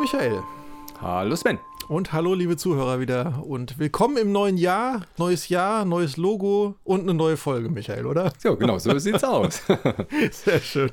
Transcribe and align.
Michael. 0.00 0.42
Hallo 1.02 1.36
Sven. 1.36 1.58
Und 1.86 2.14
hallo 2.14 2.32
liebe 2.32 2.56
Zuhörer 2.56 3.00
wieder 3.00 3.44
und 3.44 3.78
willkommen 3.78 4.16
im 4.16 4.32
neuen 4.32 4.56
Jahr, 4.56 5.04
neues 5.18 5.50
Jahr, 5.50 5.84
neues 5.84 6.16
Logo 6.16 6.76
und 6.84 7.02
eine 7.02 7.12
neue 7.12 7.36
Folge, 7.36 7.68
Michael, 7.68 8.06
oder? 8.06 8.32
Ja, 8.42 8.54
genau, 8.54 8.78
so 8.78 8.98
sieht's 8.98 9.22
aus. 9.22 9.60
Sehr 10.30 10.60
schön. 10.60 10.90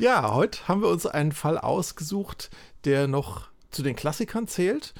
Ja, 0.00 0.34
heute 0.34 0.66
haben 0.66 0.82
wir 0.82 0.88
uns 0.88 1.06
einen 1.06 1.30
Fall 1.30 1.56
ausgesucht, 1.56 2.50
der 2.84 3.06
noch 3.06 3.46
zu 3.70 3.84
den 3.84 3.94
Klassikern 3.94 4.48
zählt. 4.48 4.92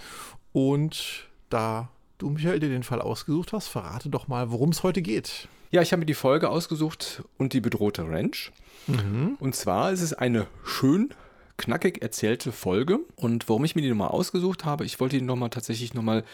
Und 0.53 1.29
da 1.49 1.89
du, 2.19 2.31
Michael, 2.31 2.61
dir 2.61 2.69
den 2.69 2.85
Fall 2.85 3.01
ausgesucht 3.01 3.53
hast, 3.53 3.67
verrate 3.67 4.09
doch 4.09 4.29
mal, 4.29 4.53
worum 4.53 4.69
es 4.69 4.85
heute 4.85 5.03
geht. 5.03 5.49
Ja, 5.73 5.83
ich 5.83 5.91
habe 5.91 5.99
mir 5.99 6.07
die 6.07 6.15
Folge 6.15 6.49
ausgesucht 6.49 7.25
und 7.39 7.55
die 7.55 7.61
bedrohte 7.61 8.09
Ranch. 8.09 8.53
Mhm. 8.87 9.37
Und 9.41 9.57
zwar 9.57 9.91
ist 9.91 10.01
es 10.01 10.13
eine 10.13 10.47
schön 10.65 11.13
knackig 11.61 12.03
erzählte 12.03 12.51
Folge. 12.51 13.01
Und 13.17 13.49
warum 13.49 13.65
ich 13.65 13.77
mir 13.77 13.83
die 13.83 13.91
nochmal 13.91 14.09
ausgesucht 14.09 14.65
habe, 14.65 14.85
ich 14.85 14.99
wollte 14.99 15.19
die 15.19 15.25
nochmal 15.25 15.51
tatsächlich 15.51 15.95
nochmal, 15.95 16.25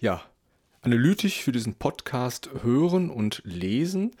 ja, 0.00 0.22
analytisch 0.80 1.42
für 1.42 1.52
diesen 1.52 1.74
Podcast 1.74 2.50
hören 2.62 3.10
und 3.10 3.42
lesen. 3.44 4.12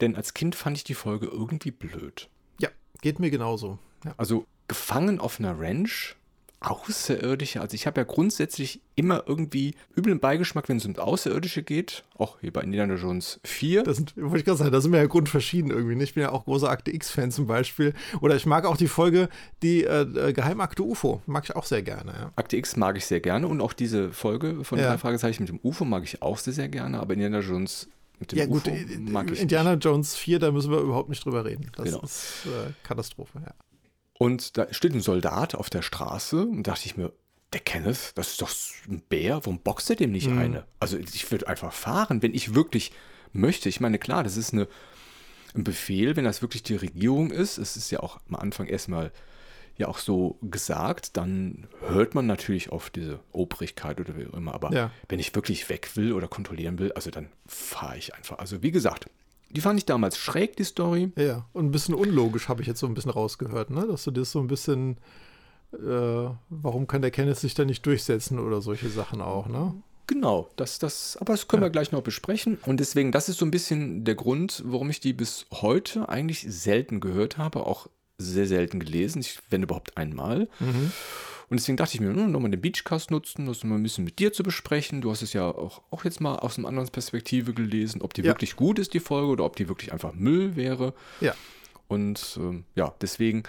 Denn 0.00 0.16
als 0.16 0.34
Kind 0.34 0.54
fand 0.54 0.76
ich 0.76 0.84
die 0.84 0.94
Folge 0.94 1.26
irgendwie 1.26 1.70
blöd. 1.70 2.28
Ja, 2.60 2.68
geht 3.00 3.20
mir 3.20 3.30
genauso. 3.30 3.78
Ja. 4.04 4.14
Also 4.16 4.46
gefangen 4.68 5.20
auf 5.20 5.38
einer 5.38 5.58
Ranch 5.58 6.16
Außerirdische, 6.64 7.60
also 7.60 7.74
ich 7.74 7.86
habe 7.86 8.00
ja 8.00 8.04
grundsätzlich 8.04 8.80
immer 8.94 9.24
irgendwie 9.26 9.74
üblen 9.96 10.18
Beigeschmack, 10.20 10.68
wenn 10.68 10.78
es 10.78 10.86
um 10.86 10.96
Außerirdische 10.96 11.62
geht. 11.62 12.04
Auch 12.16 12.38
hier 12.40 12.52
bei 12.52 12.62
Indiana 12.62 12.94
Jones 12.94 13.40
4. 13.44 13.82
Das 13.82 13.96
sind, 13.96 14.16
wollte 14.16 14.38
ich 14.38 14.44
gerade 14.44 14.58
sagen, 14.58 14.72
da 14.72 14.80
sind 14.80 14.92
wir 14.92 14.98
ja 14.98 15.06
grundverschieden 15.06 15.70
irgendwie. 15.70 16.02
Ich 16.02 16.14
bin 16.14 16.22
ja 16.22 16.32
auch 16.32 16.44
großer 16.44 16.70
Akte 16.70 16.92
X-Fan 16.92 17.30
zum 17.30 17.46
Beispiel. 17.46 17.92
Oder 18.20 18.36
ich 18.36 18.46
mag 18.46 18.64
auch 18.64 18.76
die 18.76 18.88
Folge, 18.88 19.28
die 19.62 19.84
äh, 19.84 20.02
äh 20.02 20.32
Geheimakte 20.32 20.82
UFO. 20.82 21.22
Mag 21.26 21.44
ich 21.44 21.54
auch 21.54 21.64
sehr 21.64 21.82
gerne. 21.82 22.12
Ja. 22.12 22.32
Akte 22.36 22.56
X 22.56 22.76
mag 22.76 22.96
ich 22.96 23.06
sehr 23.06 23.20
gerne 23.20 23.46
und 23.48 23.60
auch 23.60 23.72
diese 23.72 24.12
Folge 24.12 24.64
von 24.64 24.78
ja. 24.78 24.88
drei 24.88 24.98
Fragezeichen 24.98 25.42
mit 25.42 25.50
dem 25.50 25.60
UFO 25.62 25.84
mag 25.84 26.04
ich 26.04 26.22
auch 26.22 26.38
sehr, 26.38 26.54
sehr 26.54 26.68
gerne. 26.68 27.00
Aber 27.00 27.14
Indiana 27.14 27.40
Jones 27.40 27.88
mit 28.18 28.32
dem 28.32 28.38
ja, 28.38 28.46
gut, 28.46 28.66
UFO 28.66 28.76
mag 29.00 29.30
ich 29.30 29.40
Indiana 29.40 29.74
nicht. 29.74 29.84
Jones 29.84 30.14
4, 30.16 30.38
da 30.38 30.50
müssen 30.50 30.70
wir 30.70 30.78
überhaupt 30.78 31.08
nicht 31.08 31.24
drüber 31.24 31.44
reden. 31.44 31.70
Das 31.76 31.86
genau. 31.86 32.00
ist 32.02 32.46
äh, 32.46 32.72
Katastrophe, 32.82 33.40
ja. 33.44 33.52
Und 34.18 34.56
da 34.56 34.72
steht 34.72 34.94
ein 34.94 35.00
Soldat 35.00 35.54
auf 35.54 35.70
der 35.70 35.82
Straße 35.82 36.42
und 36.42 36.64
dachte 36.64 36.86
ich 36.86 36.96
mir, 36.96 37.12
der 37.52 37.60
Kenneth, 37.60 38.12
das 38.16 38.32
ist 38.32 38.42
doch 38.42 38.50
ein 38.88 39.00
Bär, 39.08 39.36
warum 39.36 39.60
boxt 39.60 39.90
er 39.90 39.96
dem 39.96 40.10
nicht 40.10 40.28
mhm. 40.28 40.38
eine? 40.38 40.64
Also 40.80 40.98
ich 40.98 41.30
würde 41.30 41.48
einfach 41.48 41.72
fahren, 41.72 42.22
wenn 42.22 42.34
ich 42.34 42.54
wirklich 42.54 42.92
möchte. 43.32 43.68
Ich 43.68 43.80
meine, 43.80 43.98
klar, 43.98 44.24
das 44.24 44.36
ist 44.36 44.52
eine, 44.52 44.68
ein 45.54 45.64
Befehl, 45.64 46.16
wenn 46.16 46.24
das 46.24 46.42
wirklich 46.42 46.62
die 46.62 46.76
Regierung 46.76 47.30
ist. 47.30 47.58
Es 47.58 47.76
ist 47.76 47.90
ja 47.90 48.00
auch 48.00 48.20
am 48.28 48.36
Anfang 48.36 48.66
erstmal 48.66 49.12
ja 49.76 49.88
auch 49.88 49.98
so 49.98 50.38
gesagt, 50.42 51.16
dann 51.16 51.66
hört 51.80 52.14
man 52.14 52.26
natürlich 52.26 52.70
auf 52.70 52.90
diese 52.90 53.20
Obrigkeit 53.32 54.00
oder 54.00 54.16
wie 54.16 54.26
auch 54.26 54.34
immer. 54.34 54.54
Aber 54.54 54.72
ja. 54.72 54.90
wenn 55.08 55.18
ich 55.18 55.34
wirklich 55.34 55.68
weg 55.68 55.96
will 55.96 56.12
oder 56.12 56.28
kontrollieren 56.28 56.78
will, 56.78 56.92
also 56.92 57.10
dann 57.10 57.28
fahre 57.46 57.98
ich 57.98 58.14
einfach. 58.14 58.38
Also 58.38 58.62
wie 58.62 58.70
gesagt, 58.70 59.10
die 59.54 59.60
fand 59.60 59.78
ich 59.78 59.86
damals 59.86 60.18
schräg, 60.18 60.56
die 60.56 60.64
Story. 60.64 61.12
Ja, 61.16 61.46
und 61.52 61.66
ein 61.66 61.70
bisschen 61.70 61.94
unlogisch 61.94 62.48
habe 62.48 62.62
ich 62.62 62.68
jetzt 62.68 62.80
so 62.80 62.86
ein 62.86 62.94
bisschen 62.94 63.10
rausgehört, 63.10 63.70
ne? 63.70 63.86
Dass 63.86 64.04
du 64.04 64.10
das 64.10 64.32
so 64.32 64.40
ein 64.40 64.48
bisschen, 64.48 64.98
äh, 65.72 66.28
warum 66.48 66.86
kann 66.86 67.02
der 67.02 67.10
Kenneth 67.10 67.38
sich 67.38 67.54
da 67.54 67.64
nicht 67.64 67.86
durchsetzen 67.86 68.38
oder 68.38 68.60
solche 68.60 68.88
Sachen 68.88 69.20
auch, 69.20 69.46
ne? 69.48 69.74
Genau, 70.06 70.50
das, 70.56 70.78
das, 70.78 71.16
aber 71.18 71.32
das 71.32 71.48
können 71.48 71.62
ja. 71.62 71.68
wir 71.68 71.72
gleich 71.72 71.92
noch 71.92 72.02
besprechen. 72.02 72.58
Und 72.66 72.78
deswegen, 72.78 73.10
das 73.10 73.28
ist 73.28 73.38
so 73.38 73.46
ein 73.46 73.50
bisschen 73.50 74.04
der 74.04 74.14
Grund, 74.14 74.62
warum 74.66 74.90
ich 74.90 75.00
die 75.00 75.14
bis 75.14 75.46
heute 75.50 76.08
eigentlich 76.08 76.44
selten 76.46 77.00
gehört 77.00 77.38
habe, 77.38 77.66
auch 77.66 77.88
sehr 78.18 78.46
selten 78.46 78.80
gelesen. 78.80 79.20
Ich, 79.20 79.38
wenn 79.50 79.62
überhaupt 79.62 79.96
einmal. 79.96 80.48
Mhm. 80.60 80.92
Und 81.54 81.60
deswegen 81.60 81.76
dachte 81.76 81.94
ich 81.94 82.00
mir, 82.00 82.08
hm, 82.08 82.32
nochmal 82.32 82.50
den 82.50 82.60
Beachcast 82.60 83.12
nutzen, 83.12 83.46
das 83.46 83.62
mal 83.62 83.76
ein 83.76 83.82
bisschen 83.84 84.02
mit 84.02 84.18
dir 84.18 84.32
zu 84.32 84.42
besprechen. 84.42 85.00
Du 85.00 85.12
hast 85.12 85.22
es 85.22 85.34
ja 85.34 85.46
auch, 85.46 85.82
auch 85.92 86.04
jetzt 86.04 86.20
mal 86.20 86.34
aus 86.34 86.58
einer 86.58 86.66
anderen 86.66 86.88
Perspektive 86.88 87.54
gelesen, 87.54 88.02
ob 88.02 88.12
die 88.12 88.22
ja. 88.22 88.26
wirklich 88.26 88.56
gut 88.56 88.80
ist, 88.80 88.92
die 88.92 88.98
Folge, 88.98 89.28
oder 89.28 89.44
ob 89.44 89.54
die 89.54 89.68
wirklich 89.68 89.92
einfach 89.92 90.14
Müll 90.14 90.56
wäre. 90.56 90.94
Ja. 91.20 91.32
Und 91.86 92.36
ähm, 92.40 92.64
ja, 92.74 92.92
deswegen 93.00 93.44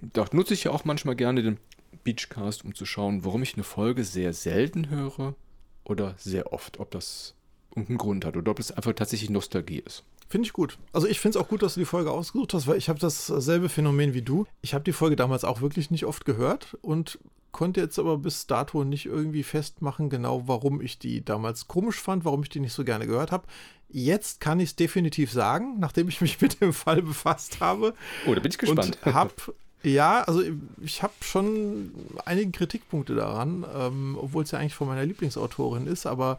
da 0.00 0.26
nutze 0.32 0.54
ich 0.54 0.64
ja 0.64 0.72
auch 0.72 0.84
manchmal 0.84 1.14
gerne 1.14 1.44
den 1.44 1.58
Beachcast, 2.02 2.64
um 2.64 2.74
zu 2.74 2.84
schauen, 2.84 3.24
warum 3.24 3.44
ich 3.44 3.54
eine 3.54 3.62
Folge 3.62 4.02
sehr 4.02 4.32
selten 4.32 4.90
höre 4.90 5.36
oder 5.84 6.16
sehr 6.18 6.52
oft. 6.52 6.80
Ob 6.80 6.90
das 6.90 7.36
irgendeinen 7.70 7.98
Grund 7.98 8.24
hat 8.24 8.36
oder 8.36 8.50
ob 8.50 8.58
es 8.58 8.72
einfach 8.72 8.92
tatsächlich 8.92 9.30
Nostalgie 9.30 9.78
ist. 9.86 10.02
Finde 10.32 10.46
ich 10.46 10.54
gut. 10.54 10.78
Also 10.94 11.06
ich 11.06 11.20
finde 11.20 11.36
es 11.36 11.44
auch 11.44 11.48
gut, 11.50 11.62
dass 11.62 11.74
du 11.74 11.80
die 11.80 11.84
Folge 11.84 12.10
ausgesucht 12.10 12.54
hast, 12.54 12.66
weil 12.66 12.78
ich 12.78 12.88
habe 12.88 12.98
dasselbe 12.98 13.68
Phänomen 13.68 14.14
wie 14.14 14.22
du. 14.22 14.46
Ich 14.62 14.72
habe 14.72 14.82
die 14.82 14.94
Folge 14.94 15.14
damals 15.14 15.44
auch 15.44 15.60
wirklich 15.60 15.90
nicht 15.90 16.06
oft 16.06 16.24
gehört 16.24 16.74
und 16.80 17.18
konnte 17.50 17.82
jetzt 17.82 17.98
aber 17.98 18.16
bis 18.16 18.46
dato 18.46 18.82
nicht 18.82 19.04
irgendwie 19.04 19.42
festmachen, 19.42 20.08
genau 20.08 20.48
warum 20.48 20.80
ich 20.80 20.98
die 20.98 21.22
damals 21.22 21.68
komisch 21.68 22.00
fand, 22.00 22.24
warum 22.24 22.42
ich 22.44 22.48
die 22.48 22.60
nicht 22.60 22.72
so 22.72 22.82
gerne 22.82 23.06
gehört 23.06 23.30
habe. 23.30 23.46
Jetzt 23.90 24.40
kann 24.40 24.58
ich 24.58 24.70
es 24.70 24.76
definitiv 24.76 25.30
sagen, 25.30 25.78
nachdem 25.78 26.08
ich 26.08 26.22
mich 26.22 26.40
mit 26.40 26.62
dem 26.62 26.72
Fall 26.72 27.02
befasst 27.02 27.60
habe. 27.60 27.92
Oh, 28.26 28.34
da 28.34 28.40
bin 28.40 28.52
ich 28.52 28.56
gespannt. 28.56 28.96
Und 29.04 29.14
hab, 29.14 29.52
ja, 29.82 30.22
also 30.22 30.42
ich 30.80 31.02
habe 31.02 31.12
schon 31.20 31.92
einige 32.24 32.52
Kritikpunkte 32.52 33.14
daran, 33.14 33.66
ähm, 33.76 34.16
obwohl 34.18 34.44
es 34.44 34.50
ja 34.50 34.60
eigentlich 34.60 34.76
von 34.76 34.88
meiner 34.88 35.04
Lieblingsautorin 35.04 35.86
ist, 35.86 36.06
aber 36.06 36.38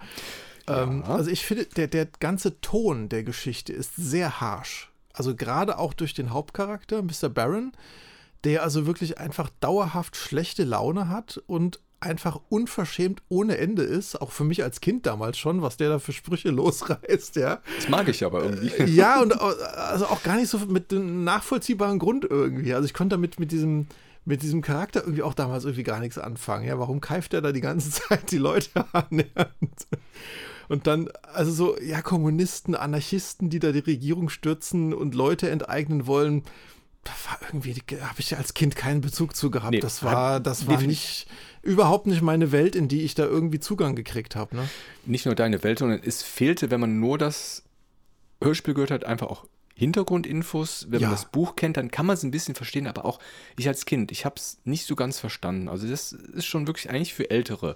ähm, 0.67 1.03
ja. 1.05 1.15
Also 1.15 1.29
ich 1.29 1.45
finde, 1.45 1.65
der, 1.65 1.87
der 1.87 2.07
ganze 2.19 2.59
Ton 2.61 3.09
der 3.09 3.23
Geschichte 3.23 3.73
ist 3.73 3.95
sehr 3.95 4.41
harsh. 4.41 4.91
Also 5.13 5.35
gerade 5.35 5.77
auch 5.77 5.93
durch 5.93 6.13
den 6.13 6.31
Hauptcharakter, 6.31 7.01
Mr. 7.01 7.29
Baron, 7.29 7.71
der 8.43 8.63
also 8.63 8.85
wirklich 8.85 9.19
einfach 9.19 9.49
dauerhaft 9.59 10.15
schlechte 10.15 10.63
Laune 10.63 11.09
hat 11.09 11.41
und 11.47 11.79
einfach 12.03 12.39
unverschämt 12.49 13.21
ohne 13.29 13.57
Ende 13.57 13.83
ist, 13.83 14.21
auch 14.21 14.31
für 14.31 14.43
mich 14.43 14.61
als 14.63 14.81
Kind 14.81 15.05
damals 15.05 15.37
schon, 15.37 15.61
was 15.61 15.77
der 15.77 15.89
da 15.89 15.99
für 15.99 16.11
Sprüche 16.11 16.49
losreißt, 16.51 17.37
ja. 17.37 17.61
Das 17.77 17.89
mag 17.89 18.07
ich 18.09 18.23
aber 18.25 18.43
irgendwie. 18.43 18.67
Äh, 18.67 18.89
ja, 18.89 19.21
und 19.21 19.39
also 19.39 20.07
auch 20.07 20.21
gar 20.23 20.35
nicht 20.35 20.49
so 20.49 20.59
mit 20.59 20.91
einem 20.91 21.23
nachvollziehbaren 21.23 21.99
Grund 21.99 22.25
irgendwie. 22.29 22.73
Also 22.73 22.85
ich 22.85 22.93
konnte 22.93 23.15
damit 23.15 23.39
mit 23.39 23.51
diesem, 23.51 23.87
mit 24.25 24.41
diesem 24.41 24.61
Charakter 24.61 25.01
irgendwie 25.01 25.23
auch 25.23 25.33
damals 25.33 25.63
irgendwie 25.63 25.83
gar 25.83 25.99
nichts 25.99 26.17
anfangen. 26.17 26.67
Ja, 26.67 26.77
warum 26.77 26.99
keift 26.99 27.33
er 27.33 27.41
da 27.41 27.51
die 27.51 27.61
ganze 27.61 27.89
Zeit 28.07 28.31
die 28.31 28.37
Leute 28.37 28.85
an? 28.91 29.23
Ja? 29.35 29.47
Und 30.69 30.87
dann, 30.87 31.09
also 31.33 31.51
so, 31.51 31.79
ja, 31.79 32.01
Kommunisten, 32.01 32.75
Anarchisten, 32.75 33.49
die 33.49 33.59
da 33.59 33.71
die 33.71 33.79
Regierung 33.79 34.29
stürzen 34.29 34.93
und 34.93 35.15
Leute 35.15 35.49
enteignen 35.49 36.07
wollen, 36.07 36.43
da 37.03 37.11
war 37.27 37.39
irgendwie, 37.47 37.73
habe 38.01 38.19
ich 38.19 38.37
als 38.37 38.53
Kind 38.53 38.75
keinen 38.75 39.01
Bezug 39.01 39.35
zu 39.35 39.51
gehabt. 39.51 39.71
Nee, 39.71 39.79
das 39.79 40.03
war, 40.03 40.39
das 40.39 40.67
war 40.67 40.81
nicht, 40.81 41.27
überhaupt 41.61 42.07
nicht 42.07 42.21
meine 42.21 42.51
Welt, 42.51 42.75
in 42.75 42.87
die 42.87 43.01
ich 43.01 43.13
da 43.13 43.25
irgendwie 43.25 43.59
Zugang 43.59 43.95
gekriegt 43.95 44.35
habe. 44.35 44.55
Ne? 44.55 44.69
Nicht 45.05 45.25
nur 45.25 45.35
deine 45.35 45.63
Welt, 45.63 45.79
sondern 45.79 45.99
es 46.03 46.23
fehlte, 46.23 46.71
wenn 46.71 46.79
man 46.79 46.99
nur 46.99 47.17
das 47.17 47.63
Hörspiel 48.41 48.73
gehört 48.73 48.91
hat, 48.91 49.03
einfach 49.05 49.27
auch 49.27 49.45
Hintergrundinfos. 49.75 50.87
Wenn 50.89 51.01
ja. 51.01 51.07
man 51.07 51.15
das 51.15 51.25
Buch 51.25 51.55
kennt, 51.55 51.77
dann 51.77 51.89
kann 51.89 52.05
man 52.05 52.13
es 52.15 52.23
ein 52.23 52.31
bisschen 52.31 52.55
verstehen, 52.55 52.87
aber 52.87 53.05
auch 53.05 53.19
ich 53.57 53.67
als 53.67 53.85
Kind, 53.85 54.11
ich 54.11 54.25
habe 54.25 54.35
es 54.37 54.59
nicht 54.65 54.85
so 54.85 54.95
ganz 54.95 55.19
verstanden. 55.19 55.67
Also 55.67 55.87
das 55.87 56.11
ist 56.11 56.45
schon 56.45 56.67
wirklich 56.67 56.89
eigentlich 56.89 57.13
für 57.13 57.29
ältere 57.29 57.75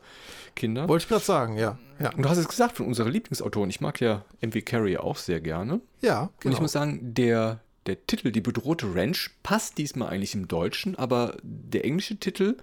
Kinder. 0.56 0.88
Wollte 0.88 1.04
ich 1.04 1.10
gerade 1.10 1.24
sagen, 1.24 1.58
ja. 1.58 1.78
ja. 2.00 2.14
Und 2.14 2.24
du 2.24 2.30
hast 2.30 2.38
es 2.38 2.48
gesagt 2.48 2.78
von 2.78 2.86
unserer 2.86 3.10
Lieblingsautorin. 3.10 3.70
Ich 3.70 3.82
mag 3.82 4.00
ja 4.00 4.24
M.V. 4.42 4.60
Carey 4.64 4.98
auch 4.98 5.18
sehr 5.18 5.42
gerne. 5.42 5.82
Ja, 6.02 6.14
genau. 6.14 6.24
Und 6.24 6.32
ich 6.36 6.42
genau. 6.44 6.62
muss 6.62 6.72
sagen, 6.72 7.14
der, 7.14 7.62
der 7.88 8.06
Titel, 8.06 8.32
die 8.32 8.42
bedrohte 8.42 8.94
Ranch, 8.94 9.32
passt 9.42 9.78
diesmal 9.80 10.10
eigentlich 10.10 10.36
im 10.36 10.48
Deutschen, 10.48 10.96
aber 10.96 11.38
der 11.42 11.84
englische 11.84 12.18
Titel 12.18 12.58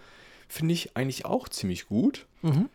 finde 0.47 0.75
ich 0.75 0.97
eigentlich 0.97 1.25
auch 1.25 1.48
ziemlich 1.48 1.89
gut. 1.89 2.27
Mhm. 2.42 2.69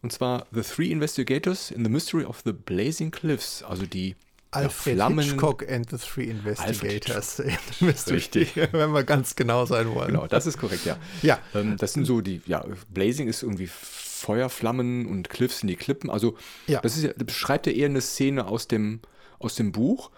Und 0.00 0.12
zwar 0.12 0.46
The 0.52 0.62
Three 0.62 0.90
Investigators 0.90 1.70
in 1.70 1.84
the 1.84 1.90
Mystery 1.90 2.24
of 2.24 2.40
the 2.44 2.52
Blazing 2.52 3.10
Cliffs, 3.10 3.62
also 3.62 3.86
die 3.86 4.16
Alfred 4.52 4.98
ja, 4.98 5.08
Hitchcock 5.08 5.68
and 5.70 5.88
the 5.90 5.96
Three 5.96 6.24
Investigators. 6.24 7.42
Richtig. 8.10 8.54
Wenn 8.72 8.92
wir 8.92 9.02
ganz 9.02 9.34
genau 9.34 9.64
sein 9.64 9.92
wollen. 9.94 10.12
Genau, 10.12 10.26
das 10.26 10.46
ist 10.46 10.58
korrekt, 10.58 10.84
ja. 10.84 10.98
Ja. 11.22 11.38
Ähm, 11.54 11.76
das 11.78 11.94
sind 11.94 12.04
so 12.04 12.20
die, 12.20 12.42
ja, 12.46 12.64
Blazing 12.90 13.28
ist 13.28 13.42
irgendwie 13.42 13.66
Feuerflammen 13.66 15.06
und 15.06 15.30
Cliffs 15.30 15.60
sind 15.60 15.68
die 15.68 15.76
Klippen. 15.76 16.10
Also, 16.10 16.36
ja. 16.66 16.80
das, 16.80 16.98
ist, 16.98 17.04
das 17.16 17.26
beschreibt 17.26 17.66
ja 17.66 17.72
eher 17.72 17.86
eine 17.86 18.02
Szene 18.02 18.46
aus 18.46 18.68
dem, 18.68 19.00
aus 19.38 19.54
dem 19.54 19.72
Buch. 19.72 20.10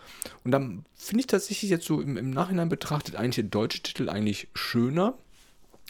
Und 0.42 0.50
dann 0.50 0.84
finde 0.96 1.20
ich 1.20 1.26
tatsächlich 1.28 1.70
jetzt 1.70 1.86
so 1.86 2.00
im, 2.00 2.16
im 2.16 2.30
Nachhinein 2.30 2.68
betrachtet 2.68 3.14
eigentlich 3.14 3.36
der 3.36 3.44
deutsche 3.44 3.82
Titel 3.82 4.08
eigentlich 4.08 4.48
schöner. 4.52 5.16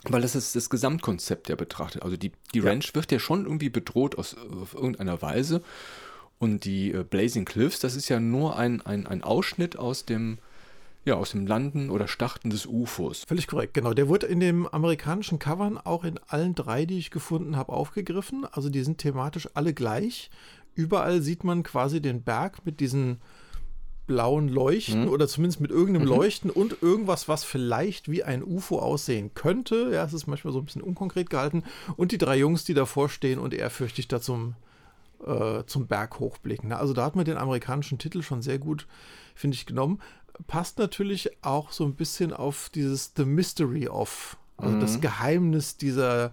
Weil 0.07 0.21
das 0.21 0.35
ist 0.35 0.55
das 0.55 0.69
Gesamtkonzept 0.69 1.49
ja 1.49 1.57
betrachtet. 1.57 2.03
Also 2.03 2.19
die, 2.19 2.33
die 2.53 2.61
Ranch 2.61 2.95
wird 2.95 3.11
ja 3.11 3.19
schon 3.19 3.47
irgendwie 3.47 3.71
bedroht 3.71 4.19
aus 4.19 4.37
auf 4.37 4.75
irgendeiner 4.75 5.23
Weise. 5.23 5.63
Und 6.45 6.67
die 6.67 6.93
äh, 6.93 7.05
Blazing 7.05 7.47
Cliffs, 7.47 7.81
das 7.81 7.97
ist 7.97 8.11
ja 8.11 8.21
nur 8.21 8.59
ein, 8.59 8.83
ein, 8.83 9.07
ein 9.07 9.25
Ausschnitt 9.25 9.79
aus 9.79 10.05
dem, 10.05 10.37
ja, 11.07 11.15
aus 11.15 11.31
dem 11.31 11.47
Landen 11.47 11.89
oder 11.89 12.07
Starten 12.07 12.51
des 12.51 12.67
UFOs. 12.67 13.25
Völlig 13.27 13.47
korrekt, 13.47 13.73
genau. 13.73 13.95
Der 13.95 14.09
wurde 14.09 14.27
in 14.27 14.41
den 14.41 14.67
amerikanischen 14.71 15.39
Covern 15.39 15.79
auch 15.79 16.05
in 16.05 16.21
allen 16.29 16.55
drei, 16.55 16.85
die 16.85 16.99
ich 16.99 17.11
gefunden 17.11 17.57
habe, 17.57 17.73
aufgegriffen. 17.73 18.45
Also 18.53 18.69
die 18.69 18.85
sind 18.85 18.99
thematisch 18.99 19.49
alle 19.55 19.73
gleich. 19.73 20.31
Überall 20.75 21.23
sieht 21.23 21.45
man 21.45 21.63
quasi 21.63 22.03
den 22.03 22.21
Berg 22.21 22.67
mit 22.67 22.79
diesen 22.81 23.23
blauen 24.07 24.49
Leuchten 24.49 25.05
mhm. 25.05 25.09
oder 25.09 25.27
zumindest 25.27 25.63
mit 25.63 25.71
irgendeinem 25.71 26.07
mhm. 26.07 26.15
Leuchten 26.15 26.51
und 26.51 26.83
irgendwas, 26.83 27.27
was 27.27 27.45
vielleicht 27.45 28.11
wie 28.11 28.23
ein 28.23 28.45
UFO 28.45 28.81
aussehen 28.81 29.31
könnte. 29.33 29.93
Ja, 29.95 30.05
es 30.05 30.13
ist 30.13 30.27
manchmal 30.27 30.53
so 30.53 30.59
ein 30.59 30.67
bisschen 30.67 30.83
unkonkret 30.83 31.31
gehalten. 31.31 31.63
Und 31.97 32.13
die 32.13 32.19
drei 32.19 32.37
Jungs, 32.37 32.65
die 32.65 32.75
davor 32.75 33.09
stehen 33.09 33.39
und 33.39 33.55
ehrfürchtig 33.55 34.09
da 34.09 34.21
zum, 34.21 34.57
äh, 35.27 35.65
zum 35.67 35.87
Berg 35.87 36.19
hochblicken. 36.21 36.73
Also 36.73 36.93
da 36.93 37.05
hat 37.05 37.17
man 37.17 37.25
den 37.25 37.37
amerikanischen 37.37 37.99
Titel 37.99 38.23
schon 38.23 38.43
sehr 38.43 38.59
gut, 38.59 38.87
finde 39.35 39.57
ich, 39.57 39.67
genommen. 39.67 40.01
Passt 40.47 40.79
natürlich 40.79 41.31
auch 41.43 41.71
so 41.71 41.85
ein 41.85 41.95
bisschen 41.95 42.33
auf 42.33 42.71
dieses 42.75 43.13
The 43.17 43.25
Mystery 43.25 43.89
of, 43.89 44.37
also 44.57 44.77
mhm. 44.77 44.81
das 44.81 45.01
Geheimnis 45.01 45.77
dieser 45.77 46.33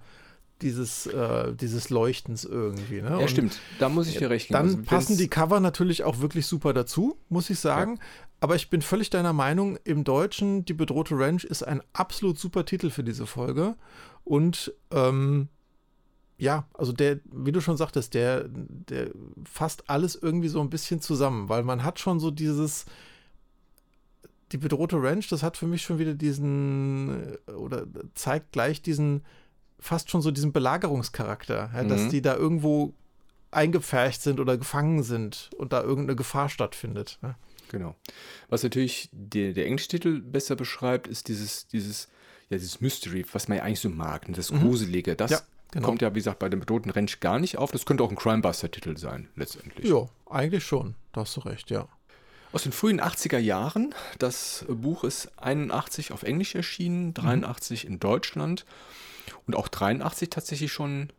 dieses, 0.61 1.07
äh, 1.07 1.53
dieses 1.53 1.89
Leuchtens 1.89 2.45
irgendwie. 2.45 3.01
Ne? 3.01 3.09
Ja, 3.09 3.17
Und 3.17 3.29
stimmt. 3.29 3.59
Da 3.79 3.89
muss 3.89 4.07
ich 4.07 4.17
dir 4.17 4.29
recht 4.29 4.47
geben. 4.47 4.57
Dann 4.57 4.67
also, 4.67 4.81
passen 4.83 5.17
die 5.17 5.27
Cover 5.27 5.59
natürlich 5.59 6.03
auch 6.03 6.19
wirklich 6.19 6.45
super 6.45 6.73
dazu, 6.73 7.17
muss 7.29 7.49
ich 7.49 7.59
sagen. 7.59 7.95
Ja. 7.95 8.03
Aber 8.39 8.55
ich 8.55 8.69
bin 8.69 8.81
völlig 8.81 9.09
deiner 9.09 9.33
Meinung, 9.33 9.77
im 9.83 10.03
Deutschen, 10.03 10.65
Die 10.65 10.73
bedrohte 10.73 11.17
Ranch 11.17 11.43
ist 11.43 11.63
ein 11.63 11.81
absolut 11.93 12.39
super 12.39 12.65
Titel 12.65 12.89
für 12.89 13.03
diese 13.03 13.25
Folge. 13.25 13.75
Und 14.23 14.73
ähm, 14.91 15.49
ja, 16.41 16.65
also 16.73 16.91
der, 16.91 17.19
wie 17.31 17.51
du 17.51 17.61
schon 17.61 17.77
sagtest, 17.77 18.15
der, 18.15 18.45
der 18.49 19.11
fasst 19.45 19.87
alles 19.91 20.15
irgendwie 20.15 20.47
so 20.47 20.59
ein 20.59 20.71
bisschen 20.71 20.99
zusammen, 20.99 21.49
weil 21.49 21.61
man 21.61 21.83
hat 21.83 21.99
schon 21.99 22.19
so 22.19 22.31
dieses, 22.31 22.85
die 24.51 24.57
bedrohte 24.57 24.95
Ranch, 25.01 25.29
das 25.29 25.43
hat 25.43 25.55
für 25.55 25.67
mich 25.67 25.83
schon 25.83 25.99
wieder 25.99 26.15
diesen, 26.15 27.37
äh, 27.47 27.51
oder 27.51 27.85
zeigt 28.15 28.53
gleich 28.53 28.81
diesen 28.81 29.23
fast 29.77 30.09
schon 30.09 30.23
so 30.23 30.31
diesen 30.31 30.51
Belagerungscharakter, 30.51 31.69
ja, 31.75 31.83
mhm. 31.83 31.89
dass 31.89 32.09
die 32.09 32.23
da 32.23 32.35
irgendwo 32.35 32.95
eingepfercht 33.51 34.23
sind 34.23 34.39
oder 34.39 34.57
gefangen 34.57 35.03
sind 35.03 35.51
und 35.57 35.73
da 35.73 35.83
irgendeine 35.83 36.15
Gefahr 36.15 36.49
stattfindet. 36.49 37.19
Ja. 37.21 37.35
Genau. 37.69 37.95
Was 38.49 38.63
natürlich 38.63 39.09
der, 39.11 39.53
der 39.53 39.67
englische 39.67 39.89
Titel 39.89 40.21
besser 40.21 40.55
beschreibt, 40.55 41.07
ist 41.07 41.27
dieses, 41.27 41.67
dieses, 41.67 42.09
ja, 42.49 42.57
dieses 42.57 42.81
Mystery, 42.81 43.25
was 43.31 43.47
man 43.47 43.59
ja 43.59 43.63
eigentlich 43.63 43.79
so 43.79 43.89
mag, 43.89 44.27
und 44.27 44.39
das 44.39 44.51
mhm. 44.51 44.61
Gruselige. 44.61 45.15
Das 45.15 45.31
ja, 45.31 45.41
genau. 45.71 45.87
kommt 45.87 46.01
ja, 46.01 46.11
wie 46.11 46.19
gesagt, 46.19 46.39
bei 46.39 46.49
dem 46.49 46.59
bedrohten 46.59 46.91
Ranch 46.91 47.19
gar 47.19 47.39
nicht 47.39 47.57
auf. 47.57 47.71
Das 47.71 47.85
könnte 47.85 48.03
auch 48.03 48.09
ein 48.09 48.15
Crimebuster-Titel 48.15 48.97
sein, 48.97 49.29
letztendlich. 49.35 49.89
Ja, 49.89 50.07
eigentlich 50.29 50.63
schon. 50.63 50.95
Da 51.13 51.21
hast 51.21 51.35
du 51.35 51.41
recht, 51.41 51.69
ja. 51.69 51.87
Aus 52.53 52.63
den 52.63 52.71
frühen 52.71 52.99
80er 52.99 53.37
Jahren. 53.37 53.95
Das 54.19 54.65
Buch 54.67 55.03
ist 55.03 55.31
81 55.37 56.11
auf 56.11 56.23
Englisch 56.23 56.55
erschienen, 56.55 57.13
83 57.13 57.85
mhm. 57.85 57.91
in 57.91 57.99
Deutschland. 57.99 58.65
Und 59.47 59.55
auch 59.55 59.69
83 59.69 60.29
tatsächlich 60.29 60.71
schon 60.71 61.11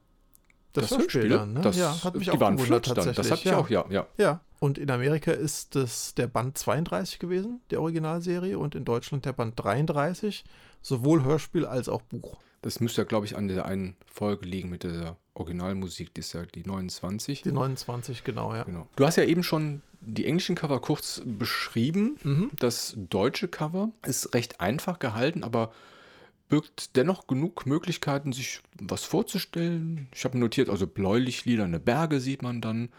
das, 0.72 0.88
das 0.88 0.98
Hörspiel 0.98 1.28
dann, 1.28 1.52
ne? 1.54 1.60
Das, 1.60 1.76
ja, 1.76 2.02
hat 2.02 2.14
mich 2.14 2.24
die 2.24 2.30
auch 2.30 2.40
waren 2.40 2.56
gewundert 2.56 2.86
tatsächlich. 2.86 3.28
Das 3.28 3.38
ich 3.38 3.44
ja. 3.44 3.58
auch, 3.58 3.68
ja, 3.68 3.84
ja. 3.90 4.06
Ja, 4.16 4.40
und 4.58 4.78
in 4.78 4.90
Amerika 4.90 5.32
ist 5.32 5.74
das 5.74 6.14
der 6.14 6.26
Band 6.28 6.56
32 6.56 7.18
gewesen, 7.18 7.60
der 7.70 7.80
Originalserie, 7.80 8.58
und 8.58 8.74
in 8.74 8.84
Deutschland 8.84 9.24
der 9.24 9.32
Band 9.32 9.54
33, 9.56 10.44
sowohl 10.80 11.24
Hörspiel 11.24 11.66
als 11.66 11.88
auch 11.88 12.02
Buch. 12.02 12.38
Das 12.62 12.80
müsste 12.80 13.02
ja, 13.02 13.04
glaube 13.04 13.26
ich, 13.26 13.36
an 13.36 13.48
der 13.48 13.66
einen 13.66 13.96
Folge 14.06 14.46
liegen 14.46 14.70
mit 14.70 14.84
der 14.84 15.16
Originalmusik, 15.34 16.14
die 16.14 16.20
ist 16.20 16.32
ja 16.32 16.44
die 16.46 16.64
29. 16.64 17.42
Die 17.42 17.52
29, 17.52 18.22
genau, 18.24 18.54
ja. 18.54 18.64
Genau. 18.64 18.86
Du 18.96 19.06
hast 19.06 19.16
ja 19.16 19.24
eben 19.24 19.42
schon 19.42 19.82
die 20.00 20.26
englischen 20.26 20.54
Cover 20.54 20.80
kurz 20.80 21.22
beschrieben. 21.24 22.18
Mhm. 22.22 22.50
Das 22.58 22.94
deutsche 22.96 23.48
Cover 23.48 23.90
ist 24.06 24.34
recht 24.34 24.60
einfach 24.60 24.98
gehalten, 24.98 25.42
aber 25.44 25.72
birgt 26.48 26.96
dennoch 26.96 27.26
genug 27.26 27.66
Möglichkeiten, 27.66 28.32
sich 28.32 28.60
was 28.78 29.04
vorzustellen. 29.04 30.08
Ich 30.14 30.24
habe 30.24 30.38
notiert, 30.38 30.68
also 30.68 30.86
bläulich-lilane 30.86 31.80
Berge 31.80 32.20
sieht 32.20 32.42
man 32.42 32.60
dann. 32.60 32.90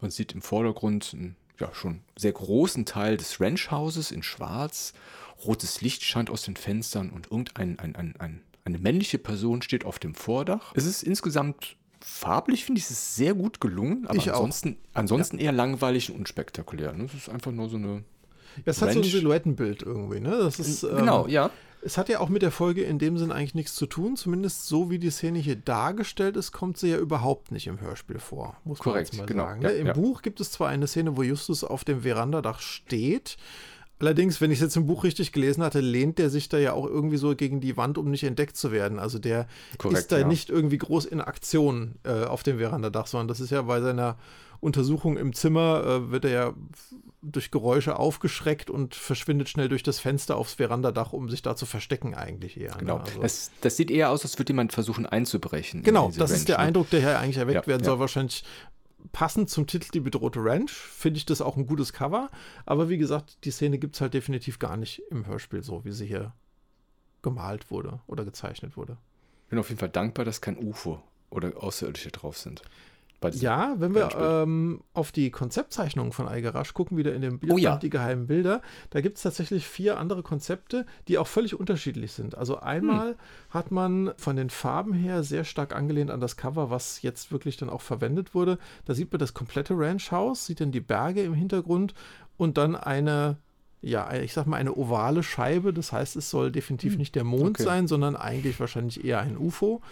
Man 0.00 0.10
sieht 0.10 0.32
im 0.32 0.42
Vordergrund 0.42 1.10
einen 1.12 1.36
ja, 1.58 1.74
schon 1.74 2.00
sehr 2.16 2.32
großen 2.32 2.86
Teil 2.86 3.16
des 3.16 3.40
Ranchhauses 3.40 4.10
in 4.10 4.22
schwarz. 4.22 4.94
Rotes 5.44 5.82
Licht 5.82 6.02
scheint 6.02 6.30
aus 6.30 6.42
den 6.42 6.56
Fenstern 6.56 7.10
und 7.10 7.30
irgendein 7.30 7.78
ein, 7.78 7.94
ein, 7.94 8.16
ein, 8.18 8.42
eine 8.68 8.78
männliche 8.78 9.18
Person 9.18 9.62
steht 9.62 9.84
auf 9.84 9.98
dem 9.98 10.14
Vordach. 10.14 10.72
Es 10.74 10.84
ist 10.84 11.02
insgesamt 11.02 11.76
farblich, 12.00 12.64
finde 12.64 12.78
ich, 12.78 12.84
es 12.84 12.90
ist 12.90 13.16
sehr 13.16 13.34
gut 13.34 13.60
gelungen, 13.60 14.06
aber 14.06 14.16
ich 14.16 14.30
ansonsten, 14.30 14.76
ansonsten 14.94 15.38
ja. 15.38 15.44
eher 15.44 15.52
langweilig 15.52 16.10
und 16.10 16.18
unspektakulär. 16.20 16.94
Es 17.04 17.14
ist 17.14 17.28
einfach 17.28 17.52
nur 17.52 17.68
so 17.68 17.76
eine. 17.76 18.04
Es 18.64 18.82
hat 18.82 18.92
so 18.92 19.00
ein 19.00 19.04
Silhouettenbild 19.04 19.82
irgendwie, 19.82 20.20
ne? 20.20 20.30
Das 20.30 20.58
ist, 20.58 20.80
genau, 20.80 21.24
ähm, 21.24 21.30
ja. 21.30 21.50
Es 21.80 21.96
hat 21.96 22.08
ja 22.08 22.18
auch 22.18 22.28
mit 22.28 22.42
der 22.42 22.50
Folge 22.50 22.82
in 22.82 22.98
dem 22.98 23.18
Sinn 23.18 23.30
eigentlich 23.30 23.54
nichts 23.54 23.76
zu 23.76 23.86
tun. 23.86 24.16
Zumindest 24.16 24.66
so 24.66 24.90
wie 24.90 24.98
die 24.98 25.10
Szene 25.10 25.38
hier 25.38 25.54
dargestellt 25.54 26.36
ist, 26.36 26.50
kommt 26.50 26.76
sie 26.76 26.88
ja 26.88 26.98
überhaupt 26.98 27.52
nicht 27.52 27.68
im 27.68 27.80
Hörspiel 27.80 28.18
vor. 28.18 28.56
Muss 28.64 28.80
Korrekt, 28.80 29.12
man 29.12 29.18
jetzt 29.18 29.18
mal 29.18 29.26
genau, 29.26 29.44
sagen. 29.44 29.60
Ne? 29.60 29.72
Ja, 29.72 29.78
Im 29.78 29.86
ja. 29.86 29.92
Buch 29.92 30.22
gibt 30.22 30.40
es 30.40 30.50
zwar 30.50 30.68
eine 30.70 30.88
Szene, 30.88 31.16
wo 31.16 31.22
Justus 31.22 31.62
auf 31.62 31.84
dem 31.84 32.02
Verandadach 32.02 32.60
steht. 32.60 33.36
Allerdings, 34.00 34.40
wenn 34.40 34.50
ich 34.50 34.58
es 34.58 34.62
jetzt 34.62 34.76
im 34.76 34.86
Buch 34.86 35.04
richtig 35.04 35.32
gelesen 35.32 35.62
hatte, 35.62 35.80
lehnt 35.80 36.18
der 36.18 36.30
sich 36.30 36.48
da 36.48 36.58
ja 36.58 36.72
auch 36.72 36.86
irgendwie 36.86 37.16
so 37.16 37.34
gegen 37.34 37.60
die 37.60 37.76
Wand, 37.76 37.98
um 37.98 38.10
nicht 38.10 38.24
entdeckt 38.24 38.56
zu 38.56 38.70
werden. 38.70 38.98
Also 38.98 39.18
der 39.18 39.48
Korrekt, 39.76 39.98
ist 39.98 40.12
da 40.12 40.18
ja. 40.18 40.26
nicht 40.26 40.50
irgendwie 40.50 40.78
groß 40.78 41.04
in 41.06 41.20
Aktion 41.20 41.96
äh, 42.04 42.24
auf 42.24 42.42
dem 42.42 42.58
Verandadach, 42.58 43.06
sondern 43.06 43.28
das 43.28 43.40
ist 43.40 43.50
ja 43.50 43.62
bei 43.62 43.80
seiner 43.80 44.16
Untersuchung 44.60 45.16
im 45.16 45.32
Zimmer, 45.32 45.84
äh, 45.84 46.10
wird 46.10 46.24
er 46.24 46.30
ja 46.30 46.54
durch 47.20 47.50
Geräusche 47.50 47.98
aufgeschreckt 47.98 48.70
und 48.70 48.94
verschwindet 48.94 49.48
schnell 49.48 49.68
durch 49.68 49.82
das 49.82 49.98
Fenster 49.98 50.36
aufs 50.36 50.54
Verandadach, 50.54 51.12
um 51.12 51.28
sich 51.28 51.42
da 51.42 51.56
zu 51.56 51.66
verstecken 51.66 52.14
eigentlich 52.14 52.60
eher. 52.60 52.72
Ne? 52.72 52.78
Genau. 52.80 52.98
Ne? 52.98 53.04
Also 53.04 53.20
das, 53.20 53.50
das, 53.60 53.76
sieht 53.76 53.90
eher 53.90 54.10
aus, 54.10 54.22
als 54.22 54.38
würde 54.38 54.52
jemand 54.52 54.72
versuchen 54.72 55.06
einzubrechen. 55.06 55.82
Genau, 55.82 56.08
das 56.16 56.30
Ranch, 56.30 56.40
ist 56.40 56.48
der 56.48 56.58
ne? 56.58 56.64
Eindruck, 56.64 56.90
der 56.90 57.00
hier 57.00 57.18
eigentlich 57.18 57.38
erweckt 57.38 57.62
ja, 57.62 57.66
werden 57.66 57.84
soll. 57.84 57.94
Ja. 57.94 58.00
Wahrscheinlich 58.00 58.44
passend 59.12 59.50
zum 59.50 59.66
Titel 59.66 59.90
Die 59.92 60.00
bedrohte 60.00 60.40
Ranch 60.42 60.72
finde 60.72 61.18
ich 61.18 61.26
das 61.26 61.40
auch 61.40 61.56
ein 61.56 61.66
gutes 61.66 61.92
Cover. 61.92 62.30
Aber 62.66 62.88
wie 62.88 62.98
gesagt, 62.98 63.44
die 63.44 63.50
Szene 63.50 63.78
gibt 63.78 63.94
es 63.94 64.00
halt 64.00 64.14
definitiv 64.14 64.58
gar 64.58 64.76
nicht 64.76 65.02
im 65.10 65.26
Hörspiel 65.26 65.62
so, 65.62 65.84
wie 65.84 65.92
sie 65.92 66.06
hier 66.06 66.32
gemalt 67.22 67.70
wurde 67.70 68.00
oder 68.06 68.24
gezeichnet 68.24 68.76
wurde. 68.76 68.96
Ich 69.44 69.50
bin 69.50 69.58
auf 69.58 69.68
jeden 69.68 69.80
Fall 69.80 69.88
dankbar, 69.88 70.24
dass 70.24 70.40
kein 70.40 70.58
UFO 70.58 71.02
oder 71.30 71.62
Außerirdische 71.62 72.10
drauf 72.10 72.36
sind 72.36 72.62
ja, 73.32 73.74
wenn 73.78 73.94
wir 73.94 74.10
ähm, 74.16 74.82
auf 74.94 75.10
die 75.10 75.30
Konzeptzeichnungen 75.30 76.12
von 76.12 76.28
Algarasch 76.28 76.72
gucken, 76.72 76.96
wieder 76.96 77.14
in 77.14 77.22
dem 77.22 77.38
Bild, 77.40 77.52
oh, 77.52 77.58
ja. 77.58 77.76
die 77.76 77.90
geheimen 77.90 78.26
Bilder, 78.26 78.62
da 78.90 79.00
gibt 79.00 79.16
es 79.16 79.24
tatsächlich 79.24 79.66
vier 79.66 79.98
andere 79.98 80.22
Konzepte, 80.22 80.86
die 81.08 81.18
auch 81.18 81.26
völlig 81.26 81.58
unterschiedlich 81.58 82.12
sind. 82.12 82.36
Also 82.36 82.60
einmal 82.60 83.10
hm. 83.10 83.16
hat 83.50 83.70
man 83.70 84.12
von 84.16 84.36
den 84.36 84.50
Farben 84.50 84.92
her 84.92 85.24
sehr 85.24 85.44
stark 85.44 85.74
angelehnt 85.74 86.10
an 86.10 86.20
das 86.20 86.36
Cover, 86.36 86.70
was 86.70 87.02
jetzt 87.02 87.32
wirklich 87.32 87.56
dann 87.56 87.70
auch 87.70 87.82
verwendet 87.82 88.34
wurde. 88.34 88.58
Da 88.84 88.94
sieht 88.94 89.10
man 89.10 89.18
das 89.18 89.34
komplette 89.34 89.74
Ranchhaus, 89.76 90.46
sieht 90.46 90.60
dann 90.60 90.70
die 90.70 90.80
Berge 90.80 91.22
im 91.22 91.34
Hintergrund 91.34 91.94
und 92.36 92.56
dann 92.56 92.76
eine 92.76 93.38
ja, 93.80 94.12
ich 94.12 94.32
sag 94.32 94.46
mal, 94.46 94.56
eine 94.56 94.74
ovale 94.74 95.22
Scheibe. 95.22 95.72
Das 95.72 95.92
heißt, 95.92 96.16
es 96.16 96.30
soll 96.30 96.50
definitiv 96.50 96.94
hm. 96.94 96.98
nicht 96.98 97.14
der 97.14 97.22
Mond 97.22 97.60
okay. 97.60 97.62
sein, 97.62 97.86
sondern 97.86 98.16
eigentlich 98.16 98.58
wahrscheinlich 98.58 99.04
eher 99.04 99.20
ein 99.20 99.36
UFO 99.38 99.82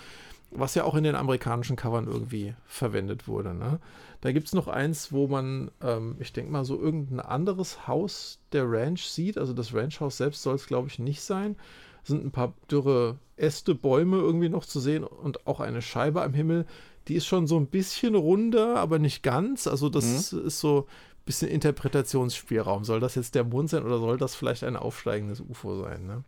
was 0.51 0.75
ja 0.75 0.85
auch 0.85 0.95
in 0.95 1.05
den 1.05 1.15
amerikanischen 1.15 1.77
Covern 1.77 2.07
irgendwie 2.07 2.55
verwendet 2.67 3.29
wurde. 3.29 3.55
Ne? 3.55 3.81
Da 4.21 4.33
gibt 4.33 4.47
es 4.47 4.55
noch 4.55 4.69
eins, 4.69 5.13
wo 5.13 5.27
man, 5.27 5.71
ähm, 5.83 6.17
ich 6.19 6.33
denke 6.33 6.51
mal, 6.51 6.65
so 6.65 6.81
irgendein 6.81 7.21
anderes 7.21 7.87
Haus 7.87 8.41
der 8.53 8.71
Ranch 8.71 9.07
sieht. 9.07 9.39
Also 9.39 9.53
das 9.53 9.75
Ranchhaus 9.75 10.17
selbst 10.17 10.43
soll 10.43 10.55
es, 10.55 10.67
glaube 10.67 10.89
ich, 10.89 10.99
nicht 10.99 11.21
sein. 11.21 11.57
Es 12.03 12.09
sind 12.09 12.25
ein 12.25 12.31
paar 12.31 12.55
dürre 12.71 13.19
Äste, 13.37 13.75
Bäume 13.75 14.19
irgendwie 14.19 14.49
noch 14.49 14.65
zu 14.65 14.81
sehen 14.81 15.05
und 15.05 15.47
auch 15.47 15.61
eine 15.61 15.83
Scheibe 15.83 16.23
am 16.23 16.35
Himmel. 16.35 16.67
Die 17.09 17.15
ist 17.15 17.27
schon 17.27 17.47
so 17.47 17.59
ein 17.59 17.67
bisschen 17.67 18.15
runder, 18.15 18.77
aber 18.77 18.99
nicht 18.99 19.23
ganz. 19.23 19.67
Also 19.67 19.89
das 19.89 20.33
mhm. 20.33 20.47
ist 20.47 20.61
so 20.61 20.87
ein 20.89 21.25
bisschen 21.25 21.51
Interpretationsspielraum. 21.51 22.85
Soll 22.85 23.01
das 23.01 23.17
jetzt 23.17 23.35
der 23.35 23.45
Mond 23.45 23.71
sein 23.71 23.85
oder 23.85 23.99
soll 23.99 24.17
das 24.17 24.35
vielleicht 24.35 24.65
ein 24.65 24.77
aufsteigendes 24.77 25.41
UFO 25.41 25.83
sein? 25.83 26.07
Ne? 26.07 26.25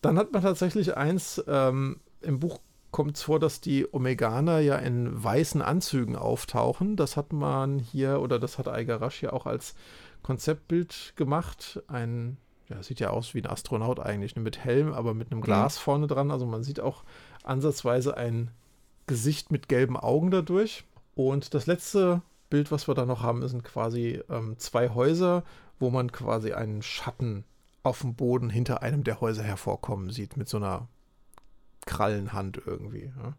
Dann 0.00 0.18
hat 0.18 0.32
man 0.32 0.42
tatsächlich 0.42 0.96
eins 0.96 1.42
ähm, 1.46 2.00
im 2.20 2.40
Buch 2.40 2.60
kommt 2.90 3.16
es 3.16 3.22
vor, 3.22 3.38
dass 3.38 3.60
die 3.60 3.86
Omeganer 3.90 4.60
ja 4.60 4.76
in 4.76 5.22
weißen 5.22 5.62
Anzügen 5.62 6.16
auftauchen. 6.16 6.96
Das 6.96 7.16
hat 7.16 7.32
man 7.32 7.78
hier, 7.78 8.20
oder 8.20 8.38
das 8.38 8.58
hat 8.58 8.68
Aigarashi 8.68 9.26
ja 9.26 9.32
auch 9.32 9.46
als 9.46 9.74
Konzeptbild 10.22 11.12
gemacht. 11.16 11.82
Ein, 11.86 12.38
ja, 12.68 12.82
sieht 12.82 13.00
ja 13.00 13.10
aus 13.10 13.34
wie 13.34 13.42
ein 13.42 13.46
Astronaut 13.46 14.00
eigentlich, 14.00 14.36
ne, 14.36 14.42
mit 14.42 14.64
Helm, 14.64 14.92
aber 14.92 15.14
mit 15.14 15.30
einem 15.30 15.42
Glas 15.42 15.78
mhm. 15.78 15.82
vorne 15.82 16.06
dran. 16.06 16.30
Also 16.30 16.46
man 16.46 16.64
sieht 16.64 16.80
auch 16.80 17.04
ansatzweise 17.44 18.16
ein 18.16 18.50
Gesicht 19.06 19.52
mit 19.52 19.68
gelben 19.68 19.96
Augen 19.96 20.30
dadurch. 20.30 20.84
Und 21.14 21.54
das 21.54 21.66
letzte 21.66 22.22
Bild, 22.48 22.70
was 22.70 22.88
wir 22.88 22.94
da 22.94 23.04
noch 23.04 23.22
haben, 23.22 23.46
sind 23.46 23.64
quasi 23.64 24.22
ähm, 24.30 24.58
zwei 24.58 24.90
Häuser, 24.90 25.44
wo 25.78 25.90
man 25.90 26.10
quasi 26.12 26.52
einen 26.52 26.82
Schatten 26.82 27.44
auf 27.82 28.00
dem 28.00 28.14
Boden 28.14 28.50
hinter 28.50 28.82
einem 28.82 29.04
der 29.04 29.20
Häuser 29.20 29.42
hervorkommen 29.42 30.10
sieht, 30.10 30.36
mit 30.36 30.48
so 30.48 30.56
einer 30.56 30.88
Krallenhand 31.88 32.60
irgendwie. 32.64 33.10
Ja. 33.16 33.34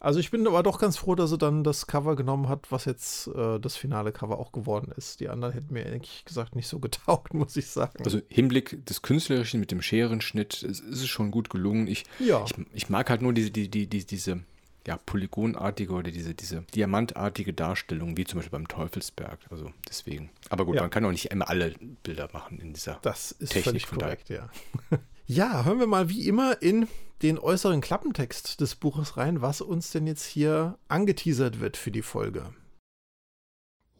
Also 0.00 0.18
ich 0.18 0.32
bin 0.32 0.44
aber 0.48 0.64
doch 0.64 0.80
ganz 0.80 0.96
froh, 0.96 1.14
dass 1.14 1.30
er 1.30 1.38
dann 1.38 1.62
das 1.62 1.86
Cover 1.86 2.16
genommen 2.16 2.48
hat, 2.48 2.72
was 2.72 2.86
jetzt 2.86 3.28
äh, 3.28 3.60
das 3.60 3.76
finale 3.76 4.10
Cover 4.10 4.40
auch 4.40 4.50
geworden 4.50 4.92
ist. 4.96 5.20
Die 5.20 5.28
anderen 5.28 5.54
hätten 5.54 5.72
mir 5.72 5.84
ehrlich 5.86 6.24
gesagt 6.24 6.56
nicht 6.56 6.66
so 6.66 6.80
getaugt, 6.80 7.34
muss 7.34 7.56
ich 7.56 7.68
sagen. 7.68 8.02
Also 8.04 8.20
Hinblick 8.28 8.84
des 8.84 9.02
Künstlerischen 9.02 9.60
mit 9.60 9.70
dem 9.70 9.80
Scherenschnitt 9.80 10.64
ist, 10.64 10.80
ist 10.80 11.02
es 11.02 11.06
schon 11.06 11.30
gut 11.30 11.50
gelungen. 11.50 11.86
Ich, 11.86 12.04
ja. 12.18 12.44
ich, 12.44 12.52
ich, 12.72 12.88
mag 12.88 13.08
halt 13.10 13.22
nur 13.22 13.32
diese, 13.32 13.52
die, 13.52 13.68
die, 13.68 13.86
die, 13.86 14.04
diese, 14.04 14.40
ja, 14.88 14.96
polygonartige 14.96 15.92
oder 15.92 16.10
diese, 16.10 16.34
diese 16.34 16.62
diamantartige 16.74 17.52
Darstellung, 17.52 18.16
wie 18.16 18.24
zum 18.24 18.40
Beispiel 18.40 18.58
beim 18.58 18.66
Teufelsberg. 18.66 19.38
Also 19.50 19.70
deswegen. 19.88 20.30
Aber 20.50 20.64
gut, 20.64 20.74
ja. 20.74 20.80
man 20.80 20.90
kann 20.90 21.04
auch 21.04 21.12
nicht 21.12 21.26
immer 21.26 21.48
alle 21.48 21.76
Bilder 22.02 22.28
machen 22.32 22.58
in 22.58 22.72
dieser 22.72 22.98
das 23.02 23.30
ist 23.30 23.52
Technik. 23.52 23.86
Völlig 23.86 24.02
korrekt, 24.02 24.30
ja. 24.30 24.50
ja, 25.32 25.64
hören 25.64 25.78
wir 25.78 25.86
mal 25.86 26.10
wie 26.10 26.28
immer 26.28 26.60
in 26.60 26.86
den 27.22 27.38
äußeren 27.38 27.80
Klappentext 27.80 28.60
des 28.60 28.76
Buches 28.76 29.16
rein, 29.16 29.40
was 29.40 29.60
uns 29.60 29.90
denn 29.90 30.06
jetzt 30.06 30.24
hier 30.24 30.78
angeteasert 30.88 31.60
wird 31.60 31.76
für 31.76 31.90
die 31.90 32.02
Folge. 32.02 32.52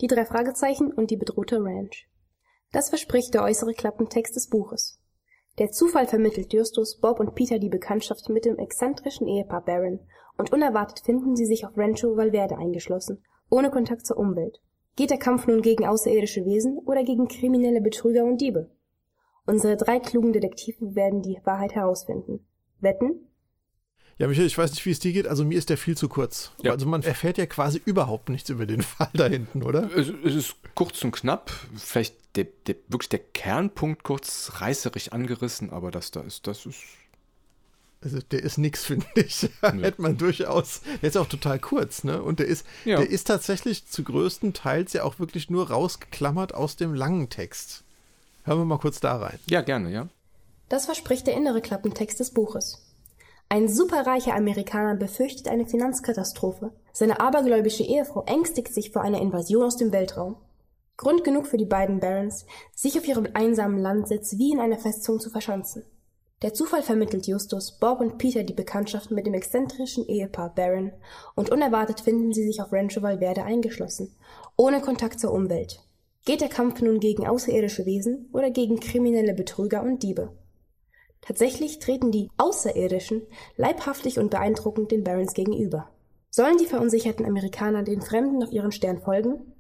Die 0.00 0.08
drei 0.08 0.26
Fragezeichen 0.26 0.92
und 0.92 1.10
die 1.10 1.16
bedrohte 1.16 1.56
Ranch. 1.62 2.08
Das 2.72 2.90
verspricht 2.90 3.32
der 3.34 3.44
äußere 3.44 3.72
Klappentext 3.72 4.36
des 4.36 4.48
Buches. 4.48 5.00
Der 5.58 5.70
Zufall 5.70 6.06
vermittelt 6.06 6.52
Justus, 6.52 6.98
Bob 6.98 7.20
und 7.20 7.34
Peter 7.34 7.58
die 7.58 7.68
Bekanntschaft 7.68 8.28
mit 8.28 8.44
dem 8.44 8.58
exzentrischen 8.58 9.26
Ehepaar 9.26 9.64
Baron 9.64 10.00
und 10.36 10.52
unerwartet 10.52 11.00
finden 11.04 11.36
sie 11.36 11.46
sich 11.46 11.64
auf 11.64 11.76
Rancho 11.76 12.16
Valverde 12.16 12.58
eingeschlossen, 12.58 13.22
ohne 13.48 13.70
Kontakt 13.70 14.06
zur 14.06 14.18
Umwelt. 14.18 14.60
Geht 14.96 15.10
der 15.10 15.18
Kampf 15.18 15.46
nun 15.46 15.62
gegen 15.62 15.86
außerirdische 15.86 16.44
Wesen 16.44 16.78
oder 16.78 17.04
gegen 17.04 17.28
kriminelle 17.28 17.80
Betrüger 17.80 18.24
und 18.24 18.40
Diebe? 18.40 18.70
Unsere 19.44 19.76
drei 19.76 19.98
klugen 19.98 20.32
Detektive 20.32 20.94
werden 20.94 21.22
die 21.22 21.38
Wahrheit 21.44 21.74
herausfinden. 21.74 22.46
Wetten? 22.80 23.28
Ja, 24.18 24.28
Michael, 24.28 24.46
ich 24.46 24.56
weiß 24.56 24.70
nicht, 24.70 24.86
wie 24.86 24.90
es 24.90 25.00
dir 25.00 25.12
geht. 25.12 25.26
Also 25.26 25.44
mir 25.44 25.58
ist 25.58 25.70
der 25.70 25.78
viel 25.78 25.96
zu 25.96 26.08
kurz. 26.08 26.52
Ja. 26.62 26.72
Also 26.72 26.86
man 26.86 27.02
erfährt 27.02 27.38
ja 27.38 27.46
quasi 27.46 27.80
überhaupt 27.84 28.28
nichts 28.28 28.50
über 28.50 28.66
den 28.66 28.82
Fall 28.82 29.10
da 29.14 29.26
hinten, 29.26 29.62
oder? 29.62 29.90
Es, 29.96 30.12
es 30.24 30.34
ist 30.34 30.56
kurz 30.74 31.02
und 31.02 31.12
knapp. 31.12 31.50
Vielleicht 31.74 32.14
der, 32.36 32.46
der, 32.66 32.76
wirklich 32.88 33.08
der 33.08 33.18
Kernpunkt 33.18 34.04
kurz 34.04 34.52
reißerig 34.60 35.12
angerissen, 35.12 35.70
aber 35.70 35.90
das 35.90 36.10
da 36.10 36.20
ist, 36.20 36.46
das 36.46 36.66
ist 36.66 36.78
also 38.02 38.18
der 38.18 38.42
ist 38.42 38.58
nix, 38.58 38.84
finde 38.86 39.06
ich. 39.14 39.42
Ja. 39.62 39.72
Hätte 39.72 40.02
man 40.02 40.18
durchaus. 40.18 40.82
Der 41.00 41.08
ist 41.08 41.16
auch 41.16 41.28
total 41.28 41.58
kurz, 41.58 42.04
ne? 42.04 42.22
Und 42.22 42.40
der 42.40 42.46
ist, 42.46 42.66
ja. 42.84 42.98
der 42.98 43.08
ist 43.08 43.24
tatsächlich 43.24 43.86
zu 43.86 44.02
größten 44.02 44.54
Teils 44.54 44.92
ja 44.92 45.04
auch 45.04 45.18
wirklich 45.18 45.50
nur 45.50 45.70
rausgeklammert 45.70 46.54
aus 46.54 46.76
dem 46.76 46.94
langen 46.94 47.28
Text. 47.28 47.84
Hören 48.44 48.58
wir 48.58 48.64
mal 48.64 48.78
kurz 48.78 49.00
da 49.00 49.16
rein. 49.16 49.38
Ja, 49.46 49.60
gerne, 49.60 49.90
ja. 49.90 50.08
Das 50.68 50.86
verspricht 50.86 51.26
der 51.26 51.34
innere 51.34 51.60
Klappentext 51.60 52.18
des 52.18 52.32
Buches. 52.32 52.82
Ein 53.48 53.68
superreicher 53.68 54.34
Amerikaner 54.34 54.96
befürchtet 54.96 55.48
eine 55.48 55.66
Finanzkatastrophe. 55.66 56.72
Seine 56.92 57.20
abergläubische 57.20 57.82
Ehefrau 57.82 58.24
ängstigt 58.24 58.72
sich 58.72 58.90
vor 58.90 59.02
einer 59.02 59.20
Invasion 59.20 59.64
aus 59.64 59.76
dem 59.76 59.92
Weltraum. 59.92 60.36
Grund 60.96 61.24
genug 61.24 61.46
für 61.46 61.58
die 61.58 61.66
beiden 61.66 62.00
Barons, 62.00 62.46
sich 62.74 62.98
auf 62.98 63.06
ihrem 63.06 63.28
einsamen 63.34 63.78
Landsitz 63.78 64.38
wie 64.38 64.52
in 64.52 64.60
einer 64.60 64.78
Festung 64.78 65.20
zu 65.20 65.30
verschanzen. 65.30 65.84
Der 66.42 66.54
Zufall 66.54 66.82
vermittelt 66.82 67.26
Justus, 67.26 67.78
Bob 67.78 68.00
und 68.00 68.18
Peter 68.18 68.42
die 68.42 68.52
Bekanntschaft 68.52 69.10
mit 69.10 69.26
dem 69.26 69.34
exzentrischen 69.34 70.06
Ehepaar 70.08 70.54
Baron 70.54 70.92
und 71.36 71.50
unerwartet 71.50 72.00
finden 72.00 72.32
sie 72.32 72.44
sich 72.44 72.60
auf 72.60 72.72
Rancho 72.72 73.02
Valverde 73.02 73.44
eingeschlossen, 73.44 74.14
ohne 74.56 74.80
Kontakt 74.80 75.20
zur 75.20 75.32
Umwelt. 75.32 75.80
Geht 76.24 76.40
der 76.40 76.48
Kampf 76.48 76.80
nun 76.80 77.00
gegen 77.00 77.26
außerirdische 77.26 77.84
Wesen 77.84 78.28
oder 78.32 78.50
gegen 78.50 78.78
kriminelle 78.78 79.34
Betrüger 79.34 79.82
und 79.82 80.04
Diebe? 80.04 80.32
Tatsächlich 81.20 81.80
treten 81.80 82.12
die 82.12 82.30
Außerirdischen 82.36 83.22
leibhaftig 83.56 84.18
und 84.18 84.30
beeindruckend 84.30 84.92
den 84.92 85.02
Barons 85.02 85.34
gegenüber. 85.34 85.90
Sollen 86.30 86.58
die 86.58 86.66
verunsicherten 86.66 87.26
Amerikaner 87.26 87.82
den 87.82 88.02
Fremden 88.02 88.42
auf 88.42 88.52
ihren 88.52 88.72
Stern 88.72 89.00
folgen? 89.00 89.52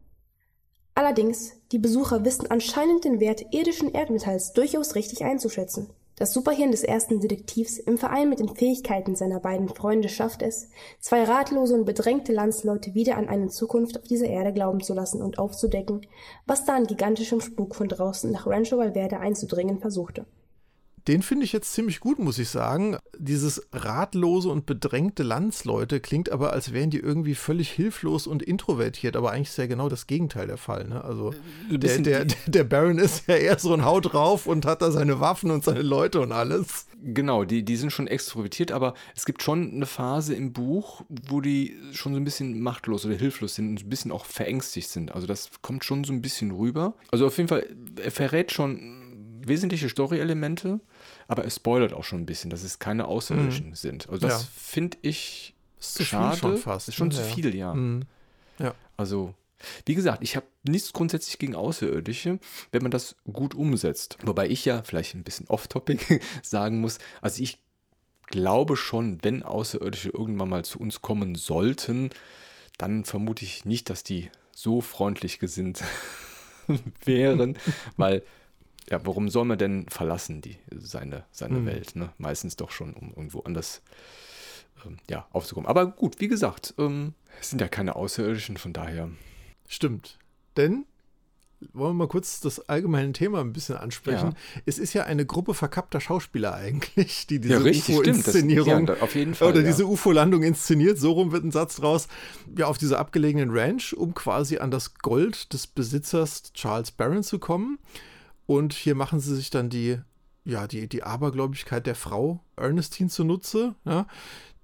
Allerdings, 0.94 1.52
die 1.72 1.78
Besucher 1.78 2.24
wissen 2.24 2.50
anscheinend 2.50 3.04
den 3.04 3.18
Wert 3.18 3.44
irdischen 3.52 3.92
Erdmetalls 3.92 4.52
durchaus 4.52 4.94
richtig 4.94 5.24
einzuschätzen. 5.24 5.90
Das 6.16 6.34
Superhirn 6.34 6.70
des 6.70 6.84
ersten 6.84 7.20
Detektivs 7.20 7.78
im 7.78 7.96
Verein 7.96 8.28
mit 8.28 8.38
den 8.38 8.54
Fähigkeiten 8.54 9.16
seiner 9.16 9.40
beiden 9.40 9.68
Freunde 9.68 10.08
schafft 10.08 10.42
es, 10.42 10.68
zwei 11.00 11.24
ratlose 11.24 11.74
und 11.74 11.86
bedrängte 11.86 12.32
Landsleute 12.32 12.94
wieder 12.94 13.16
an 13.16 13.28
eine 13.28 13.48
Zukunft 13.48 13.98
auf 13.98 14.04
dieser 14.04 14.26
Erde 14.26 14.52
glauben 14.52 14.82
zu 14.82 14.92
lassen 14.92 15.22
und 15.22 15.38
aufzudecken, 15.38 16.06
was 16.46 16.64
da 16.64 16.76
an 16.76 16.86
gigantischem 16.86 17.40
Spuk 17.40 17.74
von 17.74 17.88
draußen 17.88 18.30
nach 18.30 18.46
Rancho 18.46 18.76
Valverde 18.76 19.20
einzudringen 19.20 19.78
versuchte 19.78 20.26
den 21.08 21.22
finde 21.22 21.44
ich 21.44 21.52
jetzt 21.52 21.72
ziemlich 21.72 22.00
gut, 22.00 22.18
muss 22.18 22.38
ich 22.38 22.48
sagen. 22.48 22.96
Dieses 23.18 23.66
ratlose 23.72 24.48
und 24.48 24.66
bedrängte 24.66 25.22
Landsleute 25.22 26.00
klingt 26.00 26.30
aber, 26.30 26.52
als 26.52 26.72
wären 26.72 26.90
die 26.90 26.98
irgendwie 26.98 27.34
völlig 27.34 27.70
hilflos 27.70 28.26
und 28.26 28.42
introvertiert, 28.42 29.16
aber 29.16 29.32
eigentlich 29.32 29.48
ist 29.48 29.58
ja 29.58 29.66
genau 29.66 29.88
das 29.88 30.06
Gegenteil 30.06 30.46
der 30.46 30.58
Fall. 30.58 30.86
Ne? 30.86 31.02
Also 31.02 31.34
äh, 31.70 31.78
der, 31.78 31.98
der, 31.98 32.24
der 32.46 32.64
Baron 32.64 32.98
ist 32.98 33.26
ja 33.26 33.36
eher 33.36 33.58
so 33.58 33.72
ein 33.74 33.84
Haut 33.84 34.12
drauf 34.12 34.46
und 34.46 34.64
hat 34.64 34.82
da 34.82 34.90
seine 34.90 35.18
Waffen 35.18 35.50
und 35.50 35.64
seine 35.64 35.82
Leute 35.82 36.20
und 36.20 36.32
alles. 36.32 36.86
Genau, 37.02 37.44
die, 37.44 37.64
die 37.64 37.76
sind 37.76 37.90
schon 37.90 38.06
extrovertiert, 38.06 38.70
aber 38.70 38.94
es 39.16 39.24
gibt 39.24 39.42
schon 39.42 39.72
eine 39.72 39.86
Phase 39.86 40.34
im 40.34 40.52
Buch, 40.52 41.02
wo 41.08 41.40
die 41.40 41.76
schon 41.92 42.14
so 42.14 42.20
ein 42.20 42.24
bisschen 42.24 42.60
machtlos 42.60 43.04
oder 43.04 43.16
hilflos 43.16 43.56
sind 43.56 43.70
und 43.70 43.84
ein 43.84 43.90
bisschen 43.90 44.12
auch 44.12 44.24
verängstigt 44.24 44.88
sind. 44.88 45.12
Also 45.12 45.26
das 45.26 45.50
kommt 45.62 45.84
schon 45.84 46.04
so 46.04 46.12
ein 46.12 46.22
bisschen 46.22 46.52
rüber. 46.52 46.94
Also 47.10 47.26
auf 47.26 47.36
jeden 47.38 47.48
Fall, 47.48 47.66
er 48.00 48.12
verrät 48.12 48.52
schon 48.52 49.02
wesentliche 49.46 49.88
Story-Elemente, 49.88 50.80
aber 51.32 51.46
es 51.46 51.56
spoilert 51.56 51.94
auch 51.94 52.04
schon 52.04 52.20
ein 52.20 52.26
bisschen, 52.26 52.50
dass 52.50 52.62
es 52.62 52.78
keine 52.78 53.06
Außerirdischen 53.06 53.70
mhm. 53.70 53.74
sind. 53.74 54.08
Also 54.10 54.28
das 54.28 54.42
ja. 54.42 54.48
finde 54.54 54.98
ich 55.00 55.54
ist 55.80 55.94
zu 55.94 56.04
schade. 56.04 56.36
Schon 56.36 56.58
fast. 56.58 56.88
Ist 56.88 56.94
schon 56.94 57.10
ja. 57.10 57.16
zu 57.16 57.24
viel, 57.24 57.54
ja. 57.54 57.72
Mhm. 57.72 58.02
ja. 58.58 58.74
Also, 58.98 59.32
wie 59.86 59.94
gesagt, 59.94 60.22
ich 60.22 60.36
habe 60.36 60.44
nichts 60.62 60.92
grundsätzlich 60.92 61.38
gegen 61.38 61.54
Außerirdische, 61.54 62.38
wenn 62.70 62.82
man 62.82 62.90
das 62.90 63.16
gut 63.32 63.54
umsetzt. 63.54 64.18
Wobei 64.22 64.46
ich 64.46 64.66
ja 64.66 64.82
vielleicht 64.82 65.14
ein 65.14 65.24
bisschen 65.24 65.48
off-topic 65.48 66.20
sagen 66.42 66.82
muss, 66.82 66.98
also 67.22 67.42
ich 67.42 67.62
glaube 68.26 68.76
schon, 68.76 69.18
wenn 69.22 69.42
Außerirdische 69.42 70.10
irgendwann 70.10 70.50
mal 70.50 70.66
zu 70.66 70.80
uns 70.80 71.00
kommen 71.00 71.34
sollten, 71.34 72.10
dann 72.76 73.06
vermute 73.06 73.46
ich 73.46 73.64
nicht, 73.64 73.88
dass 73.88 74.04
die 74.04 74.30
so 74.54 74.82
freundlich 74.82 75.38
gesinnt 75.38 75.82
wären, 77.06 77.56
weil 77.96 78.22
ja, 78.90 79.04
warum 79.04 79.28
soll 79.28 79.44
man 79.44 79.58
denn 79.58 79.86
verlassen, 79.88 80.40
die, 80.40 80.56
seine, 80.76 81.24
seine 81.30 81.60
mhm. 81.60 81.66
Welt? 81.66 81.96
Ne? 81.96 82.10
Meistens 82.18 82.56
doch 82.56 82.70
schon, 82.70 82.94
um 82.94 83.10
irgendwo 83.10 83.40
anders 83.40 83.82
ähm, 84.84 84.98
ja, 85.08 85.26
aufzukommen. 85.32 85.68
Aber 85.68 85.86
gut, 85.86 86.20
wie 86.20 86.28
gesagt, 86.28 86.74
ähm, 86.78 87.14
es 87.40 87.50
sind 87.50 87.60
ja 87.60 87.68
keine 87.68 87.96
Außerirdischen, 87.96 88.56
von 88.56 88.72
daher. 88.72 89.10
Stimmt. 89.68 90.18
Denn 90.56 90.84
wollen 91.72 91.90
wir 91.90 92.04
mal 92.04 92.08
kurz 92.08 92.40
das 92.40 92.68
allgemeine 92.68 93.12
Thema 93.12 93.40
ein 93.40 93.52
bisschen 93.52 93.76
ansprechen. 93.76 94.30
Ja. 94.30 94.62
Es 94.66 94.78
ist 94.78 94.92
ja 94.94 95.04
eine 95.04 95.24
Gruppe 95.24 95.54
verkappter 95.54 96.00
Schauspieler 96.00 96.54
eigentlich, 96.54 97.26
die 97.26 97.40
diese 97.40 97.54
ja, 97.54 97.60
UFO-Inszenierung 97.60 98.88
ja, 98.88 99.46
oder 99.46 99.62
diese 99.62 99.86
UFO-Landung 99.86 100.42
inszeniert. 100.42 100.98
So 100.98 101.12
rum 101.12 101.32
wird 101.32 101.44
ein 101.44 101.52
Satz 101.52 101.76
draus. 101.76 102.08
Ja, 102.56 102.66
auf 102.66 102.78
dieser 102.78 102.98
abgelegenen 102.98 103.50
Ranch, 103.50 103.94
um 103.94 104.14
quasi 104.14 104.58
an 104.58 104.70
das 104.70 104.94
Gold 104.94 105.52
des 105.52 105.66
Besitzers 105.66 106.52
Charles 106.52 106.90
Barron 106.90 107.22
zu 107.22 107.38
kommen. 107.38 107.78
Und 108.46 108.72
hier 108.72 108.94
machen 108.94 109.20
sie 109.20 109.34
sich 109.34 109.50
dann 109.50 109.70
die, 109.70 109.98
ja, 110.44 110.66
die, 110.66 110.88
die 110.88 111.02
Abergläubigkeit 111.02 111.86
der 111.86 111.94
Frau 111.94 112.40
Ernestine 112.56 113.10
zunutze, 113.10 113.74
ja, 113.84 114.06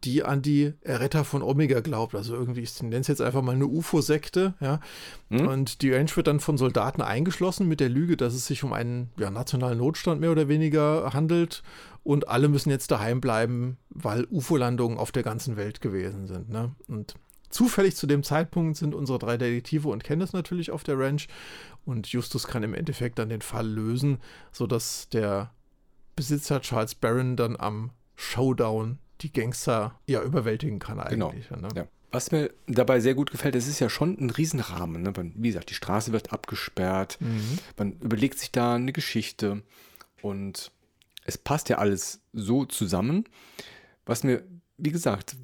die 0.05 0.23
an 0.23 0.43
die 0.43 0.75
Erretter 0.83 1.25
von 1.25 1.43
Omega 1.43 1.81
glaubt. 1.81 2.15
Also 2.15 2.35
irgendwie, 2.35 2.61
ich 2.61 2.81
nenne 2.83 2.99
es 2.99 3.09
jetzt 3.09 3.21
einfach 3.21 3.43
mal 3.43 3.55
eine 3.55 3.67
UFO-Sekte, 3.67 4.55
ja. 4.61 4.81
Mhm. 5.29 5.49
Und 5.49 5.83
die 5.83 5.93
Ranch 5.93 6.17
wird 6.17 6.29
dann 6.29 6.41
von 6.41 6.57
Soldaten 6.57 7.03
eingeschlossen 7.03 7.67
mit 7.67 7.81
der 7.81 7.89
Lüge, 7.89 8.17
dass 8.17 8.35
es 8.35 8.47
sich 8.47 8.63
um 8.63 8.73
einen 8.73 9.11
ja, 9.19 9.31
nationalen 9.31 9.79
Notstand 9.79 10.21
mehr 10.21 10.31
oder 10.31 10.49
weniger 10.49 11.13
handelt. 11.13 11.63
Und 12.05 12.29
alle 12.29 12.49
müssen 12.49 12.71
jetzt 12.71 12.91
daheim 12.91 13.21
bleiben, 13.21 13.77
weil 13.91 14.27
UFO-Landungen 14.31 14.99
auf 14.99 15.13
der 15.13 15.25
ganzen 15.25 15.57
Welt 15.57 15.81
gewesen 15.81 16.27
sind. 16.27 16.49
Ne? 16.49 16.73
Und 16.87 17.15
Zufällig 17.51 17.97
zu 17.97 18.07
dem 18.07 18.23
Zeitpunkt 18.23 18.77
sind 18.77 18.95
unsere 18.95 19.19
drei 19.19 19.39
Detektive 19.39 19.89
und 19.89 20.05
Candice 20.05 20.35
natürlich 20.35 20.71
auf 20.71 20.85
der 20.85 20.99
Ranch 20.99 21.29
und 21.89 22.07
Justus 22.09 22.47
kann 22.47 22.63
im 22.63 22.75
Endeffekt 22.75 23.19
dann 23.19 23.31
den 23.31 23.41
Fall 23.41 23.67
lösen, 23.67 24.19
sodass 24.53 25.09
der 25.09 25.55
Besitzer 26.17 26.61
Charles 26.61 26.95
Barron 26.95 27.35
dann 27.35 27.57
am 27.57 27.93
Showdown 28.15 28.99
die 29.23 29.33
Gangster 29.33 29.99
ja 30.07 30.23
überwältigen 30.23 30.81
kann 30.81 31.03
genau. 31.09 31.31
eigentlich. 31.31 31.49
Genau. 31.49 31.69
Ne? 31.69 31.75
Ja. 31.75 31.89
Was 32.11 32.31
mir 32.31 32.51
dabei 32.67 33.01
sehr 33.01 33.15
gut 33.15 33.31
gefällt, 33.31 33.57
es 33.57 33.67
ist 33.67 33.81
ja 33.81 33.89
schon 33.89 34.19
ein 34.21 34.29
Riesenrahmen. 34.29 35.01
Ne? 35.01 35.13
Wie 35.35 35.49
gesagt, 35.49 35.71
die 35.71 35.75
Straße 35.75 36.13
wird 36.13 36.31
abgesperrt, 36.31 37.17
mhm. 37.21 37.59
man 37.79 37.93
überlegt 38.01 38.39
sich 38.39 38.53
da 38.53 38.75
eine 38.75 38.93
Geschichte 38.93 39.63
und 40.21 40.71
es 41.25 41.39
passt 41.39 41.71
ja 41.71 41.79
alles 41.79 42.21
so 42.35 42.67
zusammen. 42.67 43.25
Was 44.05 44.25
mir, 44.25 44.45
wie 44.77 44.93
gesagt, 44.93 45.37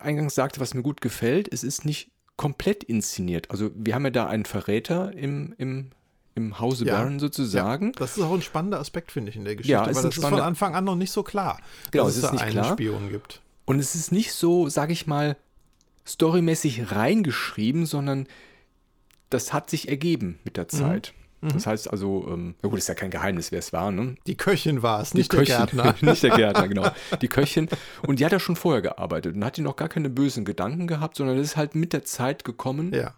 eingangs 0.00 0.34
sagte, 0.34 0.60
was 0.60 0.74
mir 0.74 0.82
gut 0.82 1.00
gefällt, 1.00 1.50
es 1.50 1.64
ist 1.64 1.86
nicht 1.86 2.10
komplett 2.36 2.84
inszeniert. 2.84 3.50
Also 3.50 3.70
wir 3.74 3.94
haben 3.94 4.04
ja 4.04 4.10
da 4.10 4.26
einen 4.26 4.44
Verräter 4.44 5.12
im, 5.12 5.54
im, 5.58 5.90
im 6.34 6.58
Hause 6.60 6.84
ja, 6.84 6.96
Baron 6.96 7.18
sozusagen. 7.18 7.86
Ja, 7.86 7.98
das 7.98 8.16
ist 8.16 8.22
auch 8.22 8.34
ein 8.34 8.42
spannender 8.42 8.78
Aspekt, 8.78 9.12
finde 9.12 9.30
ich, 9.30 9.36
in 9.36 9.44
der 9.44 9.56
Geschichte, 9.56 9.72
ja, 9.72 9.84
ist 9.84 9.96
weil 9.96 10.04
das 10.04 10.16
ist 10.16 10.22
von 10.22 10.40
Anfang 10.40 10.74
an 10.74 10.84
noch 10.84 10.96
nicht 10.96 11.10
so 11.10 11.22
klar, 11.22 11.58
genau, 11.90 12.04
dass 12.04 12.16
es, 12.16 12.24
es 12.24 12.30
da 12.30 12.36
einen 12.38 12.52
klar. 12.52 12.72
Spion 12.72 13.08
gibt. 13.08 13.40
Und 13.64 13.80
es 13.80 13.94
ist 13.94 14.12
nicht 14.12 14.32
so, 14.32 14.68
sage 14.68 14.92
ich 14.92 15.06
mal, 15.06 15.36
storymäßig 16.06 16.92
reingeschrieben, 16.92 17.84
sondern 17.86 18.28
das 19.28 19.52
hat 19.52 19.70
sich 19.70 19.88
ergeben 19.88 20.38
mit 20.44 20.56
der 20.56 20.64
mhm. 20.64 20.68
Zeit. 20.68 21.14
Mhm. 21.40 21.52
Das 21.52 21.66
heißt 21.66 21.90
also, 21.90 22.26
ähm, 22.28 22.54
na 22.62 22.68
gut, 22.68 22.78
ist 22.78 22.88
ja 22.88 22.94
kein 22.94 23.10
Geheimnis, 23.10 23.52
wer 23.52 23.58
es 23.58 23.72
war, 23.72 23.90
ne? 23.90 24.16
Die 24.26 24.36
Köchin 24.36 24.82
war 24.82 25.00
es, 25.00 25.14
nicht 25.14 25.30
Köchin, 25.30 25.46
der 25.46 25.56
Gärtner. 25.58 25.94
nicht 26.10 26.22
der 26.22 26.30
Gärtner, 26.30 26.68
genau. 26.68 26.90
Die 27.20 27.28
Köchin. 27.28 27.68
Und 28.06 28.20
die 28.20 28.24
hat 28.24 28.32
ja 28.32 28.40
schon 28.40 28.56
vorher 28.56 28.82
gearbeitet 28.82 29.36
und 29.36 29.44
hat 29.44 29.56
die 29.56 29.62
noch 29.62 29.76
gar 29.76 29.88
keine 29.88 30.10
bösen 30.10 30.44
Gedanken 30.44 30.86
gehabt, 30.86 31.16
sondern 31.16 31.36
das 31.36 31.46
ist 31.46 31.56
halt 31.56 31.74
mit 31.74 31.92
der 31.92 32.04
Zeit 32.04 32.44
gekommen. 32.44 32.92
Ja. 32.94 33.14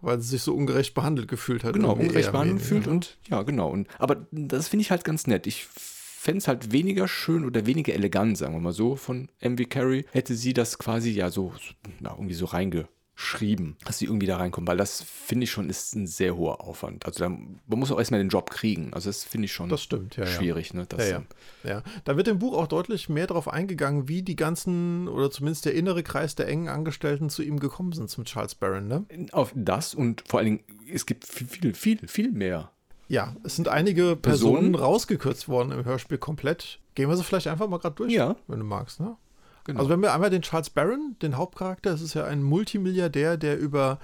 Weil 0.00 0.20
sie 0.20 0.28
sich 0.28 0.42
so 0.42 0.54
ungerecht 0.54 0.94
behandelt 0.94 1.28
gefühlt 1.28 1.62
hat. 1.62 1.74
Genau, 1.74 1.92
ungerecht 1.92 2.32
behandelt 2.32 2.60
gefühlt 2.60 2.86
und 2.86 3.18
ja, 3.28 3.42
genau. 3.42 3.68
Und, 3.68 3.86
aber 3.98 4.26
das 4.30 4.68
finde 4.68 4.82
ich 4.82 4.90
halt 4.90 5.04
ganz 5.04 5.26
nett. 5.26 5.46
Ich 5.46 5.66
fände 5.66 6.38
es 6.38 6.48
halt 6.48 6.72
weniger 6.72 7.06
schön 7.06 7.44
oder 7.44 7.66
weniger 7.66 7.92
elegant, 7.92 8.38
sagen 8.38 8.54
wir 8.54 8.60
mal 8.60 8.72
so, 8.72 8.96
von 8.96 9.28
MV 9.42 9.68
Carey, 9.68 10.06
hätte 10.12 10.34
sie 10.34 10.54
das 10.54 10.78
quasi 10.78 11.10
ja 11.10 11.30
so, 11.30 11.52
na, 11.98 12.12
irgendwie 12.12 12.34
so 12.34 12.46
reinge 12.46 12.88
schrieben, 13.20 13.76
dass 13.84 13.98
sie 13.98 14.06
irgendwie 14.06 14.26
da 14.26 14.38
reinkommen, 14.38 14.66
weil 14.66 14.78
das 14.78 15.02
finde 15.02 15.44
ich 15.44 15.50
schon 15.50 15.68
ist 15.68 15.94
ein 15.94 16.06
sehr 16.06 16.36
hoher 16.36 16.62
Aufwand. 16.62 17.04
Also 17.04 17.28
man 17.28 17.60
muss 17.66 17.92
auch 17.92 17.98
erstmal 17.98 18.20
den 18.20 18.30
Job 18.30 18.50
kriegen. 18.50 18.94
Also 18.94 19.10
das 19.10 19.24
finde 19.24 19.44
ich 19.44 19.52
schon 19.52 19.68
das 19.68 19.82
stimmt, 19.82 20.16
ja, 20.16 20.26
schwierig. 20.26 20.70
Ja. 20.70 20.76
Ne, 20.80 20.86
das, 20.88 21.08
ja, 21.08 21.22
ja. 21.62 21.70
ja, 21.70 21.82
da 22.04 22.16
wird 22.16 22.28
im 22.28 22.38
Buch 22.38 22.56
auch 22.56 22.66
deutlich 22.66 23.10
mehr 23.10 23.26
darauf 23.26 23.48
eingegangen, 23.48 24.08
wie 24.08 24.22
die 24.22 24.36
ganzen 24.36 25.06
oder 25.06 25.30
zumindest 25.30 25.66
der 25.66 25.74
innere 25.74 26.02
Kreis 26.02 26.34
der 26.34 26.48
engen 26.48 26.68
Angestellten 26.68 27.28
zu 27.28 27.42
ihm 27.42 27.60
gekommen 27.60 27.92
sind, 27.92 28.08
zum 28.08 28.24
Charles 28.24 28.54
Barron. 28.54 28.88
Ne? 28.88 29.04
Auf 29.32 29.52
das 29.54 29.94
und 29.94 30.24
vor 30.26 30.40
allen 30.40 30.46
Dingen, 30.46 30.64
es 30.92 31.04
gibt 31.04 31.26
viel, 31.26 31.74
viel, 31.74 32.08
viel 32.08 32.32
mehr. 32.32 32.70
Ja, 33.08 33.36
es 33.42 33.56
sind 33.56 33.68
einige 33.68 34.16
Personen, 34.16 34.72
Personen 34.72 34.74
rausgekürzt 34.76 35.48
worden 35.48 35.72
im 35.72 35.84
Hörspiel 35.84 36.16
komplett. 36.18 36.78
Gehen 36.94 37.08
wir 37.10 37.16
sie 37.16 37.24
vielleicht 37.24 37.48
einfach 37.48 37.68
mal 37.68 37.78
gerade 37.78 37.96
durch, 37.96 38.12
ja. 38.12 38.36
wenn 38.46 38.60
du 38.60 38.64
magst. 38.64 39.00
Ne? 39.00 39.16
Genau. 39.64 39.80
Also 39.80 39.90
wenn 39.90 40.00
wir 40.00 40.12
einmal 40.14 40.30
den 40.30 40.42
Charles 40.42 40.70
Barron, 40.70 41.16
den 41.22 41.36
Hauptcharakter, 41.36 41.90
das 41.90 42.02
ist 42.02 42.14
ja 42.14 42.24
ein 42.24 42.42
Multimilliardär, 42.42 43.36
der 43.36 43.58
über 43.58 43.98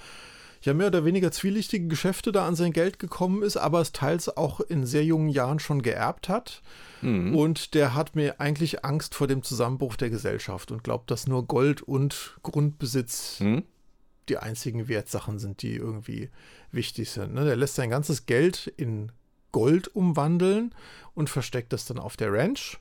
ja 0.62 0.74
mehr 0.74 0.88
oder 0.88 1.04
weniger 1.04 1.30
zwielichtige 1.30 1.86
Geschäfte 1.86 2.32
da 2.32 2.46
an 2.46 2.56
sein 2.56 2.72
Geld 2.72 2.98
gekommen 2.98 3.42
ist, 3.42 3.56
aber 3.56 3.80
es 3.80 3.92
teils 3.92 4.36
auch 4.36 4.60
in 4.60 4.84
sehr 4.84 5.04
jungen 5.04 5.28
Jahren 5.28 5.58
schon 5.58 5.80
geerbt 5.80 6.28
hat. 6.28 6.62
Mhm. 7.02 7.34
Und 7.34 7.74
der 7.74 7.94
hat 7.94 8.16
mir 8.16 8.40
eigentlich 8.40 8.84
Angst 8.84 9.14
vor 9.14 9.26
dem 9.26 9.42
Zusammenbruch 9.42 9.96
der 9.96 10.10
Gesellschaft 10.10 10.70
und 10.72 10.84
glaubt, 10.84 11.10
dass 11.10 11.26
nur 11.26 11.46
Gold 11.46 11.82
und 11.82 12.36
Grundbesitz 12.42 13.40
mhm. 13.40 13.64
die 14.28 14.38
einzigen 14.38 14.88
Wertsachen 14.88 15.38
sind, 15.38 15.62
die 15.62 15.76
irgendwie 15.76 16.30
wichtig 16.72 17.10
sind. 17.10 17.34
Ne? 17.34 17.44
Der 17.44 17.56
lässt 17.56 17.76
sein 17.76 17.90
ganzes 17.90 18.26
Geld 18.26 18.72
in 18.76 19.12
Gold 19.52 19.94
umwandeln 19.94 20.74
und 21.14 21.30
versteckt 21.30 21.72
das 21.72 21.86
dann 21.86 21.98
auf 21.98 22.16
der 22.16 22.32
Ranch 22.32 22.78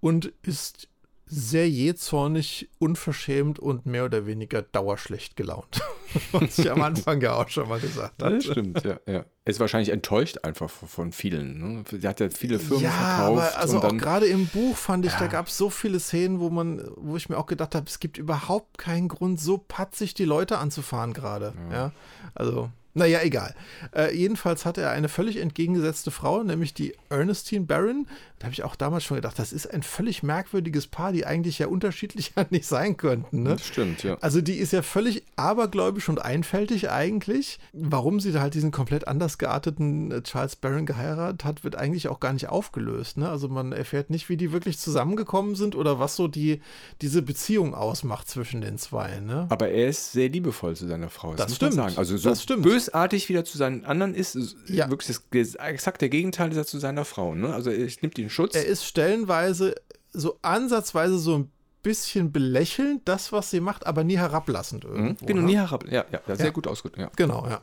und 0.00 0.32
ist 0.42 0.88
sehr 1.28 1.68
jähzornig, 1.68 2.70
unverschämt 2.78 3.58
und 3.58 3.84
mehr 3.84 4.04
oder 4.04 4.26
weniger 4.26 4.62
dauerschlecht 4.62 5.36
gelaunt. 5.36 5.80
Was 6.32 6.58
ich 6.58 6.70
am 6.70 6.82
Anfang 6.82 7.20
ja 7.20 7.34
auch 7.34 7.48
schon 7.48 7.68
mal 7.68 7.80
gesagt 7.80 8.22
habe. 8.22 8.36
Das 8.36 8.44
stimmt, 8.44 8.84
ja, 8.84 9.00
ja. 9.06 9.24
Er 9.44 9.50
ist 9.50 9.60
wahrscheinlich 9.60 9.90
enttäuscht 9.90 10.38
einfach 10.42 10.70
von 10.70 11.12
vielen. 11.12 11.58
Ne? 11.58 11.84
Sie 11.90 12.06
hat 12.06 12.20
ja 12.20 12.30
viele 12.30 12.58
Firmen 12.58 12.84
ja, 12.84 12.90
verkauft. 12.90 13.54
Aber 13.54 13.58
also 13.58 13.82
auch 13.82 13.96
gerade 13.96 14.26
im 14.26 14.46
Buch 14.46 14.76
fand 14.76 15.04
ich, 15.04 15.12
ja. 15.12 15.18
da 15.18 15.26
gab 15.26 15.48
es 15.48 15.56
so 15.56 15.68
viele 15.68 16.00
Szenen, 16.00 16.40
wo 16.40 16.50
man, 16.50 16.82
wo 16.96 17.16
ich 17.16 17.28
mir 17.28 17.38
auch 17.38 17.46
gedacht 17.46 17.74
habe, 17.74 17.86
es 17.86 17.98
gibt 17.98 18.18
überhaupt 18.18 18.78
keinen 18.78 19.08
Grund, 19.08 19.40
so 19.40 19.58
patzig 19.58 20.14
die 20.14 20.24
Leute 20.24 20.58
anzufahren 20.58 21.12
gerade. 21.12 21.54
Ja. 21.70 21.76
ja. 21.76 21.92
Also. 22.34 22.70
Naja, 22.94 23.20
egal. 23.22 23.54
Äh, 23.94 24.16
jedenfalls 24.16 24.64
hatte 24.64 24.80
er 24.80 24.90
eine 24.90 25.10
völlig 25.10 25.36
entgegengesetzte 25.36 26.10
Frau, 26.10 26.42
nämlich 26.42 26.72
die 26.72 26.94
Ernestine 27.10 27.66
Barron. 27.66 28.06
Da 28.38 28.44
habe 28.44 28.52
ich 28.52 28.64
auch 28.64 28.76
damals 28.76 29.04
schon 29.04 29.16
gedacht, 29.16 29.38
das 29.38 29.52
ist 29.52 29.72
ein 29.72 29.82
völlig 29.82 30.22
merkwürdiges 30.22 30.86
Paar, 30.88 31.12
die 31.12 31.24
eigentlich 31.24 31.58
ja 31.58 31.68
unterschiedlicher 31.68 32.46
nicht 32.50 32.66
sein 32.66 32.96
könnten. 32.96 33.42
Ne? 33.44 33.50
Das 33.50 33.66
stimmt, 33.66 34.02
ja. 34.02 34.18
Also 34.20 34.42
die 34.42 34.56
ist 34.56 34.72
ja 34.72 34.82
völlig 34.82 35.24
abergläubisch 35.36 36.08
und 36.10 36.20
einfältig 36.20 36.90
eigentlich. 36.90 37.58
Warum 37.72 38.20
sie 38.20 38.32
da 38.32 38.40
halt 38.40 38.54
diesen 38.54 38.72
komplett 38.72 39.08
anders 39.08 39.38
gearteten 39.38 40.10
äh, 40.12 40.22
Charles 40.22 40.56
Barron 40.56 40.84
geheiratet 40.84 41.44
hat, 41.44 41.64
wird 41.64 41.76
eigentlich 41.76 42.08
auch 42.08 42.20
gar 42.20 42.34
nicht 42.34 42.48
aufgelöst. 42.48 43.16
Ne? 43.16 43.28
Also 43.28 43.48
man 43.48 43.72
erfährt 43.72 44.10
nicht, 44.10 44.28
wie 44.28 44.36
die 44.36 44.52
wirklich 44.52 44.78
zusammengekommen 44.78 45.54
sind 45.54 45.74
oder 45.74 45.98
was 45.98 46.16
so 46.16 46.28
die, 46.28 46.60
diese 47.00 47.22
Beziehung 47.22 47.74
ausmacht 47.74 48.28
zwischen 48.28 48.60
den 48.60 48.76
zwei. 48.76 49.20
Ne? 49.20 49.46
Aber 49.48 49.68
er 49.70 49.88
ist 49.88 50.12
sehr 50.12 50.28
liebevoll 50.28 50.76
zu 50.76 50.86
seiner 50.86 51.08
Frau. 51.08 51.34
Das, 51.34 51.46
das 51.46 51.56
stimmt. 51.56 51.74
sagen. 51.74 51.94
Also 51.96 52.18
so 52.18 52.28
das 52.28 52.42
stimmt. 52.42 52.64
bösartig 52.64 53.30
wieder 53.30 53.46
zu 53.46 53.56
seinen 53.56 53.86
anderen 53.86 54.14
ist, 54.14 54.56
ja. 54.66 54.90
wirklich 54.90 55.16
das, 55.30 55.54
exakt 55.54 56.02
der 56.02 56.10
Gegenteil 56.10 56.50
ist 56.50 56.58
er 56.58 56.66
zu 56.66 56.78
seiner 56.78 57.06
Frau. 57.06 57.34
Ne? 57.34 57.54
Also 57.54 57.70
er 57.70 57.88
nimmt 58.02 58.18
den 58.26 58.30
Schutz. 58.30 58.54
Er 58.54 58.66
ist 58.66 58.84
stellenweise 58.84 59.74
so 60.12 60.38
ansatzweise 60.42 61.18
so 61.18 61.38
ein 61.38 61.50
bisschen 61.86 62.32
belächelnd, 62.32 63.02
das, 63.04 63.30
was 63.30 63.52
sie 63.52 63.60
macht, 63.60 63.86
aber 63.86 64.02
nie 64.02 64.18
herablassend 64.18 64.82
mhm. 64.82 64.96
irgendwo. 64.96 65.26
Genau, 65.26 65.40
ne? 65.42 65.46
nie 65.46 65.56
herab. 65.56 65.84
Ja, 65.88 66.04
ja, 66.10 66.34
sehr 66.34 66.46
ja. 66.46 66.50
gut 66.50 66.66
ausgedrückt. 66.66 67.00
Ja. 67.00 67.10
Genau, 67.14 67.46
ja. 67.48 67.60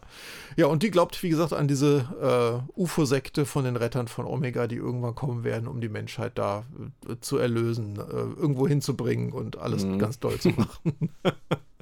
Ja, 0.56 0.68
und 0.68 0.82
die 0.82 0.92
glaubt, 0.92 1.22
wie 1.24 1.30
gesagt, 1.30 1.52
an 1.52 1.68
diese 1.68 2.64
äh, 2.78 2.80
UFO-Sekte 2.80 3.46
von 3.46 3.66
den 3.66 3.76
Rettern 3.76 4.08
von 4.08 4.26
Omega, 4.26 4.68
die 4.68 4.78
irgendwann 4.78 5.14
kommen 5.14 5.44
werden, 5.44 5.68
um 5.68 5.82
die 5.82 5.90
Menschheit 5.90 6.38
da 6.38 6.64
äh, 7.06 7.16
zu 7.20 7.38
erlösen, 7.38 7.98
äh, 7.98 8.02
irgendwo 8.02 8.66
hinzubringen 8.66 9.34
und 9.34 9.58
alles 9.58 9.84
mhm. 9.84 10.00
ganz 10.00 10.22
doll 10.22 10.40
zu 10.40 10.52
machen. 10.52 11.10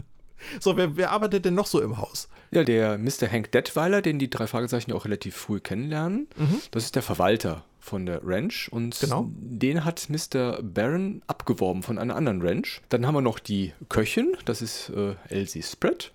So, 0.59 0.77
wer, 0.77 0.95
wer, 0.97 1.11
arbeitet 1.11 1.45
denn 1.45 1.55
noch 1.55 1.67
so 1.67 1.81
im 1.81 1.97
Haus? 1.97 2.29
Ja, 2.51 2.63
der 2.63 2.97
Mr. 2.97 3.31
Hank 3.31 3.51
Detweiler, 3.51 4.01
den 4.01 4.19
die 4.19 4.29
drei 4.29 4.47
Fragezeichen 4.47 4.91
auch 4.91 5.05
relativ 5.05 5.35
früh 5.35 5.59
kennenlernen. 5.59 6.27
Mhm. 6.37 6.61
Das 6.71 6.83
ist 6.83 6.95
der 6.95 7.03
Verwalter 7.03 7.63
von 7.79 8.05
der 8.05 8.21
Ranch 8.23 8.69
und 8.71 8.99
genau. 8.99 9.29
den 9.33 9.83
hat 9.83 10.07
Mr. 10.09 10.61
Barron 10.61 11.23
abgeworben 11.27 11.83
von 11.83 11.97
einer 11.97 12.15
anderen 12.15 12.41
Ranch. 12.41 12.81
Dann 12.89 13.07
haben 13.07 13.15
wir 13.15 13.21
noch 13.21 13.39
die 13.39 13.73
Köchin, 13.89 14.33
das 14.45 14.61
ist 14.61 14.89
äh, 14.89 15.15
Elsie 15.29 15.63
Spread. 15.63 16.11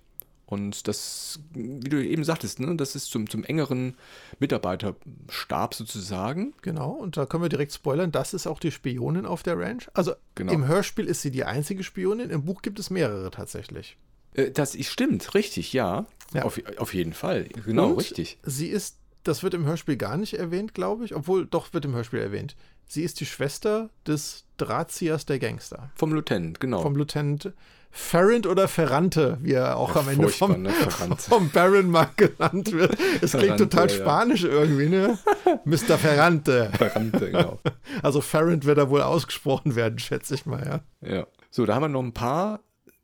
Und 0.47 0.87
das, 0.87 1.41
wie 1.53 1.89
du 1.89 2.01
eben 2.01 2.23
sagtest, 2.23 2.61
ne, 2.61 2.73
das 2.77 2.95
ist 2.95 3.11
zum, 3.11 3.29
zum 3.29 3.43
engeren 3.43 3.97
Mitarbeiterstab 4.39 5.73
sozusagen. 5.73 6.53
Genau, 6.61 6.91
und 6.91 7.17
da 7.17 7.25
können 7.25 7.43
wir 7.43 7.49
direkt 7.49 7.73
spoilern, 7.73 8.13
das 8.13 8.33
ist 8.33 8.47
auch 8.47 8.61
die 8.61 8.71
Spionin 8.71 9.25
auf 9.25 9.43
der 9.43 9.59
Ranch. 9.59 9.89
Also 9.93 10.13
genau. 10.35 10.53
im 10.53 10.65
Hörspiel 10.65 11.05
ist 11.05 11.21
sie 11.21 11.31
die 11.31 11.43
einzige 11.43 11.83
Spionin, 11.83 12.29
im 12.29 12.45
Buch 12.45 12.61
gibt 12.61 12.79
es 12.79 12.89
mehrere 12.89 13.29
tatsächlich. 13.29 13.97
Äh, 14.37 14.51
das 14.51 14.75
ist, 14.75 14.89
stimmt, 14.89 15.33
richtig, 15.33 15.73
ja. 15.73 16.05
ja. 16.33 16.43
Auf, 16.43 16.61
auf 16.77 16.93
jeden 16.93 17.13
Fall, 17.13 17.49
genau, 17.65 17.89
Und 17.89 17.97
richtig. 17.97 18.39
Sie 18.43 18.67
ist, 18.67 18.99
das 19.23 19.43
wird 19.43 19.53
im 19.53 19.65
Hörspiel 19.65 19.97
gar 19.97 20.15
nicht 20.15 20.35
erwähnt, 20.35 20.73
glaube 20.73 21.03
ich, 21.03 21.13
obwohl 21.13 21.45
doch 21.45 21.73
wird 21.73 21.83
im 21.83 21.93
Hörspiel 21.93 22.19
erwähnt. 22.19 22.55
Sie 22.87 23.03
ist 23.03 23.19
die 23.19 23.25
Schwester 23.25 23.89
des 24.05 24.45
Drahtziehers 24.55 25.25
der 25.25 25.39
Gangster. 25.39 25.91
Vom 25.95 26.13
Lieutenant, 26.13 26.61
genau. 26.61 26.81
Vom 26.81 26.95
Lieutenant 26.95 27.51
Ferrand 27.89 28.45
oder 28.45 28.67
Ferrante, 28.67 29.37
wie 29.41 29.53
er 29.53 29.77
auch 29.77 29.95
ja, 29.95 30.01
am 30.01 30.09
Ende 30.09 30.29
vom, 30.29 30.61
ne? 30.61 30.71
vom 31.17 31.49
Baron 31.49 31.89
mal 31.89 32.09
genannt 32.15 32.71
wird. 32.71 32.95
Es 33.21 33.31
klingt 33.31 33.57
total 33.57 33.89
spanisch 33.89 34.43
ja. 34.43 34.49
irgendwie, 34.49 34.87
ne? 34.87 35.17
Mr. 35.65 35.97
Ferrante. 35.97 36.71
Ferrante, 36.77 37.31
genau. 37.31 37.59
Also 38.03 38.21
Ferrand 38.21 38.65
wird 38.65 38.77
da 38.77 38.89
wohl 38.89 39.01
ausgesprochen 39.01 39.75
werden, 39.75 39.97
schätze 39.97 40.35
ich 40.35 40.45
mal, 40.45 40.83
ja. 41.01 41.09
Ja. 41.09 41.27
So, 41.49 41.65
da 41.65 41.75
haben 41.75 41.83
wir 41.83 41.89
noch 41.89 42.03
ein 42.03 42.13
paar 42.13 42.59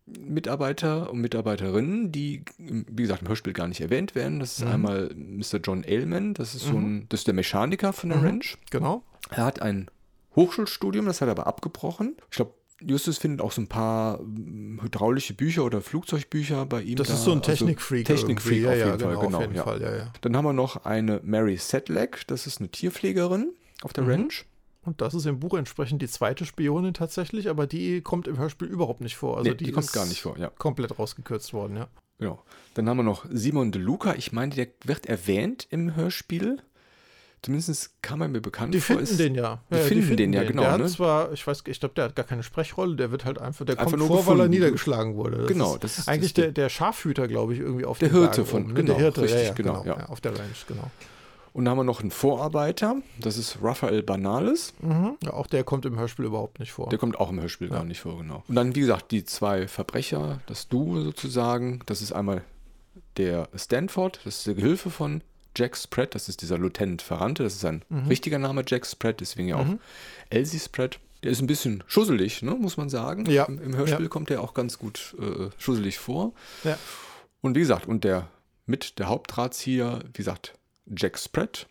Mitarbeiter 0.06 1.10
und 1.10 1.20
Mitarbeiterinnen, 1.20 2.12
die, 2.12 2.44
wie 2.58 3.04
gesagt, 3.04 3.22
im 3.22 3.30
Hörspiel 3.30 3.54
gar 3.54 3.68
nicht 3.68 3.82
erwähnt 3.82 4.16
werden. 4.16 4.40
Das 4.40 4.58
ist 4.58 4.66
mhm. 4.66 4.72
einmal 4.72 5.10
Mr. 5.16 5.60
John 5.64 5.84
Ailman, 5.86 6.34
das 6.34 6.56
ist 6.56 6.64
so 6.64 6.76
ein, 6.76 6.94
mhm. 6.94 7.06
das 7.10 7.22
ist 7.22 7.28
der 7.28 7.34
Mechaniker 7.34 7.94
von 7.94 8.10
der 8.10 8.20
mhm. 8.20 8.26
Ranch. 8.26 8.58
Genau. 8.70 9.04
Er 9.30 9.46
hat 9.46 9.62
ein 9.62 9.90
Hochschulstudium, 10.36 11.06
das 11.06 11.22
hat 11.22 11.30
er 11.30 11.32
aber 11.32 11.48
abgebrochen. 11.48 12.18
Ich 12.30 12.38
glaube, 12.38 12.54
Justus 12.86 13.18
findet 13.18 13.42
auch 13.42 13.52
so 13.52 13.62
ein 13.62 13.68
paar 13.68 14.20
hm, 14.20 14.80
hydraulische 14.82 15.34
Bücher 15.34 15.64
oder 15.64 15.82
Flugzeugbücher 15.82 16.66
bei 16.66 16.82
ihm. 16.82 16.96
Das 16.96 17.08
da. 17.08 17.14
ist 17.14 17.24
so 17.24 17.32
ein 17.32 17.42
Technikfreak. 17.42 18.10
Also 18.10 18.24
Technikfreak 18.24 18.66
auf, 18.66 18.72
ja, 18.72 18.86
jeden 18.86 18.98
genau, 18.98 19.12
Fall, 19.12 19.26
genau, 19.26 19.38
auf 19.38 19.44
jeden 19.44 19.64
Fall. 19.64 19.82
Ja, 19.82 19.96
ja. 19.96 20.14
Dann 20.22 20.36
haben 20.36 20.46
wir 20.46 20.54
noch 20.54 20.86
eine 20.86 21.22
Mary 21.24 21.58
Sedlak, 21.58 22.28
das 22.28 22.46
ist 22.48 22.60
eine 22.60 22.70
Tierpflegerin 22.70 23.54
auf 23.84 23.94
der 23.94 24.04
mhm. 24.04 24.10
Ranch. 24.10 24.46
Und 24.86 25.02
das 25.02 25.14
ist 25.14 25.26
im 25.26 25.40
Buch 25.40 25.54
entsprechend 25.54 26.02
die 26.02 26.08
zweite 26.08 26.46
Spionin 26.46 26.94
tatsächlich, 26.94 27.50
aber 27.50 27.68
die 27.68 28.02
kommt 28.02 28.28
im 28.28 28.38
Hörspiel 28.38 28.68
überhaupt 28.68 29.02
nicht 29.02 29.16
vor. 29.16 29.38
Also 29.38 29.50
nee, 29.50 29.56
die, 29.56 29.66
die 29.66 29.72
kommt 29.72 29.92
gar 29.94 30.06
nicht 30.06 30.22
vor, 30.22 30.38
ja. 30.38 30.50
Komplett 30.50 31.00
rausgekürzt 31.00 31.54
worden, 31.54 31.78
ja. 31.78 31.88
Genau. 32.20 32.44
Dann 32.74 32.90
haben 32.90 32.98
wir 32.98 33.04
noch 33.04 33.26
Simon 33.32 33.72
De 33.72 33.82
Luca. 33.82 34.16
Ich 34.16 34.32
meine, 34.32 34.54
der 34.54 34.68
wird 34.84 35.06
erwähnt 35.06 35.68
im 35.70 35.96
Hörspiel. 35.96 36.62
Zumindest 37.42 38.02
kam 38.02 38.22
er 38.22 38.30
mir 38.30 38.40
bekannt 38.40 38.74
die 38.74 38.80
vor. 38.80 38.98
Finden 38.98 39.18
den 39.18 39.36
ja. 39.36 39.62
Die, 39.70 39.76
ja, 39.76 39.82
finden, 39.82 39.96
die 39.96 40.08
finden 40.08 40.18
den, 40.18 40.34
ja, 40.34 40.44
genau. 40.44 40.62
Der 40.62 40.78
ne? 40.78 40.84
hat 40.86 40.92
zwar, 40.92 41.34
ich 41.34 41.46
weiß, 41.46 41.64
ich 41.68 41.80
glaube, 41.80 41.96
der 41.96 42.06
hat 42.06 42.16
gar 42.16 42.26
keine 42.26 42.42
Sprechrolle, 42.42 42.96
der 42.96 43.12
wird 43.12 43.26
halt 43.26 43.38
einfach, 43.38 43.66
der 43.66 43.78
einfach 43.78 43.92
kommt 43.92 44.04
vor, 44.04 44.18
gefunden. 44.18 44.40
weil 44.40 44.46
er 44.46 44.50
niedergeschlagen 44.50 45.16
wurde. 45.16 45.40
Das 45.40 45.48
genau. 45.48 45.78
Das 45.78 45.98
ist 45.98 46.08
eigentlich 46.08 46.34
das 46.34 46.46
der, 46.46 46.52
der 46.54 46.70
Schafhüter, 46.70 47.28
glaube 47.28 47.54
ich, 47.54 47.60
irgendwie 47.60 47.84
auf 47.84 48.00
der 48.00 48.12
Hirte 48.12 48.44
Bergen 48.44 48.46
von, 48.46 48.64
oben, 48.64 48.74
ne? 48.74 48.80
genau, 48.80 48.94
der 48.94 49.04
Hirte, 49.04 49.22
richtig, 49.24 49.48
ja, 49.48 49.54
genau, 49.54 49.84
genau 49.84 49.96
auf 50.06 50.22
der 50.22 50.32
Range, 50.32 50.50
genau. 50.68 50.90
Und 51.54 51.66
dann 51.66 51.72
haben 51.72 51.78
wir 51.78 51.84
noch 51.84 52.02
einen 52.02 52.10
Vorarbeiter, 52.10 52.98
das 53.20 53.38
ist 53.38 53.60
Raphael 53.62 54.02
Banales. 54.02 54.74
Mhm. 54.82 55.18
Ja, 55.24 55.34
auch 55.34 55.46
der 55.46 55.64
kommt 55.64 55.86
im 55.86 55.98
Hörspiel 56.00 56.26
überhaupt 56.26 56.60
nicht 56.60 56.72
vor. 56.72 56.90
Der 56.90 56.98
kommt 56.98 57.20
auch 57.20 57.30
im 57.30 57.40
Hörspiel 57.40 57.70
ja. 57.70 57.76
gar 57.76 57.86
nicht 57.86 58.02
vor, 58.02 58.18
genau. 58.18 58.44
Und 58.48 58.56
dann, 58.56 58.76
wie 58.76 58.80
gesagt, 58.80 59.12
die 59.12 59.24
zwei 59.24 59.68
Verbrecher, 59.68 60.42
das 60.48 60.68
Duo 60.68 61.00
sozusagen, 61.02 61.82
das 61.86 62.02
ist 62.02 62.12
einmal 62.12 62.44
der 63.18 63.50
Stanford, 63.56 64.20
das 64.26 64.40
ist 64.40 64.48
der 64.48 64.56
Gehilfe 64.56 64.90
von 64.90 65.22
Jack 65.56 65.78
Spread, 65.78 66.16
das 66.16 66.28
ist 66.28 66.42
dieser 66.42 66.58
Lieutenant 66.58 67.04
Ferrante, 67.04 67.44
das 67.44 67.54
ist 67.54 67.66
ein 67.66 67.84
mhm. 67.90 68.08
richtiger 68.08 68.40
Name, 68.40 68.64
Jack 68.66 68.88
Spread, 68.88 69.22
deswegen 69.22 69.50
ja 69.50 69.58
auch 69.58 69.66
mhm. 69.66 69.80
Elsie 70.32 70.60
Spread. 70.60 71.00
Der 71.22 71.32
ist 71.32 71.40
ein 71.40 71.48
bisschen 71.48 71.84
schusselig, 71.88 72.42
ne, 72.42 72.52
muss 72.52 72.78
man 72.78 72.90
sagen. 72.90 73.26
Ja. 73.28 73.46
Im, 73.46 73.62
Im, 73.62 73.76
Hörspiel 73.76 74.06
ja. 74.06 74.10
kommt 74.10 74.30
der 74.30 74.42
auch 74.42 74.56
ganz 74.56 74.80
gut 74.80 75.16
äh, 75.20 75.50
schusselig 75.58 76.00
vor. 76.00 76.34
Ja. 76.64 76.78
Und 77.42 77.56
wie 77.56 77.60
gesagt, 77.60 77.88
und 77.88 78.04
der 78.04 78.28
mit 78.66 79.00
der 79.00 79.08
Hauptdrahtzieher, 79.08 80.00
wie 80.08 80.18
gesagt, 80.18 80.56
Jack 80.86 81.18
Spratt 81.18 81.68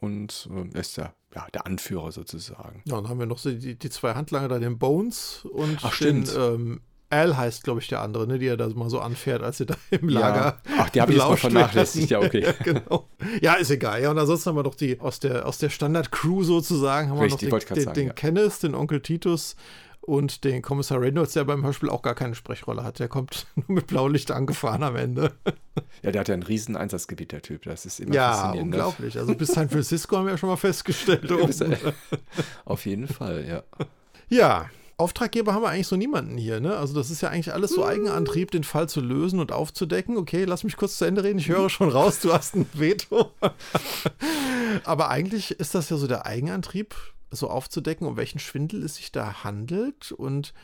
und 0.00 0.48
äh, 0.50 0.74
er 0.74 0.80
ist 0.80 0.96
der, 0.96 1.14
ja, 1.34 1.46
der 1.52 1.66
Anführer 1.66 2.12
sozusagen. 2.12 2.82
Ja, 2.86 2.96
dann 2.96 3.08
haben 3.08 3.18
wir 3.18 3.26
noch 3.26 3.38
so 3.38 3.50
die, 3.50 3.76
die 3.76 3.90
zwei 3.90 4.14
Handlanger 4.14 4.48
da, 4.48 4.58
den 4.58 4.78
Bones 4.78 5.46
und 5.50 5.78
Ach, 5.82 5.98
den 5.98 6.28
ähm, 6.36 6.80
Al 7.12 7.36
heißt, 7.36 7.62
glaube 7.62 7.80
ich, 7.80 7.88
der 7.88 8.00
andere, 8.00 8.26
ne, 8.26 8.38
die 8.38 8.46
er 8.46 8.56
da 8.56 8.68
mal 8.70 8.88
so 8.88 8.98
anfährt, 8.98 9.42
als 9.42 9.58
sie 9.58 9.66
da 9.66 9.74
im 9.90 10.08
Lager. 10.08 10.58
Ja. 10.66 10.74
Ach, 10.78 10.88
die 10.90 11.00
habe 11.00 11.12
ich 11.12 11.18
jetzt 11.18 11.28
mal 11.28 11.36
vernachlässigt, 11.36 12.10
ja, 12.10 12.20
okay. 12.20 12.54
genau. 12.64 13.08
Ja, 13.42 13.54
ist 13.54 13.70
egal. 13.70 14.02
Ja, 14.02 14.10
und 14.10 14.18
ansonsten 14.18 14.48
haben 14.48 14.56
wir 14.56 14.62
doch 14.62 14.74
die 14.74 14.98
aus 14.98 15.20
der, 15.20 15.46
aus 15.46 15.58
der 15.58 15.68
Standard-Crew 15.68 16.42
sozusagen, 16.42 17.10
haben 17.10 17.18
Richtig, 17.18 17.42
wir 17.42 17.52
wollte 17.52 17.66
noch 17.66 17.74
den, 17.74 17.76
den, 17.76 17.84
sagen, 17.84 17.94
den 17.96 18.06
ja. 18.08 18.12
Kenneth, 18.14 18.62
den 18.62 18.74
Onkel 18.74 19.00
Titus 19.02 19.56
und 20.02 20.44
den 20.44 20.62
Kommissar 20.62 21.00
Reynolds, 21.00 21.32
der 21.32 21.44
beim 21.44 21.64
Hörspiel 21.64 21.88
auch 21.88 22.02
gar 22.02 22.14
keine 22.14 22.34
Sprechrolle 22.34 22.82
hat. 22.84 22.98
Der 22.98 23.08
kommt 23.08 23.46
nur 23.56 23.66
mit 23.76 23.86
Blaulicht 23.86 24.30
angefahren 24.30 24.82
am 24.82 24.96
Ende. 24.96 25.32
Ja, 26.02 26.10
der 26.10 26.20
hat 26.20 26.28
ja 26.28 26.34
ein 26.34 26.42
riesen 26.42 26.76
Einsatzgebiet, 26.76 27.32
der 27.32 27.42
Typ. 27.42 27.62
Das 27.62 27.86
ist 27.86 28.00
immer 28.00 28.14
Ja, 28.14 28.32
faszinierend. 28.32 28.70
ne? 28.70 28.76
unglaublich. 28.76 29.18
Also 29.18 29.34
bis 29.34 29.48
San 29.48 29.70
Francisco 29.70 30.16
haben 30.16 30.26
wir 30.26 30.32
ja 30.32 30.38
schon 30.38 30.48
mal 30.50 30.56
festgestellt. 30.56 31.30
Ja, 31.30 31.46
bis- 31.46 31.60
Auf 32.64 32.84
jeden 32.86 33.06
Fall, 33.08 33.44
ja. 33.48 33.62
Ja, 34.28 34.66
Auftraggeber 34.98 35.54
haben 35.54 35.62
wir 35.62 35.68
eigentlich 35.70 35.86
so 35.88 35.96
niemanden 35.96 36.36
hier, 36.36 36.60
ne? 36.60 36.76
Also 36.76 36.94
das 36.94 37.10
ist 37.10 37.22
ja 37.22 37.28
eigentlich 37.30 37.52
alles 37.52 37.70
so 37.72 37.84
Eigenantrieb, 37.84 38.50
den 38.50 38.62
Fall 38.62 38.88
zu 38.88 39.00
lösen 39.00 39.40
und 39.40 39.50
aufzudecken. 39.50 40.16
Okay, 40.16 40.44
lass 40.44 40.62
mich 40.64 40.76
kurz 40.76 40.98
zu 40.98 41.04
Ende 41.06 41.24
reden. 41.24 41.38
Ich 41.38 41.48
höre 41.48 41.70
schon 41.70 41.88
raus, 41.88 42.20
du 42.20 42.32
hast 42.32 42.54
ein 42.54 42.66
Veto. 42.74 43.32
Aber 44.84 45.10
eigentlich 45.10 45.52
ist 45.52 45.74
das 45.74 45.90
ja 45.90 45.96
so 45.96 46.06
der 46.06 46.26
Eigenantrieb, 46.26 46.94
so 47.32 47.50
aufzudecken, 47.50 48.06
um 48.06 48.16
welchen 48.16 48.38
Schwindel 48.38 48.82
es 48.82 48.96
sich 48.96 49.10
da 49.10 49.44
handelt. 49.44 50.12
Und 50.12 50.54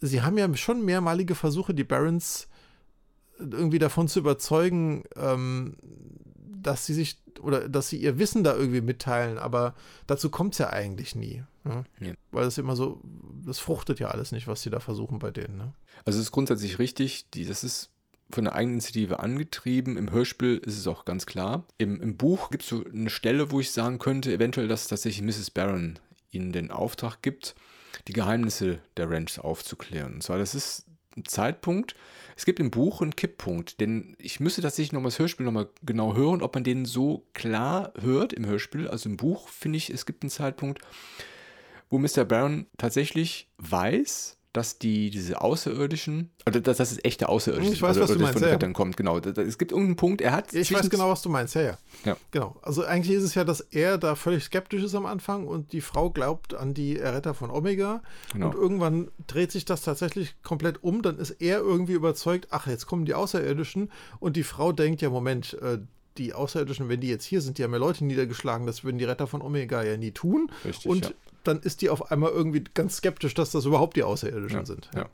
sie 0.00 0.22
haben 0.22 0.38
ja 0.38 0.54
schon 0.56 0.84
mehrmalige 0.84 1.34
Versuche, 1.34 1.74
die 1.74 1.84
Barons 1.84 2.48
irgendwie 3.38 3.78
davon 3.78 4.08
zu 4.08 4.20
überzeugen, 4.20 5.04
ähm, 5.16 5.76
dass 6.36 6.86
sie 6.86 6.94
sich 6.94 7.20
oder 7.40 7.68
dass 7.68 7.88
sie 7.88 7.98
ihr 7.98 8.18
Wissen 8.18 8.44
da 8.44 8.54
irgendwie 8.54 8.80
mitteilen, 8.80 9.38
aber 9.38 9.74
dazu 10.06 10.30
kommt 10.30 10.54
es 10.54 10.58
ja 10.58 10.70
eigentlich 10.70 11.14
nie. 11.14 11.42
Ne? 11.64 11.84
Ja. 12.00 12.12
Weil 12.30 12.46
es 12.46 12.58
immer 12.58 12.76
so, 12.76 13.00
das 13.44 13.58
fruchtet 13.58 14.00
ja 14.00 14.08
alles 14.08 14.32
nicht, 14.32 14.46
was 14.46 14.62
sie 14.62 14.70
da 14.70 14.80
versuchen 14.80 15.18
bei 15.18 15.30
denen. 15.30 15.56
Ne? 15.56 15.74
Also 16.04 16.18
es 16.18 16.26
ist 16.26 16.32
grundsätzlich 16.32 16.78
richtig, 16.78 17.28
die, 17.30 17.44
das 17.44 17.64
ist 17.64 17.90
von 18.34 18.44
der 18.44 18.54
Eigeninitiative 18.54 19.20
angetrieben. 19.20 19.96
Im 19.96 20.10
Hörspiel 20.10 20.58
ist 20.58 20.76
es 20.76 20.86
auch 20.86 21.04
ganz 21.04 21.26
klar. 21.26 21.64
Im, 21.78 22.00
im 22.00 22.16
Buch 22.16 22.50
gibt 22.50 22.64
es 22.64 22.68
so 22.68 22.84
eine 22.84 23.10
Stelle, 23.10 23.50
wo 23.50 23.60
ich 23.60 23.70
sagen 23.70 23.98
könnte, 23.98 24.32
eventuell, 24.32 24.68
dass 24.68 24.88
tatsächlich 24.88 25.22
Mrs. 25.22 25.50
Barron 25.50 25.98
ihnen 26.30 26.52
den 26.52 26.70
Auftrag 26.70 27.22
gibt, 27.22 27.54
die 28.08 28.12
Geheimnisse 28.12 28.80
der 28.96 29.08
Ranch 29.08 29.38
aufzuklären. 29.38 30.14
Und 30.14 30.22
zwar, 30.22 30.38
das 30.38 30.54
ist 30.54 30.86
ein 31.16 31.24
Zeitpunkt, 31.24 31.94
es 32.36 32.44
gibt 32.44 32.58
im 32.58 32.72
Buch 32.72 33.00
einen 33.00 33.14
Kipppunkt, 33.14 33.80
denn 33.80 34.16
ich 34.18 34.40
müsste 34.40 34.62
tatsächlich 34.62 34.92
nochmal 34.92 35.10
das 35.10 35.20
Hörspiel 35.20 35.46
nochmal 35.46 35.68
genau 35.84 36.14
hören, 36.14 36.42
ob 36.42 36.54
man 36.54 36.64
den 36.64 36.84
so 36.84 37.24
klar 37.32 37.92
hört 38.00 38.32
im 38.32 38.44
Hörspiel. 38.46 38.88
Also 38.88 39.08
im 39.08 39.16
Buch 39.16 39.48
finde 39.48 39.76
ich, 39.76 39.90
es 39.90 40.06
gibt 40.06 40.24
einen 40.24 40.30
Zeitpunkt, 40.30 40.80
wo 41.90 41.98
Mr. 41.98 42.24
Barron 42.24 42.66
tatsächlich 42.76 43.48
weiß, 43.58 44.36
dass 44.54 44.78
die 44.78 45.10
diese 45.10 45.40
Außerirdischen, 45.40 46.30
oder 46.46 46.60
dass 46.60 46.76
das 46.76 46.92
ist 46.92 47.04
echte 47.04 47.28
Außerirdische 47.28 47.72
Ich 47.72 47.82
weiß, 47.82 47.98
also, 47.98 48.02
was 48.02 48.12
du 48.12 48.18
meinst, 48.22 48.38
von 48.38 48.42
ja. 48.42 48.54
Rettern 48.54 48.72
kommt, 48.72 48.96
genau. 48.96 49.18
Es 49.18 49.58
gibt 49.58 49.72
irgendeinen 49.72 49.96
Punkt, 49.96 50.20
er 50.20 50.30
hat. 50.30 50.54
Ich 50.54 50.72
weiß 50.72 50.88
genau, 50.88 51.10
was 51.10 51.22
du 51.22 51.28
meinst, 51.28 51.56
ja, 51.56 51.62
ja. 51.62 51.78
Ja. 52.04 52.16
Genau. 52.30 52.56
Also 52.62 52.84
eigentlich 52.84 53.16
ist 53.16 53.24
es 53.24 53.34
ja, 53.34 53.42
dass 53.42 53.60
er 53.60 53.98
da 53.98 54.14
völlig 54.14 54.44
skeptisch 54.44 54.84
ist 54.84 54.94
am 54.94 55.06
Anfang 55.06 55.48
und 55.48 55.72
die 55.72 55.80
Frau 55.80 56.08
glaubt 56.08 56.54
an 56.54 56.72
die 56.72 56.98
Erretter 56.98 57.34
von 57.34 57.50
Omega. 57.50 58.00
Genau. 58.32 58.46
Und 58.46 58.54
irgendwann 58.54 59.10
dreht 59.26 59.50
sich 59.50 59.64
das 59.64 59.82
tatsächlich 59.82 60.40
komplett 60.44 60.84
um. 60.84 61.02
Dann 61.02 61.18
ist 61.18 61.32
er 61.32 61.58
irgendwie 61.58 61.94
überzeugt, 61.94 62.48
ach, 62.50 62.68
jetzt 62.68 62.86
kommen 62.86 63.06
die 63.06 63.14
Außerirdischen. 63.14 63.90
Und 64.20 64.36
die 64.36 64.44
Frau 64.44 64.70
denkt, 64.70 65.02
ja, 65.02 65.10
Moment, 65.10 65.54
äh, 65.54 65.78
die 66.18 66.32
Außerirdischen, 66.32 66.88
wenn 66.88 67.00
die 67.00 67.08
jetzt 67.08 67.24
hier 67.24 67.40
sind, 67.40 67.58
die 67.58 67.64
haben 67.64 67.72
ja 67.72 67.78
Leute 67.78 68.04
niedergeschlagen, 68.04 68.66
das 68.66 68.84
würden 68.84 68.98
die 68.98 69.04
Retter 69.04 69.26
von 69.26 69.42
Omega 69.42 69.82
ja 69.82 69.96
nie 69.96 70.12
tun. 70.12 70.50
Richtig, 70.64 70.86
und 70.86 71.06
ja. 71.06 71.12
dann 71.42 71.60
ist 71.60 71.82
die 71.82 71.90
auf 71.90 72.10
einmal 72.10 72.30
irgendwie 72.30 72.64
ganz 72.74 72.96
skeptisch, 72.96 73.34
dass 73.34 73.50
das 73.50 73.64
überhaupt 73.64 73.96
die 73.96 74.02
Außerirdischen 74.02 74.60
Ja, 74.60 74.66
sind. 74.66 74.90
ja. 74.94 75.08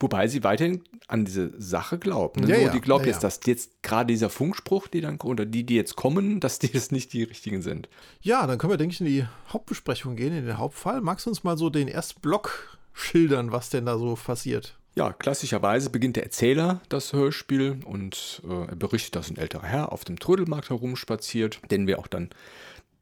Wobei 0.00 0.28
sie 0.28 0.42
weiterhin 0.44 0.82
an 1.08 1.24
diese 1.24 1.52
Sache 1.60 1.98
glaubt. 1.98 2.38
Ne? 2.38 2.48
Ja, 2.48 2.62
Nur 2.62 2.70
die 2.70 2.80
glaubt 2.80 3.06
jetzt, 3.06 3.22
dass 3.22 3.40
jetzt 3.44 3.82
gerade 3.82 4.06
dieser 4.06 4.30
Funkspruch, 4.30 4.88
die 4.88 5.00
dann 5.00 5.20
oder 5.20 5.44
die, 5.44 5.64
die 5.64 5.74
jetzt 5.74 5.96
kommen, 5.96 6.40
dass 6.40 6.58
die 6.58 6.72
das 6.72 6.90
nicht 6.90 7.12
die 7.12 7.22
richtigen 7.22 7.60
sind. 7.60 7.88
Ja, 8.22 8.46
dann 8.46 8.58
können 8.58 8.72
wir, 8.72 8.76
denke 8.78 8.94
ich, 8.94 9.00
in 9.00 9.06
die 9.06 9.26
Hauptbesprechung 9.50 10.16
gehen, 10.16 10.34
in 10.34 10.46
den 10.46 10.58
Hauptfall. 10.58 11.00
Magst 11.00 11.26
du 11.26 11.30
uns 11.30 11.44
mal 11.44 11.58
so 11.58 11.70
den 11.70 11.88
ersten 11.88 12.20
Block 12.20 12.78
schildern, 12.92 13.52
was 13.52 13.70
denn 13.70 13.86
da 13.86 13.98
so 13.98 14.14
passiert? 14.14 14.78
Ja, 14.96 15.12
klassischerweise 15.12 15.90
beginnt 15.90 16.16
der 16.16 16.22
Erzähler 16.22 16.80
das 16.88 17.12
Hörspiel 17.12 17.80
und 17.84 18.42
äh, 18.48 18.68
er 18.68 18.76
berichtet, 18.76 19.16
dass 19.16 19.28
ein 19.28 19.36
älterer 19.36 19.66
Herr 19.66 19.92
auf 19.92 20.04
dem 20.04 20.20
Trödelmarkt 20.20 20.70
herumspaziert, 20.70 21.60
den 21.70 21.88
wir 21.88 21.98
auch 21.98 22.06
dann 22.06 22.30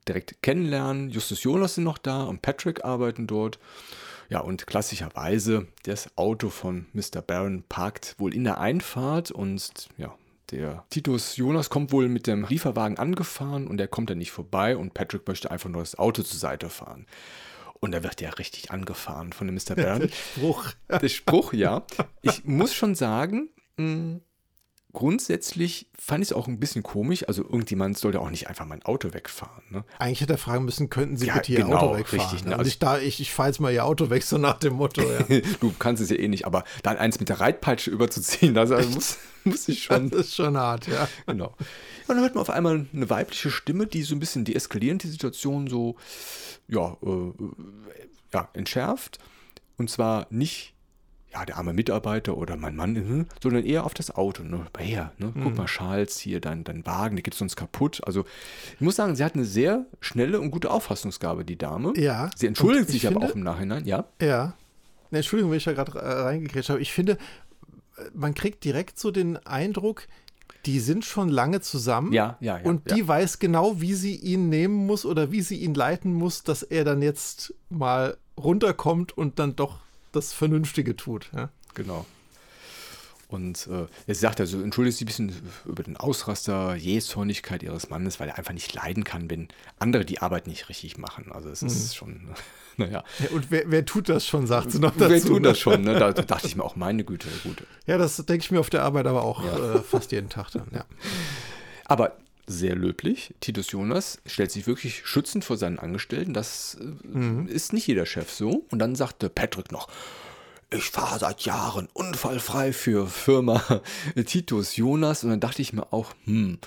direkt 0.09 0.43
kennenlernen. 0.43 1.11
Justus 1.11 1.43
Jonas 1.43 1.75
sind 1.75 1.85
noch 1.85 1.99
da 1.99 2.23
und 2.23 2.41
Patrick 2.41 2.85
arbeiten 2.85 3.27
dort. 3.27 3.59
Ja, 4.31 4.41
und 4.41 4.67
klassischerweise 4.67 5.67
das 5.83 6.17
Auto 6.17 6.49
von 6.49 6.87
Mr. 6.95 7.21
Barron 7.21 7.65
parkt 7.69 8.15
wohl 8.17 8.35
in 8.35 8.45
der 8.45 8.59
Einfahrt 8.59 9.31
und 9.31 9.89
ja, 9.99 10.15
der 10.51 10.85
Titus 10.89 11.37
Jonas 11.37 11.69
kommt 11.69 11.93
wohl 11.93 12.09
mit 12.09 12.27
dem 12.27 12.47
Lieferwagen 12.49 12.97
angefahren 12.97 13.67
und 13.67 13.79
er 13.79 13.89
kommt 13.89 14.09
dann 14.09 14.19
nicht 14.19 14.33
vorbei 14.33 14.79
und 14.79 14.95
Patrick 14.95 15.29
möchte 15.29 15.51
einfach 15.51 15.69
nur 15.69 15.83
das 15.83 15.99
Auto 15.99 16.23
zur 16.23 16.39
Seite 16.39 16.71
fahren. 16.71 17.07
Und 17.83 17.91
da 17.91 18.05
wird 18.05 18.23
er 18.23 18.39
richtig 18.39 18.71
angefahren 18.71 19.33
von 19.33 19.49
dem 19.49 19.57
Mr. 19.57 19.75
Barron. 19.77 20.09
Spruch. 20.09 20.71
Der 20.89 21.09
Spruch, 21.09 21.53
ja. 21.53 21.85
Ich 22.23 22.45
muss 22.45 22.73
schon 22.75 22.95
sagen, 22.95 23.51
mh, 23.77 24.21
grundsätzlich 24.93 25.87
fand 25.99 26.23
ich 26.23 26.31
es 26.31 26.33
auch 26.37 26.49
ein 26.49 26.61
bisschen 26.61 26.83
komisch. 26.83 27.27
Also 27.27 27.43
irgendjemand 27.43 27.97
sollte 27.97 28.21
auch 28.21 28.31
nicht 28.31 28.49
einfach 28.49 28.67
mein 28.67 28.83
Auto 28.83 29.13
wegfahren. 29.15 29.63
Ne? 29.71 29.85
Eigentlich 29.99 30.21
hätte 30.21 30.35
er 30.35 30.39
fragen 30.39 30.65
müssen, 30.65 30.91
könnten 30.91 31.17
Sie 31.17 31.27
Ja, 31.27 31.35
bitte 31.35 31.53
Ihr 31.53 31.65
genau, 31.65 31.77
Auto 31.79 31.99
wegfahren? 31.99 32.21
richtig, 32.31 32.45
ne? 32.45 32.59
Und 32.59 32.67
ich, 32.67 32.79
da, 32.79 32.99
ich, 32.99 33.21
ich 33.21 33.33
fahre 33.33 33.49
jetzt 33.49 33.61
mal 33.61 33.73
Ihr 33.73 33.85
Auto 33.85 34.11
weg, 34.11 34.23
so 34.23 34.39
nach 34.39 34.59
dem 34.59 34.75
Motto. 34.75 35.03
Ja. 35.03 35.41
Du 35.61 35.73
kannst 35.79 36.03
es 36.03 36.11
ja 36.11 36.17
eh 36.17 36.29
nicht, 36.29 36.47
aber 36.47 36.65
dann 36.83 36.97
eins 36.97 37.19
mit 37.21 37.29
der 37.29 37.41
Reitpeitsche 37.41 37.91
überzuziehen, 37.91 38.55
das 38.55 38.71
also 38.71 38.89
muss, 38.91 39.19
muss 39.45 39.69
ich 39.69 39.83
schon. 39.83 40.11
Das 40.11 40.21
ist 40.27 40.35
schon 40.35 40.57
hart, 40.57 40.87
ja. 40.89 41.09
Genau. 41.27 41.49
Und 41.49 42.09
dann 42.09 42.21
hört 42.21 42.35
man 42.35 42.43
auf 42.43 42.51
einmal 42.51 42.87
eine 42.93 43.11
weibliche 43.11 43.51
Stimme, 43.51 43.87
die 43.87 44.03
so 44.03 44.15
ein 44.15 44.21
bisschen 44.21 44.45
deeskalierend 44.45 45.03
die 45.05 45.09
Situation 45.09 45.69
so, 45.69 45.97
ja, 46.69 46.97
äh, 47.03 47.33
ja, 48.35 48.49
entschärft. 48.53 49.19
Und 49.79 49.89
zwar 49.91 50.27
nicht, 50.31 50.75
ja, 51.33 51.45
der 51.45 51.57
arme 51.57 51.73
Mitarbeiter 51.73 52.37
oder 52.37 52.57
mein 52.57 52.77
Mann, 52.77 52.93
mhm, 52.93 53.27
sondern 53.43 53.65
eher 53.65 53.85
auf 53.85 53.95
das 53.95 54.15
Auto. 54.15 54.43
Ne? 54.43 54.67
Her, 54.79 55.13
ne? 55.19 55.33
Mhm. 55.35 55.45
guck 55.45 55.57
mal, 55.57 55.67
Charles, 55.67 56.19
hier, 56.19 56.41
dein, 56.41 56.65
dein 56.65 56.85
Wagen, 56.85 57.17
der 57.17 57.23
geht 57.23 57.35
sonst 57.35 57.57
kaputt. 57.57 58.01
Also, 58.05 58.25
ich 58.75 58.81
muss 58.81 58.97
sagen, 58.97 59.17
sie 59.17 59.25
hat 59.25 59.35
eine 59.35 59.45
sehr 59.45 59.87
schnelle 60.01 60.41
und 60.41 60.51
gute 60.51 60.71
Auffassungsgabe, 60.71 61.45
die 61.45 61.57
Dame. 61.57 61.95
Ja. 61.97 62.31
Sie 62.37 62.47
entschuldigt 62.47 62.89
sich 62.89 63.07
aber 63.07 63.21
finde- 63.21 63.27
auch 63.29 63.35
im 63.37 63.43
Nachhinein, 63.43 63.87
ja. 63.87 64.05
Ja. 64.21 64.55
Ne, 65.11 65.19
Entschuldigung, 65.19 65.51
wenn 65.51 65.59
ich 65.59 65.65
da 65.65 65.73
gerade 65.73 65.99
äh, 65.99 66.23
reingekriegt 66.23 66.69
habe. 66.69 66.81
Ich 66.81 66.93
finde, 66.93 67.13
äh, 67.13 68.03
man 68.15 68.35
kriegt 68.35 68.65
direkt 68.65 68.99
so 68.99 69.11
den 69.11 69.37
Eindruck, 69.39 70.07
die 70.67 70.81
sind 70.81 71.05
schon 71.05 71.29
lange 71.29 71.61
zusammen. 71.61 72.13
Ja, 72.13 72.37
ja, 72.41 72.59
ja. 72.59 72.65
und 72.65 72.89
ja. 72.89 72.97
die 72.97 73.09
weiß 73.09 73.39
genau, 73.39 73.81
wie 73.81 73.95
sie 73.95 74.17
ihn 74.17 74.49
nehmen 74.49 74.87
muss 74.87 75.05
oder 75.05 75.33
wie 75.33 75.43
sie 75.43 75.57
ihn 75.57 75.75
leiten 75.75 76.13
muss, 76.15 76.45
dass 76.45 76.63
er 76.63 76.85
dann 76.85 77.03
jetzt 77.03 77.55
mal 77.69 78.17
runterkommt 78.39 79.17
und 79.17 79.39
dann 79.39 79.57
doch 79.57 79.82
das 80.13 80.33
Vernünftige 80.33 80.97
tut. 80.97 81.31
Ja. 81.35 81.49
Genau. 81.75 82.07
Und 83.29 83.67
äh, 83.69 83.87
er 84.07 84.15
sagt 84.15 84.41
also, 84.41 84.61
entschuldigt 84.61 84.99
sich 84.99 85.05
ein 85.05 85.07
bisschen 85.07 85.33
über 85.65 85.83
den 85.83 85.97
Ausraster, 85.97 86.75
Jähzornigkeit 86.75 87.63
ihres 87.63 87.89
Mannes, 87.89 88.21
weil 88.21 88.29
er 88.29 88.37
einfach 88.37 88.53
nicht 88.53 88.75
leiden 88.75 89.05
kann, 89.05 89.31
wenn 89.31 89.49
andere 89.79 90.05
die 90.05 90.19
Arbeit 90.21 90.47
nicht 90.47 90.69
richtig 90.69 90.99
machen. 90.99 91.33
Also 91.33 91.49
es 91.49 91.63
Mhm. 91.63 91.69
ist 91.69 91.97
schon, 91.97 92.21
naja. 92.77 93.03
Ja, 93.21 93.31
und 93.31 93.51
wer, 93.51 93.71
wer 93.71 93.87
tut 93.87 94.11
das 94.11 94.27
schon, 94.27 94.47
sagt 94.47 94.73
sie 94.73 94.81
noch 94.81 94.95
dazu. 94.95 95.11
Wer 95.11 95.21
tut 95.23 95.41
ne? 95.43 95.49
das 95.49 95.59
schon? 95.59 95.81
Ne? 95.83 95.99
Da 95.99 96.13
dachte 96.13 96.47
ich 96.47 96.57
mir 96.57 96.63
auch, 96.63 96.77
meine 96.77 97.05
Güte, 97.05 97.29
gut. 97.43 97.63
Ja, 97.87 97.97
das 97.97 98.17
denke 98.17 98.45
ich 98.45 98.51
mir 98.51 98.61
auf 98.61 98.69
der 98.69 98.83
Arbeit 98.83 99.07
aber 99.07 99.23
auch 99.23 99.43
Ja. 99.43 99.77
äh, 99.77 99.79
fast 99.81 100.13
jeden 100.13 100.29
Tag 100.29 100.51
dann. 100.51 100.67
Ja. 100.71 100.85
Aber 101.87 102.19
sehr 102.47 102.75
löblich, 102.75 103.35
Titus 103.41 103.71
Jonas 103.71 104.19
stellt 104.27 104.51
sich 104.51 104.67
wirklich 104.67 105.03
schützend 105.05 105.45
vor 105.45 105.57
seinen 105.57 105.79
Angestellten. 105.79 106.35
Das 106.35 106.77
äh, 106.81 107.07
Mhm. 107.19 107.47
ist 107.47 107.73
nicht 107.73 107.87
jeder 107.87 108.07
Chef 108.07 108.31
so. 108.31 108.65
Und 108.71 108.79
dann 108.79 108.95
sagte 108.97 109.29
Patrick 109.31 109.71
noch, 109.73 109.89
ich 110.75 110.91
fahre 110.91 111.19
seit 111.19 111.43
Jahren 111.43 111.89
unfallfrei 111.93 112.73
für 112.73 113.07
Firma 113.07 113.63
Titus 114.27 114.77
Jonas. 114.77 115.23
Und 115.23 115.31
dann 115.31 115.41
dachte 115.41 115.63
ich 115.63 115.73
mir 115.73 115.93
auch, 115.93 116.13
hm, 116.25 116.59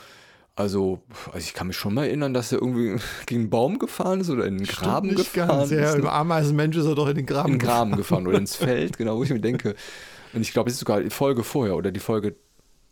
also, 0.55 1.01
also 1.27 1.39
ich 1.39 1.53
kann 1.53 1.67
mich 1.67 1.75
schon 1.75 1.93
mal 1.93 2.05
erinnern, 2.05 2.33
dass 2.33 2.51
er 2.53 2.59
irgendwie 2.59 2.95
gegen 3.25 3.41
einen 3.41 3.49
Baum 3.49 3.77
gefahren 3.79 4.21
ist 4.21 4.29
oder 4.29 4.45
in 4.45 4.57
den 4.59 4.67
Graben 4.67 5.07
Stimmt 5.07 5.19
nicht 5.19 5.33
gefahren 5.33 5.59
ganz. 5.59 5.71
Ja, 5.71 5.89
ist. 5.89 5.95
im 5.95 6.07
Ameisenmensch 6.07 6.77
ist 6.77 6.85
er 6.85 6.95
doch 6.95 7.09
in 7.09 7.15
den 7.15 7.25
Graben. 7.25 7.53
In 7.53 7.59
den 7.59 7.65
Graben 7.67 7.95
gefahren 7.97 8.25
oder 8.27 8.37
ins 8.39 8.55
Feld, 8.55 8.97
genau, 8.97 9.17
wo 9.17 9.23
ich 9.23 9.29
mir 9.31 9.41
denke. 9.41 9.75
Und 10.33 10.41
ich 10.41 10.53
glaube, 10.53 10.69
es 10.69 10.75
ist 10.75 10.79
sogar 10.79 11.01
die 11.01 11.09
Folge 11.09 11.43
vorher 11.43 11.75
oder 11.75 11.91
die 11.91 11.99
Folge 11.99 12.35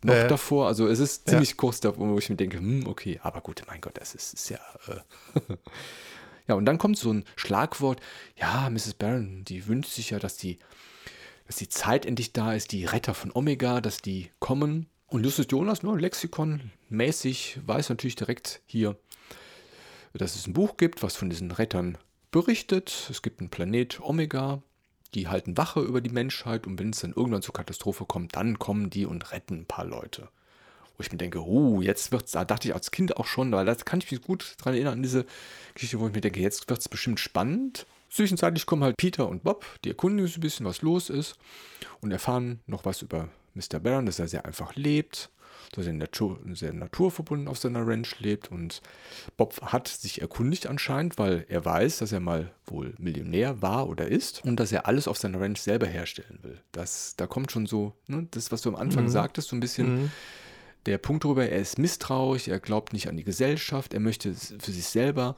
noch 0.04 0.14
Äh, 0.14 0.28
davor. 0.28 0.66
Also 0.66 0.86
es 0.86 0.98
ist 0.98 1.26
ja. 1.26 1.32
ziemlich 1.32 1.56
kurz 1.56 1.80
davor, 1.80 2.08
wo 2.08 2.18
ich 2.18 2.30
mir 2.30 2.36
denke, 2.36 2.58
hm, 2.58 2.86
okay, 2.86 3.20
aber 3.22 3.40
gut, 3.40 3.62
mein 3.66 3.80
Gott, 3.80 3.98
das 3.98 4.14
ist, 4.14 4.34
ist 4.34 4.50
ja. 4.50 4.58
Äh 4.88 5.00
ja, 6.48 6.54
und 6.54 6.66
dann 6.66 6.78
kommt 6.78 6.98
so 6.98 7.12
ein 7.12 7.24
Schlagwort, 7.36 8.00
ja, 8.36 8.68
Mrs. 8.70 8.94
Barron, 8.94 9.44
die 9.44 9.66
wünscht 9.66 9.90
sich 9.90 10.10
ja, 10.10 10.18
dass 10.18 10.36
die, 10.36 10.58
dass 11.46 11.56
die 11.56 11.68
Zeit 11.68 12.06
endlich 12.06 12.32
da 12.32 12.52
ist, 12.52 12.72
die 12.72 12.84
Retter 12.84 13.14
von 13.14 13.30
Omega, 13.34 13.80
dass 13.80 13.98
die 13.98 14.30
kommen. 14.38 14.86
Und 15.06 15.24
Justus 15.24 15.46
Jonas, 15.50 15.82
nur 15.82 15.96
ne, 15.96 16.02
Lexikon-mäßig, 16.02 17.58
weiß 17.66 17.88
natürlich 17.88 18.16
direkt 18.16 18.62
hier, 18.66 18.96
dass 20.12 20.36
es 20.36 20.46
ein 20.46 20.54
Buch 20.54 20.76
gibt, 20.76 21.02
was 21.02 21.16
von 21.16 21.30
diesen 21.30 21.50
Rettern 21.50 21.98
berichtet. 22.30 23.08
Es 23.10 23.22
gibt 23.22 23.40
einen 23.40 23.50
Planet 23.50 24.00
Omega, 24.00 24.62
die 25.14 25.28
halten 25.28 25.56
Wache 25.56 25.80
über 25.80 26.00
die 26.00 26.10
Menschheit 26.10 26.66
und 26.66 26.78
wenn 26.78 26.90
es 26.90 27.00
dann 27.00 27.12
irgendwann 27.12 27.42
zur 27.42 27.54
Katastrophe 27.54 28.04
kommt, 28.04 28.36
dann 28.36 28.58
kommen 28.58 28.90
die 28.90 29.06
und 29.06 29.32
retten 29.32 29.60
ein 29.60 29.66
paar 29.66 29.84
Leute. 29.84 30.28
Wo 30.96 31.02
ich 31.02 31.10
mir 31.10 31.18
denke, 31.18 31.44
oh, 31.44 31.80
jetzt 31.80 32.12
wird's, 32.12 32.32
da 32.32 32.44
dachte 32.44 32.68
ich 32.68 32.74
als 32.74 32.90
Kind 32.90 33.16
auch 33.16 33.26
schon, 33.26 33.50
weil 33.52 33.66
das 33.66 33.84
kann 33.84 34.00
ich 34.00 34.10
mich 34.10 34.22
gut 34.22 34.54
daran 34.58 34.74
erinnern, 34.74 34.94
an 34.94 35.02
diese 35.02 35.26
Geschichte, 35.74 35.98
wo 35.98 36.06
ich 36.06 36.14
mir 36.14 36.20
denke, 36.20 36.40
jetzt 36.40 36.68
wird 36.68 36.78
es 36.78 36.88
bestimmt 36.88 37.18
spannend. 37.18 37.86
Zwischenzeitlich 38.10 38.64
kommen 38.64 38.84
halt 38.84 38.96
Peter 38.96 39.28
und 39.28 39.42
Bob, 39.42 39.64
die 39.84 39.88
erkundigen 39.88 40.26
sich 40.26 40.38
ein 40.38 40.42
bisschen, 40.42 40.66
was 40.66 40.82
los 40.82 41.10
ist 41.10 41.36
und 42.00 42.12
erfahren 42.12 42.60
noch 42.66 42.84
was 42.84 43.02
über 43.02 43.28
Mr. 43.54 43.80
Barron, 43.80 44.06
dass 44.06 44.20
er 44.20 44.28
sehr 44.28 44.44
einfach 44.44 44.76
lebt, 44.76 45.30
dass 45.76 45.86
er 45.86 45.92
Natur, 45.92 46.38
sehr 46.52 46.72
naturverbunden 46.72 47.48
auf 47.48 47.58
seiner 47.58 47.86
Ranch 47.86 48.18
lebt. 48.20 48.50
Und 48.50 48.80
Bob 49.36 49.60
hat 49.62 49.88
sich 49.88 50.20
erkundigt 50.20 50.66
anscheinend, 50.66 51.18
weil 51.18 51.44
er 51.48 51.64
weiß, 51.64 51.98
dass 51.98 52.12
er 52.12 52.20
mal 52.20 52.52
wohl 52.66 52.94
Millionär 52.98 53.62
war 53.62 53.88
oder 53.88 54.08
ist 54.08 54.44
und 54.44 54.58
dass 54.60 54.72
er 54.72 54.86
alles 54.86 55.08
auf 55.08 55.18
seiner 55.18 55.40
Ranch 55.40 55.60
selber 55.60 55.86
herstellen 55.86 56.38
will. 56.42 56.60
Das, 56.72 57.14
da 57.16 57.26
kommt 57.26 57.52
schon 57.52 57.66
so, 57.66 57.94
ne, 58.06 58.26
das, 58.30 58.52
was 58.52 58.62
du 58.62 58.70
am 58.70 58.76
Anfang 58.76 59.04
mhm. 59.04 59.10
sagtest, 59.10 59.48
so 59.48 59.56
ein 59.56 59.60
bisschen. 59.60 60.02
Mhm. 60.02 60.10
Der 60.86 60.98
Punkt 60.98 61.24
darüber, 61.24 61.48
er 61.48 61.60
ist 61.60 61.78
misstrauisch, 61.78 62.46
er 62.46 62.60
glaubt 62.60 62.92
nicht 62.92 63.08
an 63.08 63.16
die 63.16 63.24
Gesellschaft, 63.24 63.94
er 63.94 64.00
möchte 64.00 64.34
für 64.34 64.70
sich 64.70 64.84
selber 64.84 65.34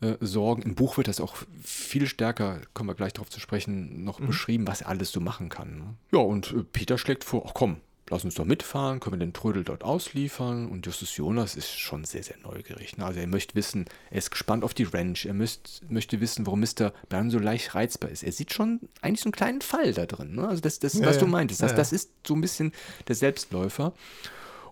äh, 0.00 0.14
sorgen. 0.20 0.62
Im 0.62 0.76
Buch 0.76 0.96
wird 0.96 1.08
das 1.08 1.20
auch 1.20 1.34
viel 1.60 2.06
stärker, 2.06 2.60
kommen 2.72 2.88
wir 2.88 2.94
gleich 2.94 3.12
darauf 3.12 3.30
zu 3.30 3.40
sprechen, 3.40 4.04
noch 4.04 4.20
mhm. 4.20 4.28
beschrieben, 4.28 4.66
was 4.68 4.82
er 4.82 4.88
alles 4.88 5.10
so 5.10 5.20
machen 5.20 5.48
kann. 5.48 5.78
Ne? 5.78 5.94
Ja, 6.12 6.20
und 6.20 6.52
äh, 6.52 6.62
Peter 6.62 6.98
schlägt 6.98 7.24
vor, 7.24 7.44
ach 7.46 7.52
komm, 7.52 7.80
lass 8.10 8.24
uns 8.24 8.34
doch 8.34 8.44
mitfahren, 8.44 9.00
können 9.00 9.14
wir 9.14 9.26
den 9.26 9.32
Trödel 9.32 9.64
dort 9.64 9.84
ausliefern. 9.84 10.68
Und 10.68 10.84
Justus 10.84 11.16
Jonas 11.16 11.54
ist 11.54 11.70
schon 11.70 12.04
sehr, 12.04 12.22
sehr 12.22 12.36
neugierig. 12.38 12.98
Ne? 12.98 13.06
Also 13.06 13.20
er 13.20 13.26
möchte 13.26 13.54
wissen, 13.54 13.86
er 14.10 14.18
ist 14.18 14.30
gespannt 14.30 14.64
auf 14.64 14.74
die 14.74 14.82
Ranch, 14.82 15.26
er 15.26 15.34
müsst, 15.34 15.82
möchte 15.88 16.20
wissen, 16.20 16.44
warum 16.44 16.60
Mr. 16.60 16.92
Bern 17.08 17.30
so 17.30 17.38
leicht 17.38 17.74
reizbar 17.74 18.10
ist. 18.10 18.24
Er 18.24 18.32
sieht 18.32 18.52
schon 18.52 18.80
eigentlich 19.00 19.20
so 19.20 19.28
einen 19.28 19.32
kleinen 19.32 19.60
Fall 19.60 19.94
da 19.94 20.06
drin. 20.06 20.34
Ne? 20.34 20.46
Also 20.46 20.60
das, 20.60 20.80
das 20.80 20.94
ja, 20.94 21.06
was 21.06 21.18
du 21.18 21.26
meintest, 21.26 21.62
das, 21.62 21.70
ja, 21.70 21.76
das 21.76 21.92
ist 21.92 22.10
so 22.26 22.34
ein 22.34 22.40
bisschen 22.40 22.72
der 23.06 23.14
Selbstläufer. 23.14 23.94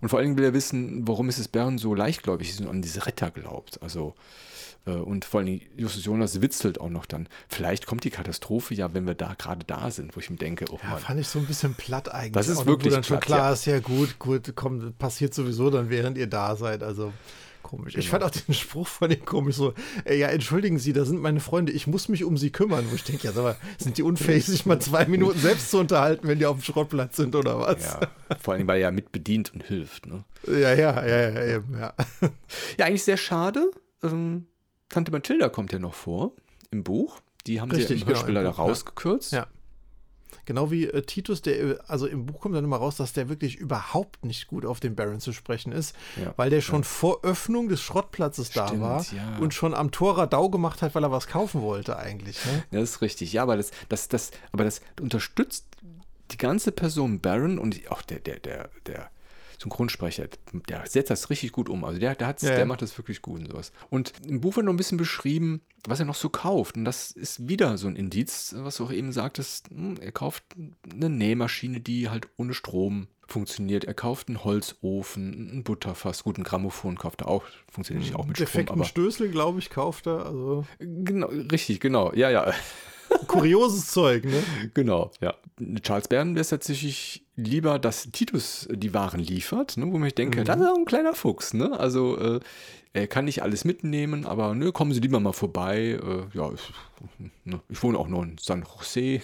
Und 0.01 0.09
vor 0.09 0.19
allen 0.19 0.27
Dingen 0.27 0.39
will 0.39 0.45
er 0.45 0.55
wissen, 0.55 1.07
warum 1.07 1.27
Mrs. 1.27 1.49
Bern 1.49 1.79
so 1.79 1.95
leichtgläubig 1.95 2.51
ist 2.51 2.61
und 2.61 2.69
an 2.69 2.83
diese 2.83 3.07
Retter 3.07 3.31
glaubt. 3.31 3.83
Also 3.83 4.15
und 4.95 5.25
vor 5.25 5.41
allem 5.41 5.61
Justus 5.77 6.05
Jonas 6.05 6.41
witzelt 6.41 6.81
auch 6.81 6.91
noch 6.91 7.07
dann. 7.07 7.29
Vielleicht 7.49 7.87
kommt 7.87 8.05
die 8.05 8.11
Katastrophe 8.11 8.75
ja, 8.75 8.95
wenn 8.95 9.07
wir 9.07 9.15
da 9.15 9.35
gerade 9.35 9.65
da 9.65 9.91
sind, 9.91 10.17
wo 10.17 10.21
ich 10.21 10.31
mir 10.31 10.37
denke, 10.37 10.67
oh 10.71 10.79
ja, 10.83 10.91
Mann. 10.91 10.99
fand 10.99 11.21
ich 11.21 11.29
so 11.29 11.39
ein 11.39 11.47
bisschen 11.47 11.75
platt 11.75 12.13
eigentlich. 12.13 12.33
Das 12.33 12.49
ist 12.49 12.59
auch 12.59 12.67
wirklich 12.67 12.93
dann 12.93 13.03
platt, 13.03 13.07
schon 13.07 13.21
klar 13.21 13.49
ja. 13.49 13.53
ist, 13.53 13.67
ja 13.67 13.81
gut, 13.81 14.19
gut, 14.19 14.55
kommt, 14.57 14.99
passiert 14.99 15.35
sowieso 15.35 15.71
dann, 15.71 15.91
während 15.91 16.19
ihr 16.19 16.27
da 16.27 16.57
seid. 16.57 16.83
Also 16.83 17.13
komisch. 17.63 17.95
Genau. 17.95 18.03
Ich 18.03 18.11
fand 18.11 18.25
auch 18.25 18.31
den 18.31 18.55
Spruch 18.55 18.87
von 18.87 19.11
dem 19.11 19.25
komisch 19.25 19.57
so, 19.57 19.75
äh, 20.05 20.17
ja, 20.17 20.29
entschuldigen 20.29 20.79
Sie, 20.79 20.93
da 20.93 21.05
sind 21.05 21.21
meine 21.21 21.41
Freunde, 21.41 21.73
ich 21.73 21.87
muss 21.87 22.09
mich 22.09 22.25
um 22.25 22.37
sie 22.37 22.51
kümmern. 22.51 22.87
Wo 22.91 22.95
ich 22.95 23.05
denke, 23.05 23.25
ja, 23.25 23.31
aber 23.31 23.57
sind 23.79 23.99
die 23.99 24.03
unfähig, 24.03 24.47
sich 24.47 24.67
mal 24.67 24.81
zwei 24.81 25.05
Minuten 25.07 25.39
selbst 25.39 25.71
zu 25.71 25.79
unterhalten, 25.79 26.27
wenn 26.27 26.39
die 26.39 26.47
auf 26.47 26.59
dem 26.59 26.63
Schrottplatz 26.63 27.17
sind 27.17 27.35
oder 27.37 27.61
was? 27.61 27.85
Ja, 27.85 28.01
vor 28.41 28.55
allem, 28.55 28.67
weil 28.67 28.77
er 28.77 28.83
ja 28.83 28.91
mitbedient 28.91 29.53
und 29.53 29.63
hilft. 29.63 30.07
Ne? 30.07 30.25
Ja, 30.47 30.73
ja, 30.75 31.07
ja, 31.07 31.31
ja, 31.31 31.57
eben, 31.57 31.79
ja. 31.79 31.95
Ja, 32.79 32.87
eigentlich 32.87 33.05
sehr 33.05 33.17
schade. 33.17 33.71
Ähm, 34.03 34.47
Tante 34.89 35.13
Mathilda 35.13 35.49
kommt 35.49 35.73
ja 35.73 35.79
noch 35.79 35.95
vor 35.95 36.33
im 36.71 36.85
Buch. 36.85 37.21
Die 37.47 37.61
haben 37.61 37.71
Richtig, 37.71 37.89
sie 37.89 37.95
ja 37.95 38.01
im 38.03 38.09
Hörspiel 38.09 38.35
genau, 38.35 38.41
leider 38.41 38.57
rausgekürzt. 38.57 39.33
Ja. 39.33 39.47
Genau 40.45 40.71
wie 40.71 40.87
äh, 40.87 41.03
Titus, 41.03 41.43
der, 41.43 41.79
also 41.89 42.07
im 42.07 42.27
Buch 42.27 42.41
kommt 42.41 42.55
dann 42.55 42.65
immer 42.65 42.77
raus, 42.77 42.97
dass 42.97 43.13
der 43.13 43.29
wirklich 43.29 43.57
überhaupt 43.57 44.25
nicht 44.25 44.47
gut 44.47 44.65
auf 44.65 44.81
den 44.81 44.95
Baron 44.95 45.21
zu 45.21 45.33
sprechen 45.33 45.73
ist, 45.73 45.95
ja, 46.17 46.33
weil 46.37 46.51
der 46.51 46.61
schon 46.61 46.83
ja. 46.83 46.89
vor 46.89 47.23
Öffnung 47.23 47.69
des 47.69 47.81
Schrottplatzes 47.81 48.49
Stimmt, 48.49 48.71
da 48.71 48.81
war 48.81 49.07
ja. 49.13 49.39
und 49.39 49.55
schon 49.55 49.75
am 49.75 49.91
Tor 49.91 50.19
Radau 50.19 50.49
gemacht 50.49 50.83
hat, 50.83 50.95
weil 50.95 51.05
er 51.05 51.11
was 51.11 51.27
kaufen 51.27 51.63
wollte 51.63 51.99
eigentlich. 51.99 52.45
Ne? 52.47 52.65
Das 52.71 52.91
ist 52.91 53.03
richtig, 53.03 53.33
ja, 53.33 53.43
aber 53.43 53.57
das, 53.57 53.71
das, 53.89 54.09
das, 54.09 54.31
aber 54.53 54.65
das 54.65 54.81
unterstützt 55.01 55.67
die 56.31 56.39
ganze 56.39 56.73
Person 56.73 57.21
Baron 57.21 57.59
und 57.59 57.91
auch 57.91 58.03
der, 58.03 58.21
der, 58.21 58.39
der, 58.39 58.71
der 58.87 59.11
Synchronsprecher, 59.59 60.29
der 60.69 60.87
setzt 60.87 61.11
das 61.11 61.31
richtig 61.31 61.53
gut 61.53 61.69
um. 61.69 61.85
Also 61.85 61.99
der, 61.99 62.15
der, 62.15 62.29
hat's, 62.29 62.43
ja, 62.43 62.55
der 62.55 62.67
macht 62.67 62.83
das 62.83 62.97
wirklich 62.97 63.23
gut 63.23 63.41
und 63.41 63.49
sowas. 63.49 63.73
Und 63.91 64.13
im 64.27 64.41
Buch 64.41 64.57
wird 64.57 64.67
noch 64.67 64.73
ein 64.73 64.77
bisschen 64.77 64.99
beschrieben, 64.99 65.63
was 65.87 65.99
er 65.99 66.07
noch 66.07 66.15
so 66.15 66.29
kauft. 66.29 66.77
Und 66.77 66.85
das 66.85 67.11
ist 67.11 67.49
wieder 67.49 67.77
so 67.77 67.89
ein 67.89 67.97
Indiz, 67.97 68.55
was 68.59 68.77
du 68.77 68.85
auch 68.85 68.93
eben 68.93 69.13
sagtest. 69.13 69.69
Hm, 69.71 69.97
er 70.01 70.13
kauft 70.13 70.45
eine 70.91 71.11
Nähmaschine, 71.11 71.81
die 71.81 72.09
halt 72.09 72.29
ohne 72.37 72.55
Strom 72.55 73.09
funktioniert. 73.27 73.85
Er 73.85 73.95
kauft 73.95 74.29
einen 74.29 74.45
Holzofen, 74.45 75.59
ein 75.59 75.65
Butterfass, 75.65 76.25
gut, 76.25 76.39
ein 76.39 76.45
Grammophon 76.45 76.97
kauft 76.97 77.23
er 77.23 77.29
auch, 77.29 77.45
funktioniert 77.71 78.07
nicht 78.07 78.17
auch 78.17 78.27
mit 78.27 78.39
Defekten 78.39 78.67
Strom. 78.67 78.79
Defekten 78.79 79.03
Stößel, 79.03 79.31
glaube 79.31 79.59
ich, 79.59 79.71
kauft 79.71 80.07
er. 80.07 80.27
Also. 80.27 80.65
Genau, 80.79 81.27
richtig, 81.27 81.81
genau, 81.81 82.13
ja, 82.15 82.31
ja. 82.31 82.53
Kurioses 83.27 83.91
Zeug, 83.91 84.25
ne? 84.25 84.43
Genau, 84.75 85.11
ja. 85.21 85.35
Charles 85.83 86.09
Bern 86.09 86.35
wäre 86.35 86.43
es 86.43 86.49
tatsächlich 86.49 87.25
lieber, 87.37 87.79
dass 87.79 88.11
Titus 88.11 88.69
die 88.71 88.95
Waren 88.95 89.21
liefert, 89.21 89.77
ne, 89.77 89.91
wo 89.91 90.03
ich 90.05 90.15
denke, 90.15 90.41
mhm. 90.41 90.45
das 90.45 90.61
ist 90.61 90.67
auch 90.67 90.77
ein 90.77 90.85
kleiner 90.85 91.15
Fuchs, 91.15 91.55
ne? 91.55 91.79
Also 91.79 92.19
äh, 92.19 92.41
er 92.93 93.07
kann 93.07 93.27
nicht 93.27 93.43
alles 93.43 93.65
mitnehmen, 93.65 94.27
aber 94.27 94.55
ne, 94.55 94.73
kommen 94.73 94.93
Sie 94.93 95.01
lieber 95.01 95.21
mal 95.21 95.33
vorbei. 95.33 96.01
Äh, 96.03 96.37
ja, 96.37 96.51
ich, 96.53 96.73
ne, 97.45 97.61
ich 97.69 97.83
wohne 97.83 97.99
auch 97.99 98.09
noch 98.09 98.23
in 98.23 98.37
San 98.41 98.65
Jose. 98.65 99.21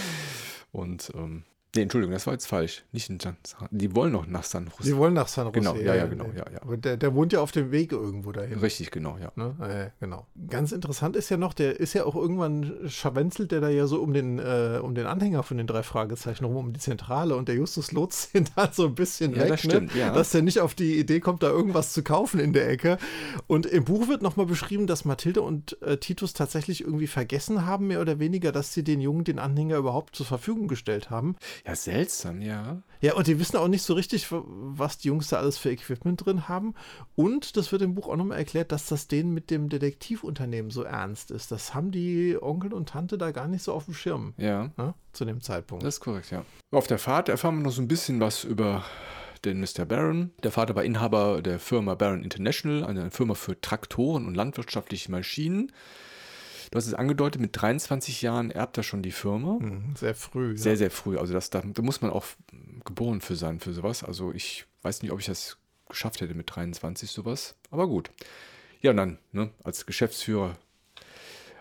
Und 0.72 1.10
ähm, 1.14 1.44
Nee, 1.76 1.82
Entschuldigung, 1.82 2.14
das 2.14 2.26
war 2.26 2.32
jetzt 2.32 2.46
falsch. 2.46 2.84
Nicht 2.92 3.10
in 3.10 3.20
San, 3.20 3.36
die 3.70 3.94
wollen 3.94 4.12
noch 4.12 4.26
nach 4.26 4.44
San 4.44 4.64
Jose. 4.64 4.90
Die 4.90 4.96
wollen 4.96 5.12
nach 5.12 5.28
San 5.28 5.46
Jose. 5.46 5.60
Genau, 5.60 5.76
ja, 5.76 5.94
ja, 5.94 6.06
genau, 6.06 6.24
ja, 6.34 6.46
ja. 6.50 6.62
Aber 6.62 6.78
der, 6.78 6.96
der 6.96 7.14
wohnt 7.14 7.34
ja 7.34 7.40
auf 7.40 7.52
dem 7.52 7.70
Weg 7.70 7.92
irgendwo 7.92 8.32
dahin. 8.32 8.58
Richtig, 8.58 8.90
genau, 8.90 9.18
ja. 9.18 9.30
Ne? 9.36 9.54
Äh, 9.60 9.90
genau. 10.00 10.26
Ganz 10.48 10.72
interessant 10.72 11.16
ist 11.16 11.28
ja 11.28 11.36
noch, 11.36 11.52
der 11.52 11.78
ist 11.78 11.92
ja 11.92 12.06
auch 12.06 12.16
irgendwann 12.16 12.88
scharwenzelt 12.88 13.52
der 13.52 13.60
da 13.60 13.68
ja 13.68 13.86
so 13.86 14.00
um 14.00 14.14
den, 14.14 14.38
äh, 14.38 14.80
um 14.82 14.94
den 14.94 15.04
Anhänger 15.04 15.42
von 15.42 15.58
den 15.58 15.66
drei 15.66 15.82
Fragezeichen 15.82 16.46
rum, 16.46 16.56
um 16.56 16.72
die 16.72 16.80
Zentrale 16.80 17.36
und 17.36 17.46
der 17.46 17.56
Justus 17.56 17.92
lotst 17.92 18.34
ihn 18.34 18.46
da 18.56 18.72
so 18.72 18.86
ein 18.86 18.94
bisschen 18.94 19.34
ja, 19.34 19.42
weg, 19.42 19.48
das 19.48 19.60
stimmt, 19.60 19.94
ne? 19.94 20.00
ja. 20.00 20.12
dass 20.12 20.30
der 20.30 20.40
nicht 20.40 20.60
auf 20.60 20.74
die 20.74 20.98
Idee 20.98 21.20
kommt, 21.20 21.42
da 21.42 21.50
irgendwas 21.50 21.92
zu 21.92 22.02
kaufen 22.02 22.40
in 22.40 22.54
der 22.54 22.70
Ecke. 22.70 22.96
Und 23.46 23.66
im 23.66 23.84
Buch 23.84 24.08
wird 24.08 24.22
nochmal 24.22 24.46
beschrieben, 24.46 24.86
dass 24.86 25.04
Mathilde 25.04 25.42
und 25.42 25.80
äh, 25.82 25.98
Titus 25.98 26.32
tatsächlich 26.32 26.80
irgendwie 26.80 27.06
vergessen 27.06 27.66
haben, 27.66 27.88
mehr 27.88 28.00
oder 28.00 28.18
weniger, 28.18 28.50
dass 28.50 28.72
sie 28.72 28.82
den 28.82 29.02
Jungen 29.02 29.24
den 29.24 29.38
Anhänger 29.38 29.76
überhaupt 29.76 30.16
zur 30.16 30.24
Verfügung 30.24 30.68
gestellt 30.68 31.10
haben. 31.10 31.36
Ja, 31.66 31.74
seltsam, 31.74 32.40
ja 32.40 32.82
ja. 33.00 33.14
Und 33.14 33.26
die 33.26 33.38
wissen 33.38 33.56
auch 33.56 33.68
nicht 33.68 33.82
so 33.82 33.94
richtig, 33.94 34.26
was 34.30 34.98
die 34.98 35.08
Jungs 35.08 35.28
da 35.28 35.38
alles 35.38 35.58
für 35.58 35.70
Equipment 35.70 36.24
drin 36.24 36.48
haben. 36.48 36.74
Und 37.14 37.56
das 37.56 37.72
wird 37.72 37.82
im 37.82 37.94
Buch 37.94 38.08
auch 38.08 38.16
nochmal 38.16 38.38
erklärt, 38.38 38.72
dass 38.72 38.86
das 38.86 39.08
denen 39.08 39.32
mit 39.32 39.50
dem 39.50 39.68
Detektivunternehmen 39.68 40.70
so 40.70 40.82
ernst 40.82 41.30
ist. 41.30 41.52
Das 41.52 41.74
haben 41.74 41.90
die 41.90 42.36
Onkel 42.40 42.72
und 42.72 42.88
Tante 42.90 43.18
da 43.18 43.30
gar 43.30 43.48
nicht 43.48 43.62
so 43.62 43.72
auf 43.72 43.84
dem 43.84 43.94
Schirm. 43.94 44.34
Ja. 44.36 44.70
Ne, 44.76 44.94
zu 45.12 45.24
dem 45.24 45.40
Zeitpunkt. 45.40 45.84
Das 45.84 45.94
ist 45.94 46.00
korrekt, 46.00 46.30
ja. 46.30 46.44
Auf 46.72 46.86
der 46.86 46.98
Fahrt 46.98 47.28
erfahren 47.28 47.56
wir 47.56 47.62
noch 47.62 47.72
so 47.72 47.82
ein 47.82 47.88
bisschen 47.88 48.20
was 48.20 48.44
über 48.44 48.84
den 49.44 49.60
Mr. 49.60 49.84
Barron. 49.84 50.32
Der 50.42 50.50
Vater 50.50 50.74
war 50.74 50.84
Inhaber 50.84 51.42
der 51.42 51.58
Firma 51.58 51.94
Barron 51.94 52.24
International, 52.24 52.84
eine 52.84 53.10
Firma 53.10 53.34
für 53.34 53.60
Traktoren 53.60 54.26
und 54.26 54.34
landwirtschaftliche 54.34 55.10
Maschinen. 55.10 55.72
Du 56.76 56.78
hast 56.78 56.88
es 56.88 56.92
angedeutet, 56.94 57.40
mit 57.40 57.52
23 57.54 58.20
Jahren 58.20 58.50
erbt 58.50 58.76
er 58.76 58.82
schon 58.82 59.00
die 59.00 59.10
Firma. 59.10 59.56
Mhm, 59.58 59.96
sehr 59.96 60.14
früh. 60.14 60.58
Sehr, 60.58 60.72
ja. 60.72 60.76
sehr 60.76 60.90
früh. 60.90 61.16
Also 61.16 61.32
das, 61.32 61.48
da, 61.48 61.62
da, 61.64 61.80
muss 61.80 62.02
man 62.02 62.10
auch 62.10 62.26
geboren 62.84 63.22
für 63.22 63.34
sein, 63.34 63.60
für 63.60 63.72
sowas. 63.72 64.04
Also 64.04 64.30
ich 64.34 64.66
weiß 64.82 65.00
nicht, 65.00 65.10
ob 65.10 65.18
ich 65.18 65.24
das 65.24 65.56
geschafft 65.88 66.20
hätte 66.20 66.34
mit 66.34 66.54
23 66.54 67.10
sowas. 67.10 67.54
Aber 67.70 67.88
gut. 67.88 68.10
Ja, 68.82 68.90
und 68.90 68.98
dann, 68.98 69.16
ne, 69.32 69.48
als 69.64 69.86
Geschäftsführer 69.86 70.58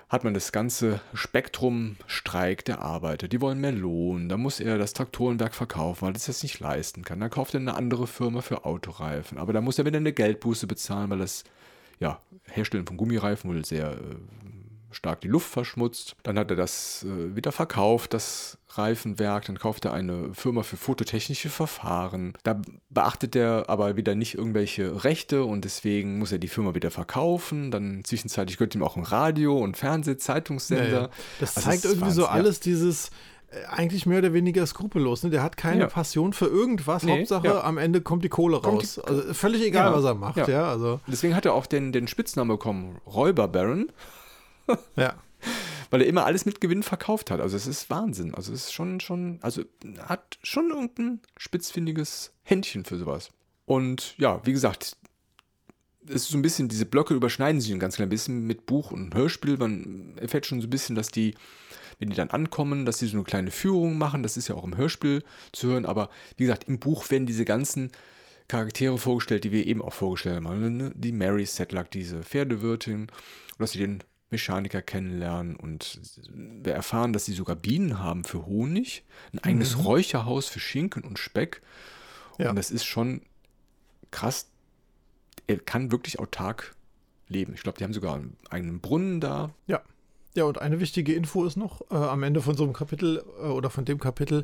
hat 0.10 0.26
man 0.26 0.34
das 0.34 0.52
ganze 0.52 1.00
Spektrum 1.14 1.96
Streik 2.08 2.66
der 2.66 2.82
Arbeiter. 2.82 3.30
Die 3.30 3.40
wollen 3.40 3.62
mehr 3.62 3.72
Lohn. 3.72 4.28
Da 4.28 4.36
muss 4.36 4.60
er 4.60 4.78
das 4.78 4.92
Traktorenwerk 4.92 5.56
verkaufen, 5.56 6.02
weil 6.02 6.10
er 6.10 6.20
das 6.20 6.44
nicht 6.44 6.60
leisten 6.60 7.06
kann. 7.06 7.22
Dann 7.22 7.30
kauft 7.30 7.54
er 7.54 7.62
eine 7.62 7.76
andere 7.76 8.08
Firma 8.08 8.42
für 8.42 8.66
Autoreifen. 8.66 9.38
Aber 9.38 9.54
da 9.54 9.62
muss 9.62 9.80
er 9.80 9.86
wieder 9.86 9.96
eine 9.96 10.12
Geldbuße 10.12 10.68
bezahlen, 10.68 11.10
weil 11.10 11.20
das 11.20 11.46
ja, 12.02 12.20
Herstellen 12.44 12.86
von 12.86 12.98
Gummireifen 12.98 13.50
wohl 13.50 13.64
sehr 13.64 13.94
äh, 13.94 14.16
stark 14.96 15.22
die 15.22 15.28
Luft 15.28 15.50
verschmutzt. 15.50 16.16
Dann 16.24 16.40
hat 16.40 16.50
er 16.50 16.56
das 16.56 17.04
äh, 17.04 17.36
wieder 17.36 17.52
verkauft, 17.52 18.14
das 18.14 18.58
Reifenwerk. 18.70 19.46
Dann 19.46 19.60
kauft 19.60 19.86
er 19.86 19.94
eine 19.94 20.34
Firma 20.34 20.64
für 20.64 20.78
fototechnische 20.78 21.50
Verfahren. 21.50 22.34
Da 22.44 22.62
beachtet 22.90 23.36
er 23.36 23.66
aber 23.68 23.98
wieder 23.98 24.16
nicht 24.16 24.36
irgendwelche 24.36 25.04
Rechte 25.04 25.44
und 25.44 25.66
deswegen 25.66 26.20
muss 26.20 26.32
er 26.32 26.40
die 26.40 26.48
Firma 26.48 26.76
wieder 26.76 26.92
verkaufen. 26.92 27.72
Dann 27.72 28.04
zwischenzeitlich 28.04 28.58
gehört 28.58 28.76
ihm 28.76 28.84
auch 28.84 28.96
ein 28.96 29.04
Radio 29.04 29.58
und 29.58 29.78
Fernseh, 29.78 30.18
Zeitungssender. 30.18 30.88
Ja, 30.88 31.02
ja. 31.02 31.10
Das 31.40 31.58
also 31.58 31.70
zeigt 31.70 31.86
irgendwie 31.86 32.12
so 32.12 32.26
alles 32.26 32.60
dieses 32.60 33.10
äh, 33.50 33.66
eigentlich 33.68 34.06
mehr 34.06 34.20
oder 34.20 34.34
weniger 34.34 34.66
skrupellos. 34.66 35.24
Ne? 35.24 35.30
Der 35.30 35.44
hat 35.44 35.58
keine 35.58 35.82
ja. 35.82 35.88
Passion 35.88 36.34
für 36.34 36.48
irgendwas. 36.48 37.04
Nee, 37.04 37.20
Hauptsache, 37.20 37.48
ja. 37.48 37.64
am 37.64 37.78
Ende 37.78 38.02
kommt 38.02 38.24
die 38.24 38.30
Kohle 38.30 38.58
raus. 38.58 39.00
Also 39.00 39.34
völlig 39.34 39.62
egal, 39.62 39.92
ja, 39.92 39.98
was 39.98 40.06
er 40.06 40.16
macht. 40.16 40.48
Ja. 40.48 40.70
Also. 40.70 41.00
Deswegen 41.08 41.36
hat 41.36 41.46
er 41.46 41.54
auch 41.54 41.66
den, 41.66 41.92
den 41.92 42.08
Spitznamen 42.08 42.56
bekommen, 42.56 42.98
Räuber 43.06 43.48
Baron. 43.48 43.92
ja. 44.96 45.16
weil 45.90 46.02
er 46.02 46.08
immer 46.08 46.26
alles 46.26 46.46
mit 46.46 46.62
Gewinn 46.62 46.84
verkauft 46.84 47.32
hat. 47.32 47.40
Also 47.40 47.56
es 47.58 47.68
ist 47.68 47.90
Wahnsinn. 47.90 48.34
Also 48.34 48.54
es 48.54 48.66
ist 48.66 48.74
schon, 48.74 49.00
schon, 49.00 49.40
also 49.42 49.64
hat 50.00 50.38
schon 50.44 50.70
irgendein 50.70 51.22
spitzfindiges 51.38 52.34
Händchen 52.44 52.86
für 52.86 52.98
sowas. 52.98 53.30
Und 53.66 54.16
ja, 54.18 54.46
wie 54.46 54.54
gesagt, 54.54 54.98
es 56.08 56.16
ist 56.16 56.28
so 56.30 56.38
ein 56.38 56.42
bisschen, 56.42 56.68
diese 56.68 56.86
Blöcke 56.86 57.14
überschneiden 57.14 57.62
sich 57.62 57.72
ein 57.72 57.80
ganz 57.80 57.96
klein 57.96 58.10
bisschen 58.10 58.46
mit 58.46 58.66
Buch 58.66 58.92
und 58.92 59.14
Hörspiel. 59.16 59.58
Man 59.58 60.18
erfährt 60.18 60.46
schon 60.46 60.62
so 60.62 60.68
ein 60.68 60.70
bisschen, 60.72 60.96
dass 60.96 61.10
die, 61.10 61.36
wenn 62.00 62.10
die 62.10 62.16
dann 62.16 62.30
ankommen, 62.30 62.86
dass 62.86 62.98
die 62.98 63.08
so 63.08 63.18
eine 63.18 63.24
kleine 63.24 63.52
Führung 63.52 63.98
machen. 63.98 64.24
Das 64.24 64.38
ist 64.38 64.48
ja 64.48 64.56
auch 64.56 64.64
im 64.64 64.78
Hörspiel 64.78 65.24
zu 65.52 65.68
hören. 65.68 65.86
Aber 65.86 66.10
wie 66.38 66.44
gesagt, 66.44 66.66
im 66.66 66.80
Buch 66.80 67.10
werden 67.10 67.26
diese 67.26 67.46
ganzen 67.46 67.92
Charaktere 68.48 68.98
vorgestellt, 68.98 69.44
die 69.44 69.52
wir 69.52 69.66
eben 69.66 69.82
auch 69.82 69.94
vorgestellt 69.94 70.44
haben. 70.44 70.78
Ne? 70.78 70.92
Die 70.96 71.12
Mary 71.12 71.46
Sedlak, 71.46 71.90
diese 71.90 72.22
Pferdewirtin, 72.22 73.08
dass 73.58 73.72
sie 73.72 73.80
den 73.80 74.04
Mechaniker 74.32 74.82
kennenlernen 74.82 75.56
und 75.56 76.00
wir 76.34 76.74
erfahren, 76.74 77.14
dass 77.14 77.26
sie 77.26 77.34
sogar 77.34 77.56
Bienen 77.56 78.00
haben 78.00 78.24
für 78.24 78.46
Honig, 78.46 79.04
ein 79.34 79.40
eigenes 79.40 79.78
mhm. 79.78 79.84
Räucherhaus 79.84 80.48
für 80.48 80.60
Schinken 80.60 81.04
und 81.04 81.20
Speck. 81.20 81.62
Ja. 82.38 82.50
Und 82.50 82.56
das 82.56 82.72
ist 82.72 82.86
schon 82.86 83.22
krass. 84.12 84.50
Er 85.48 85.60
kann 85.60 85.92
wirklich 85.92 86.20
autark 86.20 86.76
leben. 87.28 87.54
Ich 87.54 87.62
glaube, 87.62 87.78
die 87.78 87.84
haben 87.84 87.94
sogar 87.94 88.16
einen 88.16 88.36
eigenen 88.50 88.80
Brunnen 88.82 89.22
da. 89.22 89.52
Ja. 89.68 89.82
Ja, 90.36 90.44
und 90.44 90.60
eine 90.60 90.82
wichtige 90.82 91.14
Info 91.14 91.46
ist 91.46 91.56
noch 91.56 91.80
äh, 91.90 91.96
am 91.96 92.22
Ende 92.22 92.42
von 92.42 92.58
so 92.58 92.64
einem 92.66 92.74
Kapitel 92.74 93.24
äh, 93.40 93.46
oder 93.46 93.70
von 93.70 93.86
dem 93.86 94.00
Kapitel, 94.00 94.44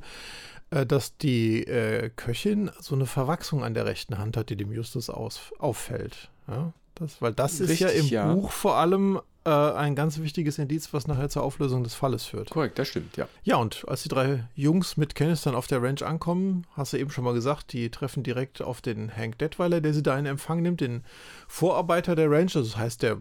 äh, 0.70 0.86
dass 0.86 1.18
die 1.18 1.68
äh, 1.68 2.10
Köchin 2.16 2.72
so 2.80 2.96
eine 2.96 3.06
Verwachsung 3.06 3.62
an 3.66 3.74
der 3.74 3.86
rechten 3.86 4.18
Hand 4.18 4.38
hat, 4.38 4.50
die 4.50 4.56
dem 4.56 4.72
Justus 4.72 5.10
aus, 5.10 5.52
auffällt. 5.60 6.32
Ja? 6.48 6.72
Das, 7.02 7.22
weil 7.22 7.34
das 7.34 7.60
Richtig, 7.60 7.70
ist 7.72 7.80
ja 7.80 7.90
im 7.90 8.06
ja. 8.08 8.34
Buch 8.34 8.52
vor 8.52 8.76
allem 8.76 9.20
äh, 9.44 9.50
ein 9.50 9.96
ganz 9.96 10.20
wichtiges 10.20 10.60
Indiz, 10.60 10.94
was 10.94 11.08
nachher 11.08 11.30
zur 11.30 11.42
Auflösung 11.42 11.84
des 11.84 11.96
Falles 11.96 12.26
führt. 12.26 12.52
Korrekt, 12.52 12.78
das 12.78 12.90
stimmt, 12.90 13.18
ja. 13.18 13.28
Ja, 13.44 13.56
und 13.56 13.84
als 13.88 14.04
die 14.04 14.10
drei 14.10 14.44
Jungs 14.54 14.98
mit 14.98 15.16
Kenneth 15.16 15.44
dann 15.46 15.56
auf 15.56 15.66
der 15.66 15.82
Ranch 15.82 16.04
ankommen, 16.04 16.68
hast 16.78 16.94
du 16.94 16.98
eben 16.98 17.10
schon 17.10 17.24
mal 17.24 17.34
gesagt, 17.34 17.74
die 17.74 17.90
treffen 17.90 18.22
direkt 18.22 18.62
auf 18.62 18.82
den 18.82 19.16
Hank 19.16 19.40
Detweiler, 19.40 19.82
der 19.82 19.96
sie 19.96 20.04
da 20.04 20.18
in 20.18 20.28
Empfang 20.28 20.62
nimmt, 20.62 20.82
den 20.82 21.04
Vorarbeiter 21.48 22.16
der 22.16 22.30
Ranch. 22.30 22.56
Also 22.56 22.70
das 22.70 22.78
heißt, 22.78 23.02
der 23.02 23.18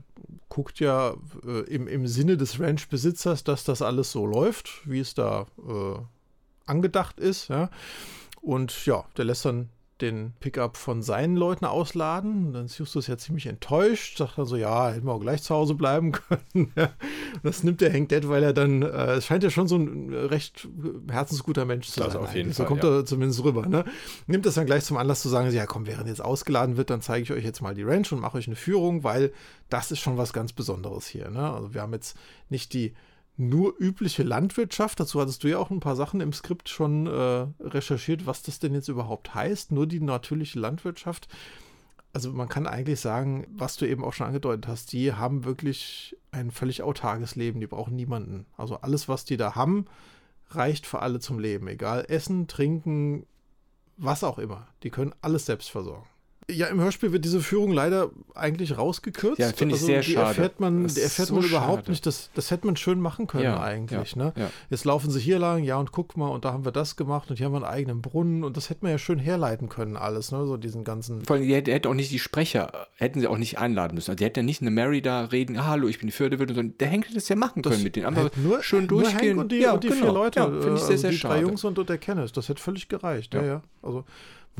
guckt 0.50 0.78
ja 0.78 1.14
äh, 1.46 1.60
im, 1.60 1.88
im 1.88 2.06
Sinne 2.06 2.36
des 2.36 2.60
Ranchbesitzers, 2.60 3.42
dass 3.44 3.64
das 3.64 3.80
alles 3.80 4.12
so 4.12 4.26
läuft, 4.26 4.82
wie 4.84 5.00
es 5.00 5.14
da 5.14 5.46
äh, 5.66 6.00
angedacht 6.66 7.18
ist. 7.18 7.48
Ja. 7.48 7.70
Und 8.42 8.84
ja, 8.84 9.06
der 9.16 9.24
lässt 9.24 9.46
dann 9.46 9.70
den 10.02 10.32
Pickup 10.40 10.76
von 10.76 11.02
seinen 11.02 11.36
Leuten 11.36 11.64
ausladen. 11.64 12.52
Dann 12.52 12.66
ist 12.66 12.78
Justus 12.78 13.06
ja 13.06 13.16
ziemlich 13.16 13.46
enttäuscht, 13.46 14.18
sagt 14.18 14.38
dann 14.38 14.46
so, 14.46 14.56
ja, 14.56 14.90
hätten 14.90 15.06
wir 15.06 15.12
auch 15.12 15.20
gleich 15.20 15.42
zu 15.42 15.54
Hause 15.54 15.74
bleiben 15.74 16.12
können. 16.52 16.72
das 17.42 17.62
nimmt 17.62 17.80
der 17.80 17.92
Hank 17.92 18.08
Dead, 18.08 18.28
weil 18.28 18.42
er 18.42 18.52
dann, 18.52 18.82
äh, 18.82 19.14
es 19.14 19.26
scheint 19.26 19.42
ja 19.42 19.50
schon 19.50 19.68
so 19.68 19.76
ein 19.76 20.12
recht 20.12 20.68
herzensguter 21.10 21.64
Mensch 21.64 21.88
zu 21.88 22.00
das 22.00 22.12
sein. 22.12 22.22
Auf 22.22 22.34
jeden 22.34 22.52
so 22.52 22.58
Fall, 22.58 22.66
kommt 22.66 22.84
ja. 22.84 22.98
er 22.98 23.06
zumindest 23.06 23.42
rüber. 23.44 23.66
Ne? 23.66 23.84
Nimmt 24.26 24.46
das 24.46 24.54
dann 24.54 24.66
gleich 24.66 24.84
zum 24.84 24.96
Anlass 24.96 25.22
zu 25.22 25.28
sagen, 25.28 25.50
ja 25.50 25.66
komm, 25.66 25.86
während 25.86 26.08
jetzt 26.08 26.22
ausgeladen 26.22 26.76
wird, 26.76 26.90
dann 26.90 27.02
zeige 27.02 27.22
ich 27.22 27.32
euch 27.32 27.44
jetzt 27.44 27.60
mal 27.60 27.74
die 27.74 27.82
Ranch 27.82 28.12
und 28.12 28.20
mache 28.20 28.38
euch 28.38 28.46
eine 28.46 28.56
Führung, 28.56 29.04
weil 29.04 29.32
das 29.68 29.90
ist 29.90 30.00
schon 30.00 30.16
was 30.16 30.32
ganz 30.32 30.52
Besonderes 30.52 31.06
hier. 31.06 31.30
Ne? 31.30 31.52
Also 31.52 31.74
wir 31.74 31.82
haben 31.82 31.92
jetzt 31.92 32.16
nicht 32.48 32.72
die 32.72 32.94
nur 33.40 33.74
übliche 33.78 34.22
Landwirtschaft. 34.22 35.00
Dazu 35.00 35.20
hattest 35.20 35.42
du 35.42 35.48
ja 35.48 35.58
auch 35.58 35.70
ein 35.70 35.80
paar 35.80 35.96
Sachen 35.96 36.20
im 36.20 36.32
Skript 36.32 36.68
schon 36.68 37.06
äh, 37.06 37.46
recherchiert, 37.60 38.26
was 38.26 38.42
das 38.42 38.58
denn 38.58 38.74
jetzt 38.74 38.88
überhaupt 38.88 39.34
heißt. 39.34 39.72
Nur 39.72 39.86
die 39.86 40.00
natürliche 40.00 40.58
Landwirtschaft. 40.58 41.28
Also 42.12 42.32
man 42.32 42.48
kann 42.48 42.66
eigentlich 42.66 43.00
sagen, 43.00 43.46
was 43.50 43.76
du 43.76 43.86
eben 43.86 44.04
auch 44.04 44.12
schon 44.12 44.26
angedeutet 44.26 44.68
hast, 44.68 44.92
die 44.92 45.14
haben 45.14 45.44
wirklich 45.44 46.16
ein 46.32 46.50
völlig 46.50 46.82
autarkes 46.82 47.34
Leben. 47.34 47.60
Die 47.60 47.66
brauchen 47.66 47.96
niemanden. 47.96 48.46
Also 48.56 48.76
alles, 48.76 49.08
was 49.08 49.24
die 49.24 49.36
da 49.36 49.54
haben, 49.54 49.86
reicht 50.50 50.86
für 50.86 51.00
alle 51.00 51.20
zum 51.20 51.38
Leben. 51.38 51.66
Egal, 51.68 52.04
Essen, 52.08 52.46
Trinken, 52.46 53.26
was 53.96 54.24
auch 54.24 54.38
immer. 54.38 54.66
Die 54.82 54.90
können 54.90 55.14
alles 55.22 55.46
selbst 55.46 55.70
versorgen. 55.70 56.09
Ja, 56.50 56.66
im 56.66 56.80
Hörspiel 56.80 57.12
wird 57.12 57.24
diese 57.24 57.40
Führung 57.40 57.72
leider 57.72 58.10
eigentlich 58.34 58.76
rausgekürzt. 58.76 59.38
Ja, 59.38 59.48
finde 59.48 59.74
ich 59.74 59.80
also, 59.80 59.86
sehr 59.86 60.00
die 60.00 60.12
schade. 60.12 60.28
Erfährt 60.28 60.60
man, 60.60 60.86
die 60.86 61.00
erfährt 61.00 61.28
so 61.28 61.34
man 61.34 61.44
überhaupt 61.44 61.82
schade. 61.82 61.90
nicht. 61.90 62.06
Das, 62.06 62.30
das 62.34 62.50
hätte 62.50 62.66
man 62.66 62.76
schön 62.76 63.00
machen 63.00 63.26
können 63.26 63.44
ja, 63.44 63.60
eigentlich. 63.60 64.12
Ja, 64.12 64.24
ne? 64.24 64.32
Ja. 64.36 64.50
Jetzt 64.68 64.84
laufen 64.84 65.10
sie 65.10 65.20
hier 65.20 65.38
lang, 65.38 65.64
ja, 65.64 65.76
und 65.76 65.92
guck 65.92 66.16
mal, 66.16 66.28
und 66.28 66.44
da 66.44 66.52
haben 66.52 66.64
wir 66.64 66.72
das 66.72 66.96
gemacht 66.96 67.30
und 67.30 67.36
hier 67.36 67.46
haben 67.46 67.52
wir 67.52 67.58
einen 67.58 67.74
eigenen 67.74 68.02
Brunnen 68.02 68.44
und 68.44 68.56
das 68.56 68.70
hätte 68.70 68.80
man 68.82 68.92
ja 68.92 68.98
schön 68.98 69.18
herleiten 69.18 69.68
können, 69.68 69.96
alles, 69.96 70.32
ne? 70.32 70.44
So 70.46 70.56
diesen 70.56 70.84
ganzen. 70.84 71.24
Vor 71.24 71.36
allem, 71.36 71.46
die 71.46 71.54
hätte, 71.54 71.72
hätte 71.72 71.88
auch 71.88 71.94
nicht 71.94 72.10
die 72.10 72.18
Sprecher, 72.18 72.86
hätten 72.96 73.20
sie 73.20 73.26
auch 73.26 73.38
nicht 73.38 73.58
einladen 73.58 73.94
müssen. 73.94 74.10
Also, 74.10 74.18
die 74.18 74.24
hätte 74.24 74.40
ja 74.40 74.44
nicht 74.44 74.60
eine 74.60 74.70
Mary 74.70 75.02
da 75.02 75.24
reden, 75.24 75.56
ah, 75.56 75.66
hallo, 75.66 75.88
ich 75.88 75.98
bin 75.98 76.08
die 76.08 76.12
Förderwirtin, 76.12 76.54
sondern 76.54 76.78
der 76.78 76.88
Henk 76.88 77.06
hätte 77.06 77.14
das 77.14 77.28
ja 77.28 77.36
machen 77.36 77.62
können 77.62 77.74
das 77.74 77.82
mit 77.82 77.96
denen. 77.96 78.06
Aber 78.06 78.30
nur, 78.36 78.62
schön 78.62 78.86
durchgehen. 78.86 79.36
Nur 79.36 79.44
und 79.44 79.52
die, 79.52 79.58
ja, 79.58 79.72
und 79.72 79.84
die 79.84 79.88
genau. 79.88 80.00
vier 80.00 80.12
Leute. 80.12 80.40
Ja, 80.40 80.46
finde 80.46 80.74
ich 80.74 80.80
sehr, 80.80 80.98
sehr 80.98 81.08
also 81.08 81.08
die 81.08 81.16
schade. 81.16 81.34
drei 81.34 81.42
Jungs 81.42 81.64
und, 81.64 81.78
und 81.78 81.88
der 81.88 81.98
Kenneth, 81.98 82.36
das 82.36 82.48
hätte 82.48 82.60
völlig 82.60 82.88
gereicht. 82.88 83.34
Ja, 83.34 83.42
ja. 83.42 83.62
Also 83.82 84.04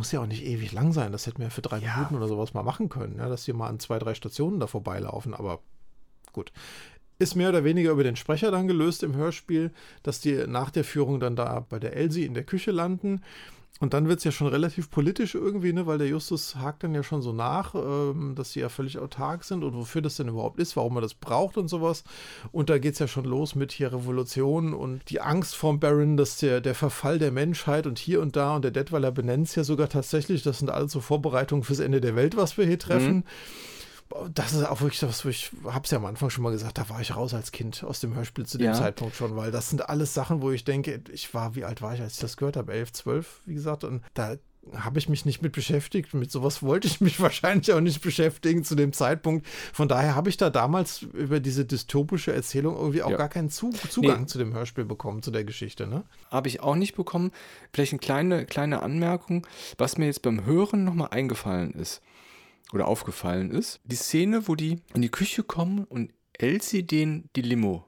muss 0.00 0.12
ja 0.12 0.22
auch 0.22 0.26
nicht 0.26 0.46
ewig 0.46 0.72
lang 0.72 0.92
sein. 0.94 1.12
Das 1.12 1.26
hätten 1.26 1.40
wir 1.40 1.46
ja 1.46 1.50
für 1.50 1.60
drei 1.60 1.76
ja. 1.76 1.94
Minuten 1.94 2.16
oder 2.16 2.26
sowas 2.26 2.54
mal 2.54 2.62
machen 2.62 2.88
können, 2.88 3.18
ja, 3.18 3.28
dass 3.28 3.44
die 3.44 3.52
mal 3.52 3.68
an 3.68 3.78
zwei, 3.80 3.98
drei 3.98 4.14
Stationen 4.14 4.58
da 4.58 4.66
vorbeilaufen. 4.66 5.34
Aber 5.34 5.60
gut. 6.32 6.52
Ist 7.18 7.34
mehr 7.34 7.50
oder 7.50 7.64
weniger 7.64 7.90
über 7.90 8.02
den 8.02 8.16
Sprecher 8.16 8.50
dann 8.50 8.66
gelöst 8.66 9.02
im 9.02 9.14
Hörspiel, 9.14 9.72
dass 10.02 10.22
die 10.22 10.46
nach 10.46 10.70
der 10.70 10.84
Führung 10.84 11.20
dann 11.20 11.36
da 11.36 11.66
bei 11.68 11.78
der 11.78 11.94
Elsie 11.94 12.24
in 12.24 12.32
der 12.32 12.44
Küche 12.44 12.70
landen 12.70 13.20
und 13.78 13.94
dann 13.94 14.08
wird 14.08 14.18
es 14.18 14.24
ja 14.24 14.30
schon 14.30 14.48
relativ 14.48 14.90
politisch 14.90 15.34
irgendwie, 15.34 15.72
ne, 15.72 15.86
weil 15.86 15.96
der 15.96 16.08
Justus 16.08 16.56
hakt 16.56 16.84
dann 16.84 16.94
ja 16.94 17.02
schon 17.02 17.22
so 17.22 17.32
nach, 17.32 17.74
ähm, 17.74 18.34
dass 18.34 18.52
sie 18.52 18.60
ja 18.60 18.68
völlig 18.68 18.98
autark 18.98 19.42
sind 19.42 19.64
und 19.64 19.74
wofür 19.74 20.02
das 20.02 20.16
denn 20.16 20.28
überhaupt 20.28 20.58
ist, 20.58 20.76
warum 20.76 20.92
man 20.92 21.02
das 21.02 21.14
braucht 21.14 21.56
und 21.56 21.68
sowas. 21.68 22.04
Und 22.52 22.68
da 22.68 22.76
geht 22.76 22.92
es 22.92 22.98
ja 22.98 23.08
schon 23.08 23.24
los 23.24 23.54
mit 23.54 23.72
hier 23.72 23.92
Revolution 23.92 24.74
und 24.74 25.08
die 25.08 25.22
Angst 25.22 25.56
vom 25.56 25.80
Baron, 25.80 26.18
dass 26.18 26.36
der, 26.36 26.60
der 26.60 26.74
Verfall 26.74 27.18
der 27.18 27.32
Menschheit 27.32 27.86
und 27.86 27.98
hier 27.98 28.20
und 28.20 28.36
da 28.36 28.54
und 28.54 28.62
der 28.62 28.70
Detweiler 28.70 29.12
benennt 29.12 29.48
es 29.48 29.54
ja 29.54 29.64
sogar 29.64 29.88
tatsächlich, 29.88 30.42
das 30.42 30.58
sind 30.58 30.68
alles 30.68 30.92
so 30.92 31.00
Vorbereitungen 31.00 31.64
fürs 31.64 31.80
Ende 31.80 32.02
der 32.02 32.16
Welt, 32.16 32.36
was 32.36 32.58
wir 32.58 32.66
hier 32.66 32.78
treffen. 32.78 33.16
Mhm 33.16 33.24
das 34.34 34.52
ist 34.52 34.64
auch 34.64 34.80
wirklich 34.80 35.02
was, 35.02 35.24
wo 35.24 35.28
ich 35.28 35.50
habe 35.64 35.84
es 35.84 35.90
ja 35.90 35.98
am 35.98 36.04
Anfang 36.04 36.30
schon 36.30 36.42
mal 36.42 36.50
gesagt, 36.50 36.78
da 36.78 36.88
war 36.88 37.00
ich 37.00 37.14
raus 37.14 37.32
als 37.32 37.52
Kind 37.52 37.84
aus 37.84 38.00
dem 38.00 38.14
Hörspiel 38.14 38.46
zu 38.46 38.58
dem 38.58 38.66
ja. 38.66 38.72
Zeitpunkt 38.72 39.14
schon, 39.14 39.36
weil 39.36 39.50
das 39.50 39.70
sind 39.70 39.88
alles 39.88 40.14
Sachen, 40.14 40.42
wo 40.42 40.50
ich 40.50 40.64
denke, 40.64 41.02
ich 41.12 41.32
war, 41.32 41.54
wie 41.54 41.64
alt 41.64 41.80
war 41.80 41.94
ich, 41.94 42.00
als 42.00 42.14
ich 42.14 42.20
das 42.20 42.36
gehört 42.36 42.56
habe? 42.56 42.72
Elf, 42.72 42.92
zwölf, 42.92 43.40
wie 43.46 43.54
gesagt, 43.54 43.84
und 43.84 44.02
da 44.14 44.36
habe 44.74 44.98
ich 44.98 45.08
mich 45.08 45.24
nicht 45.24 45.42
mit 45.42 45.52
beschäftigt. 45.52 46.12
Mit 46.12 46.30
sowas 46.30 46.62
wollte 46.62 46.86
ich 46.86 47.00
mich 47.00 47.20
wahrscheinlich 47.20 47.72
auch 47.72 47.80
nicht 47.80 48.02
beschäftigen 48.02 48.64
zu 48.64 48.74
dem 48.74 48.92
Zeitpunkt. 48.92 49.46
Von 49.72 49.88
daher 49.88 50.14
habe 50.14 50.28
ich 50.28 50.36
da 50.36 50.50
damals 50.50 51.02
über 51.02 51.40
diese 51.40 51.64
dystopische 51.64 52.32
Erzählung 52.32 52.76
irgendwie 52.76 53.02
auch 53.02 53.10
ja. 53.10 53.16
gar 53.16 53.28
keinen 53.28 53.50
Zug 53.50 53.74
Zugang 53.90 54.22
nee. 54.22 54.26
zu 54.26 54.38
dem 54.38 54.52
Hörspiel 54.52 54.84
bekommen, 54.84 55.22
zu 55.22 55.30
der 55.30 55.44
Geschichte. 55.44 55.86
Ne? 55.86 56.04
Habe 56.30 56.48
ich 56.48 56.60
auch 56.60 56.76
nicht 56.76 56.94
bekommen. 56.94 57.30
Vielleicht 57.72 57.92
eine 57.92 58.00
kleine, 58.00 58.44
kleine 58.44 58.82
Anmerkung, 58.82 59.46
was 59.78 59.98
mir 59.98 60.06
jetzt 60.06 60.22
beim 60.22 60.44
Hören 60.44 60.84
nochmal 60.84 61.08
eingefallen 61.10 61.72
ist 61.72 62.02
oder 62.72 62.86
aufgefallen 62.86 63.50
ist. 63.50 63.80
Die 63.84 63.96
Szene, 63.96 64.48
wo 64.48 64.54
die 64.54 64.78
in 64.94 65.02
die 65.02 65.08
Küche 65.08 65.42
kommen 65.42 65.84
und 65.84 66.12
Elsie 66.32 66.82
den 66.82 67.28
die 67.36 67.42
Limo 67.42 67.84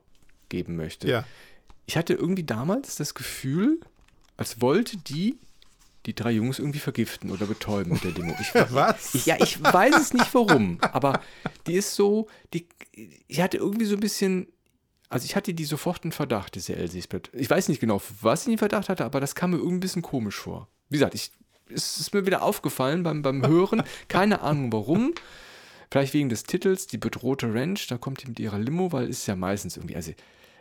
geben 0.48 0.76
möchte. 0.76 1.08
Ja. 1.08 1.24
Ich 1.86 1.96
hatte 1.96 2.14
irgendwie 2.14 2.44
damals 2.44 2.96
das 2.96 3.14
Gefühl, 3.14 3.80
als 4.36 4.60
wollte 4.60 4.96
die 4.96 5.38
die 6.06 6.14
drei 6.14 6.32
Jungs 6.32 6.58
irgendwie 6.58 6.80
vergiften 6.80 7.30
oder 7.30 7.46
betäuben 7.46 7.92
mit 7.92 8.04
der 8.04 8.10
Limo. 8.10 8.34
Ich, 8.40 8.52
Was? 8.70 9.14
Ich, 9.14 9.26
ja, 9.26 9.36
ich 9.40 9.62
weiß 9.62 9.96
es 9.96 10.12
nicht 10.12 10.34
warum, 10.34 10.78
aber 10.80 11.20
die 11.66 11.74
ist 11.74 11.94
so, 11.94 12.28
die, 12.52 12.66
ich 13.28 13.40
hatte 13.40 13.58
irgendwie 13.58 13.84
so 13.84 13.94
ein 13.94 14.00
bisschen, 14.00 14.48
also 15.08 15.24
ich 15.24 15.36
hatte 15.36 15.54
die 15.54 15.64
sofort 15.64 16.02
einen 16.02 16.12
Verdacht, 16.12 16.56
diese 16.56 16.74
Elsie 16.74 17.02
Split. 17.02 17.30
Ich 17.32 17.48
weiß 17.48 17.68
nicht 17.68 17.80
genau, 17.80 18.02
was 18.20 18.40
ich 18.42 18.46
den 18.46 18.58
Verdacht 18.58 18.88
hatte, 18.88 19.04
aber 19.04 19.20
das 19.20 19.34
kam 19.34 19.50
mir 19.50 19.58
irgendwie 19.58 19.76
ein 19.76 19.80
bisschen 19.80 20.02
komisch 20.02 20.36
vor. 20.36 20.68
Wie 20.88 20.96
gesagt, 20.96 21.14
ich 21.14 21.30
ist 21.72 21.98
es 21.98 22.12
mir 22.12 22.26
wieder 22.26 22.42
aufgefallen 22.42 23.02
beim, 23.02 23.22
beim 23.22 23.46
Hören. 23.46 23.82
Keine 24.08 24.42
Ahnung 24.42 24.72
warum. 24.72 25.14
Vielleicht 25.90 26.14
wegen 26.14 26.28
des 26.28 26.44
Titels, 26.44 26.86
die 26.86 26.98
bedrohte 26.98 27.52
Ranch, 27.52 27.86
da 27.88 27.98
kommt 27.98 28.22
die 28.22 28.28
mit 28.28 28.40
ihrer 28.40 28.58
Limo, 28.58 28.92
weil 28.92 29.04
es 29.04 29.18
ist 29.18 29.26
ja 29.26 29.36
meistens 29.36 29.76
irgendwie, 29.76 29.96
also 29.96 30.12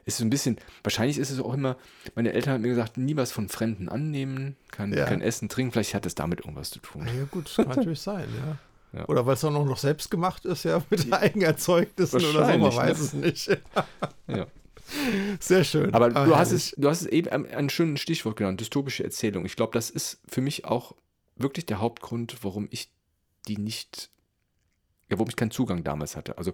ist 0.04 0.18
so 0.18 0.26
ein 0.26 0.30
bisschen, 0.30 0.58
wahrscheinlich 0.84 1.18
ist 1.18 1.30
es 1.30 1.40
auch 1.40 1.54
immer, 1.54 1.78
meine 2.16 2.34
Eltern 2.34 2.56
haben 2.56 2.62
mir 2.62 2.70
gesagt, 2.70 2.98
nie 2.98 3.16
was 3.16 3.32
von 3.32 3.48
Fremden 3.48 3.88
annehmen, 3.88 4.58
kein, 4.72 4.94
ja. 4.94 5.06
kein 5.06 5.22
Essen, 5.22 5.48
trinken, 5.48 5.72
vielleicht 5.72 5.94
hat 5.94 6.06
es 6.06 6.16
damit 6.16 6.40
irgendwas 6.40 6.72
zu 6.72 6.80
tun. 6.80 7.08
Ja 7.08 7.26
gut, 7.30 7.46
das 7.46 7.56
kann 7.56 7.68
natürlich 7.76 8.02
sein, 8.02 8.28
ja. 8.94 9.00
ja. 9.00 9.08
Oder 9.08 9.26
weil 9.26 9.36
es 9.36 9.44
auch 9.46 9.52
noch 9.52 9.78
selbst 9.78 10.12
gemacht 10.12 10.44
ist, 10.46 10.64
ja, 10.64 10.82
mit 10.90 11.14
Eigenerzeugnissen 11.14 12.20
oder 12.20 12.52
so, 12.52 12.58
man 12.58 12.76
weiß 12.76 13.14
ne? 13.14 13.28
es 13.28 13.48
nicht. 13.48 13.60
ja. 14.28 14.48
Sehr 15.40 15.64
schön. 15.64 15.94
Aber 15.94 16.16
ah, 16.16 16.26
du, 16.26 16.36
hast 16.36 16.52
es, 16.52 16.76
du 16.78 16.90
hast 16.90 17.02
es 17.02 17.08
eben 17.08 17.46
ein, 17.48 17.70
schönes 17.70 18.02
Stichwort 18.02 18.36
genannt, 18.36 18.60
dystopische 18.60 19.04
Erzählung. 19.04 19.46
Ich 19.46 19.56
glaube, 19.56 19.74
das 19.74 19.90
ist 19.90 20.22
für 20.28 20.42
mich 20.42 20.66
auch 20.66 20.96
wirklich 21.36 21.66
der 21.66 21.80
Hauptgrund, 21.80 22.38
warum 22.42 22.68
ich 22.72 22.92
die 23.48 23.58
nicht, 23.58 24.10
ja, 25.10 25.18
warum 25.18 25.30
ich 25.30 25.36
keinen 25.36 25.52
Zugang 25.52 25.84
damals 25.84 26.16
hatte. 26.16 26.38
Also 26.38 26.54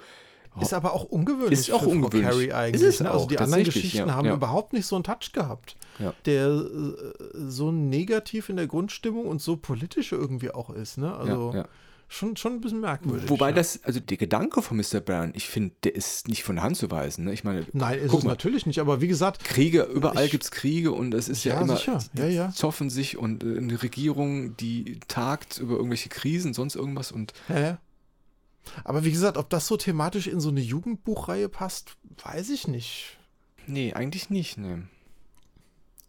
ist 0.62 0.74
aber 0.74 0.94
auch 0.94 1.04
ungewöhnlich. 1.04 1.60
Ist 1.60 1.72
auch 1.72 1.84
ungewöhnlich. 1.84 2.30
Carrie 2.30 2.52
eigentlich. 2.52 2.82
Ist 2.82 2.96
es 2.96 3.00
ne? 3.02 3.12
also 3.12 3.28
die 3.28 3.38
anderen 3.38 3.64
Geschichten 3.64 3.98
ja, 3.98 4.14
haben 4.14 4.26
ja. 4.26 4.34
überhaupt 4.34 4.74
nicht 4.74 4.88
so 4.88 4.96
einen 4.96 5.04
Touch 5.04 5.32
gehabt, 5.34 5.76
ja. 6.00 6.14
der 6.26 6.48
äh, 6.48 6.94
so 7.34 7.72
negativ 7.72 8.50
in 8.50 8.56
der 8.56 8.66
Grundstimmung 8.66 9.28
und 9.28 9.42
so 9.42 9.58
politisch 9.58 10.12
irgendwie 10.12 10.52
auch 10.52 10.70
ist. 10.72 10.98
Ne? 10.98 11.16
Also 11.16 11.64
schon, 12.08 12.38
schon 12.38 12.53
ein 12.53 12.62
bisschen 12.62 12.80
merkwürdig. 12.80 13.30
Wobei 13.30 13.49
ja. 13.49 13.55
das, 13.55 13.84
also 13.84 13.99
der 13.99 14.18
Gedanke 14.18 14.62
von 14.62 14.78
Mr. 14.78 14.99
Brown, 14.99 15.32
ich 15.36 15.47
finde, 15.47 15.76
der 15.84 15.95
ist 15.95 16.28
nicht 16.28 16.43
von 16.43 16.55
der 16.55 16.64
Hand 16.64 16.78
zu 16.78 16.89
weisen. 16.89 17.26
Ne? 17.26 17.34
Ich 17.34 17.43
meine, 17.43 17.66
Nein, 17.74 17.99
ist 17.99 18.14
es 18.14 18.24
mal, 18.24 18.30
natürlich 18.30 18.66
nicht, 18.66 18.80
aber 18.80 19.01
wie 19.01 19.08
gesagt. 19.08 19.43
Kriege, 19.43 19.84
überall 19.84 20.30
gibt 20.30 20.43
es 20.43 20.51
Kriege 20.51 20.91
und 20.91 21.14
es 21.14 21.28
ist 21.30 21.43
ja, 21.43 21.55
ja 21.55 21.62
immer, 21.62 21.76
sicher. 21.76 21.99
Ja, 22.14 22.28
ja. 22.28 22.51
zoffen 22.51 22.89
sich 22.89 23.18
und 23.18 23.43
äh, 23.43 23.58
eine 23.58 23.82
Regierung, 23.82 24.55
die 24.58 24.99
tagt 25.08 25.58
über 25.60 25.76
irgendwelche 25.76 26.10
Krisen, 26.10 26.53
sonst 26.53 26.76
irgendwas 26.76 27.12
und. 27.12 27.34
Ja, 27.49 27.60
ja. 27.60 27.78
Aber 28.84 29.05
wie 29.05 29.12
gesagt, 29.12 29.38
ob 29.38 29.49
das 29.49 29.68
so 29.68 29.78
thematisch 29.78 30.28
in 30.28 30.39
so 30.39 30.49
eine 30.49 30.60
Jugendbuchreihe 30.60 31.47
passt, 31.47 31.95
weiß 32.24 32.49
ich 32.49 32.68
nicht. 32.68 33.18
Nee, 33.66 33.93
eigentlich 33.93 34.30
nicht, 34.30 34.58
ne. 34.58 34.88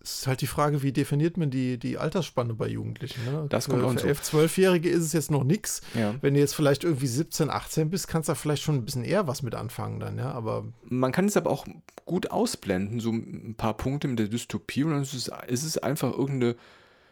Es 0.00 0.20
ist 0.20 0.26
halt 0.26 0.40
die 0.40 0.46
Frage, 0.46 0.82
wie 0.82 0.92
definiert 0.92 1.36
man 1.36 1.50
die, 1.50 1.78
die 1.78 1.98
Altersspanne 1.98 2.54
bei 2.54 2.68
Jugendlichen. 2.68 3.24
Ne? 3.24 3.46
Das 3.48 3.68
kommt 3.68 3.82
auch 3.82 3.92
Für 3.92 4.10
11-, 4.10 4.30
12-Jährige 4.30 4.88
ist 4.88 5.02
es 5.02 5.12
jetzt 5.12 5.30
noch 5.30 5.44
nichts. 5.44 5.82
Ja. 5.94 6.14
Wenn 6.20 6.34
du 6.34 6.40
jetzt 6.40 6.54
vielleicht 6.54 6.84
irgendwie 6.84 7.06
17, 7.06 7.50
18 7.50 7.90
bist, 7.90 8.08
kannst 8.08 8.28
du 8.28 8.32
da 8.32 8.34
vielleicht 8.34 8.62
schon 8.62 8.76
ein 8.76 8.84
bisschen 8.84 9.04
eher 9.04 9.26
was 9.26 9.42
mit 9.42 9.54
anfangen 9.54 10.00
dann, 10.00 10.18
ja. 10.18 10.30
Aber 10.30 10.64
Man 10.88 11.12
kann 11.12 11.26
es 11.26 11.36
aber 11.36 11.50
auch 11.50 11.66
gut 12.06 12.30
ausblenden, 12.30 13.00
so 13.00 13.10
ein 13.10 13.54
paar 13.56 13.76
Punkte 13.76 14.08
mit 14.08 14.18
der 14.18 14.28
Dystopie 14.28 14.84
und 14.84 14.92
dann 14.92 15.02
ist 15.02 15.14
es, 15.14 15.30
ist 15.48 15.64
es 15.64 15.78
einfach 15.78 16.12
irgendeine 16.12 16.56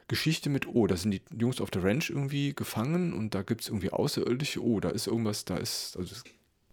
Geschichte 0.09 0.51
mit, 0.51 0.69
oh, 0.69 0.87
da 0.87 0.97
sind 0.97 1.11
die 1.11 1.23
Jungs 1.37 1.61
auf 1.61 1.71
der 1.71 1.83
Ranch 1.83 2.11
irgendwie 2.11 2.55
gefangen 2.55 3.13
und 3.13 3.35
da 3.35 3.43
gibt 3.43 3.63
es 3.63 3.69
irgendwie 3.69 3.91
Außerirdische, 3.91 4.63
oh, 4.63 4.81
da 4.81 4.91
ist 4.91 5.07
irgendwas, 5.07 5.45
da 5.45 5.57
ist, 5.57 5.97
also 5.99 6.15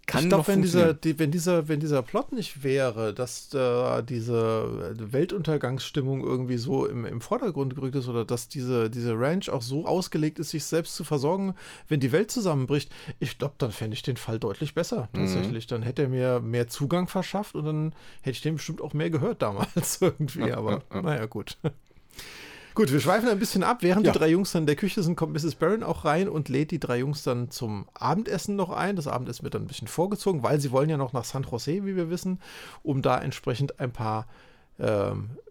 kann 0.05 0.23
ich 0.23 0.29
glaube, 0.29 0.47
wenn 0.47 0.61
dieser, 0.61 0.93
die, 0.93 1.17
wenn, 1.17 1.31
dieser, 1.31 1.69
wenn 1.69 1.79
dieser 1.79 2.01
Plot 2.01 2.33
nicht 2.33 2.61
wäre, 2.61 3.13
dass 3.13 3.53
äh, 3.53 4.03
diese 4.03 4.93
Weltuntergangsstimmung 4.97 6.21
irgendwie 6.23 6.57
so 6.57 6.85
im, 6.85 7.05
im 7.05 7.21
Vordergrund 7.21 7.75
gerückt 7.75 7.95
ist 7.95 8.09
oder 8.09 8.25
dass 8.25 8.49
diese, 8.49 8.89
diese 8.89 9.17
Ranch 9.17 9.49
auch 9.49 9.61
so 9.61 9.85
ausgelegt 9.85 10.39
ist, 10.39 10.49
sich 10.49 10.65
selbst 10.65 10.95
zu 10.95 11.05
versorgen, 11.05 11.55
wenn 11.87 12.01
die 12.01 12.11
Welt 12.11 12.31
zusammenbricht, 12.31 12.91
ich 13.19 13.37
glaube, 13.37 13.55
dann 13.59 13.71
fände 13.71 13.93
ich 13.93 14.01
den 14.01 14.17
Fall 14.17 14.39
deutlich 14.39 14.73
besser, 14.73 15.07
mhm. 15.13 15.19
tatsächlich. 15.19 15.65
Mhm. 15.65 15.69
Dann 15.69 15.83
hätte 15.83 16.01
er 16.03 16.09
mir 16.09 16.39
mehr 16.41 16.67
Zugang 16.67 17.07
verschafft 17.07 17.55
und 17.55 17.65
dann 17.65 17.95
hätte 18.21 18.35
ich 18.35 18.41
den 18.41 18.55
bestimmt 18.55 18.81
auch 18.81 18.93
mehr 18.93 19.09
gehört 19.09 19.41
damals 19.41 19.97
irgendwie. 20.01 20.51
Aber 20.51 20.71
ja, 20.71 20.95
ja. 20.95 21.01
naja, 21.01 21.25
gut. 21.27 21.57
Gut, 22.75 22.91
wir 22.91 22.99
schweifen 22.99 23.29
ein 23.29 23.37
bisschen 23.37 23.63
ab. 23.63 23.77
Während 23.81 24.05
ja. 24.05 24.11
die 24.11 24.17
drei 24.17 24.29
Jungs 24.29 24.51
dann 24.51 24.63
in 24.63 24.67
der 24.67 24.75
Küche 24.75 25.03
sind, 25.03 25.15
kommt 25.15 25.33
Mrs. 25.33 25.55
Barron 25.55 25.83
auch 25.83 26.05
rein 26.05 26.27
und 26.27 26.49
lädt 26.49 26.71
die 26.71 26.79
drei 26.79 26.99
Jungs 26.99 27.23
dann 27.23 27.51
zum 27.51 27.87
Abendessen 27.93 28.55
noch 28.55 28.71
ein. 28.71 28.95
Das 28.95 29.07
Abendessen 29.07 29.43
wird 29.43 29.53
dann 29.53 29.63
ein 29.63 29.67
bisschen 29.67 29.87
vorgezogen, 29.87 30.41
weil 30.41 30.59
sie 30.59 30.71
wollen 30.71 30.89
ja 30.89 30.97
noch 30.97 31.13
nach 31.13 31.23
San 31.23 31.43
Jose, 31.43 31.85
wie 31.85 31.95
wir 31.95 32.09
wissen, 32.09 32.39
um 32.81 33.03
da 33.03 33.19
entsprechend 33.19 33.79
ein 33.79 33.91
paar 33.91 34.25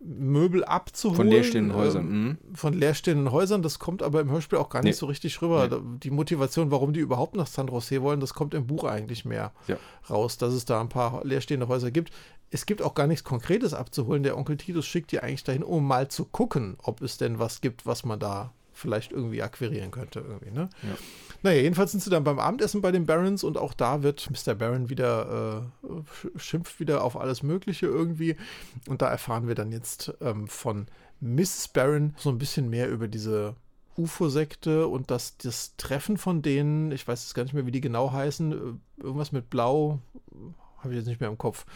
Möbel 0.00 0.64
abzuholen. 0.64 1.16
Von 1.16 1.28
leerstehenden 1.28 1.76
Häusern. 1.76 2.06
Ähm, 2.06 2.24
mhm. 2.24 2.38
Von 2.54 2.74
leerstehenden 2.74 3.30
Häusern. 3.30 3.62
Das 3.62 3.78
kommt 3.78 4.02
aber 4.02 4.20
im 4.20 4.30
Hörspiel 4.30 4.58
auch 4.58 4.68
gar 4.68 4.82
nicht 4.82 4.94
nee. 4.94 4.98
so 4.98 5.06
richtig 5.06 5.40
rüber. 5.42 5.68
Nee. 5.68 5.98
Die 6.02 6.10
Motivation, 6.10 6.70
warum 6.70 6.92
die 6.92 7.00
überhaupt 7.00 7.36
nach 7.36 7.46
San 7.46 7.68
Jose 7.68 8.02
wollen, 8.02 8.20
das 8.20 8.34
kommt 8.34 8.52
im 8.54 8.66
Buch 8.66 8.84
eigentlich 8.84 9.24
mehr 9.24 9.52
ja. 9.68 9.76
raus, 10.10 10.38
dass 10.38 10.52
es 10.52 10.64
da 10.64 10.80
ein 10.80 10.88
paar 10.88 11.24
leerstehende 11.24 11.68
Häuser 11.68 11.90
gibt 11.90 12.12
es 12.52 12.66
gibt 12.66 12.82
auch 12.82 12.94
gar 12.94 13.06
nichts 13.06 13.24
Konkretes 13.24 13.72
abzuholen. 13.72 14.22
Der 14.22 14.36
Onkel 14.36 14.58
Titus 14.58 14.86
schickt 14.86 15.10
die 15.10 15.20
eigentlich 15.20 15.42
dahin, 15.42 15.62
um 15.62 15.86
mal 15.86 16.08
zu 16.08 16.26
gucken, 16.26 16.76
ob 16.82 17.00
es 17.00 17.16
denn 17.16 17.38
was 17.38 17.62
gibt, 17.62 17.86
was 17.86 18.04
man 18.04 18.20
da 18.20 18.52
vielleicht 18.72 19.12
irgendwie 19.12 19.42
akquirieren 19.42 19.90
könnte. 19.90 20.20
Irgendwie, 20.20 20.50
ne? 20.50 20.68
Ja. 20.82 20.96
Naja, 21.42 21.62
jedenfalls 21.62 21.92
sind 21.92 22.02
sie 22.02 22.10
dann 22.10 22.24
beim 22.24 22.38
Abendessen 22.38 22.80
bei 22.80 22.92
den 22.92 23.06
Barons 23.06 23.44
und 23.44 23.58
auch 23.58 23.74
da 23.74 24.02
wird 24.02 24.30
Mr. 24.30 24.54
Baron 24.54 24.90
wieder, 24.90 25.64
äh, 25.84 26.38
schimpft 26.38 26.80
wieder 26.80 27.04
auf 27.04 27.16
alles 27.16 27.42
Mögliche 27.42 27.86
irgendwie. 27.86 28.36
Und 28.88 29.02
da 29.02 29.08
erfahren 29.08 29.48
wir 29.48 29.54
dann 29.54 29.72
jetzt 29.72 30.14
ähm, 30.20 30.48
von 30.48 30.86
Mrs. 31.20 31.68
Baron 31.68 32.14
so 32.16 32.30
ein 32.30 32.38
bisschen 32.38 32.70
mehr 32.70 32.88
über 32.88 33.08
diese 33.08 33.56
UFO-Sekte 33.96 34.86
und 34.86 35.10
das, 35.10 35.36
das 35.36 35.76
Treffen 35.76 36.16
von 36.16 36.40
denen, 36.42 36.92
ich 36.92 37.06
weiß 37.06 37.24
jetzt 37.24 37.34
gar 37.34 37.42
nicht 37.42 37.52
mehr, 37.52 37.66
wie 37.66 37.72
die 37.72 37.82
genau 37.82 38.12
heißen, 38.12 38.52
äh, 38.52 39.02
irgendwas 39.02 39.32
mit 39.32 39.50
Blau, 39.50 40.00
habe 40.78 40.90
ich 40.90 40.96
jetzt 40.96 41.06
nicht 41.06 41.20
mehr 41.20 41.28
im 41.28 41.38
Kopf 41.38 41.66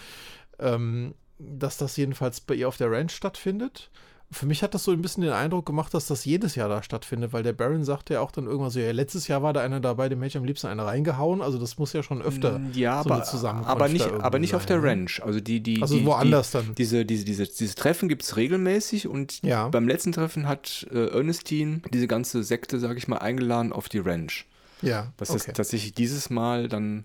ähm, 0.58 1.14
dass 1.38 1.76
das 1.76 1.96
jedenfalls 1.96 2.40
bei 2.40 2.54
ihr 2.54 2.68
auf 2.68 2.76
der 2.76 2.90
Ranch 2.90 3.12
stattfindet. 3.12 3.90
Für 4.32 4.46
mich 4.46 4.62
hat 4.62 4.74
das 4.74 4.82
so 4.82 4.90
ein 4.90 5.00
bisschen 5.00 5.22
den 5.22 5.32
Eindruck 5.32 5.66
gemacht, 5.66 5.94
dass 5.94 6.06
das 6.08 6.24
jedes 6.24 6.56
Jahr 6.56 6.68
da 6.68 6.82
stattfindet, 6.82 7.32
weil 7.32 7.44
der 7.44 7.52
Baron 7.52 7.84
sagte 7.84 8.14
ja 8.14 8.20
auch 8.20 8.32
dann 8.32 8.46
irgendwann 8.46 8.70
so, 8.70 8.80
ja, 8.80 8.90
letztes 8.90 9.28
Jahr 9.28 9.42
war 9.42 9.52
da 9.52 9.60
einer 9.60 9.78
dabei, 9.78 10.08
dem 10.08 10.18
hätte 10.18 10.30
ich 10.30 10.36
am 10.36 10.44
liebsten 10.44 10.66
eine 10.66 10.84
reingehauen, 10.84 11.40
also 11.40 11.58
das 11.58 11.78
muss 11.78 11.92
ja 11.92 12.02
schon 12.02 12.22
öfter 12.22 12.58
mm, 12.58 12.72
ja, 12.74 13.04
so 13.04 13.10
aber, 13.46 13.66
aber 13.66 13.88
nicht, 13.88 14.10
aber 14.10 14.38
nicht 14.40 14.54
auf 14.56 14.66
der 14.66 14.78
ne? 14.78 14.88
Ranch. 14.88 15.22
Also 15.22 15.38
die, 15.38 15.60
die, 15.60 15.80
also 15.80 15.96
die, 15.96 16.04
woanders 16.04 16.50
die, 16.50 16.58
dann. 16.58 16.74
Diese, 16.74 17.04
diese, 17.04 17.24
diese, 17.24 17.46
diese 17.46 17.74
Treffen 17.76 18.08
gibt 18.08 18.24
es 18.24 18.36
regelmäßig 18.36 19.06
und 19.06 19.42
ja. 19.42 19.68
beim 19.68 19.86
letzten 19.86 20.10
Treffen 20.10 20.48
hat 20.48 20.86
äh, 20.92 21.06
Ernestine 21.06 21.82
diese 21.92 22.08
ganze 22.08 22.42
Sekte, 22.42 22.80
sage 22.80 22.98
ich 22.98 23.06
mal, 23.06 23.18
eingeladen 23.18 23.72
auf 23.72 23.88
die 23.88 23.98
Ranch. 23.98 24.46
Ja. 24.82 25.12
Das 25.16 25.30
okay. 25.30 25.38
ist 25.38 25.56
tatsächlich 25.56 25.94
dieses 25.94 26.30
Mal 26.30 26.68
dann 26.68 27.04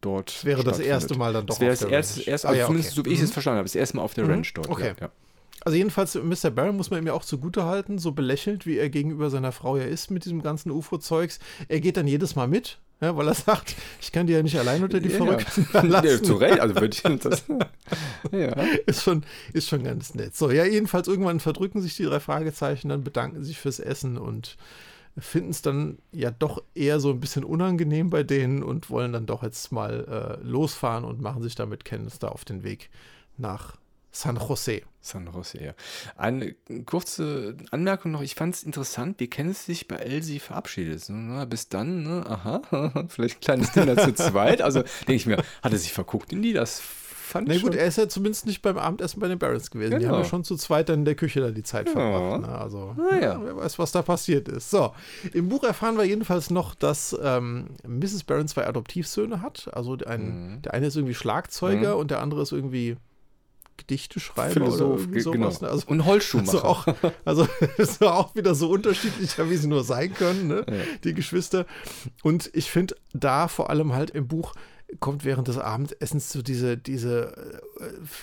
dort. 0.00 0.34
Das 0.34 0.44
wäre 0.44 0.64
das 0.64 0.78
erste 0.78 1.16
Mal 1.16 1.32
dann 1.32 1.46
doch. 1.46 1.54
Das 1.54 1.60
wäre 1.60 1.72
das 1.72 1.82
erste, 1.82 2.22
erste 2.22 2.48
ah, 2.48 2.54
ja, 2.54 2.68
okay. 2.68 2.82
so 2.82 3.04
wie 3.04 3.10
ich 3.10 3.20
es 3.20 3.30
mhm. 3.30 3.32
verstanden 3.32 3.58
habe, 3.58 3.66
das 3.66 3.74
erste 3.74 3.96
Mal 3.96 4.02
auf 4.02 4.14
der 4.14 4.24
mhm. 4.24 4.30
Ranch 4.30 4.54
dort. 4.54 4.68
Okay. 4.68 4.94
Ja, 5.00 5.10
Also 5.66 5.78
jedenfalls, 5.78 6.14
Mr. 6.14 6.50
Barron 6.50 6.76
muss 6.76 6.92
man 6.92 7.00
ihm 7.00 7.08
ja 7.08 7.12
auch 7.12 7.24
zugute 7.24 7.64
halten, 7.64 7.98
so 7.98 8.12
belächelt, 8.12 8.66
wie 8.66 8.78
er 8.78 8.88
gegenüber 8.88 9.30
seiner 9.30 9.50
Frau 9.50 9.76
ja 9.76 9.82
ist 9.82 10.12
mit 10.12 10.24
diesem 10.24 10.40
ganzen 10.40 10.70
UFO-Zeugs. 10.70 11.40
Er 11.66 11.80
geht 11.80 11.96
dann 11.96 12.06
jedes 12.06 12.36
Mal 12.36 12.46
mit, 12.46 12.78
ja, 13.00 13.16
weil 13.16 13.26
er 13.26 13.34
sagt, 13.34 13.74
ich 14.00 14.12
kann 14.12 14.28
die 14.28 14.34
ja 14.34 14.44
nicht 14.44 14.56
allein 14.56 14.84
unter 14.84 15.00
die 15.00 15.08
ja, 15.08 15.16
Verrückten 15.16 15.66
ja. 15.74 15.82
lassen. 15.82 16.06
Ja, 16.06 16.22
zu 16.22 16.34
Recht, 16.34 16.60
also 16.60 16.76
würde 16.76 16.94
ich 16.94 17.02
das. 17.18 17.46
ja. 18.30 18.52
Ist 18.86 19.02
schon, 19.02 19.24
ist 19.54 19.68
schon 19.68 19.82
ganz 19.82 20.14
nett. 20.14 20.36
So, 20.36 20.52
ja, 20.52 20.64
jedenfalls 20.64 21.08
irgendwann 21.08 21.40
verdrücken 21.40 21.82
sich 21.82 21.96
die 21.96 22.04
drei 22.04 22.20
Fragezeichen, 22.20 22.88
dann 22.88 23.02
bedanken 23.02 23.42
sich 23.42 23.58
fürs 23.58 23.80
Essen 23.80 24.18
und 24.18 24.56
finden 25.18 25.50
es 25.50 25.62
dann 25.62 25.98
ja 26.12 26.30
doch 26.30 26.62
eher 26.76 27.00
so 27.00 27.10
ein 27.10 27.18
bisschen 27.18 27.42
unangenehm 27.42 28.08
bei 28.08 28.22
denen 28.22 28.62
und 28.62 28.88
wollen 28.88 29.12
dann 29.12 29.26
doch 29.26 29.42
jetzt 29.42 29.72
mal 29.72 30.38
äh, 30.40 30.46
losfahren 30.46 31.02
und 31.02 31.20
machen 31.20 31.42
sich 31.42 31.56
damit 31.56 31.84
Kenntnis 31.84 32.20
da 32.20 32.28
auf 32.28 32.44
den 32.44 32.62
Weg 32.62 32.88
nach 33.36 33.78
San 34.16 34.36
Jose. 34.36 34.82
San 35.02 35.28
Jose, 35.32 35.62
ja. 35.62 35.72
Eine 36.16 36.54
kurze 36.86 37.54
Anmerkung 37.70 38.12
noch. 38.12 38.22
Ich 38.22 38.34
fand 38.34 38.54
es 38.54 38.62
interessant, 38.62 39.20
wie 39.20 39.28
Kenneth 39.28 39.58
sich 39.58 39.88
bei 39.88 39.96
Elsie 39.96 40.38
verabschiedet. 40.38 41.04
Na, 41.08 41.44
bis 41.44 41.68
dann, 41.68 42.02
ne? 42.02 42.24
Aha, 42.26 42.62
vielleicht 43.08 43.36
ein 43.36 43.40
kleines 43.40 43.72
Dinner 43.72 43.96
zu 43.98 44.14
zweit. 44.14 44.62
Also 44.62 44.80
denke 45.00 45.14
ich 45.14 45.26
mir, 45.26 45.36
hat 45.62 45.72
er 45.72 45.78
sich 45.78 45.92
verguckt 45.92 46.32
in 46.32 46.40
die? 46.40 46.54
Das 46.54 46.80
fand 46.80 47.48
Na 47.48 47.54
ich 47.54 47.62
gut, 47.62 47.74
er 47.74 47.84
ist 47.84 47.98
ja 47.98 48.08
zumindest 48.08 48.46
nicht 48.46 48.62
beim 48.62 48.78
Abendessen 48.78 49.20
bei 49.20 49.28
den 49.28 49.38
Barons 49.38 49.70
gewesen. 49.70 49.90
Genau. 49.90 50.00
Die 50.00 50.08
haben 50.08 50.18
ja 50.22 50.24
schon 50.24 50.44
zu 50.44 50.56
zweit 50.56 50.88
dann 50.88 51.00
in 51.00 51.04
der 51.04 51.14
Küche 51.14 51.40
da 51.40 51.50
die 51.50 51.62
Zeit 51.62 51.86
ja. 51.86 51.92
verbracht. 51.92 52.40
Ne? 52.40 52.58
Also, 52.58 52.96
ja. 53.10 53.18
Ja, 53.18 53.40
wer 53.44 53.56
weiß, 53.56 53.78
was 53.78 53.92
da 53.92 54.00
passiert 54.00 54.48
ist. 54.48 54.70
So, 54.70 54.94
im 55.34 55.50
Buch 55.50 55.62
erfahren 55.62 55.98
wir 55.98 56.04
jedenfalls 56.04 56.48
noch, 56.48 56.74
dass 56.74 57.14
ähm, 57.22 57.66
Mrs. 57.86 58.24
Baron 58.24 58.48
zwei 58.48 58.66
Adoptivsöhne 58.66 59.42
hat. 59.42 59.68
Also 59.74 59.98
ein, 60.06 60.54
mhm. 60.54 60.62
der 60.62 60.72
eine 60.72 60.86
ist 60.86 60.96
irgendwie 60.96 61.14
Schlagzeuger 61.14 61.94
mhm. 61.94 62.00
und 62.00 62.10
der 62.10 62.22
andere 62.22 62.40
ist 62.40 62.52
irgendwie 62.52 62.96
Gedichte 63.76 64.20
schreiben 64.20 64.52
Philosoph, 64.52 65.06
oder 65.06 65.20
sowas. 65.20 65.60
Genau. 65.60 65.70
Also, 65.72 65.86
und 65.88 66.04
Holzschuhmacher. 66.04 66.64
Also 66.64 66.64
auch, 66.64 66.86
also 67.24 67.48
ist 67.78 68.02
auch 68.02 68.34
wieder 68.34 68.54
so 68.54 68.70
unterschiedlicher, 68.70 69.48
wie 69.50 69.56
sie 69.56 69.68
nur 69.68 69.84
sein 69.84 70.14
können, 70.14 70.48
ne? 70.48 70.66
ja. 70.68 70.74
die 71.04 71.14
Geschwister. 71.14 71.66
Und 72.22 72.50
ich 72.54 72.70
finde 72.70 72.96
da 73.12 73.48
vor 73.48 73.70
allem 73.70 73.92
halt 73.92 74.10
im 74.10 74.28
Buch 74.28 74.54
kommt 75.00 75.24
während 75.24 75.48
des 75.48 75.58
Abendessens 75.58 76.30
so 76.30 76.42
diese, 76.42 76.76
diese, 76.76 77.62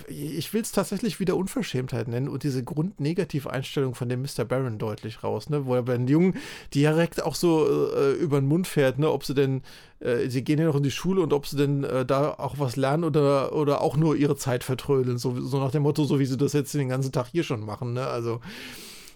äh, 0.08 0.12
ich 0.12 0.54
will 0.54 0.62
es 0.62 0.72
tatsächlich 0.72 1.20
wieder 1.20 1.36
Unverschämtheit 1.36 2.08
nennen 2.08 2.30
und 2.30 2.44
diese 2.44 2.64
Grundnegativeinstellung 2.64 3.96
von 3.96 4.10
dem 4.10 4.22
Mr. 4.22 4.46
Baron 4.46 4.78
deutlich 4.78 5.24
raus, 5.24 5.50
ne? 5.50 5.66
Wo 5.66 5.76
er 5.76 5.84
bei 5.84 5.98
den 5.98 6.08
Jungen 6.08 6.36
direkt 6.74 7.24
auch 7.24 7.36
so 7.36 7.68
äh, 7.96 8.14
über 8.14 8.40
den 8.40 8.48
Mund 8.48 8.68
fährt, 8.68 9.00
ne? 9.00 9.12
Ob 9.12 9.26
sie 9.26 9.34
denn, 9.34 9.62
äh, 10.00 10.30
sie 10.30 10.44
gehen 10.44 10.60
ja 10.60 10.66
noch 10.66 10.76
in 10.76 10.84
die 10.84 10.92
Schule 10.92 11.22
und 11.22 11.34
ob 11.34 11.48
sie 11.48 11.58
denn 11.58 11.84
äh, 11.84 12.06
da 12.06 12.32
auch 12.32 12.60
was 12.60 12.76
lernen 12.76 13.04
oder, 13.04 13.54
oder 13.54 13.82
auch 13.82 13.98
nur 13.98 14.16
ihre 14.16 14.36
Zeit 14.36 14.64
vertrödeln, 14.64 15.18
so, 15.18 15.40
so 15.42 15.60
nach 15.60 15.72
dem 15.72 15.84
Motto, 15.84 16.04
so 16.06 16.20
wie 16.20 16.26
sie 16.26 16.38
das 16.38 16.54
jetzt 16.54 16.74
den 16.74 16.90
ganzen 16.90 17.12
Tag 17.12 17.28
hier 17.28 17.44
schon 17.44 17.66
machen, 17.66 17.94
ne? 17.94 18.08
Also, 18.08 18.42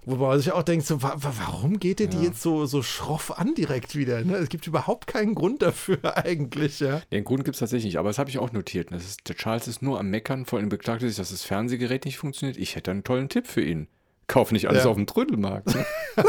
wo 0.06 0.16
man 0.16 0.40
sich 0.40 0.52
auch 0.52 0.64
denkt, 0.64 0.86
so, 0.86 1.02
wa 1.02 1.16
warum 1.18 1.80
geht 1.80 2.00
ihr 2.00 2.06
ja. 2.08 2.12
die 2.12 2.26
jetzt 2.26 2.42
so, 2.42 2.66
so 2.66 2.82
schroff 2.82 3.38
an 3.38 3.56
direkt 3.56 3.96
wieder? 3.96 4.24
Ne? 4.24 4.36
Es 4.36 4.50
gibt 4.50 4.68
überhaupt 4.68 5.08
keinen 5.08 5.36
Grund 5.36 5.62
dafür 5.62 6.18
eigentlich. 6.18 6.80
Ja? 6.80 7.02
Den 7.12 7.24
Grund 7.24 7.44
gibt 7.44 7.56
es 7.56 7.60
tatsächlich 7.60 7.86
nicht, 7.86 8.00
aber 8.00 8.10
das 8.10 8.20
habe 8.20 8.30
ich 8.30 8.40
auch 8.40 8.52
notiert. 8.52 8.92
Das 8.92 9.04
ist, 9.04 9.28
der 9.28 9.36
Charles 9.36 9.68
ist 9.68 9.82
nur 9.82 10.00
am 10.00 10.10
Meckern, 10.10 10.46
vor 10.46 10.60
allem 10.60 10.70
beklagt 10.70 11.02
sich, 11.02 11.16
dass 11.16 11.32
das 11.32 11.44
Fernsehgerät 11.44 12.06
nicht 12.06 12.18
funktioniert. 12.18 12.58
Ich 12.58 12.76
hätte 12.76 12.92
einen 12.92 13.04
tollen 13.04 13.30
Tipp 13.30 13.48
für 13.48 13.62
ihn. 13.62 13.88
Kauf 14.28 14.52
nicht 14.52 14.68
alles 14.68 14.84
ja. 14.84 14.90
auf 14.90 14.98
dem 14.98 15.08
Trödelmarkt. 15.08 15.74
Ne? 15.74 15.86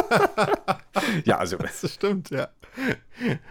ja, 1.25 1.39
also. 1.39 1.57
Das 1.57 1.93
stimmt, 1.93 2.31
ja. 2.31 2.49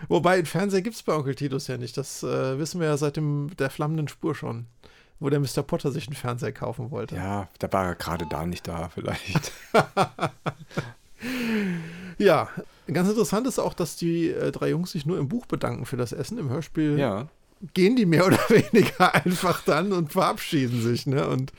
Wobei, 0.08 0.38
ein 0.38 0.46
Fernseher 0.46 0.82
gibt 0.82 0.96
es 0.96 1.04
bei 1.04 1.14
Onkel 1.14 1.36
Titus 1.36 1.68
ja 1.68 1.78
nicht. 1.78 1.98
Das 1.98 2.24
äh, 2.24 2.58
wissen 2.58 2.80
wir 2.80 2.88
ja 2.88 2.96
seit 2.96 3.18
dem, 3.18 3.50
der 3.60 3.70
flammenden 3.70 4.08
Spur 4.08 4.36
schon 4.36 4.68
wo 5.20 5.30
der 5.30 5.40
Mr. 5.40 5.64
Potter 5.64 5.92
sich 5.92 6.08
einen 6.08 6.16
Fernseher 6.16 6.52
kaufen 6.52 6.92
wollte. 6.92 7.16
Ja, 7.16 7.48
da 7.60 7.72
war 7.74 7.86
er 7.86 7.96
gerade 7.96 8.26
da 8.30 8.46
nicht 8.46 8.68
da, 8.68 8.90
vielleicht. 8.90 9.52
ja, 12.18 12.50
ganz 12.88 13.10
interessant 13.10 13.48
ist 13.48 13.60
auch, 13.60 13.74
dass 13.74 13.96
die 13.96 14.30
äh, 14.30 14.52
drei 14.52 14.70
Jungs 14.70 14.92
sich 14.92 15.06
nur 15.06 15.18
im 15.18 15.28
Buch 15.28 15.46
bedanken 15.46 15.86
für 15.86 15.98
das 15.98 16.12
Essen. 16.12 16.38
Im 16.38 16.50
Hörspiel 16.50 17.00
ja. 17.00 17.28
gehen 17.74 17.96
die 17.96 18.06
mehr 18.06 18.26
oder 18.28 18.40
weniger 18.50 19.16
einfach 19.16 19.64
dann 19.64 19.92
und 19.92 20.12
verabschieden 20.12 20.82
sich. 20.82 21.08
Ne? 21.08 21.28
Und 21.28 21.52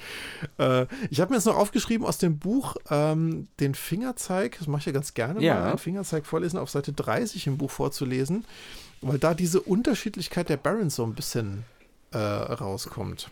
äh, 0.58 0.86
ich 1.10 1.20
habe 1.20 1.30
mir 1.30 1.36
jetzt 1.36 1.46
noch 1.46 1.56
aufgeschrieben 1.56 2.06
aus 2.06 2.18
dem 2.18 2.38
Buch 2.38 2.76
ähm, 2.90 3.48
den 3.58 3.74
Fingerzeig, 3.74 4.56
das 4.58 4.68
mache 4.68 4.80
ich 4.80 4.86
ja 4.86 4.92
ganz 4.92 5.14
gerne 5.14 5.42
ja. 5.42 5.54
mal, 5.54 5.70
einen 5.70 5.78
Fingerzeig 5.78 6.26
vorlesen, 6.26 6.58
auf 6.58 6.70
Seite 6.70 6.92
30 6.92 7.48
im 7.48 7.58
Buch 7.58 7.72
vorzulesen, 7.72 8.44
weil 9.00 9.18
da 9.18 9.34
diese 9.34 9.60
Unterschiedlichkeit 9.60 10.48
der 10.48 10.58
Barons 10.58 10.94
so 10.94 11.02
ein 11.02 11.14
bisschen 11.14 11.64
äh, 12.12 12.18
rauskommt. 12.18 13.30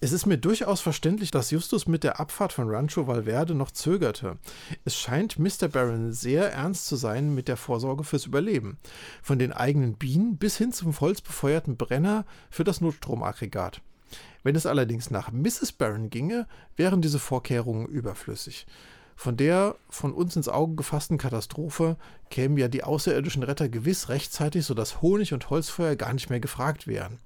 Es 0.00 0.12
ist 0.12 0.26
mir 0.26 0.38
durchaus 0.38 0.80
verständlich, 0.80 1.32
dass 1.32 1.50
Justus 1.50 1.88
mit 1.88 2.04
der 2.04 2.20
Abfahrt 2.20 2.52
von 2.52 2.70
Rancho 2.70 3.08
Valverde 3.08 3.56
noch 3.56 3.72
zögerte. 3.72 4.38
Es 4.84 4.96
scheint 4.96 5.40
Mr. 5.40 5.66
Barron 5.66 6.12
sehr 6.12 6.52
ernst 6.52 6.86
zu 6.86 6.94
sein 6.94 7.34
mit 7.34 7.48
der 7.48 7.56
Vorsorge 7.56 8.04
fürs 8.04 8.26
Überleben. 8.26 8.78
Von 9.22 9.40
den 9.40 9.52
eigenen 9.52 9.94
Bienen 9.94 10.36
bis 10.36 10.56
hin 10.56 10.72
zum 10.72 10.98
holzbefeuerten 11.00 11.76
Brenner 11.76 12.26
für 12.48 12.62
das 12.62 12.80
Notstromaggregat. 12.80 13.80
Wenn 14.44 14.54
es 14.54 14.66
allerdings 14.66 15.10
nach 15.10 15.32
Mrs. 15.32 15.72
Barron 15.72 16.10
ginge, 16.10 16.46
wären 16.76 17.02
diese 17.02 17.18
Vorkehrungen 17.18 17.86
überflüssig. 17.86 18.68
Von 19.16 19.36
der 19.36 19.74
von 19.90 20.12
uns 20.12 20.36
ins 20.36 20.48
Auge 20.48 20.76
gefassten 20.76 21.18
Katastrophe 21.18 21.96
kämen 22.30 22.56
ja 22.56 22.68
die 22.68 22.84
außerirdischen 22.84 23.42
Retter 23.42 23.68
gewiss 23.68 24.08
rechtzeitig, 24.10 24.64
sodass 24.64 25.02
Honig 25.02 25.34
und 25.34 25.50
Holzfeuer 25.50 25.96
gar 25.96 26.12
nicht 26.12 26.30
mehr 26.30 26.38
gefragt 26.38 26.86
wären. 26.86 27.18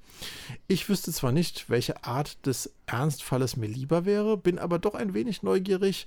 Ich 0.67 0.89
wüsste 0.89 1.13
zwar 1.13 1.33
nicht, 1.33 1.69
welche 1.69 2.05
Art 2.05 2.47
des 2.47 2.73
Ernstfalles 2.87 3.57
mir 3.57 3.69
lieber 3.69 4.05
wäre, 4.05 4.37
bin 4.37 4.59
aber 4.59 4.79
doch 4.79 4.95
ein 4.95 5.15
wenig 5.15 5.43
neugierig, 5.43 6.07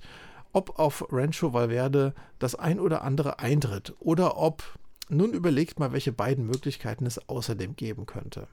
ob 0.52 0.78
auf 0.78 1.06
Rancho 1.10 1.52
Valverde 1.52 2.14
das 2.38 2.54
ein 2.54 2.80
oder 2.80 3.02
andere 3.02 3.38
eintritt 3.38 3.94
oder 3.98 4.36
ob, 4.38 4.78
nun 5.08 5.32
überlegt 5.32 5.78
mal, 5.78 5.92
welche 5.92 6.12
beiden 6.12 6.46
Möglichkeiten 6.46 7.06
es 7.06 7.28
außerdem 7.28 7.76
geben 7.76 8.06
könnte. 8.06 8.48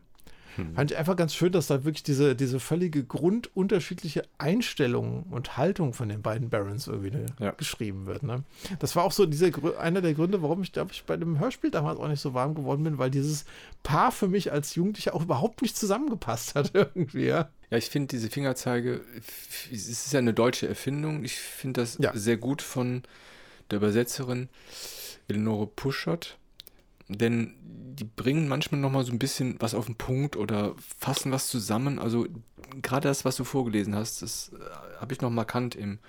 Hm. 0.56 0.76
Fand 0.76 0.91
ich 0.91 0.97
einfach 0.97 1.16
ganz 1.16 1.34
schön, 1.34 1.51
dass 1.51 1.68
da 1.68 1.84
wirklich 1.84 2.04
diese, 2.04 2.36
diese 2.36 2.60
völlige 2.60 3.04
grundunterschiedliche 3.04 4.24
Einstellung 4.38 5.24
und 5.32 5.58
Haltung 5.58 5.93
von 5.93 6.10
den 6.10 6.22
beiden 6.22 6.49
Barons 6.49 6.88
irgendwie 6.88 7.12
ne, 7.12 7.26
ja. 7.39 7.51
geschrieben 7.51 8.06
wird. 8.06 8.24
Ne? 8.24 8.43
Das 8.80 8.95
war 8.95 9.04
auch 9.04 9.12
so 9.12 9.26
dieser, 9.26 9.49
einer 9.80 10.01
der 10.01 10.14
Gründe, 10.14 10.41
warum 10.41 10.62
ich, 10.62 10.72
glaube 10.72 10.91
ich, 10.91 11.04
bei 11.06 11.18
dem 11.18 11.39
Hörspiel 11.39 11.72
damals 11.72 11.99
auch 11.99 12.08
nicht 12.08 12.22
so 12.22 12.34
warm 12.34 12.56
geworden 12.56 12.84
bin, 12.84 12.97
weil 12.97 13.10
dieses 13.10 13.45
Paar 13.82 14.12
für 14.12 14.28
mich 14.28 14.51
als 14.51 14.76
Jugendlicher 14.76 15.16
auch 15.16 15.24
überhaupt 15.24 15.62
nicht 15.62 15.78
zusammengepasst 15.78 16.56
hat 16.56 16.72
irgendwie. 16.74 17.26
Ja, 17.26 17.49
ja 17.70 17.78
ich 17.78 17.89
finde 17.89 18.08
diese 18.08 18.30
Fingerzeige, 18.30 19.01
es 19.72 19.88
ist 19.88 20.14
ja 20.14 20.20
eine 20.20 20.34
deutsche 20.34 20.68
Erfindung. 20.68 21.24
Ich 21.24 21.36
finde 21.36 21.82
das 21.82 21.97
ja. 21.99 22.12
sehr 22.16 22.38
gut 22.38 22.62
von 22.62 23.04
der 23.72 23.78
Übersetzerin 23.78 24.49
Eleonore 25.28 25.68
Puschert 25.68 26.38
denn 27.08 27.56
die 27.95 28.06
bringen 28.06 28.47
manchmal 28.47 28.82
nochmal 28.82 29.06
so 29.06 29.12
ein 29.12 29.20
bisschen 29.20 29.56
was 29.60 29.76
auf 29.76 29.86
den 29.86 29.95
Punkt 29.95 30.36
oder 30.36 30.74
fassen 30.97 31.32
was 31.32 31.47
zusammen. 31.47 31.99
Also 31.99 32.28
gerade 32.82 33.08
das, 33.08 33.26
was 33.26 33.36
du 33.36 33.43
vorgelesen 33.43 33.95
hast, 33.95 34.22
das 34.22 34.51
äh, 34.54 34.99
habe 34.99 35.14
ich 35.14 35.22
noch 35.22 35.30
markant 35.30 35.76
im, 35.76 35.99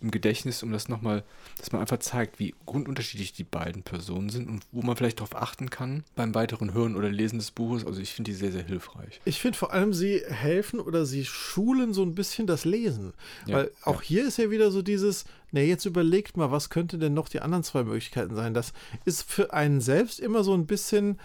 im 0.00 0.10
Gedächtnis, 0.10 0.62
um 0.62 0.70
das 0.70 0.88
nochmal, 0.88 1.24
dass 1.58 1.72
man 1.72 1.80
einfach 1.80 1.98
zeigt, 1.98 2.38
wie 2.38 2.54
grundunterschiedlich 2.66 3.32
die 3.32 3.44
beiden 3.44 3.82
Personen 3.82 4.28
sind 4.28 4.48
und 4.48 4.62
wo 4.70 4.82
man 4.82 4.96
vielleicht 4.96 5.18
darauf 5.18 5.34
achten 5.34 5.70
kann 5.70 6.04
beim 6.14 6.34
weiteren 6.34 6.72
Hören 6.72 6.96
oder 6.96 7.10
Lesen 7.10 7.38
des 7.38 7.50
Buches. 7.50 7.84
Also 7.84 8.00
ich 8.00 8.12
finde 8.12 8.30
die 8.30 8.36
sehr, 8.36 8.52
sehr 8.52 8.64
hilfreich. 8.64 9.20
Ich 9.24 9.40
finde 9.40 9.58
vor 9.58 9.72
allem, 9.72 9.92
sie 9.92 10.22
helfen 10.28 10.78
oder 10.78 11.04
sie 11.04 11.24
schulen 11.24 11.92
so 11.92 12.02
ein 12.02 12.14
bisschen 12.14 12.46
das 12.46 12.64
Lesen. 12.64 13.12
Ja, 13.46 13.56
Weil 13.56 13.70
auch 13.82 14.02
ja. 14.02 14.08
hier 14.08 14.28
ist 14.28 14.38
ja 14.38 14.50
wieder 14.50 14.70
so 14.70 14.82
dieses, 14.82 15.24
na, 15.50 15.60
jetzt 15.60 15.84
überlegt 15.84 16.36
mal, 16.36 16.52
was 16.52 16.70
könnte 16.70 16.98
denn 16.98 17.14
noch 17.14 17.28
die 17.28 17.40
anderen 17.40 17.64
zwei 17.64 17.82
Möglichkeiten 17.82 18.36
sein? 18.36 18.54
Das 18.54 18.72
ist 19.04 19.28
für 19.28 19.52
einen 19.52 19.80
selbst 19.80 20.20
immer 20.20 20.44
so 20.44 20.54
ein 20.54 20.66
bisschen 20.66 21.18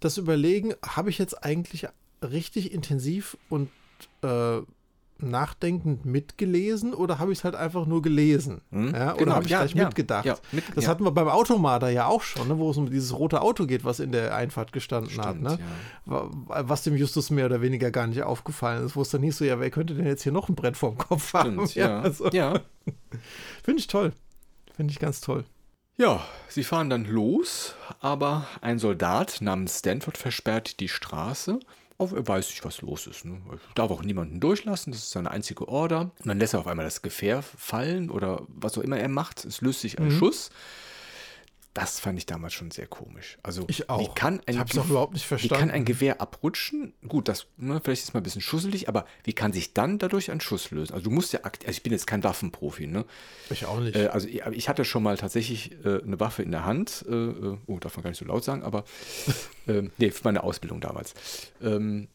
das 0.00 0.16
Überlegen, 0.16 0.74
habe 0.82 1.10
ich 1.10 1.18
jetzt 1.18 1.44
eigentlich 1.44 1.86
richtig 2.22 2.72
intensiv 2.72 3.36
und 3.48 3.68
äh, 4.22 4.60
nachdenkend 5.22 6.04
mitgelesen 6.04 6.94
oder 6.94 7.18
habe 7.18 7.32
ich 7.32 7.38
es 7.38 7.44
halt 7.44 7.54
einfach 7.54 7.86
nur 7.86 8.02
gelesen? 8.02 8.60
Hm? 8.70 8.94
Ja, 8.94 9.14
oder 9.14 9.16
genau, 9.16 9.34
habe 9.34 9.44
ich 9.44 9.50
ja, 9.50 9.58
gleich 9.60 9.74
ja, 9.74 9.84
mitgedacht? 9.84 10.42
Mit, 10.52 10.64
das 10.74 10.88
hatten 10.88 11.04
wir 11.04 11.10
beim 11.10 11.28
Automater 11.28 11.88
ja 11.88 12.06
auch 12.06 12.22
schon, 12.22 12.48
ne, 12.48 12.58
wo 12.58 12.70
es 12.70 12.76
um 12.76 12.90
dieses 12.90 13.16
rote 13.16 13.40
Auto 13.40 13.66
geht, 13.66 13.84
was 13.84 14.00
in 14.00 14.12
der 14.12 14.34
Einfahrt 14.34 14.72
gestanden 14.72 15.10
Stimmt, 15.10 15.26
hat. 15.26 15.40
Ne? 15.40 15.58
Was 16.04 16.82
dem 16.82 16.96
Justus 16.96 17.30
mehr 17.30 17.46
oder 17.46 17.60
weniger 17.60 17.90
gar 17.90 18.06
nicht 18.06 18.22
aufgefallen 18.22 18.84
ist, 18.84 18.96
wo 18.96 19.02
es 19.02 19.10
dann 19.10 19.20
nicht 19.20 19.36
so, 19.36 19.44
ja, 19.44 19.60
wer 19.60 19.70
könnte 19.70 19.94
denn 19.94 20.06
jetzt 20.06 20.22
hier 20.22 20.32
noch 20.32 20.48
ein 20.48 20.54
Brett 20.54 20.76
vorm 20.76 20.98
Kopf 20.98 21.32
haben? 21.34 21.66
Stimmt, 21.66 21.74
ja. 21.74 22.00
Also. 22.00 22.28
ja. 22.32 22.60
Finde 23.62 23.80
ich 23.80 23.86
toll. 23.86 24.12
Finde 24.76 24.92
ich 24.92 24.98
ganz 24.98 25.20
toll. 25.20 25.44
Ja, 26.00 26.24
sie 26.48 26.62
fahren 26.62 26.90
dann 26.90 27.06
los, 27.06 27.74
aber 27.98 28.46
ein 28.60 28.78
Soldat 28.78 29.40
namens 29.40 29.80
Stanford 29.80 30.16
versperrt 30.16 30.78
die 30.78 30.88
Straße 30.88 31.58
auf, 31.98 32.12
er 32.12 32.26
weiß 32.26 32.48
nicht, 32.48 32.64
was 32.64 32.80
los 32.80 33.06
ist. 33.06 33.24
Ne? 33.24 33.40
Er 33.50 33.58
darf 33.74 33.90
auch 33.90 34.02
niemanden 34.02 34.40
durchlassen, 34.40 34.92
das 34.92 35.02
ist 35.02 35.10
seine 35.10 35.30
einzige 35.30 35.68
Order. 35.68 36.12
Und 36.18 36.26
dann 36.26 36.38
lässt 36.38 36.54
er 36.54 36.60
auf 36.60 36.66
einmal 36.66 36.84
das 36.86 37.02
Gefähr 37.02 37.42
fallen 37.42 38.10
oder 38.10 38.42
was 38.48 38.78
auch 38.78 38.82
immer 38.82 38.98
er 38.98 39.08
macht. 39.08 39.44
Es 39.44 39.60
löst 39.60 39.80
sich 39.80 39.98
ein 39.98 40.06
mhm. 40.06 40.18
Schuss. 40.18 40.50
Das 41.78 42.00
fand 42.00 42.18
ich 42.18 42.26
damals 42.26 42.54
schon 42.54 42.72
sehr 42.72 42.88
komisch. 42.88 43.38
Also, 43.44 43.64
ich 43.68 43.88
auch. 43.88 44.00
Wie 44.00 44.12
kann 44.12 44.40
ein, 44.46 44.54
ich 44.54 44.58
hab's 44.58 44.76
auch 44.76 44.88
überhaupt 44.88 45.12
nicht 45.14 45.26
verstanden. 45.26 45.54
Wie 45.54 45.58
kann 45.60 45.70
ein 45.70 45.84
Gewehr 45.84 46.20
abrutschen? 46.20 46.92
Gut, 47.06 47.28
das 47.28 47.46
ne, 47.56 47.80
vielleicht 47.84 48.02
ist 48.02 48.14
mal 48.14 48.20
ein 48.20 48.24
bisschen 48.24 48.40
schusselig, 48.40 48.88
aber 48.88 49.06
wie 49.22 49.32
kann 49.32 49.52
sich 49.52 49.74
dann 49.74 50.00
dadurch 50.00 50.32
ein 50.32 50.40
Schuss 50.40 50.72
lösen? 50.72 50.92
Also 50.92 51.04
du 51.04 51.10
musst 51.10 51.32
ja, 51.32 51.40
also 51.44 51.54
ich 51.68 51.84
bin 51.84 51.92
jetzt 51.92 52.08
kein 52.08 52.24
Waffenprofi, 52.24 52.88
ne? 52.88 53.04
Ich 53.50 53.64
auch 53.64 53.78
nicht. 53.78 53.94
Äh, 53.94 54.08
also 54.08 54.26
ich, 54.26 54.44
ich, 54.44 54.68
hatte 54.68 54.84
schon 54.84 55.04
mal 55.04 55.16
tatsächlich 55.16 55.70
äh, 55.84 56.02
eine 56.02 56.18
Waffe 56.18 56.42
in 56.42 56.50
der 56.50 56.64
Hand. 56.64 57.04
Äh, 57.08 57.14
äh 57.14 57.56
oh, 57.66 57.78
darf 57.78 57.96
man 57.96 58.02
gar 58.02 58.10
nicht 58.10 58.18
so 58.18 58.24
laut 58.24 58.42
sagen, 58.42 58.64
aber 58.64 58.82
ähm, 59.68 59.92
nee, 59.98 60.10
für 60.10 60.24
meine 60.24 60.42
Ausbildung 60.42 60.80
damals. 60.80 61.14
Ähm, 61.62 62.08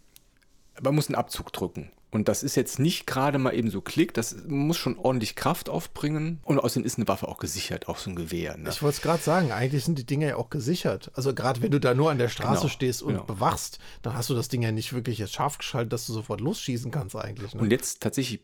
man 0.82 0.93
muss 0.93 1.07
einen 1.07 1.16
Abzug 1.16 1.53
drücken. 1.53 1.89
Und 2.14 2.28
das 2.28 2.43
ist 2.43 2.55
jetzt 2.55 2.78
nicht 2.78 3.07
gerade 3.07 3.39
mal 3.39 3.55
eben 3.55 3.72
so 3.72 3.82
Klick, 3.82 4.14
das 4.14 4.36
muss 4.47 4.78
schon 4.78 4.99
ordentlich 4.99 5.36
Kraft 5.36 5.68
aufbringen. 5.68 6.39
Und 6.43 6.59
außerdem 6.59 6.86
ist 6.86 6.97
eine 6.97 7.07
Waffe 7.07 7.28
auch 7.28 7.39
gesichert, 7.39 7.88
auch 7.89 7.97
so 7.97 8.11
ein 8.11 8.16
Gewehr. 8.16 8.55
Ne? 8.55 8.70
Ich 8.70 8.84
wollte 8.84 8.97
es 8.97 9.01
gerade 9.01 9.24
sagen, 9.24 9.51
eigentlich 9.51 9.84
sind 9.84 9.97
die 9.97 10.05
Dinger 10.05 10.28
ja 10.28 10.36
auch 10.36 10.51
gesichert. 10.51 11.11
Also 11.16 11.34
gerade 11.34 11.61
wenn 11.64 11.72
du 11.72 11.80
da 11.80 11.95
nur 11.95 12.11
an 12.11 12.20
der 12.20 12.30
Straße 12.30 12.61
genau, 12.61 12.72
stehst 12.72 13.01
und 13.01 13.14
genau. 13.14 13.24
bewachst, 13.24 13.80
dann 14.03 14.16
hast 14.16 14.30
du 14.30 14.36
das 14.36 14.47
Ding 14.47 14.61
ja 14.61 14.72
nicht 14.72 14.93
wirklich 14.93 15.18
jetzt 15.18 15.34
scharf 15.34 15.57
geschaltet, 15.57 15.91
dass 15.91 16.05
du 16.05 16.14
sofort 16.14 16.39
losschießen 16.39 16.91
kannst 16.91 17.16
eigentlich. 17.16 17.55
Ne? 17.55 17.61
Und 17.61 17.72
jetzt 17.72 18.01
tatsächlich 18.01 18.41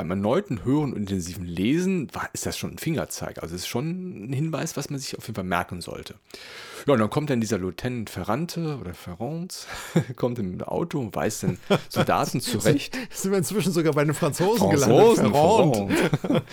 beim 0.00 0.10
erneuten 0.10 0.64
Hören 0.64 0.92
und 0.92 0.98
intensiven 0.98 1.44
Lesen 1.44 2.08
war, 2.14 2.30
ist 2.32 2.46
das 2.46 2.56
schon 2.56 2.72
ein 2.72 2.78
Fingerzeig. 2.78 3.42
Also 3.42 3.54
es 3.54 3.62
ist 3.62 3.68
schon 3.68 4.30
ein 4.30 4.32
Hinweis, 4.32 4.76
was 4.76 4.88
man 4.88 4.98
sich 4.98 5.18
auf 5.18 5.26
jeden 5.26 5.34
Fall 5.34 5.44
merken 5.44 5.82
sollte. 5.82 6.14
Ja, 6.86 6.94
und 6.94 7.00
dann 7.00 7.10
kommt 7.10 7.28
dann 7.28 7.40
dieser 7.40 7.58
Lieutenant 7.58 8.08
Ferrante 8.08 8.78
oder 8.80 8.94
Ferrand, 8.94 9.66
kommt 10.16 10.38
im 10.38 10.62
Auto 10.62 10.98
und 10.98 11.14
weist 11.14 11.42
den 11.42 11.58
Soldaten 11.90 12.40
zurecht. 12.40 12.96
Sind 13.10 13.32
wir 13.32 13.38
inzwischen 13.38 13.72
sogar 13.72 13.92
bei 13.92 14.04
den 14.04 14.14
Franzosen, 14.14 14.70
Franzosen 14.70 15.32
gelandet. 15.32 16.18
Ferrand. 16.20 16.44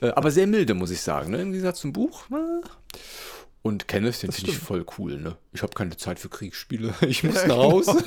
Äh, 0.00 0.08
aber 0.10 0.30
sehr 0.30 0.46
milde, 0.46 0.74
muss 0.74 0.90
ich 0.90 1.00
sagen, 1.00 1.32
ne? 1.32 1.42
im 1.42 1.52
Gegensatz 1.52 1.80
zum 1.80 1.92
Buch. 1.92 2.24
Und 3.62 3.88
Kenneth, 3.88 4.22
den 4.22 4.30
finde 4.30 4.52
ich 4.52 4.58
voll 4.58 4.86
cool. 4.96 5.18
Ne? 5.18 5.36
Ich 5.52 5.62
habe 5.62 5.74
keine 5.74 5.96
Zeit 5.96 6.20
für 6.20 6.28
Kriegsspiele. 6.28 6.94
Ich 7.00 7.24
muss 7.24 7.44
nach 7.46 7.56
Hause. 7.56 8.04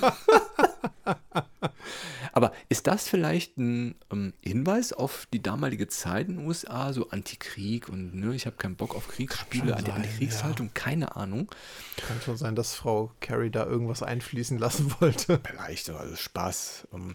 Aber 2.32 2.52
ist 2.70 2.88
das 2.88 3.08
vielleicht 3.08 3.58
ein 3.58 3.96
ähm, 4.12 4.34
Hinweis 4.42 4.94
auf 4.94 5.28
die 5.34 5.42
damalige 5.42 5.88
Zeit 5.88 6.28
in 6.28 6.38
den 6.38 6.48
USA, 6.48 6.94
so 6.94 7.10
Antikrieg 7.10 7.90
und 7.90 8.16
ne, 8.16 8.36
ich 8.36 8.46
habe 8.46 8.58
keinen 8.58 8.76
Bock 8.76 8.96
auf 8.96 9.08
Kriegsspiele, 9.08 9.76
an 9.76 9.86
die 9.86 9.92
Antikriegshaltung, 9.92 10.68
ja. 10.68 10.74
keine 10.74 11.16
Ahnung. 11.16 11.50
Kann 11.98 12.22
schon 12.22 12.38
sein, 12.38 12.56
dass 12.56 12.76
Frau 12.76 13.12
Carrie 13.20 13.50
da 13.50 13.66
irgendwas 13.66 14.04
einfließen 14.04 14.58
lassen 14.58 14.94
wollte. 15.00 15.40
Vielleicht, 15.44 15.90
also 15.90 16.16
Spaß. 16.16 16.88
Ähm, 16.94 17.14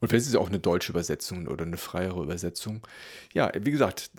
und 0.00 0.08
vielleicht 0.08 0.22
ist 0.22 0.30
es 0.30 0.36
auch 0.36 0.48
eine 0.48 0.60
deutsche 0.60 0.92
Übersetzung 0.92 1.46
oder 1.48 1.64
eine 1.64 1.76
freiere 1.76 2.22
Übersetzung. 2.22 2.86
Ja, 3.32 3.50
wie 3.58 3.70
gesagt, 3.70 4.10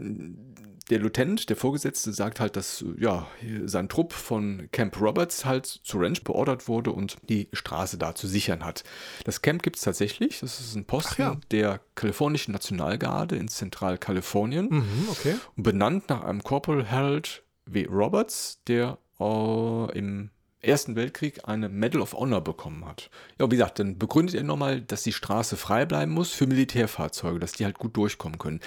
der 0.89 0.99
Lieutenant, 0.99 1.49
der 1.49 1.55
Vorgesetzte, 1.55 2.11
sagt 2.11 2.39
halt, 2.39 2.55
dass 2.55 2.83
ja, 2.97 3.27
sein 3.65 3.89
Trupp 3.89 4.13
von 4.13 4.67
Camp 4.71 4.99
Roberts 4.99 5.45
halt 5.45 5.65
zu 5.65 5.97
Ranch 5.99 6.23
beordert 6.23 6.67
wurde 6.67 6.91
und 6.91 7.17
die 7.29 7.47
Straße 7.53 7.97
da 7.97 8.15
zu 8.15 8.27
sichern 8.27 8.65
hat. 8.65 8.83
Das 9.23 9.41
Camp 9.41 9.63
gibt 9.63 9.77
es 9.77 9.83
tatsächlich. 9.83 10.39
Das 10.39 10.59
ist 10.59 10.75
ein 10.75 10.85
Posten 10.85 11.21
ja. 11.21 11.37
der 11.51 11.79
kalifornischen 11.95 12.51
Nationalgarde 12.51 13.35
in 13.35 13.47
Zentralkalifornien. 13.47 14.67
Mhm, 14.69 15.07
okay. 15.09 15.35
Benannt 15.55 16.09
nach 16.09 16.23
einem 16.23 16.43
Corporal 16.43 16.89
Harold 16.89 17.43
W. 17.65 17.85
Roberts, 17.85 18.59
der 18.67 18.97
äh, 19.19 19.97
im 19.97 20.31
Ersten 20.61 20.95
Weltkrieg 20.95 21.47
eine 21.47 21.69
Medal 21.69 22.01
of 22.01 22.13
Honor 22.13 22.41
bekommen 22.41 22.85
hat. 22.85 23.09
Ja, 23.39 23.45
wie 23.47 23.55
gesagt, 23.55 23.79
dann 23.79 23.97
begründet 23.97 24.35
er 24.35 24.43
nochmal, 24.43 24.81
dass 24.81 25.03
die 25.03 25.13
Straße 25.13 25.57
frei 25.57 25.85
bleiben 25.85 26.11
muss 26.11 26.31
für 26.31 26.47
Militärfahrzeuge, 26.47 27.39
dass 27.39 27.53
die 27.53 27.65
halt 27.65 27.77
gut 27.77 27.95
durchkommen 27.95 28.39
können. 28.39 28.59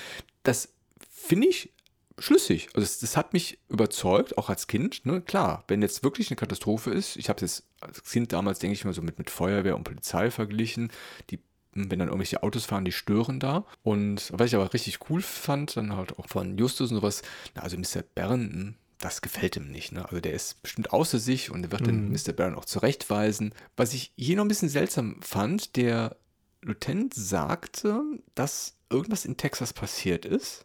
Das 0.43 0.73
finde 1.11 1.49
ich 1.49 1.73
schlüssig. 2.19 2.69
Also 2.75 2.81
das, 2.81 2.99
das, 3.01 3.17
hat 3.17 3.33
mich 3.33 3.59
überzeugt, 3.69 4.39
auch 4.39 4.49
als 4.49 4.67
Kind. 4.67 5.05
Ne? 5.05 5.21
Klar, 5.21 5.65
wenn 5.69 5.83
jetzt 5.83 6.03
wirklich 6.03 6.31
eine 6.31 6.37
Katastrophe 6.37 6.91
ist, 6.91 7.17
ich 7.17 7.29
habe 7.29 7.45
es 7.45 7.59
jetzt 7.59 7.67
als 7.81 8.03
Kind 8.05 8.33
damals, 8.33 8.59
denke 8.59 8.75
ich 8.75 8.85
mal, 8.85 8.95
so 8.95 9.03
mit, 9.03 9.19
mit 9.19 9.31
Feuerwehr 9.31 9.77
und 9.77 9.85
Polizei 9.85 10.31
verglichen, 10.31 10.91
die 11.31 11.41
wenn 11.75 11.99
dann 11.99 12.09
irgendwelche 12.09 12.43
Autos 12.43 12.67
fahren, 12.67 12.85
die 12.85 12.93
stören 12.93 13.41
da. 13.41 13.65
Und 13.83 14.31
was 14.35 14.49
ich 14.49 14.55
aber 14.55 14.73
richtig 14.75 14.99
cool 15.09 15.23
fand, 15.23 15.77
dann 15.77 15.97
halt 15.97 16.19
auch 16.19 16.29
von 16.29 16.59
Justus 16.59 16.91
und 16.91 16.99
sowas, 16.99 17.23
na, 17.55 17.63
also 17.63 17.79
Mr. 17.79 18.03
Bern, 18.15 18.41
hm, 18.41 18.75
das 19.05 19.21
gefällt 19.21 19.57
ihm 19.57 19.71
nicht. 19.71 19.93
Ne? 19.93 20.05
Also 20.05 20.21
der 20.21 20.33
ist 20.33 20.63
bestimmt 20.63 20.93
außer 20.93 21.19
sich 21.19 21.51
und 21.51 21.71
wird 21.71 21.83
mhm. 21.83 21.87
den 21.87 22.13
Mr. 22.13 22.33
Barron 22.33 22.55
auch 22.55 22.65
zurechtweisen. 22.65 23.55
Was 23.77 23.95
ich 23.95 24.13
hier 24.17 24.37
noch 24.37 24.45
ein 24.45 24.49
bisschen 24.49 24.69
seltsam 24.69 25.21
fand, 25.21 25.77
der 25.77 26.17
Lieutenant 26.63 27.13
sagte, 27.15 28.01
dass 28.35 28.77
irgendwas 28.91 29.25
in 29.25 29.37
Texas 29.37 29.73
passiert 29.73 30.25
ist, 30.25 30.65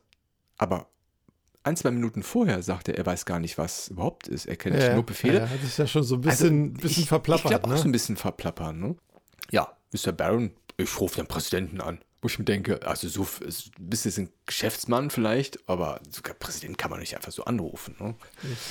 aber 0.58 0.90
ein, 1.64 1.76
zwei 1.76 1.92
Minuten 1.92 2.24
vorher 2.24 2.64
sagte 2.64 2.94
er, 2.94 3.00
er 3.00 3.06
weiß 3.06 3.26
gar 3.26 3.40
nicht, 3.40 3.58
was 3.58 3.90
überhaupt 3.90 4.28
ist. 4.28 4.46
Er 4.46 4.56
kennt 4.56 4.78
ja, 4.78 4.94
nur 4.94 5.06
Befehle. 5.06 5.40
Ja, 5.40 5.48
das 5.48 5.64
ist 5.64 5.78
ja 5.78 5.88
schon 5.88 6.04
so 6.04 6.16
ein 6.16 6.22
bisschen, 6.22 6.70
also, 6.70 6.82
bisschen 6.82 7.04
ich, 7.04 7.10
verplappert. 7.10 7.46
Ich 7.46 7.50
glaube 7.50 7.68
ne? 7.68 7.76
auch 7.76 7.80
so 7.80 7.88
ein 7.88 7.92
bisschen 7.92 8.16
verplappert. 8.16 8.76
Ne? 8.76 8.96
Ja, 9.52 9.76
Mr. 9.92 10.14
Barron, 10.14 10.52
ich 10.78 11.00
rufe 11.00 11.18
den 11.18 11.28
Präsidenten 11.28 11.82
an. 11.82 12.00
Wo 12.22 12.28
ich 12.28 12.40
mir 12.40 12.46
denke, 12.46 12.86
also 12.86 13.08
so 13.08 13.28
bist 13.80 14.06
jetzt 14.06 14.18
ein 14.18 14.30
Geschäftsmann 14.48 15.12
vielleicht, 15.12 15.60
aber 15.70 16.02
sogar 16.10 16.34
Präsident 16.34 16.78
kann 16.78 16.90
man 16.90 17.00
nicht 17.00 17.16
einfach 17.16 17.32
so 17.32 17.46
anrufen. 17.46 17.96
Ne? 18.00 18.16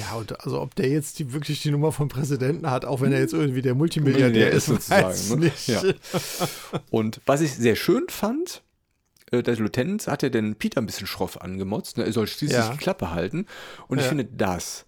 Ja, 0.00 0.14
und 0.16 0.40
also 0.44 0.60
ob 0.60 0.74
der 0.74 0.88
jetzt 0.88 1.20
die, 1.20 1.32
wirklich 1.32 1.62
die 1.62 1.70
Nummer 1.70 1.92
vom 1.92 2.08
Präsidenten 2.08 2.68
hat, 2.68 2.84
auch 2.84 3.00
wenn 3.00 3.12
er 3.12 3.20
jetzt 3.20 3.34
irgendwie 3.34 3.62
der 3.62 3.76
Multimilliardär 3.76 4.50
ist, 4.50 4.66
sozusagen. 4.66 5.40
Ne? 5.40 5.52
Ja. 5.66 5.82
Und 6.90 7.20
was 7.24 7.40
ich 7.40 7.54
sehr 7.54 7.76
schön 7.76 8.06
fand, 8.08 8.62
äh, 9.30 9.42
der 9.42 9.56
Lieutenant 9.56 10.06
hat 10.06 10.22
ja 10.22 10.28
den 10.28 10.56
Peter 10.56 10.80
ein 10.80 10.86
bisschen 10.86 11.06
schroff 11.06 11.40
angemotzt. 11.40 11.98
Ne? 11.98 12.04
Er 12.04 12.12
soll 12.12 12.26
schließlich 12.26 12.58
ja. 12.58 12.72
die 12.72 12.78
Klappe 12.78 13.12
halten. 13.12 13.46
Und 13.88 13.98
ja. 13.98 14.04
ich 14.04 14.08
finde, 14.08 14.24
das 14.24 14.86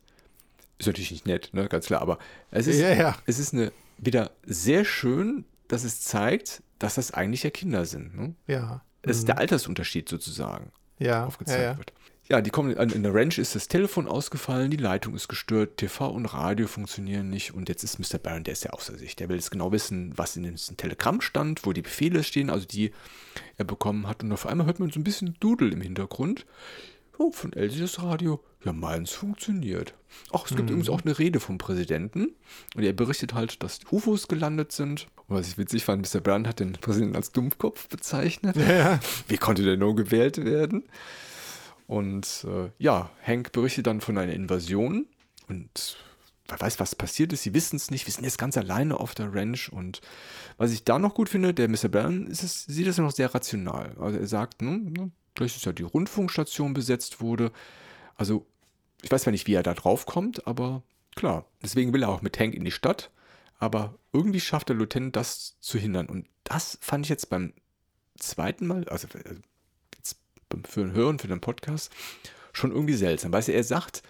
ist 0.78 0.86
natürlich 0.86 1.10
nicht 1.10 1.26
nett, 1.26 1.50
ne? 1.52 1.68
ganz 1.68 1.86
klar, 1.86 2.00
aber 2.00 2.18
es 2.50 2.66
ist, 2.66 2.78
ja, 2.80 3.16
es 3.26 3.38
ist 3.38 3.52
eine, 3.52 3.72
wieder 3.98 4.30
sehr 4.46 4.84
schön, 4.84 5.44
dass 5.66 5.84
es 5.84 6.00
zeigt, 6.00 6.62
dass 6.78 6.94
das 6.94 7.12
eigentlich 7.12 7.42
ja 7.42 7.50
Kinder 7.50 7.84
sind. 7.84 8.16
Ne? 8.16 8.34
Ja. 8.46 8.82
Das 9.02 9.16
mhm. 9.16 9.20
ist 9.20 9.28
der 9.28 9.38
Altersunterschied 9.38 10.08
sozusagen. 10.08 10.72
Ja. 10.98 11.26
Aufgezeigt 11.26 11.60
ja, 11.60 11.72
ja. 11.72 11.78
wird. 11.78 11.92
Ja, 12.30 12.42
die 12.42 12.50
kommen 12.50 12.76
in 12.76 13.02
der 13.02 13.14
Ranch 13.14 13.38
ist 13.38 13.54
das 13.54 13.68
Telefon 13.68 14.06
ausgefallen, 14.06 14.70
die 14.70 14.76
Leitung 14.76 15.14
ist 15.14 15.28
gestört, 15.28 15.78
TV 15.78 16.10
und 16.10 16.26
Radio 16.26 16.66
funktionieren 16.66 17.30
nicht 17.30 17.54
und 17.54 17.70
jetzt 17.70 17.82
ist 17.82 17.98
Mr. 17.98 18.18
Barron, 18.18 18.44
der 18.44 18.52
ist 18.52 18.64
ja 18.64 18.72
außer 18.72 18.98
sich. 18.98 19.16
Der 19.16 19.30
will 19.30 19.36
jetzt 19.36 19.50
genau 19.50 19.72
wissen, 19.72 20.12
was 20.16 20.36
in 20.36 20.42
dem 20.42 20.56
Telegramm 20.56 21.22
stand, 21.22 21.64
wo 21.64 21.72
die 21.72 21.80
Befehle 21.80 22.22
stehen, 22.22 22.50
also 22.50 22.66
die 22.66 22.92
er 23.56 23.64
bekommen 23.64 24.06
hat. 24.06 24.22
Und 24.22 24.32
auf 24.32 24.44
einmal 24.44 24.66
hört 24.66 24.78
man 24.78 24.90
so 24.90 25.00
ein 25.00 25.04
bisschen 25.04 25.36
Dudel 25.40 25.72
im 25.72 25.80
Hintergrund. 25.80 26.44
Oh, 27.20 27.32
von 27.32 27.50
das 27.50 28.00
Radio. 28.00 28.40
Ja, 28.64 28.72
meins 28.72 29.10
funktioniert. 29.10 29.92
Ach, 30.32 30.44
es 30.44 30.50
gibt 30.50 30.62
mhm. 30.62 30.68
übrigens 30.68 30.88
auch 30.88 31.02
eine 31.04 31.18
Rede 31.18 31.40
vom 31.40 31.58
Präsidenten. 31.58 32.36
Und 32.76 32.84
er 32.84 32.92
berichtet 32.92 33.34
halt, 33.34 33.60
dass 33.64 33.80
UFOs 33.90 34.28
gelandet 34.28 34.70
sind. 34.70 35.08
Und 35.26 35.36
was 35.36 35.48
ich 35.48 35.58
witzig 35.58 35.84
fand, 35.84 36.14
Mr. 36.14 36.20
Brown 36.20 36.46
hat 36.46 36.60
den 36.60 36.72
Präsidenten 36.74 37.16
als 37.16 37.32
Dummkopf 37.32 37.88
bezeichnet. 37.88 38.56
Ja. 38.56 39.00
Wie 39.28 39.36
konnte 39.36 39.64
der 39.64 39.76
nur 39.76 39.96
gewählt 39.96 40.44
werden? 40.44 40.84
Und 41.88 42.46
äh, 42.48 42.70
ja, 42.78 43.10
Hank 43.26 43.50
berichtet 43.50 43.88
dann 43.88 44.00
von 44.00 44.16
einer 44.16 44.32
Invasion. 44.32 45.06
Und 45.48 45.96
wer 46.46 46.60
weiß, 46.60 46.78
was 46.78 46.94
passiert 46.94 47.32
ist. 47.32 47.42
Sie 47.42 47.52
wissen 47.52 47.76
es 47.76 47.90
nicht. 47.90 48.06
Wir 48.06 48.14
sind 48.14 48.24
jetzt 48.24 48.38
ganz 48.38 48.56
alleine 48.56 49.00
auf 49.00 49.16
der 49.16 49.34
Ranch. 49.34 49.72
Und 49.72 50.02
was 50.56 50.70
ich 50.70 50.84
da 50.84 51.00
noch 51.00 51.14
gut 51.14 51.28
finde, 51.28 51.52
der 51.52 51.68
Mr. 51.68 51.88
Brown 51.88 52.28
ist 52.28 52.44
es, 52.44 52.64
sieht 52.64 52.86
das 52.86 52.98
noch 52.98 53.10
sehr 53.10 53.34
rational. 53.34 53.96
Also 53.98 54.18
er 54.18 54.26
sagt, 54.28 54.62
ne, 54.62 55.10
vielleicht 55.38 55.56
ist 55.56 55.66
ja 55.66 55.72
die 55.72 55.82
Rundfunkstation 55.82 56.74
besetzt 56.74 57.20
wurde. 57.20 57.52
Also 58.16 58.46
ich 59.02 59.10
weiß 59.10 59.22
zwar 59.22 59.30
nicht, 59.30 59.46
wie 59.46 59.54
er 59.54 59.62
da 59.62 59.74
drauf 59.74 60.06
kommt, 60.06 60.46
aber 60.46 60.82
klar. 61.14 61.46
Deswegen 61.62 61.92
will 61.92 62.02
er 62.02 62.08
auch 62.08 62.22
mit 62.22 62.38
Hank 62.38 62.54
in 62.54 62.64
die 62.64 62.70
Stadt. 62.70 63.10
Aber 63.58 63.98
irgendwie 64.12 64.40
schafft 64.40 64.68
der 64.68 64.76
Lieutenant 64.76 65.16
das 65.16 65.56
zu 65.60 65.78
hindern. 65.78 66.06
Und 66.06 66.26
das 66.44 66.78
fand 66.80 67.06
ich 67.06 67.10
jetzt 67.10 67.28
beim 67.28 67.52
zweiten 68.18 68.66
Mal, 68.66 68.88
also 68.88 69.08
äh, 69.08 69.34
jetzt 69.96 70.16
für 70.68 70.80
den 70.80 70.92
Hören, 70.92 71.18
für 71.18 71.28
den 71.28 71.40
Podcast, 71.40 71.92
schon 72.52 72.70
irgendwie 72.70 72.94
seltsam. 72.94 73.32
Weißt 73.32 73.48
du, 73.48 73.52
er 73.52 73.64
sagt, 73.64 74.02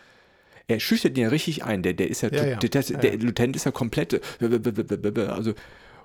er 0.66 0.80
schüchtert 0.80 1.16
ihn 1.16 1.24
ja 1.24 1.28
richtig 1.30 1.64
ein. 1.64 1.82
Der, 1.82 1.94
der 1.94 2.08
ist 2.08 2.20
ja, 2.20 2.30
ja, 2.30 2.46
ja. 2.46 2.56
Der, 2.56 2.68
der, 2.68 2.82
der, 2.82 3.16
Lieutenant 3.16 3.56
ist 3.56 3.64
ja 3.64 3.72
komplett, 3.72 4.20
also, 4.40 5.54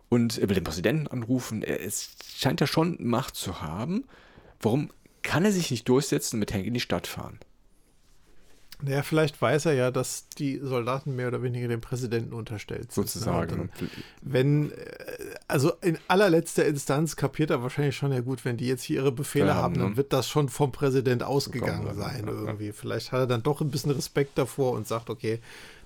und 0.09 0.37
er 0.37 0.49
will 0.49 0.55
den 0.55 0.63
Präsidenten 0.63 1.07
anrufen. 1.07 1.63
Es 1.63 2.15
scheint 2.35 2.61
ja 2.61 2.67
schon 2.67 2.97
Macht 2.99 3.35
zu 3.35 3.61
haben. 3.61 4.05
Warum 4.61 4.89
kann 5.23 5.45
er 5.45 5.51
sich 5.51 5.71
nicht 5.71 5.87
durchsetzen 5.89 6.35
und 6.35 6.41
mit 6.41 6.53
Hank 6.53 6.65
in 6.65 6.73
die 6.73 6.79
Stadt 6.79 7.07
fahren? 7.07 7.39
Ja, 8.85 9.01
vielleicht 9.01 9.41
weiß 9.41 9.67
er 9.67 9.73
ja, 9.73 9.91
dass 9.91 10.27
die 10.27 10.59
Soldaten 10.61 11.15
mehr 11.15 11.29
oder 11.29 11.41
weniger 11.41 11.69
dem 11.69 11.79
Präsidenten 11.79 12.33
unterstellt 12.33 12.91
sind. 12.91 13.07
Sozusagen. 13.07 13.69
wenn, 14.21 14.71
äh, 14.71 14.75
also 15.47 15.71
in 15.81 15.97
allerletzter 16.07 16.65
Instanz 16.65 17.15
kapiert 17.15 17.49
er 17.49 17.63
wahrscheinlich 17.63 17.95
schon 17.95 18.11
ja 18.11 18.19
gut, 18.19 18.43
wenn 18.43 18.57
die 18.57 18.67
jetzt 18.67 18.83
hier 18.83 18.97
ihre 18.97 19.11
Befehle 19.11 19.47
ja, 19.47 19.55
haben, 19.55 19.75
dann 19.75 19.91
ne? 19.91 19.97
wird 19.97 20.11
das 20.11 20.27
schon 20.27 20.49
vom 20.49 20.71
Präsident 20.71 21.23
ausgegangen 21.23 21.95
sein 21.95 22.27
irgendwie. 22.27 22.73
Vielleicht 22.73 23.11
hat 23.11 23.19
er 23.21 23.27
dann 23.27 23.43
doch 23.43 23.61
ein 23.61 23.71
bisschen 23.71 23.91
Respekt 23.91 24.37
davor 24.37 24.73
und 24.73 24.85
sagt, 24.85 25.09
okay, 25.09 25.39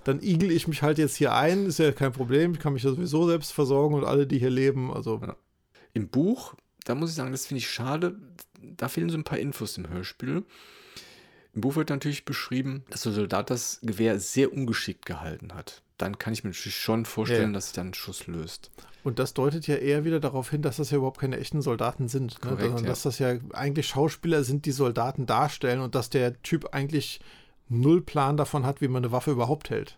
dann 0.04 0.22
igel 0.22 0.52
ich 0.52 0.68
mich 0.68 0.82
halt 0.82 0.98
jetzt 0.98 1.18
hier 1.18 1.34
ein, 1.34 1.68
ist 1.68 1.80
ja 1.80 1.92
kein 1.92 2.14
Problem, 2.14 2.54
ich 2.54 2.60
kann 2.60 2.74
mich 2.74 2.84
ja 2.84 2.92
sowieso 2.92 3.28
selbst 3.28 3.52
versorgen 3.52 3.94
und 3.94 4.06
alle, 4.06 4.26
die 4.26 4.40
hier 4.40 4.50
leben, 4.50 4.92
also. 4.92 5.20
Ja. 5.22 5.36
Im 5.94 6.08
Buch, 6.10 6.54
da 6.86 6.96
muss 6.96 7.10
ich 7.10 7.16
sagen, 7.16 7.32
das 7.32 7.46
finde 7.46 7.60
ich 7.60 7.70
schade, 7.70 8.16
da 8.62 8.88
fehlen 8.88 9.10
so 9.10 9.18
ein 9.18 9.24
paar 9.24 9.40
Infos 9.40 9.78
im 9.78 9.90
Hörspiel. 9.90 10.44
Im 11.54 11.62
Buch 11.62 11.76
wird 11.76 11.90
natürlich 11.90 12.26
beschrieben, 12.26 12.84
dass 12.90 13.02
der 13.02 13.14
Soldat 13.14 13.50
das 13.50 13.80
Gewehr 13.82 14.20
sehr 14.20 14.54
ungeschickt 14.54 15.06
gehalten 15.06 15.54
hat. 15.54 15.82
Dann 15.98 16.20
kann 16.20 16.34
ich 16.34 16.44
mir 16.44 16.52
natürlich 16.52 16.76
schon 16.76 17.06
vorstellen, 17.06 17.50
ja. 17.50 17.54
dass 17.54 17.66
sich 17.66 17.74
dann 17.74 17.88
ein 17.88 17.94
Schuss 17.96 18.28
löst. 18.28 18.70
Und 19.04 19.20
das 19.20 19.34
deutet 19.34 19.66
ja 19.68 19.76
eher 19.76 20.06
wieder 20.06 20.20
darauf 20.20 20.52
hin, 20.52 20.62
dass 20.62 20.78
das 20.78 20.92
ja 20.92 20.98
überhaupt 20.98 21.20
keine 21.20 21.40
echten 21.40 21.62
Soldaten 21.62 22.08
sind. 22.08 22.34
Ne? 22.44 22.52
Korrekt, 22.52 22.62
sondern 22.64 22.84
ja. 22.84 22.90
dass 22.90 23.04
das 23.04 23.20
ja 23.20 23.38
eigentlich 23.54 23.88
Schauspieler 23.88 24.44
sind, 24.44 24.66
die 24.66 24.72
Soldaten 24.72 25.26
darstellen 25.26 25.80
und 25.80 25.96
dass 25.96 26.10
der 26.10 26.42
Typ 26.44 26.74
eigentlich 26.74 27.22
null 27.70 28.02
Plan 28.02 28.38
davon 28.38 28.66
hat, 28.66 28.82
wie 28.82 28.88
man 28.88 29.04
eine 29.04 29.12
Waffe 29.12 29.32
überhaupt 29.32 29.70
hält. 29.70 29.98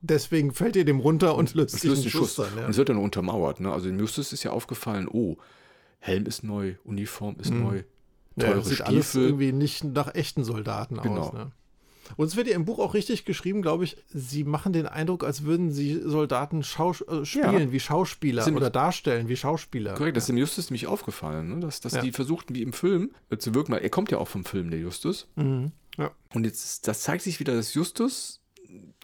Deswegen 0.00 0.52
fällt 0.52 0.76
ihr 0.76 0.84
dem 0.84 1.00
runter 1.00 1.36
und 1.36 1.54
löst 1.54 1.80
sich 1.80 1.90
einen 1.90 2.02
Schuss. 2.02 2.34
Schuss 2.34 2.34
dann, 2.36 2.56
ja. 2.56 2.64
Und 2.64 2.70
es 2.70 2.76
wird 2.76 2.88
dann 2.88 2.98
untermauert. 2.98 3.60
Ne? 3.60 3.72
Also 3.72 3.86
dem 3.86 3.98
Justus 3.98 4.32
ist 4.32 4.44
ja 4.44 4.52
aufgefallen, 4.52 5.08
oh, 5.08 5.38
Helm 6.00 6.26
ist 6.26 6.44
neu, 6.44 6.74
Uniform 6.84 7.36
ist 7.40 7.52
mhm. 7.52 7.62
neu, 7.62 7.82
teure 8.38 8.58
ja, 8.58 8.62
sieht 8.62 8.74
Stiefel. 8.74 8.94
alles 8.94 9.14
irgendwie 9.14 9.52
nicht 9.52 9.84
nach 9.84 10.14
echten 10.14 10.44
Soldaten 10.44 10.96
genau. 11.00 11.20
aus. 11.20 11.32
Ne? 11.32 11.52
Und 12.16 12.26
es 12.26 12.36
wird 12.36 12.48
ja 12.48 12.54
im 12.54 12.64
Buch 12.64 12.78
auch 12.78 12.94
richtig 12.94 13.24
geschrieben, 13.24 13.62
glaube 13.62 13.84
ich, 13.84 13.96
sie 14.08 14.44
machen 14.44 14.72
den 14.72 14.86
Eindruck, 14.86 15.24
als 15.24 15.44
würden 15.44 15.70
sie 15.70 16.00
Soldaten 16.02 16.62
Schaus 16.62 17.02
äh, 17.02 17.24
spielen 17.24 17.52
ja. 17.52 17.72
wie 17.72 17.80
Schauspieler 17.80 18.46
oder 18.48 18.70
darstellen 18.70 19.28
wie 19.28 19.36
Schauspieler. 19.36 19.94
Korrekt, 19.94 20.16
das 20.16 20.24
ist 20.24 20.28
dem 20.28 20.38
Justus 20.38 20.70
nämlich 20.70 20.86
aufgefallen, 20.86 21.48
ne? 21.48 21.60
dass, 21.60 21.80
dass 21.80 21.94
ja. 21.94 22.02
die 22.02 22.12
versuchten, 22.12 22.54
wie 22.54 22.62
im 22.62 22.72
Film 22.72 23.10
äh, 23.30 23.36
zu 23.36 23.54
wirken. 23.54 23.72
Er 23.72 23.90
kommt 23.90 24.10
ja 24.10 24.18
auch 24.18 24.28
vom 24.28 24.44
Film, 24.44 24.70
der 24.70 24.80
Justus. 24.80 25.28
Mhm. 25.36 25.72
Ja. 25.96 26.12
Und 26.32 26.44
jetzt, 26.44 26.88
das 26.88 27.02
zeigt 27.02 27.22
sich 27.22 27.40
wieder, 27.40 27.54
dass 27.54 27.74
Justus 27.74 28.40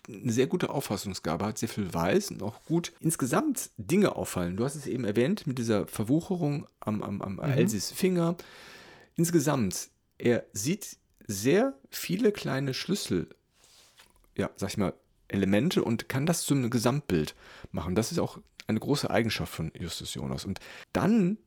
eine 0.07 0.33
sehr 0.33 0.47
gute 0.47 0.71
Auffassungsgabe 0.71 1.47
hat, 1.47 1.59
sehr 1.59 1.69
viel 1.69 1.93
weiß 1.93 2.31
und 2.31 2.43
auch 2.43 2.63
gut 2.65 2.93
insgesamt 3.01 3.71
Dinge 3.79 4.17
auffallen. 4.17 4.57
Du 4.57 4.65
hast 4.65 4.75
es 4.75 4.87
eben 4.87 5.05
erwähnt 5.05 5.47
mit 5.47 5.59
dieser 5.59 5.87
Verwucherung 5.87 6.67
am, 6.81 7.03
am, 7.03 7.23
am 7.23 7.35
mhm. 7.35 7.41
Elsis 7.41 7.91
Finger 7.91 8.37
insgesamt, 9.17 9.91
er 10.19 10.45
sieht 10.53 10.97
sehr 11.27 11.75
viele 11.91 12.33
kleine 12.33 12.75
Schlüssel, 12.75 13.29
ja, 14.37 14.51
sag 14.57 14.71
ich 14.71 14.77
mal, 14.77 14.95
Elemente 15.29 15.83
und 15.83 16.09
kann 16.09 16.27
das 16.27 16.43
zu 16.43 16.55
einem 16.55 16.71
Gesamtbild 16.71 17.35
machen. 17.73 17.95
Das 17.95 18.13
ist 18.13 18.19
auch 18.19 18.39
eine 18.67 18.81
große 18.81 19.11
Eigenschaft 19.11 19.53
von 19.53 19.73
Justus 19.79 20.15
Jonas. 20.15 20.45
Und 20.45 20.61
dann, 20.93 21.39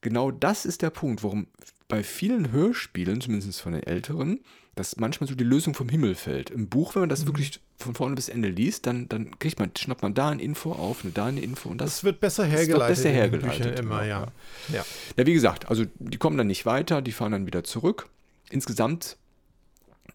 genau 0.00 0.30
das 0.30 0.64
ist 0.64 0.82
der 0.82 0.90
Punkt, 0.90 1.22
warum 1.22 1.48
bei 1.88 2.02
vielen 2.02 2.52
Hörspielen, 2.52 3.20
zumindest 3.20 3.60
von 3.60 3.72
den 3.72 3.82
älteren, 3.82 4.40
dass 4.74 4.96
manchmal 4.96 5.28
so 5.28 5.34
die 5.34 5.44
Lösung 5.44 5.74
vom 5.74 5.88
Himmel 5.88 6.14
fällt. 6.14 6.50
Im 6.50 6.68
Buch, 6.68 6.94
wenn 6.94 7.00
man 7.02 7.08
das 7.08 7.22
mhm. 7.22 7.28
wirklich 7.28 7.60
von 7.78 7.94
vorne 7.94 8.14
bis 8.14 8.28
Ende 8.28 8.48
liest, 8.48 8.86
dann, 8.86 9.08
dann 9.08 9.38
kriegt 9.38 9.58
man, 9.58 9.70
schnappt 9.76 10.02
man 10.02 10.14
da 10.14 10.30
eine 10.30 10.42
Info 10.42 10.72
auf, 10.72 11.04
eine 11.04 11.12
da 11.12 11.26
eine 11.26 11.40
Info 11.40 11.68
und 11.68 11.78
das, 11.78 11.90
das 11.90 12.04
wird 12.04 12.20
besser 12.20 12.44
hergeleitet. 12.44 12.80
Wird 12.80 12.88
besser 12.88 13.10
hergeleitet. 13.10 13.78
Immer, 13.78 14.00
genau, 14.00 14.08
ja. 14.08 14.26
ja. 14.72 14.84
Ja, 15.16 15.26
wie 15.26 15.34
gesagt, 15.34 15.68
also 15.68 15.84
die 15.98 16.18
kommen 16.18 16.38
dann 16.38 16.46
nicht 16.46 16.64
weiter, 16.64 17.02
die 17.02 17.12
fahren 17.12 17.32
dann 17.32 17.46
wieder 17.46 17.64
zurück. 17.64 18.08
Insgesamt 18.50 19.18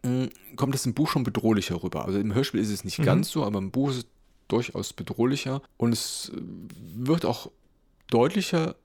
mh, 0.03 0.10
hm, 0.10 0.30
kommt 0.55 0.74
das 0.74 0.86
im 0.86 0.93
Buch 0.93 1.10
schon 1.10 1.24
bedrohlicher 1.24 1.84
rüber. 1.84 2.05
Also 2.05 2.20
im 2.20 2.34
Hörspiel 2.34 2.60
ist 2.60 2.72
es 2.72 2.84
nicht 2.84 2.99
mhm. 2.99 3.05
ganz 3.05 3.30
so, 3.30 3.43
aber 3.43 3.60
im 3.60 3.70
Buch 3.72 3.91
ist 3.91 3.97
es 3.97 4.05
durchaus 4.47 4.93
bedrohlicher 4.93 5.62
und 5.78 5.91
es 5.91 6.32
äh, 6.34 6.41
wird 6.95 7.26
auch 7.26 7.51
deutlicher 8.10 8.76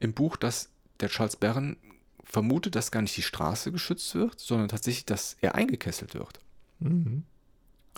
im 0.00 0.12
Buch, 0.12 0.36
dass 0.36 0.70
der 1.00 1.08
Charles 1.08 1.36
Barron 1.36 1.76
vermutet, 2.30 2.76
dass 2.76 2.90
gar 2.90 3.02
nicht 3.02 3.16
die 3.16 3.22
Straße 3.22 3.72
geschützt 3.72 4.14
wird, 4.14 4.38
sondern 4.38 4.68
tatsächlich, 4.68 5.04
dass 5.04 5.36
er 5.40 5.54
eingekesselt 5.54 6.14
wird. 6.14 6.40
Mhm. 6.78 7.24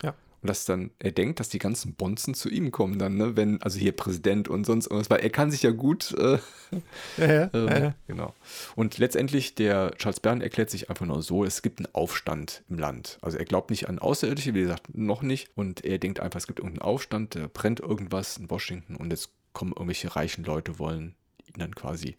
Ja. 0.02 0.14
Und 0.40 0.48
dass 0.48 0.64
dann 0.64 0.90
er 0.98 1.12
denkt, 1.12 1.38
dass 1.38 1.50
die 1.50 1.60
ganzen 1.60 1.94
Bonzen 1.94 2.34
zu 2.34 2.48
ihm 2.48 2.72
kommen 2.72 2.98
dann, 2.98 3.16
ne? 3.16 3.36
wenn, 3.36 3.62
also 3.62 3.78
hier 3.78 3.92
Präsident 3.92 4.48
und 4.48 4.64
sonst 4.64 4.86
irgendwas, 4.86 5.08
weil 5.08 5.20
er 5.20 5.30
kann 5.30 5.52
sich 5.52 5.62
ja 5.62 5.70
gut. 5.70 6.12
Äh, 6.18 6.38
ja, 7.16 7.32
ja, 7.32 7.50
ähm, 7.54 7.68
ja, 7.68 7.94
Genau. 8.08 8.34
Und 8.74 8.98
letztendlich, 8.98 9.54
der 9.54 9.92
Charles 9.98 10.18
Bern 10.18 10.40
erklärt 10.40 10.70
sich 10.70 10.90
einfach 10.90 11.06
nur 11.06 11.22
so: 11.22 11.44
es 11.44 11.62
gibt 11.62 11.78
einen 11.78 11.94
Aufstand 11.94 12.64
im 12.68 12.78
Land. 12.78 13.18
Also 13.22 13.38
er 13.38 13.44
glaubt 13.44 13.70
nicht 13.70 13.88
an 13.88 14.00
Außerirdische, 14.00 14.54
wie 14.54 14.62
gesagt, 14.62 14.96
noch 14.96 15.22
nicht. 15.22 15.50
Und 15.54 15.84
er 15.84 15.98
denkt 15.98 16.18
einfach, 16.18 16.40
es 16.40 16.48
gibt 16.48 16.58
irgendeinen 16.58 16.82
Aufstand, 16.82 17.36
da 17.36 17.48
brennt 17.52 17.78
irgendwas 17.78 18.38
in 18.38 18.50
Washington 18.50 18.96
und 18.96 19.10
jetzt 19.10 19.30
kommen 19.52 19.72
irgendwelche 19.72 20.16
reichen 20.16 20.42
Leute, 20.42 20.80
wollen 20.80 21.14
ihn 21.46 21.60
dann 21.60 21.74
quasi 21.76 22.16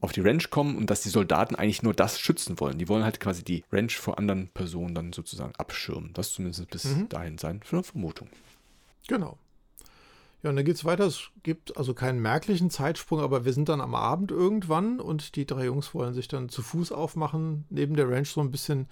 auf 0.00 0.12
die 0.12 0.20
Ranch 0.20 0.50
kommen 0.50 0.76
und 0.76 0.90
dass 0.90 1.02
die 1.02 1.08
Soldaten 1.08 1.56
eigentlich 1.56 1.82
nur 1.82 1.94
das 1.94 2.20
schützen 2.20 2.60
wollen. 2.60 2.78
Die 2.78 2.88
wollen 2.88 3.04
halt 3.04 3.18
quasi 3.18 3.42
die 3.42 3.64
Ranch 3.72 3.96
vor 3.96 4.18
anderen 4.18 4.48
Personen 4.48 4.94
dann 4.94 5.12
sozusagen 5.12 5.54
abschirmen. 5.56 6.12
Das 6.14 6.32
zumindest 6.32 6.70
bis 6.70 6.84
mhm. 6.84 7.08
dahin 7.08 7.38
sein, 7.38 7.60
für 7.64 7.76
eine 7.76 7.82
Vermutung. 7.82 8.28
Genau. 9.08 9.38
Ja, 10.42 10.50
und 10.50 10.56
dann 10.56 10.64
geht 10.64 10.76
es 10.76 10.84
weiter. 10.84 11.04
Es 11.04 11.30
gibt 11.42 11.76
also 11.76 11.94
keinen 11.94 12.20
merklichen 12.20 12.70
Zeitsprung, 12.70 13.20
aber 13.20 13.44
wir 13.44 13.52
sind 13.52 13.68
dann 13.68 13.80
am 13.80 13.96
Abend 13.96 14.30
irgendwann 14.30 15.00
und 15.00 15.34
die 15.34 15.46
drei 15.46 15.64
Jungs 15.64 15.94
wollen 15.94 16.14
sich 16.14 16.28
dann 16.28 16.48
zu 16.48 16.62
Fuß 16.62 16.92
aufmachen, 16.92 17.64
neben 17.70 17.96
der 17.96 18.08
Ranch 18.08 18.30
so 18.30 18.40
ein 18.40 18.52
bisschen 18.52 18.86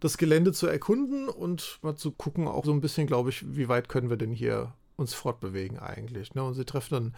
das 0.00 0.16
Gelände 0.16 0.52
zu 0.52 0.66
erkunden 0.66 1.28
und 1.28 1.78
mal 1.82 1.96
zu 1.96 2.12
gucken, 2.12 2.48
auch 2.48 2.64
so 2.64 2.72
ein 2.72 2.80
bisschen, 2.80 3.06
glaube 3.06 3.28
ich, 3.28 3.44
wie 3.56 3.68
weit 3.68 3.90
können 3.90 4.08
wir 4.08 4.16
denn 4.16 4.32
hier 4.32 4.72
uns 4.96 5.12
fortbewegen 5.12 5.78
eigentlich. 5.78 6.34
Ne? 6.34 6.42
Und 6.42 6.54
sie 6.54 6.64
treffen 6.64 6.94
dann 6.94 7.14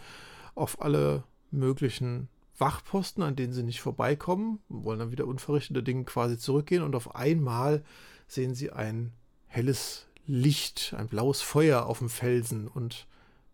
auf 0.55 0.81
alle 0.81 1.23
möglichen 1.51 2.27
Wachposten, 2.59 3.23
an 3.23 3.35
denen 3.35 3.53
sie 3.53 3.63
nicht 3.63 3.81
vorbeikommen, 3.81 4.59
wollen 4.69 4.99
dann 4.99 5.11
wieder 5.11 5.27
unverrichtete 5.27 5.83
Dinge 5.83 6.03
quasi 6.03 6.37
zurückgehen 6.37 6.83
und 6.83 6.95
auf 6.95 7.15
einmal 7.15 7.83
sehen 8.27 8.53
sie 8.53 8.71
ein 8.71 9.13
helles 9.47 10.07
Licht, 10.27 10.93
ein 10.97 11.07
blaues 11.07 11.41
Feuer 11.41 11.85
auf 11.85 11.99
dem 11.99 12.09
Felsen 12.09 12.67
und 12.67 13.07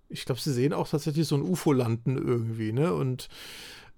ich 0.10 0.26
glaube, 0.26 0.42
sie 0.42 0.54
sehen 0.54 0.74
auch 0.74 0.88
tatsächlich 0.88 1.28
so 1.28 1.36
ein 1.36 1.42
UFO 1.42 1.72
landen 1.72 2.18
irgendwie, 2.18 2.72
ne? 2.72 2.94
Und 2.94 3.30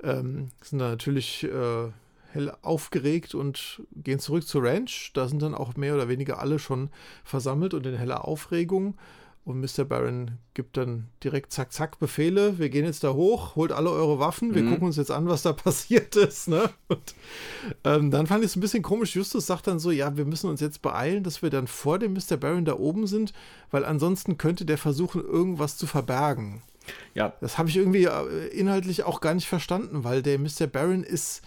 ähm, 0.03 0.51
sind 0.62 0.80
da 0.80 0.89
natürlich 0.89 1.43
äh, 1.43 1.91
hell 2.32 2.53
aufgeregt 2.62 3.36
und 3.36 3.82
gehen 3.95 4.20
zurück 4.20 4.47
zur 4.47 4.64
Ranch. 4.64 5.12
Da 5.14 5.28
sind 5.28 5.41
dann 5.41 5.55
auch 5.55 5.76
mehr 5.76 5.95
oder 5.95 6.08
weniger 6.08 6.39
alle 6.39 6.60
schon 6.60 6.89
versammelt 7.24 7.74
und 7.74 7.86
in 7.86 7.95
heller 7.95 8.26
Aufregung. 8.26 8.95
Und 9.48 9.62
Mr. 9.62 9.86
Baron 9.86 10.32
gibt 10.56 10.76
dann 10.76 11.08
direkt 11.24 11.54
zack, 11.54 11.72
zack 11.72 12.00
Befehle. 12.00 12.60
Wir 12.60 12.68
gehen 12.68 12.84
jetzt 12.84 13.06
da 13.06 13.14
hoch, 13.14 13.56
holt 13.56 13.72
alle 13.72 13.89
eure 13.89 14.20
Waffen. 14.20 14.54
Wir 14.54 14.62
mhm. 14.62 14.72
gucken 14.72 14.88
uns 14.88 14.98
jetzt 14.98 15.10
an, 15.10 15.30
was 15.30 15.41
da 15.43 15.54
passiert 15.54 16.18
ist. 16.18 16.50
Ne? 16.50 16.70
Und 16.89 17.16
ähm, 17.86 18.12
dann 18.12 18.28
fand 18.28 18.43
ich 18.43 18.50
es 18.50 18.58
ein 18.58 18.60
bisschen 18.60 18.84
komisch. 18.84 19.16
Justus 19.16 19.48
sagt 19.48 19.68
dann 19.68 19.80
so: 19.80 19.89
Ja, 19.89 20.18
wir 20.18 20.26
müssen 20.26 20.50
uns 20.50 20.60
jetzt 20.60 20.82
beeilen, 20.82 21.24
dass 21.24 21.41
wir 21.41 21.50
dann 21.50 21.68
vor 21.68 21.98
dem 21.98 22.12
Mr. 22.12 22.36
Baron 22.36 22.66
da 22.66 22.74
oben 22.74 23.08
sind, 23.08 23.32
weil 23.72 23.86
ansonsten 23.86 24.38
könnte 24.38 24.66
der 24.66 24.78
versuchen, 24.78 25.24
irgendwas 25.24 25.78
zu 25.78 25.88
verbergen. 25.88 26.62
Ja. 27.14 27.32
Das 27.39 27.58
habe 27.58 27.70
ich 27.70 27.78
irgendwie 27.78 28.04
äh, 28.04 28.48
inhaltlich 28.48 29.04
auch 29.06 29.22
gar 29.22 29.34
nicht 29.34 29.48
verstanden, 29.48 30.04
weil 30.04 30.22
der 30.22 30.39
Mr. 30.39 30.68
Baron 30.70 31.04
ist 31.06 31.41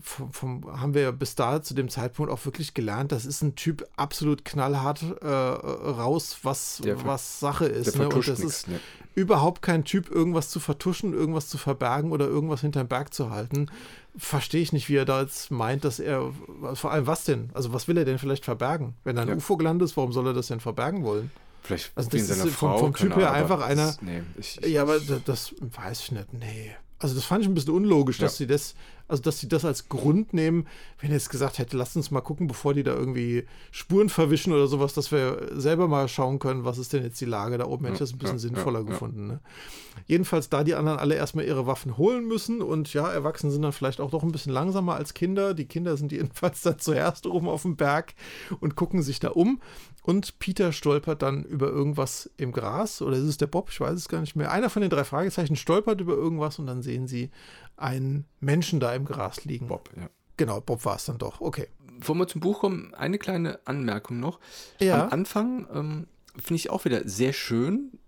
vom, 0.00 0.32
vom, 0.32 0.80
haben 0.80 0.94
wir 0.94 1.12
bis 1.12 1.34
da 1.34 1.62
zu 1.62 1.74
dem 1.74 1.88
Zeitpunkt 1.88 2.30
auch 2.30 2.44
wirklich 2.44 2.74
gelernt, 2.74 3.12
das 3.12 3.26
ist 3.26 3.42
ein 3.42 3.54
Typ 3.54 3.86
absolut 3.96 4.44
knallhart 4.44 5.02
äh, 5.20 5.26
raus, 5.26 6.38
was, 6.42 6.82
was 7.04 7.40
Sache 7.40 7.66
ist. 7.66 7.96
Ne? 7.96 8.08
Und 8.08 8.28
das 8.28 8.40
ist 8.40 8.68
ne? 8.68 8.80
überhaupt 9.14 9.62
kein 9.62 9.84
Typ, 9.84 10.10
irgendwas 10.10 10.50
zu 10.50 10.60
vertuschen, 10.60 11.12
irgendwas 11.12 11.48
zu 11.48 11.58
verbergen 11.58 12.12
oder 12.12 12.26
irgendwas 12.26 12.60
hinterm 12.60 12.88
Berg 12.88 13.12
zu 13.12 13.30
halten. 13.30 13.70
Verstehe 14.16 14.62
ich 14.62 14.72
nicht, 14.72 14.88
wie 14.88 14.96
er 14.96 15.04
da 15.04 15.22
jetzt 15.22 15.50
meint, 15.50 15.84
dass 15.84 16.00
er, 16.00 16.32
vor 16.74 16.92
allem 16.92 17.06
was 17.06 17.24
denn? 17.24 17.50
Also 17.54 17.72
was 17.72 17.88
will 17.88 17.96
er 17.98 18.04
denn 18.04 18.18
vielleicht 18.18 18.44
verbergen? 18.44 18.94
Wenn 19.04 19.16
da 19.16 19.22
ein 19.22 19.28
ja. 19.28 19.34
UFO 19.34 19.56
gelandet 19.56 19.88
ist, 19.88 19.96
warum 19.96 20.12
soll 20.12 20.26
er 20.26 20.34
das 20.34 20.48
denn 20.48 20.60
verbergen 20.60 21.04
wollen? 21.04 21.30
Vielleicht 21.62 21.92
also 21.96 22.08
das 22.10 22.30
ist 22.30 22.54
vom, 22.54 22.78
vom 22.78 22.94
Typ 22.94 23.16
her 23.16 23.32
einfach 23.32 23.60
einer. 23.60 23.94
Nee, 24.00 24.22
ich, 24.38 24.58
ich, 24.62 24.72
ja, 24.72 24.82
aber 24.82 24.98
das, 25.00 25.22
das 25.24 25.54
weiß 25.60 26.00
ich 26.00 26.12
nicht. 26.12 26.32
Nee. 26.32 26.70
Also 26.98 27.14
das 27.14 27.24
fand 27.24 27.42
ich 27.42 27.48
ein 27.48 27.54
bisschen 27.54 27.74
unlogisch, 27.74 28.18
dass 28.18 28.38
ja. 28.38 28.38
sie 28.38 28.46
das 28.46 28.74
also, 29.08 29.22
dass 29.22 29.40
sie 29.40 29.48
das 29.48 29.64
als 29.64 29.88
Grund 29.88 30.34
nehmen, 30.34 30.66
wenn 31.00 31.10
er 31.10 31.16
jetzt 31.16 31.30
gesagt 31.30 31.58
hätte, 31.58 31.76
lasst 31.76 31.96
uns 31.96 32.10
mal 32.10 32.20
gucken, 32.20 32.46
bevor 32.46 32.74
die 32.74 32.82
da 32.82 32.94
irgendwie 32.94 33.44
Spuren 33.70 34.10
verwischen 34.10 34.52
oder 34.52 34.66
sowas, 34.66 34.92
dass 34.92 35.10
wir 35.10 35.48
selber 35.54 35.88
mal 35.88 36.08
schauen 36.08 36.38
können, 36.38 36.64
was 36.64 36.76
ist 36.76 36.92
denn 36.92 37.02
jetzt 37.02 37.20
die 37.20 37.24
Lage 37.24 37.56
da 37.56 37.64
oben, 37.64 37.86
hätte 37.86 37.94
ich 37.94 38.00
das 38.00 38.12
ein 38.12 38.18
bisschen 38.18 38.36
ja, 38.36 38.40
sinnvoller 38.40 38.80
ja, 38.80 38.84
gefunden. 38.86 39.26
Ne? 39.26 39.40
Jedenfalls, 40.06 40.48
da 40.50 40.62
die 40.62 40.74
anderen 40.74 40.98
alle 40.98 41.14
erstmal 41.14 41.46
ihre 41.46 41.66
Waffen 41.66 41.96
holen 41.96 42.26
müssen 42.26 42.60
und 42.60 42.92
ja, 42.92 43.10
Erwachsene 43.10 43.50
sind 43.50 43.62
dann 43.62 43.72
vielleicht 43.72 44.00
auch 44.00 44.10
doch 44.10 44.22
ein 44.22 44.32
bisschen 44.32 44.52
langsamer 44.52 44.94
als 44.94 45.14
Kinder. 45.14 45.54
Die 45.54 45.66
Kinder 45.66 45.96
sind 45.96 46.12
jedenfalls 46.12 46.60
dann 46.62 46.78
zuerst 46.78 47.26
oben 47.26 47.48
auf 47.48 47.62
dem 47.62 47.76
Berg 47.76 48.14
und 48.60 48.76
gucken 48.76 49.02
sich 49.02 49.20
da 49.20 49.30
um. 49.30 49.60
Und 50.02 50.38
Peter 50.38 50.72
stolpert 50.72 51.20
dann 51.20 51.44
über 51.44 51.68
irgendwas 51.68 52.30
im 52.38 52.52
Gras, 52.52 53.02
oder 53.02 53.16
ist 53.16 53.24
es 53.24 53.36
der 53.36 53.46
Bob? 53.46 53.68
Ich 53.70 53.78
weiß 53.78 53.92
es 53.92 54.08
gar 54.08 54.20
nicht 54.20 54.36
mehr. 54.36 54.50
Einer 54.50 54.70
von 54.70 54.80
den 54.80 54.90
drei 54.90 55.04
Fragezeichen 55.04 55.54
stolpert 55.54 56.00
über 56.00 56.14
irgendwas 56.14 56.58
und 56.58 56.66
dann 56.66 56.80
sehen 56.80 57.06
sie 57.06 57.30
einen 57.78 58.26
Menschen 58.40 58.80
da 58.80 58.94
im 58.94 59.04
Gras 59.04 59.44
liegen. 59.44 59.68
Bob, 59.68 59.90
ja. 59.96 60.08
Genau, 60.36 60.60
Bob 60.60 60.84
war 60.84 60.96
es 60.96 61.04
dann 61.04 61.18
doch. 61.18 61.40
Okay. 61.40 61.68
Bevor 61.98 62.14
wir 62.14 62.28
zum 62.28 62.40
Buch 62.40 62.60
kommen, 62.60 62.94
eine 62.94 63.18
kleine 63.18 63.58
Anmerkung 63.64 64.20
noch. 64.20 64.38
Ja. 64.78 65.04
Am 65.04 65.10
Anfang 65.10 65.66
ähm, 65.72 66.06
finde 66.36 66.56
ich 66.56 66.70
auch 66.70 66.84
wieder 66.84 67.08
sehr 67.08 67.32
schön, 67.32 67.98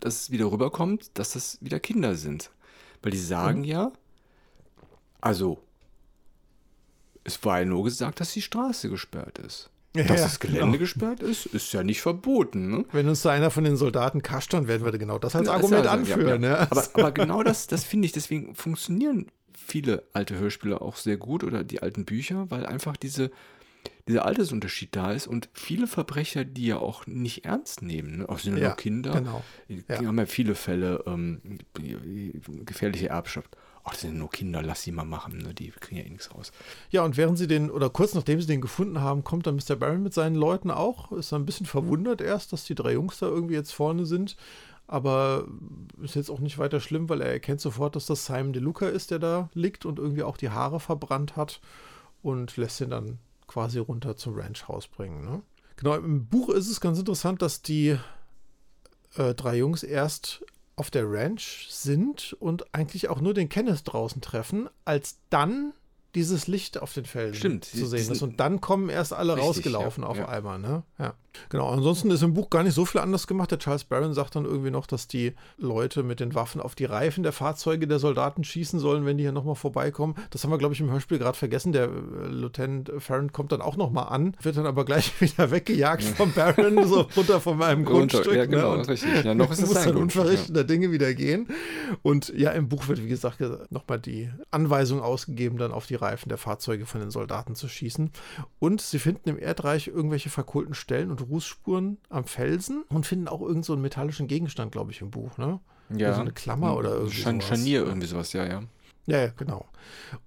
dass 0.00 0.22
es 0.22 0.30
wieder 0.30 0.50
rüberkommt, 0.52 1.10
dass 1.14 1.32
das 1.32 1.58
wieder 1.62 1.80
Kinder 1.80 2.14
sind. 2.14 2.50
Weil 3.00 3.12
die 3.12 3.18
sagen 3.18 3.60
mhm. 3.60 3.64
ja, 3.64 3.92
also, 5.22 5.62
es 7.22 7.42
war 7.44 7.60
ja 7.60 7.64
nur 7.64 7.84
gesagt, 7.84 8.20
dass 8.20 8.32
die 8.32 8.42
Straße 8.42 8.90
gesperrt 8.90 9.38
ist. 9.38 9.70
Ja, 9.94 10.04
dass 10.04 10.22
das 10.22 10.40
Gelände 10.40 10.60
genau. 10.60 10.78
gesperrt 10.78 11.20
ist, 11.20 11.46
ist 11.46 11.72
ja 11.72 11.82
nicht 11.82 12.00
verboten. 12.00 12.70
Ne? 12.70 12.84
Wenn 12.92 13.08
uns 13.08 13.22
da 13.22 13.30
einer 13.30 13.50
von 13.50 13.64
den 13.64 13.76
Soldaten 13.76 14.22
kascht, 14.22 14.54
dann 14.54 14.66
werden 14.66 14.84
wir 14.84 14.92
genau 14.96 15.18
das 15.18 15.36
als 15.36 15.48
ja, 15.48 15.54
Argument 15.54 15.86
also, 15.86 16.14
anführen. 16.14 16.42
Ja, 16.42 16.60
aber, 16.70 16.84
aber, 16.94 17.12
genau 17.12 17.42
das, 17.42 17.66
das 17.66 17.84
finde 17.84 18.06
ich, 18.06 18.12
deswegen 18.12 18.54
funktionieren 18.54 19.26
viele 19.54 20.04
alte 20.14 20.38
Hörspiele 20.38 20.80
auch 20.80 20.96
sehr 20.96 21.18
gut 21.18 21.44
oder 21.44 21.62
die 21.62 21.82
alten 21.82 22.06
Bücher, 22.06 22.50
weil 22.50 22.64
einfach 22.64 22.96
diese, 22.96 23.30
dieser 24.08 24.24
Altersunterschied 24.24 24.96
da 24.96 25.12
ist 25.12 25.26
und 25.26 25.50
viele 25.52 25.86
Verbrecher, 25.86 26.46
die 26.46 26.66
ja 26.66 26.78
auch 26.78 27.06
nicht 27.06 27.44
ernst 27.44 27.82
nehmen, 27.82 28.18
ne? 28.18 28.28
auch 28.28 28.38
sind 28.38 28.56
ja 28.56 28.68
nur 28.68 28.76
Kinder, 28.76 29.12
genau. 29.12 29.44
die 29.68 30.06
haben 30.06 30.18
ja 30.18 30.26
viele 30.26 30.54
Fälle 30.54 31.04
ähm, 31.06 31.40
gefährliche 32.64 33.10
Erbschaft 33.10 33.56
ach, 33.84 33.92
das 33.92 34.02
sind 34.02 34.18
nur 34.18 34.30
Kinder, 34.30 34.62
lass 34.62 34.82
sie 34.82 34.92
mal 34.92 35.04
machen, 35.04 35.38
ne? 35.38 35.54
die 35.54 35.70
kriegen 35.70 36.00
ja 36.00 36.06
eh 36.06 36.10
nichts 36.10 36.34
raus. 36.34 36.52
Ja, 36.90 37.02
und 37.04 37.16
während 37.16 37.38
sie 37.38 37.46
den, 37.46 37.70
oder 37.70 37.90
kurz 37.90 38.14
nachdem 38.14 38.40
sie 38.40 38.46
den 38.46 38.60
gefunden 38.60 39.00
haben, 39.00 39.24
kommt 39.24 39.46
dann 39.46 39.56
Mr. 39.56 39.76
Barron 39.76 40.02
mit 40.02 40.14
seinen 40.14 40.36
Leuten 40.36 40.70
auch, 40.70 41.10
ist 41.12 41.32
ein 41.32 41.46
bisschen 41.46 41.66
verwundert 41.66 42.20
erst, 42.20 42.52
dass 42.52 42.64
die 42.64 42.74
drei 42.74 42.92
Jungs 42.92 43.18
da 43.18 43.26
irgendwie 43.26 43.54
jetzt 43.54 43.72
vorne 43.72 44.06
sind, 44.06 44.36
aber 44.86 45.46
ist 46.02 46.14
jetzt 46.14 46.30
auch 46.30 46.40
nicht 46.40 46.58
weiter 46.58 46.80
schlimm, 46.80 47.08
weil 47.08 47.20
er 47.20 47.32
erkennt 47.32 47.60
sofort, 47.60 47.96
dass 47.96 48.06
das 48.06 48.26
Simon 48.26 48.52
DeLuca 48.52 48.88
ist, 48.88 49.10
der 49.10 49.18
da 49.18 49.50
liegt 49.54 49.84
und 49.84 49.98
irgendwie 49.98 50.22
auch 50.22 50.36
die 50.36 50.50
Haare 50.50 50.80
verbrannt 50.80 51.36
hat 51.36 51.60
und 52.22 52.56
lässt 52.56 52.80
ihn 52.80 52.90
dann 52.90 53.18
quasi 53.46 53.78
runter 53.78 54.16
zum 54.16 54.38
Ranchhaus 54.38 54.88
bringen. 54.88 55.24
Ne? 55.24 55.42
Genau, 55.76 55.94
im 55.96 56.26
Buch 56.26 56.50
ist 56.50 56.70
es 56.70 56.80
ganz 56.80 56.98
interessant, 56.98 57.42
dass 57.42 57.62
die 57.62 57.98
äh, 59.16 59.34
drei 59.34 59.56
Jungs 59.56 59.82
erst 59.82 60.44
auf 60.76 60.90
der 60.90 61.10
Ranch 61.10 61.66
sind 61.68 62.34
und 62.40 62.74
eigentlich 62.74 63.08
auch 63.08 63.20
nur 63.20 63.34
den 63.34 63.48
Kenneth 63.48 63.82
draußen 63.84 64.20
treffen, 64.22 64.68
als 64.84 65.18
dann 65.30 65.72
dieses 66.14 66.46
Licht 66.46 66.78
auf 66.78 66.92
den 66.92 67.04
Felsen 67.04 67.34
Stimmt, 67.36 67.64
zu 67.64 67.86
sehen 67.86 68.10
ist. 68.10 68.22
Und 68.22 68.40
dann 68.40 68.60
kommen 68.60 68.88
erst 68.88 69.12
alle 69.12 69.34
richtig, 69.34 69.48
rausgelaufen 69.48 70.02
ja, 70.04 70.08
auf 70.08 70.18
ja. 70.18 70.28
einmal. 70.28 70.58
Ne? 70.58 70.82
Ja. 70.98 71.14
Genau, 71.48 71.68
ansonsten 71.68 72.10
ist 72.10 72.22
im 72.22 72.34
Buch 72.34 72.50
gar 72.50 72.62
nicht 72.62 72.74
so 72.74 72.84
viel 72.84 73.00
anders 73.00 73.26
gemacht. 73.26 73.50
Der 73.50 73.58
Charles 73.58 73.84
Barron 73.84 74.14
sagt 74.14 74.36
dann 74.36 74.44
irgendwie 74.44 74.70
noch, 74.70 74.86
dass 74.86 75.06
die 75.06 75.34
Leute 75.58 76.02
mit 76.02 76.20
den 76.20 76.34
Waffen 76.34 76.60
auf 76.60 76.74
die 76.74 76.84
Reifen 76.84 77.22
der 77.22 77.32
Fahrzeuge 77.32 77.86
der 77.86 77.98
Soldaten 77.98 78.44
schießen 78.44 78.78
sollen, 78.78 79.06
wenn 79.06 79.18
die 79.18 79.24
hier 79.24 79.32
nochmal 79.32 79.54
vorbeikommen. 79.54 80.14
Das 80.30 80.44
haben 80.44 80.50
wir, 80.50 80.58
glaube 80.58 80.74
ich, 80.74 80.80
im 80.80 80.90
Hörspiel 80.90 81.18
gerade 81.18 81.36
vergessen. 81.36 81.72
Der 81.72 81.84
äh, 81.84 82.26
Lieutenant 82.28 82.92
Farron 82.98 83.32
kommt 83.32 83.52
dann 83.52 83.60
auch 83.60 83.76
nochmal 83.76 84.08
an, 84.08 84.36
wird 84.42 84.56
dann 84.56 84.66
aber 84.66 84.84
gleich 84.84 85.20
wieder 85.20 85.50
weggejagt 85.50 86.02
vom 86.02 86.32
Barron, 86.32 86.86
so 86.86 87.06
runter 87.16 87.40
von 87.40 87.58
meinem 87.58 87.84
Grundstück. 87.86 88.34
Ja, 88.34 88.46
genau, 88.46 88.76
ne? 88.76 88.88
richtig. 88.88 89.24
Ja, 89.24 89.34
noch 89.34 89.50
ist 89.50 89.62
es 89.62 89.68
muss 89.68 89.84
dann 89.84 89.96
unverrichteter 89.96 90.60
ja. 90.60 90.64
Dinge 90.64 90.92
wieder 90.92 91.14
gehen. 91.14 91.48
Und 92.02 92.32
ja, 92.36 92.50
im 92.50 92.68
Buch 92.68 92.88
wird, 92.88 93.02
wie 93.02 93.08
gesagt, 93.08 93.40
nochmal 93.70 93.98
die 93.98 94.30
Anweisung 94.50 95.00
ausgegeben, 95.00 95.58
dann 95.58 95.72
auf 95.72 95.86
die 95.86 95.94
Reifen 95.94 96.28
der 96.28 96.38
Fahrzeuge 96.38 96.86
von 96.86 97.00
den 97.00 97.10
Soldaten 97.10 97.54
zu 97.54 97.68
schießen. 97.68 98.10
Und 98.58 98.80
sie 98.80 98.98
finden 98.98 99.28
im 99.28 99.38
Erdreich 99.38 99.88
irgendwelche 99.88 100.30
verkohlten 100.30 100.74
Stellen 100.74 101.10
und 101.10 101.21
Rußspuren 101.22 101.98
am 102.08 102.24
Felsen 102.24 102.84
und 102.88 103.06
finden 103.06 103.28
auch 103.28 103.40
irgendeinen 103.40 103.62
so 103.62 103.76
metallischen 103.76 104.28
Gegenstand, 104.28 104.72
glaube 104.72 104.92
ich, 104.92 105.00
im 105.00 105.10
Buch, 105.10 105.38
ne? 105.38 105.60
Ja. 105.94 106.14
So 106.14 106.20
eine 106.20 106.32
Klammer 106.32 106.76
oder 106.76 106.94
irgendwie 106.94 107.16
Schan 107.16 107.40
sowas. 107.40 107.48
Scharnier, 107.48 107.84
irgendwie 107.84 108.06
sowas, 108.06 108.32
ja, 108.32 108.46
ja. 108.46 108.62
Ja, 109.06 109.18
ja, 109.18 109.32
genau. 109.36 109.66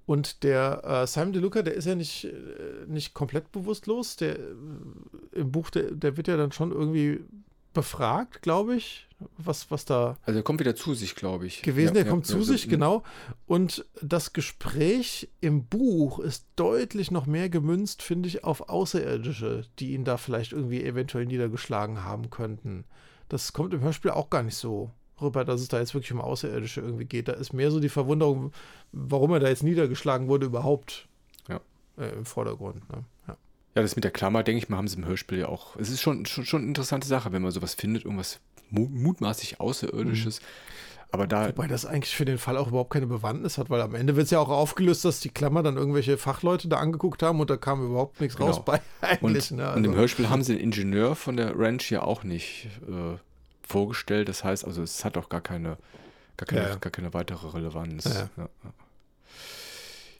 Und 0.06 0.44
der 0.44 0.84
äh, 0.84 1.08
Simon 1.08 1.34
DeLuca, 1.34 1.62
der 1.62 1.76
ist 1.76 1.86
ja 1.86 1.96
nicht, 1.96 2.26
äh, 2.26 2.32
nicht 2.88 3.14
komplett 3.14 3.52
bewusstlos. 3.52 4.18
Der 4.18 4.38
äh, 4.38 4.42
im 5.34 5.52
Buch, 5.52 5.70
der, 5.70 5.92
der 5.92 6.18
wird 6.18 6.28
ja 6.28 6.36
dann 6.36 6.52
schon 6.52 6.72
irgendwie 6.72 7.22
befragt, 7.76 8.42
glaube 8.42 8.76
ich, 8.76 9.08
was, 9.38 9.70
was 9.70 9.86
da. 9.86 10.18
Also 10.24 10.40
er 10.40 10.44
kommt 10.44 10.60
wieder 10.60 10.76
zu 10.76 10.96
sich, 10.96 11.14
glaube 11.16 11.46
ich. 11.46 11.62
Gewesen, 11.62 11.94
ja, 11.94 12.02
er 12.02 12.06
ja, 12.08 12.12
kommt 12.12 12.28
ja, 12.28 12.36
zu 12.36 12.42
sich, 12.42 12.68
genau. 12.68 13.04
Und 13.46 13.86
das 14.02 14.34
Gespräch 14.34 15.30
im 15.42 15.66
Buch 15.66 16.18
ist 16.18 16.48
deutlich 16.56 17.12
noch 17.12 17.28
mehr 17.28 17.50
gemünzt, 17.50 18.02
finde 18.02 18.28
ich, 18.28 18.44
auf 18.44 18.70
Außerirdische, 18.70 19.66
die 19.78 19.94
ihn 19.94 20.06
da 20.06 20.18
vielleicht 20.18 20.54
irgendwie 20.54 20.84
eventuell 20.84 21.28
niedergeschlagen 21.28 22.04
haben 22.04 22.32
könnten. 22.32 22.86
Das 23.30 23.54
kommt 23.54 23.74
im 23.74 23.82
Hörspiel 23.82 24.12
auch 24.12 24.32
gar 24.32 24.42
nicht 24.42 24.58
so 24.58 24.92
rüber, 25.22 25.46
dass 25.46 25.62
es 25.62 25.68
da 25.68 25.80
jetzt 25.80 25.94
wirklich 25.94 26.12
um 26.12 26.22
Außerirdische 26.22 26.82
irgendwie 26.82 27.06
geht. 27.06 27.28
Da 27.28 27.34
ist 27.34 27.54
mehr 27.54 27.72
so 27.72 27.80
die 27.80 27.90
Verwunderung, 27.90 28.52
warum 28.92 29.32
er 29.32 29.40
da 29.40 29.48
jetzt 29.48 29.64
niedergeschlagen 29.64 30.28
wurde, 30.28 30.48
überhaupt 30.48 31.08
ja. 31.48 31.62
äh, 31.98 32.10
im 32.10 32.26
Vordergrund. 32.26 32.90
Ne? 32.90 33.04
Ja. 33.28 33.38
Ja, 33.76 33.82
das 33.82 33.96
mit 33.96 34.06
der 34.06 34.12
Klammer, 34.12 34.44
denke 34.44 34.60
ich 34.60 34.70
mal, 34.70 34.78
haben 34.78 34.88
sie 34.88 34.98
im 34.98 35.06
Hörspiel 35.06 35.40
ja 35.40 35.48
auch. 35.50 35.76
Es 35.76 35.90
ist 35.90 36.02
schon, 36.02 36.26
schon, 36.26 36.46
schon 36.46 36.62
eine 36.62 36.70
interessante 36.70 37.08
Sache, 37.08 37.34
wenn 37.34 37.42
man 37.42 37.52
sowas 37.52 37.74
findet, 37.74 38.06
irgendwas 38.06 38.40
mutmaßlich 38.70 39.60
Außerirdisches. 39.60 40.40
Mhm. 40.40 40.46
Aber 41.12 41.28
da. 41.28 41.48
Wobei 41.50 41.68
das 41.68 41.86
eigentlich 41.86 42.16
für 42.16 42.26
den 42.26 42.38
Fall 42.38 42.58
auch 42.58 42.68
überhaupt 42.68 42.92
keine 42.92 43.08
Bewandtnis 43.08 43.58
hat, 43.58 43.70
weil 43.70 43.82
am 43.82 43.96
Ende 43.96 44.16
wird 44.16 44.26
es 44.26 44.32
ja 44.32 44.40
auch 44.40 44.50
aufgelöst, 44.50 45.06
dass 45.06 45.20
die 45.20 45.30
Klammer 45.30 45.62
dann 45.62 45.78
irgendwelche 45.78 46.18
Fachleute 46.18 46.68
da 46.68 46.78
angeguckt 46.78 47.22
haben 47.22 47.40
und 47.40 47.50
da 47.50 47.58
kam 47.58 47.86
überhaupt 47.86 48.20
nichts 48.22 48.38
genau. 48.38 48.50
raus 48.50 48.64
bei 48.64 48.82
eigentlich. 49.02 49.52
Und, 49.52 49.58
ne? 49.58 49.66
also. 49.66 49.78
und, 49.78 49.84
im 49.84 49.92
also 49.92 50.02
Hörspiel 50.02 50.30
haben 50.30 50.44
sie 50.44 50.54
den 50.54 50.64
Ingenieur 50.64 51.16
von 51.16 51.38
der 51.38 51.58
Ranch 51.58 51.92
ja 51.92 52.02
auch 52.02 52.24
nicht 52.24 52.68
äh, 52.88 53.18
vorgestellt. 53.68 54.30
Das 54.30 54.44
heißt, 54.44 54.66
also 54.66 54.82
es 54.84 55.06
hat 55.06 55.18
auch 55.18 55.30
gar 55.30 55.42
keine, 55.42 55.78
gar 56.38 56.48
keine, 56.48 56.62
ja. 56.62 56.76
gar 56.76 56.92
keine 56.92 57.14
weitere 57.14 57.48
Relevanz. 57.50 58.06
Ja. 58.06 58.30
Ja. 58.38 58.50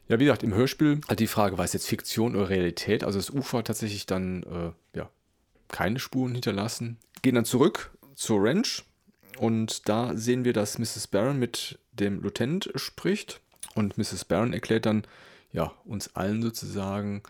Ja. 0.08 0.18
wie 0.18 0.24
gesagt, 0.24 0.42
im 0.42 0.54
Hörspiel 0.54 1.00
hat 1.08 1.20
die 1.20 1.26
Frage, 1.26 1.58
war 1.58 1.64
es 1.64 1.72
jetzt 1.72 1.88
Fiktion 1.88 2.36
oder 2.36 2.48
Realität? 2.48 3.04
Also 3.04 3.18
das 3.18 3.30
Ufer 3.30 3.58
hat 3.58 3.66
tatsächlich 3.66 4.06
dann 4.06 4.42
äh, 4.44 4.98
ja, 4.98 5.10
keine 5.68 5.98
Spuren 5.98 6.32
hinterlassen. 6.32 6.98
Gehen 7.22 7.34
dann 7.34 7.44
zurück 7.44 7.90
zur 8.14 8.42
Ranch 8.42 8.84
und 9.38 9.88
da 9.88 10.16
sehen 10.16 10.44
wir, 10.44 10.52
dass 10.52 10.78
Mrs. 10.78 11.08
Barron 11.08 11.38
mit 11.38 11.78
dem 11.92 12.22
Lieutenant 12.22 12.70
spricht 12.76 13.40
und 13.74 13.98
Mrs. 13.98 14.24
Barron 14.24 14.52
erklärt 14.52 14.86
dann 14.86 15.04
ja 15.52 15.72
uns 15.84 16.14
allen 16.14 16.42
sozusagen, 16.42 17.22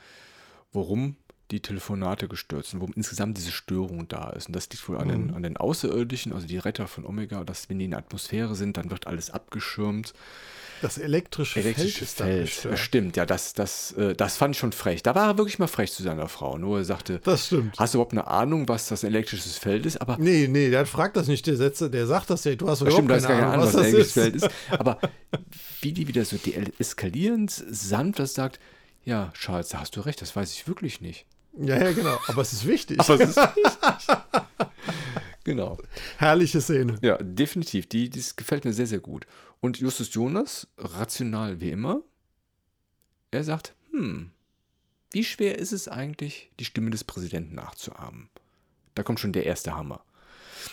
warum 0.72 1.16
die 1.51 1.61
Telefonate 1.61 2.29
gestört 2.29 2.66
sind, 2.66 2.81
warum 2.81 2.95
insgesamt 2.95 3.39
diese 3.39 3.53
Störung 3.53 4.09
da 4.09 4.31
ist. 4.31 4.49
Und 4.49 4.57
das 4.57 4.68
liegt 4.70 4.89
wohl 4.89 4.99
an, 4.99 5.09
den, 5.09 5.27
mhm. 5.29 5.35
an 5.35 5.43
den 5.43 5.57
Außerirdischen, 5.57 6.33
also 6.33 6.47
die 6.47 6.59
Retter 6.59 6.89
von 6.89 7.07
Omega, 7.07 7.45
dass 7.45 7.68
wenn 7.68 7.79
die 7.79 7.85
in 7.85 7.93
der 7.93 8.01
Atmosphäre 8.01 8.55
sind, 8.55 8.77
dann 8.77 8.91
wird 8.91 9.07
alles 9.07 9.31
abgeschirmt. 9.31 10.12
Das 10.83 10.99
elektrische, 10.99 11.61
elektrische 11.61 12.05
Feld, 12.07 12.51
Feld 12.51 12.74
äh, 12.74 12.77
stimmt, 12.77 13.16
ja, 13.16 13.24
das, 13.24 13.55
das, 13.55 13.93
äh, 13.93 14.14
das 14.14 14.37
fand 14.37 14.55
ich 14.55 14.59
schon 14.59 14.72
frech. 14.72 15.03
Da 15.03 15.14
war 15.14 15.29
er 15.29 15.39
wirklich 15.39 15.59
mal 15.59 15.66
frech 15.66 15.93
zu 15.93 16.03
seiner 16.03 16.29
Frau. 16.29 16.59
Nur 16.59 16.79
er 16.79 16.85
sagte, 16.85 17.20
das 17.24 17.47
stimmt. 17.47 17.79
Hast 17.79 17.95
du 17.95 17.99
überhaupt 17.99 18.12
eine 18.12 18.27
Ahnung, 18.27 18.68
was 18.68 18.89
das 18.89 19.03
elektrisches 19.05 19.57
Feld 19.57 19.87
ist? 19.87 20.01
Aber 20.01 20.16
nee, 20.18 20.49
nee, 20.49 20.70
der 20.70 20.87
fragt 20.87 21.16
das 21.16 21.29
nicht, 21.29 21.47
der 21.47 21.57
Setze, 21.57 21.91
der 21.91 22.07
sagt 22.07 22.31
das 22.31 22.45
ja. 22.45 22.55
Du 22.55 22.68
hast 22.68 22.83
überhaupt 22.83 23.05
stimmt, 23.05 23.22
keine, 23.22 23.47
Ahnung, 23.47 23.53
Ahnung, 23.53 23.66
was, 23.66 23.74
was 23.74 23.83
das 23.83 23.87
elektrisches 23.87 24.12
Feld 24.12 24.37
ist. 24.37 24.51
Aber 24.70 24.99
wie 25.81 25.93
die 25.93 26.09
wieder 26.09 26.24
so 26.24 26.37
deeskalierend 26.37 27.51
sanft 27.51 28.18
das 28.18 28.35
sagt, 28.35 28.61
ja, 29.05 29.33
Charles, 29.35 29.68
da 29.68 29.81
hast 29.81 29.97
du 29.97 30.01
recht, 30.01 30.20
das 30.20 30.35
weiß 30.35 30.53
ich 30.53 30.68
wirklich 30.68 31.01
nicht. 31.01 31.27
Ja, 31.59 31.83
ja, 31.83 31.93
genau. 31.93 32.18
Aber 32.27 32.43
es 32.43 32.53
ist 32.53 32.66
wichtig. 32.66 33.01
Aber 33.01 33.14
es 33.20 33.31
ist 33.31 33.37
wichtig. 33.57 34.16
Genau. 35.47 35.79
Herrliche 36.19 36.61
Szene. 36.61 36.99
Ja, 37.01 37.17
definitiv. 37.17 37.89
Die, 37.89 38.11
das 38.11 38.37
gefällt 38.37 38.67
mir 38.67 38.75
sehr, 38.75 38.87
sehr 38.87 39.01
gut. 39.01 39.27
Und 39.61 39.79
Justus 39.79 40.13
Jonas, 40.13 40.69
rational 40.77 41.61
wie 41.61 41.71
immer, 41.71 42.03
er 43.31 43.45
sagt, 43.45 43.75
hm, 43.91 44.33
wie 45.13 45.25
schwer 45.25 45.59
ist 45.59 45.73
es 45.73 45.89
eigentlich, 45.89 46.51
die 46.61 46.65
Stimme 46.65 46.91
des 46.91 47.05
Präsidenten 47.05 47.55
nachzuahmen? 47.55 48.29
Da 48.95 49.03
kommt 49.03 49.21
schon 49.21 49.33
der 49.33 49.47
erste 49.47 49.75
Hammer. 49.75 50.05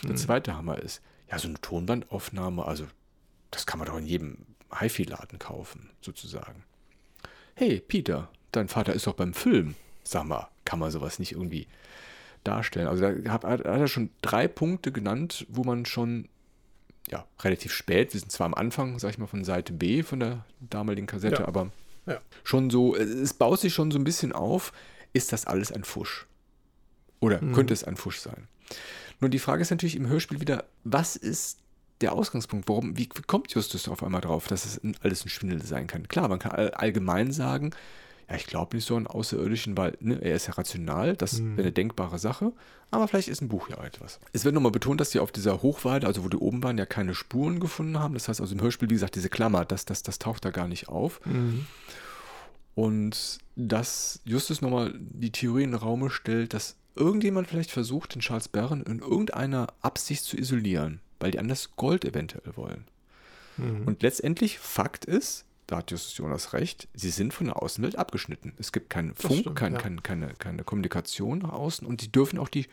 Der 0.02 0.10
hm. 0.10 0.16
zweite 0.16 0.56
Hammer 0.56 0.78
ist, 0.78 1.00
ja, 1.30 1.38
so 1.38 1.48
eine 1.48 1.60
Tonbandaufnahme, 1.60 2.64
also 2.64 2.86
das 3.50 3.66
kann 3.66 3.78
man 3.78 3.88
doch 3.88 3.96
in 3.96 4.06
jedem 4.06 4.38
HiFi-Laden 4.78 5.38
kaufen, 5.38 5.90
sozusagen. 6.00 6.64
Hey, 7.54 7.80
Peter, 7.80 8.28
dein 8.50 8.68
Vater 8.68 8.92
ist 8.92 9.06
doch 9.06 9.14
beim 9.14 9.32
Film. 9.34 9.76
Sag 10.02 10.24
mal, 10.24 10.48
kann 10.64 10.80
man 10.80 10.90
sowas 10.90 11.18
nicht 11.18 11.32
irgendwie 11.32 11.68
darstellen? 12.44 12.86
Also 12.88 13.02
da 13.02 13.32
hat, 13.32 13.44
hat 13.44 13.60
er 13.62 13.88
schon 13.88 14.10
drei 14.22 14.48
Punkte 14.48 14.92
genannt, 14.92 15.46
wo 15.48 15.64
man 15.64 15.86
schon 15.86 16.28
ja, 17.08 17.26
relativ 17.42 17.72
spät, 17.72 18.12
wir 18.14 18.20
sind 18.20 18.32
zwar 18.32 18.46
am 18.46 18.54
Anfang, 18.54 18.98
sag 18.98 19.10
ich 19.10 19.18
mal, 19.18 19.26
von 19.26 19.44
Seite 19.44 19.72
B 19.72 20.02
von 20.02 20.20
der 20.20 20.44
damaligen 20.60 21.06
Kassette, 21.06 21.42
ja. 21.42 21.48
aber 21.48 21.70
ja. 22.06 22.18
schon 22.44 22.70
so, 22.70 22.96
es 22.96 23.34
baut 23.34 23.60
sich 23.60 23.74
schon 23.74 23.90
so 23.90 23.98
ein 23.98 24.04
bisschen 24.04 24.32
auf, 24.32 24.72
ist 25.12 25.32
das 25.32 25.46
alles 25.46 25.70
ein 25.70 25.84
Fusch? 25.84 26.26
Oder 27.20 27.42
mhm. 27.42 27.52
könnte 27.52 27.74
es 27.74 27.84
ein 27.84 27.96
Fusch 27.96 28.18
sein? 28.18 28.48
Nur 29.20 29.30
die 29.30 29.38
Frage 29.38 29.62
ist 29.62 29.70
natürlich 29.70 29.96
im 29.96 30.08
Hörspiel 30.08 30.40
wieder, 30.40 30.64
was 30.84 31.16
ist 31.16 31.58
der 32.00 32.12
Ausgangspunkt? 32.12 32.68
Warum, 32.68 32.96
wie 32.96 33.08
kommt 33.08 33.52
Justus 33.52 33.88
auf 33.88 34.02
einmal 34.02 34.20
drauf, 34.20 34.48
dass 34.48 34.64
es 34.64 34.80
alles 35.02 35.24
ein 35.24 35.28
Schwindel 35.28 35.62
sein 35.62 35.86
kann? 35.86 36.08
Klar, 36.08 36.28
man 36.28 36.38
kann 36.38 36.52
allgemein 36.52 37.32
sagen, 37.32 37.70
ja, 38.28 38.36
ich 38.36 38.46
glaube 38.46 38.76
nicht 38.76 38.86
so 38.86 38.96
an 38.96 39.06
Außerirdischen, 39.06 39.76
weil 39.76 39.96
ne, 40.00 40.20
er 40.20 40.34
ist 40.34 40.46
ja 40.46 40.54
rational, 40.54 41.16
das 41.16 41.40
mhm. 41.40 41.56
wäre 41.56 41.66
eine 41.66 41.72
denkbare 41.72 42.18
Sache, 42.18 42.52
aber 42.90 43.08
vielleicht 43.08 43.28
ist 43.28 43.42
ein 43.42 43.48
Buch 43.48 43.68
ja 43.68 43.82
etwas. 43.84 44.20
Es 44.32 44.44
wird 44.44 44.54
nochmal 44.54 44.72
betont, 44.72 45.00
dass 45.00 45.10
sie 45.10 45.18
auf 45.18 45.32
dieser 45.32 45.62
Hochweide, 45.62 46.06
also 46.06 46.24
wo 46.24 46.28
die 46.28 46.36
oben 46.36 46.62
waren, 46.62 46.78
ja 46.78 46.86
keine 46.86 47.14
Spuren 47.14 47.60
gefunden 47.60 47.98
haben. 47.98 48.14
Das 48.14 48.28
heißt 48.28 48.40
also 48.40 48.54
im 48.54 48.60
Hörspiel, 48.60 48.88
wie 48.88 48.94
gesagt, 48.94 49.16
diese 49.16 49.28
Klammer, 49.28 49.64
das, 49.64 49.84
das, 49.84 50.02
das 50.02 50.18
taucht 50.18 50.44
da 50.44 50.50
gar 50.50 50.68
nicht 50.68 50.88
auf. 50.88 51.20
Mhm. 51.26 51.66
Und 52.74 53.38
dass 53.56 54.20
Justus 54.24 54.60
nochmal 54.60 54.94
die 54.96 55.30
Theorie 55.32 55.64
in 55.64 55.72
den 55.72 55.80
Raum 55.80 56.08
stellt, 56.10 56.54
dass 56.54 56.76
irgendjemand 56.96 57.48
vielleicht 57.48 57.70
versucht, 57.70 58.14
den 58.14 58.20
Charles 58.20 58.48
Barron 58.48 58.82
in 58.82 59.00
irgendeiner 59.00 59.68
Absicht 59.80 60.24
zu 60.24 60.36
isolieren, 60.36 61.00
weil 61.20 61.30
die 61.30 61.38
anders 61.38 61.76
Gold 61.76 62.04
eventuell 62.04 62.56
wollen. 62.56 62.84
Mhm. 63.56 63.86
Und 63.86 64.02
letztendlich, 64.02 64.58
Fakt 64.58 65.04
ist, 65.04 65.44
da 65.66 65.78
hat 65.78 65.90
Justus 65.90 66.16
Jonas 66.16 66.52
recht, 66.52 66.88
sie 66.94 67.10
sind 67.10 67.32
von 67.32 67.46
der 67.46 67.62
Außenwelt 67.62 67.96
abgeschnitten. 67.96 68.52
Es 68.58 68.72
gibt 68.72 68.90
keinen 68.90 69.14
Funk, 69.14 69.40
stimmt, 69.40 69.56
kein, 69.56 69.72
ja. 69.74 69.78
kein, 69.78 70.02
keine, 70.02 70.34
keine 70.34 70.64
Kommunikation 70.64 71.38
nach 71.38 71.52
außen 71.52 71.86
und 71.86 72.00
sie 72.00 72.12
dürfen 72.12 72.38
auch 72.38 72.48
die 72.48 72.66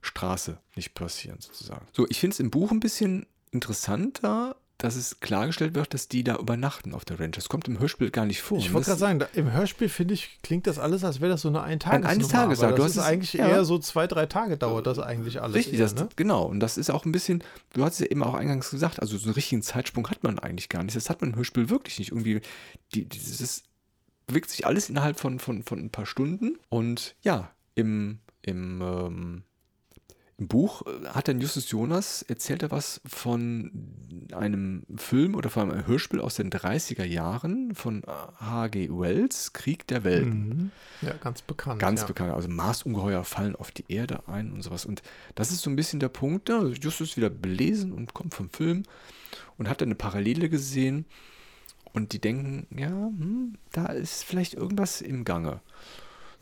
Straße 0.00 0.58
nicht 0.76 0.94
passieren, 0.94 1.40
sozusagen. 1.40 1.86
So, 1.92 2.06
ich 2.08 2.20
finde 2.20 2.34
es 2.34 2.40
im 2.40 2.50
Buch 2.50 2.70
ein 2.70 2.80
bisschen 2.80 3.26
interessanter, 3.50 4.56
dass 4.78 4.96
es 4.96 5.20
klargestellt 5.20 5.74
wird, 5.74 5.94
dass 5.94 6.08
die 6.08 6.24
da 6.24 6.36
übernachten 6.36 6.94
auf 6.94 7.04
der 7.04 7.20
Ranch. 7.20 7.36
Das 7.36 7.48
kommt 7.48 7.68
im 7.68 7.78
Hörspiel 7.78 8.10
gar 8.10 8.26
nicht 8.26 8.42
vor. 8.42 8.58
Ich 8.58 8.72
wollte 8.72 8.86
gerade 8.86 8.98
sagen, 8.98 9.18
da, 9.20 9.28
im 9.34 9.52
Hörspiel 9.52 9.88
finde 9.88 10.14
ich, 10.14 10.40
klingt 10.42 10.66
das 10.66 10.78
alles, 10.78 11.04
als 11.04 11.20
wäre 11.20 11.30
das 11.30 11.42
so 11.42 11.48
eine 11.48 11.62
Eintagesnummer. 11.62 12.08
Ein 12.08 12.16
Eines-Tages-Tag. 12.16 12.76
Das 12.76 12.90
ist 12.90 12.98
eigentlich 12.98 13.34
ja. 13.34 13.48
eher 13.48 13.64
so 13.64 13.78
zwei, 13.78 14.06
drei 14.06 14.26
Tage 14.26 14.56
dauert 14.56 14.86
das 14.86 14.98
eigentlich 14.98 15.40
alles. 15.40 15.54
Richtig, 15.54 15.74
eher, 15.74 15.86
das, 15.86 15.94
ne? 15.94 16.08
genau. 16.16 16.44
Und 16.44 16.60
das 16.60 16.76
ist 16.76 16.90
auch 16.90 17.04
ein 17.04 17.12
bisschen, 17.12 17.44
du 17.72 17.84
hast 17.84 17.94
es 17.94 17.98
ja 18.00 18.06
eben 18.06 18.22
auch 18.24 18.34
eingangs 18.34 18.70
gesagt, 18.70 19.00
also 19.00 19.16
so 19.16 19.26
einen 19.26 19.34
richtigen 19.34 19.62
Zeitsprung 19.62 20.08
hat 20.10 20.24
man 20.24 20.38
eigentlich 20.40 20.68
gar 20.68 20.82
nicht. 20.82 20.96
Das 20.96 21.08
hat 21.08 21.20
man 21.20 21.30
im 21.30 21.36
Hörspiel 21.36 21.70
wirklich 21.70 21.98
nicht. 22.00 22.10
Irgendwie, 22.10 22.40
die, 22.94 23.08
dieses 23.08 23.62
bewegt 24.26 24.50
sich 24.50 24.66
alles 24.66 24.88
innerhalb 24.88 25.20
von, 25.20 25.38
von, 25.38 25.62
von 25.62 25.78
ein 25.78 25.90
paar 25.90 26.06
Stunden. 26.06 26.58
Und 26.68 27.14
ja, 27.22 27.50
im, 27.74 28.18
im 28.42 28.80
ähm, 28.82 29.42
im 30.36 30.48
Buch 30.48 30.82
äh, 30.86 31.08
hat 31.08 31.28
dann 31.28 31.40
Justus 31.40 31.70
Jonas, 31.70 32.22
erzählt 32.22 32.62
er 32.62 32.70
was 32.70 33.00
von 33.06 33.70
einem 34.32 34.84
Film 34.96 35.34
oder 35.34 35.50
von 35.50 35.70
einem 35.70 35.86
Hörspiel 35.86 36.20
aus 36.20 36.36
den 36.36 36.50
30er 36.50 37.04
Jahren 37.04 37.74
von 37.74 38.02
H.G. 38.06 38.88
Wells, 38.90 39.52
Krieg 39.52 39.86
der 39.86 40.04
Welten. 40.04 40.48
Mhm. 40.48 40.70
Ja, 41.02 41.14
ganz 41.14 41.42
bekannt. 41.42 41.80
Ganz 41.80 42.00
ja. 42.02 42.06
bekannt. 42.06 42.32
Also 42.32 42.48
Marsungeheuer 42.48 43.24
fallen 43.24 43.54
auf 43.56 43.70
die 43.70 43.84
Erde 43.88 44.26
ein 44.26 44.52
und 44.52 44.62
sowas. 44.62 44.84
Und 44.84 45.02
das 45.34 45.52
ist 45.52 45.62
so 45.62 45.70
ein 45.70 45.76
bisschen 45.76 46.00
der 46.00 46.08
Punkt. 46.08 46.48
Ja, 46.48 46.64
Justus 46.64 47.16
wieder 47.16 47.30
belesen 47.30 47.92
und 47.92 48.14
kommt 48.14 48.34
vom 48.34 48.50
Film 48.50 48.82
und 49.56 49.68
hat 49.68 49.80
dann 49.80 49.88
eine 49.88 49.94
Parallele 49.94 50.48
gesehen. 50.48 51.04
Und 51.92 52.12
die 52.12 52.20
denken, 52.20 52.66
ja, 52.76 52.88
hm, 52.88 53.54
da 53.70 53.86
ist 53.86 54.24
vielleicht 54.24 54.54
irgendwas 54.54 55.00
im 55.00 55.24
Gange. 55.24 55.60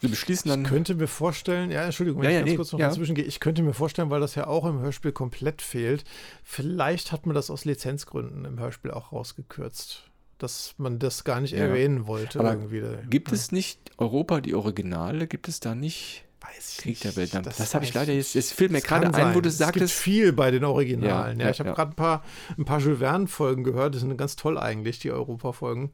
Sie 0.03 0.09
beschließen 0.09 0.49
dann. 0.51 0.63
Ich 0.63 0.69
könnte 0.69 0.97
mir 0.97 1.07
vorstellen, 1.07 1.71
ja, 1.71 1.85
Entschuldigung, 1.85 2.23
wenn 2.23 2.31
ja, 2.31 2.39
ich 2.39 2.41
ganz 2.41 2.51
nee, 2.51 2.57
kurz 2.57 2.73
noch 2.73 2.81
ja. 2.81 2.89
dazwischen 2.89 3.15
gehe, 3.15 3.25
ich 3.25 3.39
könnte 3.39 3.63
mir 3.63 3.73
vorstellen, 3.73 4.11
weil 4.11 4.21
das 4.21 4.35
ja 4.35 4.49
auch 4.49 4.67
im 4.67 4.81
Hörspiel 4.81 5.13
komplett 5.13 5.63
fehlt, 5.63 6.03
vielleicht 6.43 7.13
hat 7.13 7.25
man 7.25 7.37
das 7.37 7.51
aus 7.51 7.65
Lizenzgründen 7.65 8.45
im 8.45 8.59
Hörspiel 8.59 8.91
auch 8.91 9.13
rausgekürzt. 9.13 10.11
Dass 10.39 10.75
man 10.77 10.99
das 10.99 11.23
gar 11.23 11.41
nicht 11.41 11.53
erwähnen 11.53 12.09
wollte. 12.09 12.41
Aber 12.41 12.51
irgendwie. 12.51 12.83
Gibt 13.09 13.31
es 13.31 13.53
nicht 13.53 13.93
Europa, 13.97 14.41
die 14.41 14.57
Originale, 14.57 15.29
gibt 15.29 15.47
es 15.47 15.61
da 15.61 15.77
nicht 15.77 16.25
Weiß 16.55 16.73
ich 16.73 16.79
Krieg 16.79 17.01
der 17.01 17.17
Welt. 17.17 17.35
Das, 17.35 17.57
das 17.57 17.75
habe 17.75 17.85
ich 17.85 17.95
leider 17.95 18.13
jetzt. 18.13 18.37
Es 18.37 18.53
fällt 18.53 18.73
mir 18.73 18.81
gerade 18.81 19.13
ein, 19.13 19.35
wo 19.35 19.41
du 19.41 19.51
sagtest. 19.51 19.85
Es 19.85 19.91
gibt 19.93 20.03
viel 20.03 20.33
bei 20.33 20.51
den 20.51 20.65
Originalen. 20.65 21.39
Ja, 21.39 21.47
ja, 21.47 21.51
ich 21.51 21.61
habe 21.61 21.73
gerade 21.73 21.93
ein 21.93 21.97
paar, 21.97 22.25
ein 22.59 22.65
paar 22.65 22.81
Jules 22.81 22.99
Verne-Folgen 22.99 23.65
gehört. 23.65 23.95
Die 23.95 23.99
sind 23.99 24.17
ganz 24.17 24.37
toll 24.37 24.59
eigentlich, 24.59 24.99
die 24.99 25.11
Europa-Folgen. 25.11 25.91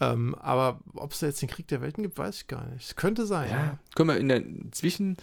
Ähm, 0.00 0.34
aber 0.36 0.80
ob 0.94 1.12
es 1.12 1.20
da 1.20 1.26
jetzt 1.26 1.42
den 1.42 1.48
Krieg 1.48 1.68
der 1.68 1.80
Welten 1.80 2.02
gibt, 2.02 2.18
weiß 2.18 2.36
ich 2.36 2.46
gar 2.48 2.66
nicht. 2.66 2.86
Es 2.86 2.96
könnte 2.96 3.26
sein. 3.26 3.50
Ja. 3.50 3.78
Können 3.94 4.08
wir 4.08 4.16
in 4.16 4.28
der 4.28 4.42
Zwischen. 4.72 5.16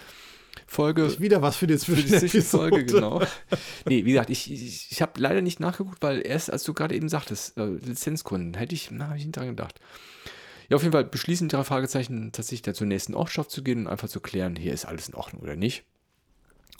Folge. 0.68 1.20
Wieder 1.20 1.42
was 1.42 1.56
für 1.56 1.68
die 1.68 1.78
Zwischenfolge, 1.78 2.86
genau. 2.86 3.22
Nee, 3.88 4.06
wie 4.06 4.12
gesagt, 4.12 4.30
ich, 4.30 4.52
ich, 4.52 4.92
ich 4.92 5.02
habe 5.02 5.20
leider 5.20 5.42
nicht 5.42 5.60
nachgeguckt, 5.60 6.02
weil 6.02 6.26
erst, 6.26 6.52
als 6.52 6.64
du 6.64 6.74
gerade 6.74 6.96
eben 6.96 7.10
sagtest, 7.10 7.58
äh, 7.58 7.66
Lizenzkunden, 7.66 8.54
hätte 8.56 8.76
ich, 8.76 8.92
na, 8.92 9.08
habe 9.08 9.18
ich 9.18 9.26
nicht 9.26 9.38
dran 9.38 9.48
gedacht. 9.48 9.80
Ja, 10.70 10.76
auf 10.76 10.84
jeden 10.84 10.92
Fall 10.94 11.06
beschließen 11.06 11.48
die 11.48 11.56
drei 11.56 11.64
Fragezeichen 11.64 12.32
tatsächlich 12.32 12.62
da 12.62 12.74
zur 12.74 12.88
nächsten 12.88 13.16
Ortschaft 13.16 13.50
zu 13.50 13.64
gehen 13.64 13.82
und 13.82 13.88
einfach 13.88 14.08
zu 14.08 14.22
klären, 14.22 14.56
hier 14.56 14.74
ist 14.74 14.86
alles 14.86 15.10
in 15.10 15.16
Ordnung 15.16 15.42
oder 15.42 15.56
nicht. 15.56 15.84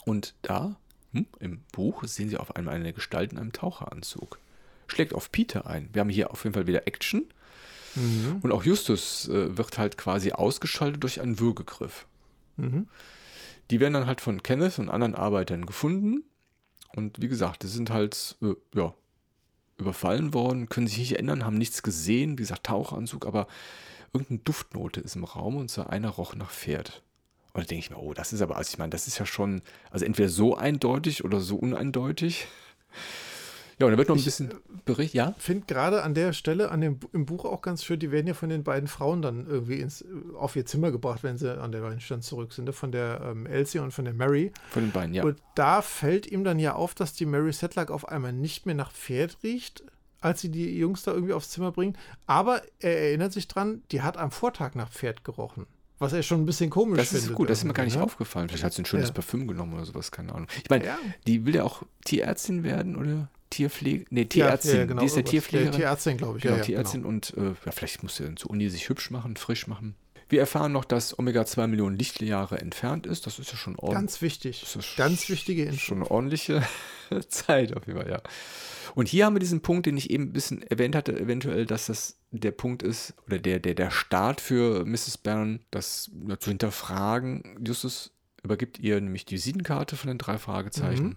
Und 0.04 0.34
da, 0.42 0.76
hm, 1.12 1.26
im 1.40 1.60
Buch, 1.72 2.04
sehen 2.04 2.28
sie 2.28 2.38
auf 2.38 2.54
einmal 2.54 2.76
eine 2.76 2.92
Gestalt 2.92 3.32
in 3.32 3.38
einem 3.38 3.52
Taucheranzug. 3.52 4.38
Schlägt 4.86 5.12
auf 5.12 5.32
Peter 5.32 5.66
ein. 5.66 5.88
Wir 5.92 6.00
haben 6.00 6.08
hier 6.08 6.30
auf 6.30 6.44
jeden 6.44 6.54
Fall 6.54 6.68
wieder 6.68 6.86
Action. 6.86 7.26
Mhm. 7.96 8.38
Und 8.42 8.52
auch 8.52 8.64
Justus 8.64 9.28
äh, 9.28 9.56
wird 9.58 9.76
halt 9.76 9.98
quasi 9.98 10.32
ausgeschaltet 10.32 11.02
durch 11.02 11.20
einen 11.20 11.40
Würgegriff. 11.40 12.06
Mhm. 12.56 12.88
Die 13.70 13.80
werden 13.80 13.94
dann 13.94 14.06
halt 14.06 14.20
von 14.20 14.42
Kenneth 14.42 14.78
und 14.78 14.88
anderen 14.88 15.16
Arbeitern 15.16 15.66
gefunden. 15.66 16.24
Und 16.94 17.20
wie 17.20 17.28
gesagt, 17.28 17.62
die 17.64 17.68
sind 17.68 17.90
halt, 17.90 18.36
äh, 18.42 18.54
ja, 18.74 18.94
überfallen 19.80 20.34
worden, 20.34 20.68
können 20.68 20.86
sich 20.86 20.98
nicht 20.98 21.12
erinnern, 21.12 21.44
haben 21.44 21.58
nichts 21.58 21.82
gesehen, 21.82 22.32
wie 22.32 22.42
gesagt, 22.42 22.64
Tauchanzug, 22.64 23.26
aber 23.26 23.46
irgendeine 24.12 24.40
Duftnote 24.40 25.00
ist 25.00 25.16
im 25.16 25.24
Raum 25.24 25.56
und 25.56 25.70
so 25.70 25.84
einer 25.84 26.08
roch 26.08 26.34
nach 26.34 26.50
Pferd. 26.50 27.02
Und 27.52 27.64
da 27.64 27.66
denke 27.66 27.84
ich 27.84 27.90
mir, 27.90 27.98
oh, 27.98 28.14
das 28.14 28.32
ist 28.32 28.42
aber, 28.42 28.56
also 28.56 28.70
ich 28.70 28.78
meine, 28.78 28.90
das 28.90 29.06
ist 29.06 29.18
ja 29.18 29.26
schon, 29.26 29.62
also 29.90 30.04
entweder 30.04 30.28
so 30.28 30.56
eindeutig 30.56 31.24
oder 31.24 31.40
so 31.40 31.56
uneindeutig. 31.56 32.46
Ja, 33.80 33.86
und 33.86 33.92
da 33.92 33.98
wird 33.98 34.08
noch 34.10 34.16
ein 34.16 34.22
bisschen 34.22 34.52
Bericht, 34.84 35.14
ja? 35.14 35.34
Ich 35.38 35.42
finde 35.42 35.64
gerade 35.66 36.02
an 36.02 36.12
der 36.12 36.34
Stelle 36.34 36.70
an 36.70 36.82
dem, 36.82 37.00
im 37.12 37.24
Buch 37.24 37.46
auch 37.46 37.62
ganz 37.62 37.82
schön, 37.82 37.98
die 37.98 38.10
werden 38.12 38.26
ja 38.26 38.34
von 38.34 38.50
den 38.50 38.62
beiden 38.62 38.88
Frauen 38.88 39.22
dann 39.22 39.46
irgendwie 39.46 39.80
ins, 39.80 40.04
auf 40.38 40.54
ihr 40.54 40.66
Zimmer 40.66 40.90
gebracht, 40.90 41.22
wenn 41.22 41.38
sie 41.38 41.58
an 41.58 41.72
der 41.72 41.82
Weinstand 41.82 42.22
zurück 42.22 42.52
sind, 42.52 42.66
ne? 42.66 42.72
von 42.74 42.92
der 42.92 43.22
ähm, 43.24 43.46
Elsie 43.46 43.78
und 43.78 43.92
von 43.92 44.04
der 44.04 44.12
Mary. 44.12 44.52
Von 44.70 44.82
den 44.82 44.92
beiden, 44.92 45.14
ja. 45.14 45.22
Und 45.24 45.38
da 45.54 45.80
fällt 45.80 46.26
ihm 46.26 46.44
dann 46.44 46.58
ja 46.58 46.74
auf, 46.74 46.94
dass 46.94 47.14
die 47.14 47.24
Mary 47.24 47.52
Sedlak 47.52 47.90
auf 47.90 48.06
einmal 48.06 48.34
nicht 48.34 48.66
mehr 48.66 48.74
nach 48.74 48.92
Pferd 48.92 49.38
riecht, 49.42 49.82
als 50.20 50.42
sie 50.42 50.50
die 50.50 50.76
Jungs 50.78 51.02
da 51.04 51.12
irgendwie 51.12 51.32
aufs 51.32 51.48
Zimmer 51.48 51.72
bringen. 51.72 51.96
Aber 52.26 52.60
er 52.80 53.00
erinnert 53.00 53.32
sich 53.32 53.48
dran, 53.48 53.82
die 53.92 54.02
hat 54.02 54.18
am 54.18 54.30
Vortag 54.30 54.74
nach 54.74 54.90
Pferd 54.90 55.24
gerochen. 55.24 55.66
Was 55.98 56.12
er 56.12 56.22
schon 56.22 56.42
ein 56.42 56.46
bisschen 56.46 56.68
komisch 56.68 56.98
das 56.98 57.08
findet. 57.08 57.24
Das 57.24 57.30
ist 57.30 57.36
gut, 57.36 57.48
das 57.48 57.58
ist 57.58 57.64
mir 57.64 57.72
gar 57.72 57.84
nicht 57.84 57.96
ne? 57.96 58.02
aufgefallen. 58.02 58.48
Vielleicht 58.48 58.64
hat 58.64 58.72
sie 58.74 58.82
ein 58.82 58.86
schönes 58.86 59.08
Ja. 59.08 59.14
Parfüm 59.14 59.46
genommen 59.46 59.74
oder 59.74 59.84
sowas, 59.86 60.10
keine 60.10 60.34
Ahnung. 60.34 60.48
Ich 60.62 60.68
meine, 60.68 60.84
Ja. 60.84 60.98
die 61.26 61.46
will 61.46 61.54
ja 61.54 61.64
auch 61.64 61.82
Tierärztin 62.04 62.62
werden 62.62 62.96
oder 62.96 63.28
Tierpflege? 63.50 64.06
Nee, 64.10 64.24
Tierärztin. 64.24 64.72
Ja, 64.72 64.78
ja, 64.78 64.84
genau, 64.86 65.00
die 65.00 65.06
ist 65.06 65.12
ja 65.12 65.18
irgendwas. 65.18 65.30
Tierpflegerin. 65.30 65.72
Tierärztin, 65.72 66.16
glaube 66.16 66.38
ich. 66.38 66.42
Genau, 66.42 66.56
ja, 66.56 66.62
Tierärztin 66.62 67.04
und 67.04 67.34
äh, 67.36 67.54
ja, 67.64 67.72
vielleicht 67.72 68.02
muss 68.02 68.16
sie 68.16 68.24
dann 68.24 68.36
zur 68.36 68.50
Uni 68.50 68.68
sich 68.68 68.88
hübsch 68.88 69.10
machen, 69.10 69.36
frisch 69.36 69.66
machen. 69.66 69.94
Wir 70.30 70.38
erfahren 70.38 70.70
noch, 70.70 70.84
dass 70.84 71.18
Omega 71.18 71.44
2 71.44 71.66
Millionen 71.66 71.96
Lichtjahre 71.96 72.60
entfernt 72.60 73.04
ist. 73.04 73.26
Das 73.26 73.40
ist 73.40 73.50
ja 73.50 73.56
schon 73.56 73.74
ordentlich. 73.74 73.94
Ganz 73.94 74.22
wichtig. 74.22 74.60
Das 74.60 74.76
ist 74.76 74.96
Ganz 74.96 75.28
wichtige 75.28 75.64
Info. 75.64 75.78
schon 75.78 75.98
eine 75.98 76.10
ordentliche 76.10 76.62
Zeit 77.28 77.76
auf 77.76 77.86
jeden 77.88 77.98
Fall, 77.98 78.08
ja. 78.08 78.22
Und 78.94 79.08
hier 79.08 79.26
haben 79.26 79.34
wir 79.34 79.40
diesen 79.40 79.60
Punkt, 79.60 79.86
den 79.86 79.96
ich 79.96 80.10
eben 80.10 80.24
ein 80.24 80.32
bisschen 80.32 80.62
erwähnt 80.62 80.94
hatte, 80.94 81.18
eventuell, 81.18 81.66
dass 81.66 81.86
das 81.86 82.16
der 82.30 82.52
Punkt 82.52 82.82
ist, 82.82 83.14
oder 83.26 83.38
der, 83.38 83.58
der, 83.58 83.74
der 83.74 83.90
Start 83.90 84.40
für 84.40 84.84
Mrs. 84.84 85.18
Barron, 85.18 85.60
das 85.72 86.10
ja, 86.28 86.38
zu 86.38 86.50
hinterfragen. 86.50 87.58
Justus 87.66 88.12
übergibt 88.42 88.78
ihr 88.78 89.00
nämlich 89.00 89.24
die 89.24 89.34
Visitenkarte 89.34 89.96
von 89.96 90.08
den 90.08 90.18
drei 90.18 90.38
Fragezeichen. 90.38 91.04
Mhm. 91.04 91.16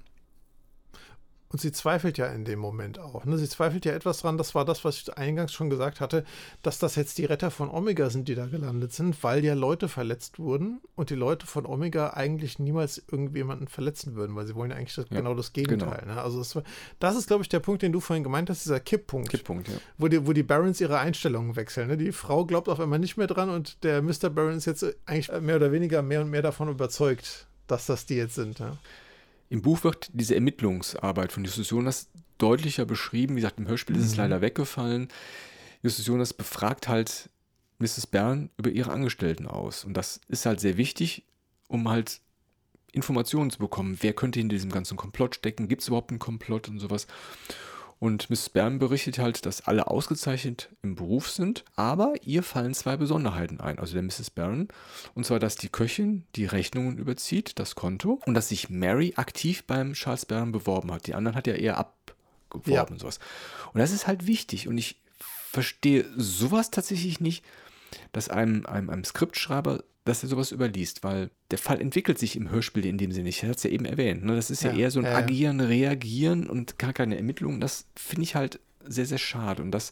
Und 1.54 1.62
sie 1.62 1.72
zweifelt 1.72 2.18
ja 2.18 2.26
in 2.26 2.46
dem 2.46 2.58
Moment 2.58 2.98
auch. 2.98 3.26
Ne? 3.26 3.38
Sie 3.38 3.48
zweifelt 3.48 3.86
ja 3.86 3.94
etwas 3.94 4.22
dran, 4.22 4.40
das 4.40 4.56
war 4.56 4.66
das, 4.66 4.84
was 4.84 4.98
ich 4.98 5.16
eingangs 5.16 5.54
schon 5.54 5.70
gesagt 5.70 6.02
hatte, 6.02 6.26
dass 6.64 6.80
das 6.80 6.96
jetzt 6.96 7.20
die 7.20 7.26
Retter 7.26 7.52
von 7.52 7.70
Omega 7.70 8.10
sind, 8.10 8.28
die 8.28 8.34
da 8.34 8.48
gelandet 8.48 8.92
sind, 8.92 9.24
weil 9.24 9.46
ja 9.46 9.54
Leute 9.54 9.88
verletzt 9.88 10.40
wurden 10.40 10.82
und 10.96 11.12
die 11.12 11.16
Leute 11.16 11.46
von 11.46 11.68
Omega 11.68 12.10
eigentlich 12.14 12.58
niemals 12.58 12.98
irgendjemanden 12.98 13.68
verletzen 13.68 14.16
würden, 14.16 14.36
weil 14.36 14.48
sie 14.48 14.56
wollen 14.56 14.72
ja 14.72 14.78
eigentlich 14.78 14.96
das, 14.96 15.06
Ja, 15.12 15.18
genau 15.18 15.36
das 15.36 15.54
Gegenteil. 15.54 16.08
Ne? 16.08 16.20
Also 16.20 16.40
das, 16.40 16.56
war, 16.56 16.64
das 17.00 17.16
ist, 17.16 17.28
glaube 17.28 17.44
ich, 17.44 17.50
der 17.50 17.60
Punkt, 17.60 17.84
den 17.84 17.92
du 17.92 18.00
vorhin 18.00 18.24
gemeint 18.24 18.50
hast, 18.50 18.66
dieser 18.66 18.80
Kipppunkt, 18.80 19.30
Kipppunkt, 19.30 19.68
ja. 19.68 19.76
wo, 20.00 20.08
die, 20.08 20.26
wo 20.26 20.34
die 20.34 20.42
Barons 20.42 20.82
ihre 20.82 20.98
Einstellungen 20.98 21.56
wechseln. 21.56 21.88
Ne? 21.88 21.98
Die 21.98 22.14
Frau 22.14 22.46
glaubt 22.46 22.68
auf 22.68 22.80
einmal 22.80 22.98
nicht 22.98 23.16
mehr 23.16 23.28
dran 23.28 23.52
und 23.52 23.84
der 23.84 24.02
Mr. 24.02 24.32
Baron 24.32 24.58
ist 24.58 24.66
jetzt 24.66 24.84
eigentlich 25.06 25.32
mehr 25.40 25.58
oder 25.58 25.72
weniger 25.72 26.02
mehr 26.02 26.22
und 26.22 26.32
mehr 26.32 26.42
davon 26.42 26.68
überzeugt, 26.68 27.46
dass 27.68 27.86
das 27.86 28.08
die 28.08 28.16
jetzt 28.16 28.34
sind. 28.34 28.58
Ja? 28.58 28.76
Im 29.54 29.62
Buch 29.62 29.84
wird 29.84 30.10
diese 30.14 30.34
Ermittlungsarbeit 30.34 31.32
von 31.32 31.46
Justus 31.46 31.70
Jonas 31.70 32.10
deutlicher 32.40 32.86
beschrieben. 32.86 33.36
Wie 33.36 33.42
gesagt, 33.42 33.60
im 33.60 33.68
Hörspiel 33.68 33.96
ist 33.96 34.06
es 34.06 34.12
Mhm. 34.14 34.18
leider 34.18 34.42
weggefallen. 34.42 35.10
Justus 35.84 36.08
Jonas 36.08 36.34
befragt 36.34 36.88
halt 36.88 37.30
Mrs. 37.78 38.08
Bern 38.08 38.50
über 38.58 38.72
ihre 38.72 38.92
Angestellten 38.92 39.46
aus. 39.46 39.86
Und 39.86 39.94
das 39.94 40.22
ist 40.28 40.48
halt 40.48 40.60
sehr 40.60 40.78
wichtig, 40.78 41.26
um 41.68 41.88
halt 41.88 42.20
Informationen 42.94 43.52
zu 43.52 43.60
bekommen. 43.60 44.00
Wer 44.02 44.14
könnte 44.14 44.40
in 44.40 44.50
diesem 44.50 44.72
ganzen 44.72 44.98
Komplott 44.98 45.36
stecken? 45.36 45.68
Gibt 45.68 45.84
es 45.84 45.88
überhaupt 45.88 46.10
einen 46.10 46.18
Komplott 46.18 46.68
und 46.68 46.80
sowas? 46.80 47.06
Und 48.04 48.30
Mrs. 48.30 48.50
Bern 48.50 48.80
berichtet 48.80 49.18
halt, 49.18 49.46
dass 49.46 49.62
alle 49.62 49.88
ausgezeichnet 49.88 50.68
im 50.82 50.96
Beruf 50.96 51.30
sind, 51.30 51.64
aber 51.78 52.16
ihr 52.26 52.44
fallen 52.44 52.74
zwei 52.74 52.98
Besonderheiten 52.98 53.62
ein, 53.62 53.80
also 53.80 53.94
der 53.94 54.04
Mrs. 54.04 54.30
Barron. 54.30 54.68
Und 55.14 55.26
zwar, 55.26 55.40
dass 55.40 55.56
die 55.56 55.70
Köchin 55.70 56.26
die 56.36 56.44
Rechnungen 56.46 56.98
überzieht, 56.98 57.60
das 57.60 57.76
Konto, 57.76 58.20
und 58.26 58.34
dass 58.34 58.50
sich 58.50 58.70
Mary 58.70 59.14
aktiv 59.16 59.64
beim 59.64 59.94
Charles 59.94 60.26
Barron 60.26 60.52
beworben 60.52 60.92
hat. 60.92 61.08
Die 61.08 61.14
anderen 61.14 61.38
hat 61.38 61.48
ja 61.48 61.54
eher 61.54 61.78
abgeworben 61.78 62.74
Ja. 62.74 62.84
und 62.84 63.00
sowas. 63.00 63.20
Und 63.72 63.80
das 63.80 63.94
ist 63.94 64.06
halt 64.06 64.28
wichtig. 64.28 64.68
Und 64.68 64.78
ich 64.78 64.98
verstehe 65.50 66.06
sowas 66.18 66.72
tatsächlich 66.72 67.22
nicht, 67.22 67.46
dass 68.12 68.28
einem, 68.28 68.66
einem, 68.66 68.90
einem 68.90 69.06
Skriptschreiber, 69.06 69.82
dass 70.06 70.22
er 70.24 70.30
sowas 70.30 70.52
überliest, 70.52 71.04
weil 71.04 71.30
der 71.52 71.58
Fall 71.58 71.80
entwickelt 71.80 72.20
sich 72.20 72.36
im 72.36 72.50
Hörspiel 72.50 72.86
in 72.86 72.98
dem 72.98 73.12
Sinne 73.12 73.26
nicht. 73.26 73.38
Ich 73.38 73.44
hatte 73.44 73.56
es 73.58 73.64
ja 73.64 73.70
eben 73.70 73.86
erwähnt. 73.86 74.24
Ne? 74.26 74.36
Das 74.36 74.52
ist 74.52 74.64
ja, 74.64 74.72
Ja, 74.72 74.78
eher 74.80 74.92
so 74.92 75.00
ein 75.00 75.06
ja, 75.06 75.12
ja. 75.12 75.18
Agieren, 75.18 75.60
Reagieren 75.62 76.50
und 76.50 76.78
gar 76.78 76.94
keine 76.94 77.16
Ermittlungen. 77.18 77.62
Das 77.62 77.86
finde 77.96 78.24
ich 78.24 78.36
halt 78.36 78.60
sehr, 78.86 79.06
sehr 79.06 79.18
schade. 79.18 79.62
Und 79.62 79.72
das 79.72 79.92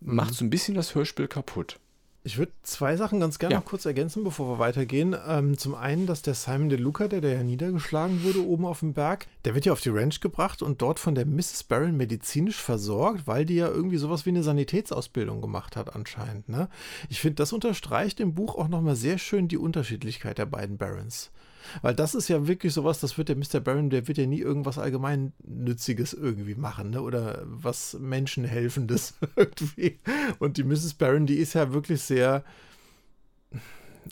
Mhm. 0.00 0.16
macht 0.16 0.34
so 0.34 0.44
ein 0.44 0.50
bisschen 0.50 0.74
das 0.74 0.94
Hörspiel 0.96 1.28
kaputt. 1.28 1.78
Ich 2.24 2.38
würde 2.38 2.52
zwei 2.62 2.96
Sachen 2.96 3.18
ganz 3.18 3.40
gerne 3.40 3.54
Ja. 3.54 3.58
noch 3.58 3.64
kurz 3.66 3.84
ergänzen, 3.84 4.22
bevor 4.22 4.48
wir 4.54 4.58
weitergehen. 4.60 5.16
Ähm, 5.26 5.58
zum 5.58 5.74
einen, 5.74 6.06
dass 6.06 6.22
der 6.22 6.34
Simon 6.34 6.68
De 6.68 6.78
Luca, 6.78 7.08
der, 7.08 7.20
der 7.20 7.32
ja 7.34 7.42
niedergeschlagen 7.42 8.22
wurde 8.22 8.46
oben 8.46 8.64
auf 8.64 8.78
dem 8.78 8.92
Berg, 8.94 9.26
der 9.44 9.56
wird 9.56 9.64
ja 9.66 9.72
auf 9.72 9.80
die 9.80 9.88
Ranch 9.88 10.20
gebracht 10.20 10.62
und 10.62 10.80
dort 10.82 11.00
von 11.00 11.16
der 11.16 11.26
Mrs. 11.26 11.64
Barron 11.64 11.96
medizinisch 11.96 12.60
versorgt, 12.62 13.26
weil 13.26 13.44
die 13.44 13.56
ja 13.56 13.66
irgendwie 13.66 13.96
sowas 13.96 14.24
wie 14.24 14.30
eine 14.30 14.44
Sanitätsausbildung 14.44 15.40
gemacht 15.40 15.74
hat 15.74 15.96
anscheinend. 15.96 16.48
Ne? 16.48 16.68
Ich 17.08 17.20
finde, 17.20 17.36
das 17.36 17.52
unterstreicht 17.52 18.20
im 18.20 18.34
Buch 18.34 18.54
auch 18.54 18.68
nochmal 18.68 18.94
sehr 18.94 19.18
schön 19.18 19.48
die 19.48 19.58
Unterschiedlichkeit 19.58 20.38
der 20.38 20.46
beiden 20.46 20.76
Barons. 20.78 21.32
Weil 21.80 21.94
das 21.94 22.14
ist 22.14 22.28
ja 22.28 22.46
wirklich 22.46 22.72
sowas, 22.72 23.00
das 23.00 23.16
wird 23.18 23.28
der 23.28 23.36
Mr. 23.36 23.60
Barron, 23.60 23.90
der 23.90 24.08
wird 24.08 24.18
ja 24.18 24.26
nie 24.26 24.40
irgendwas 24.40 24.78
Allgemeinnütziges 24.78 26.12
irgendwie 26.12 26.54
machen, 26.54 26.90
ne? 26.90 27.02
Oder 27.02 27.42
was 27.44 27.96
Menschenhelfendes 27.98 29.14
irgendwie. 29.36 29.98
Und 30.38 30.56
die 30.56 30.64
Mrs. 30.64 30.94
Barron, 30.94 31.26
die 31.26 31.36
ist 31.36 31.54
ja 31.54 31.72
wirklich 31.72 32.02
sehr 32.02 32.44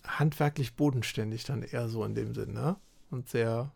handwerklich 0.07 0.75
bodenständig 0.75 1.45
dann 1.45 1.63
eher 1.63 1.89
so 1.89 2.05
in 2.05 2.15
dem 2.15 2.35
Sinn, 2.35 2.53
ne? 2.53 2.77
Und 3.11 3.29
sehr, 3.29 3.73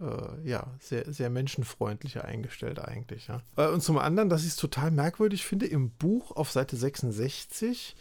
äh, 0.00 0.48
ja, 0.48 0.66
sehr, 0.78 1.12
sehr 1.12 1.30
menschenfreundlicher 1.30 2.24
eingestellt 2.24 2.78
eigentlich, 2.78 3.28
ja. 3.28 3.42
Äh, 3.56 3.68
Und 3.68 3.82
zum 3.82 3.98
anderen, 3.98 4.28
dass 4.28 4.42
ich 4.42 4.50
es 4.50 4.56
total 4.56 4.90
merkwürdig 4.90 5.44
finde, 5.44 5.66
im 5.66 5.90
Buch 5.90 6.30
auf 6.32 6.52
Seite 6.52 6.76
66, 6.76 7.96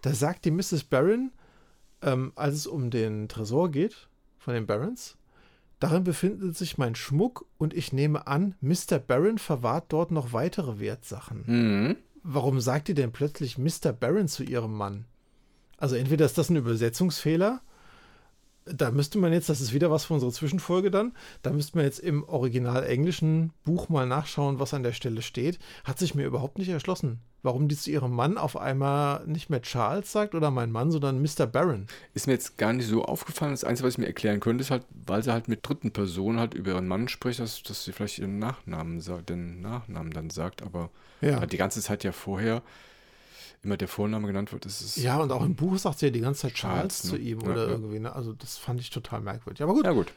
da 0.00 0.12
sagt 0.12 0.44
die 0.44 0.50
Mrs. 0.50 0.84
Barron, 0.84 1.30
ähm, 2.02 2.32
als 2.34 2.54
es 2.56 2.66
um 2.66 2.90
den 2.90 3.28
Tresor 3.28 3.70
geht 3.70 4.08
von 4.42 4.54
den 4.54 4.66
Barons, 4.66 5.16
darin 5.78 6.04
befindet 6.04 6.56
sich 6.56 6.78
mein 6.78 6.94
Schmuck 6.94 7.46
und 7.58 7.74
ich 7.74 7.92
nehme 7.92 8.26
an, 8.26 8.56
Mr. 8.60 8.98
Baron 8.98 9.38
verwahrt 9.38 9.86
dort 9.88 10.10
noch 10.10 10.32
weitere 10.32 10.80
Wertsachen. 10.80 11.44
Mhm. 11.46 11.96
Warum 12.24 12.60
sagt 12.60 12.88
ihr 12.88 12.94
denn 12.94 13.12
plötzlich 13.12 13.56
Mr. 13.56 13.92
Baron 13.92 14.28
zu 14.28 14.42
ihrem 14.42 14.74
Mann? 14.74 15.04
Also 15.76 15.96
entweder 15.96 16.26
ist 16.26 16.38
das 16.38 16.50
ein 16.50 16.56
Übersetzungsfehler, 16.56 17.62
da 18.64 18.90
müsste 18.90 19.18
man 19.18 19.32
jetzt, 19.32 19.48
das 19.48 19.60
ist 19.60 19.72
wieder 19.72 19.90
was 19.90 20.04
für 20.04 20.14
unsere 20.14 20.32
Zwischenfolge 20.32 20.90
dann, 20.90 21.12
da 21.42 21.50
müsste 21.50 21.76
man 21.76 21.84
jetzt 21.84 21.98
im 21.98 22.24
original 22.24 22.84
englischen 22.84 23.52
Buch 23.64 23.88
mal 23.88 24.06
nachschauen, 24.06 24.58
was 24.60 24.74
an 24.74 24.82
der 24.82 24.92
Stelle 24.92 25.22
steht. 25.22 25.58
Hat 25.84 25.98
sich 25.98 26.14
mir 26.14 26.26
überhaupt 26.26 26.58
nicht 26.58 26.68
erschlossen, 26.68 27.18
warum 27.42 27.68
die 27.68 27.76
zu 27.76 27.90
ihrem 27.90 28.12
Mann 28.12 28.38
auf 28.38 28.56
einmal 28.56 29.26
nicht 29.26 29.50
mehr 29.50 29.62
Charles 29.62 30.12
sagt 30.12 30.34
oder 30.34 30.50
mein 30.50 30.70
Mann, 30.70 30.90
sondern 30.90 31.20
Mr. 31.20 31.46
Baron. 31.46 31.86
Ist 32.14 32.26
mir 32.26 32.34
jetzt 32.34 32.56
gar 32.58 32.72
nicht 32.72 32.86
so 32.86 33.04
aufgefallen. 33.04 33.52
Das 33.52 33.64
Einzige, 33.64 33.86
was 33.88 33.94
ich 33.94 33.98
mir 33.98 34.06
erklären 34.06 34.40
könnte, 34.40 34.62
ist 34.62 34.70
halt, 34.70 34.84
weil 35.06 35.22
sie 35.24 35.32
halt 35.32 35.48
mit 35.48 35.66
dritten 35.68 35.90
Personen 35.90 36.38
halt 36.38 36.54
über 36.54 36.72
ihren 36.72 36.86
Mann 36.88 37.08
spricht, 37.08 37.40
dass, 37.40 37.62
dass 37.62 37.84
sie 37.84 37.92
vielleicht 37.92 38.18
ihren 38.20 38.38
Nachnamen 38.38 39.00
sagt, 39.00 39.28
den 39.30 39.60
Nachnamen 39.60 40.12
dann 40.12 40.30
sagt, 40.30 40.62
aber 40.62 40.90
Ja. 41.20 41.40
halt 41.40 41.52
die 41.52 41.56
ganze 41.58 41.80
Zeit 41.80 42.04
ja 42.04 42.12
vorher 42.12 42.62
immer 43.62 43.76
der 43.76 43.88
Vorname 43.88 44.26
genannt 44.26 44.52
wird, 44.52 44.66
ist 44.66 44.80
es. 44.80 44.96
Ja, 44.96 45.18
und 45.20 45.30
auch 45.32 45.44
im 45.44 45.54
Buch 45.54 45.78
sagt 45.78 45.98
sie 46.00 46.06
ja 46.06 46.12
die 46.12 46.20
ganze 46.20 46.42
Zeit 46.42 46.54
Charles, 46.54 47.02
Charles, 47.02 47.04
ne? 47.04 47.10
zu 47.10 47.16
ihm 47.18 47.40
Ja, 47.40 47.48
oder 47.48 47.64
ja. 47.64 47.70
irgendwie. 47.70 47.98
Ne? 48.00 48.14
Also 48.14 48.32
das 48.32 48.58
fand 48.58 48.80
ich 48.80 48.90
total 48.90 49.20
merkwürdig. 49.20 49.62
Aber 49.62 49.74
gut, 49.74 49.84
Ja, 49.84 49.92
gut. 49.92 50.12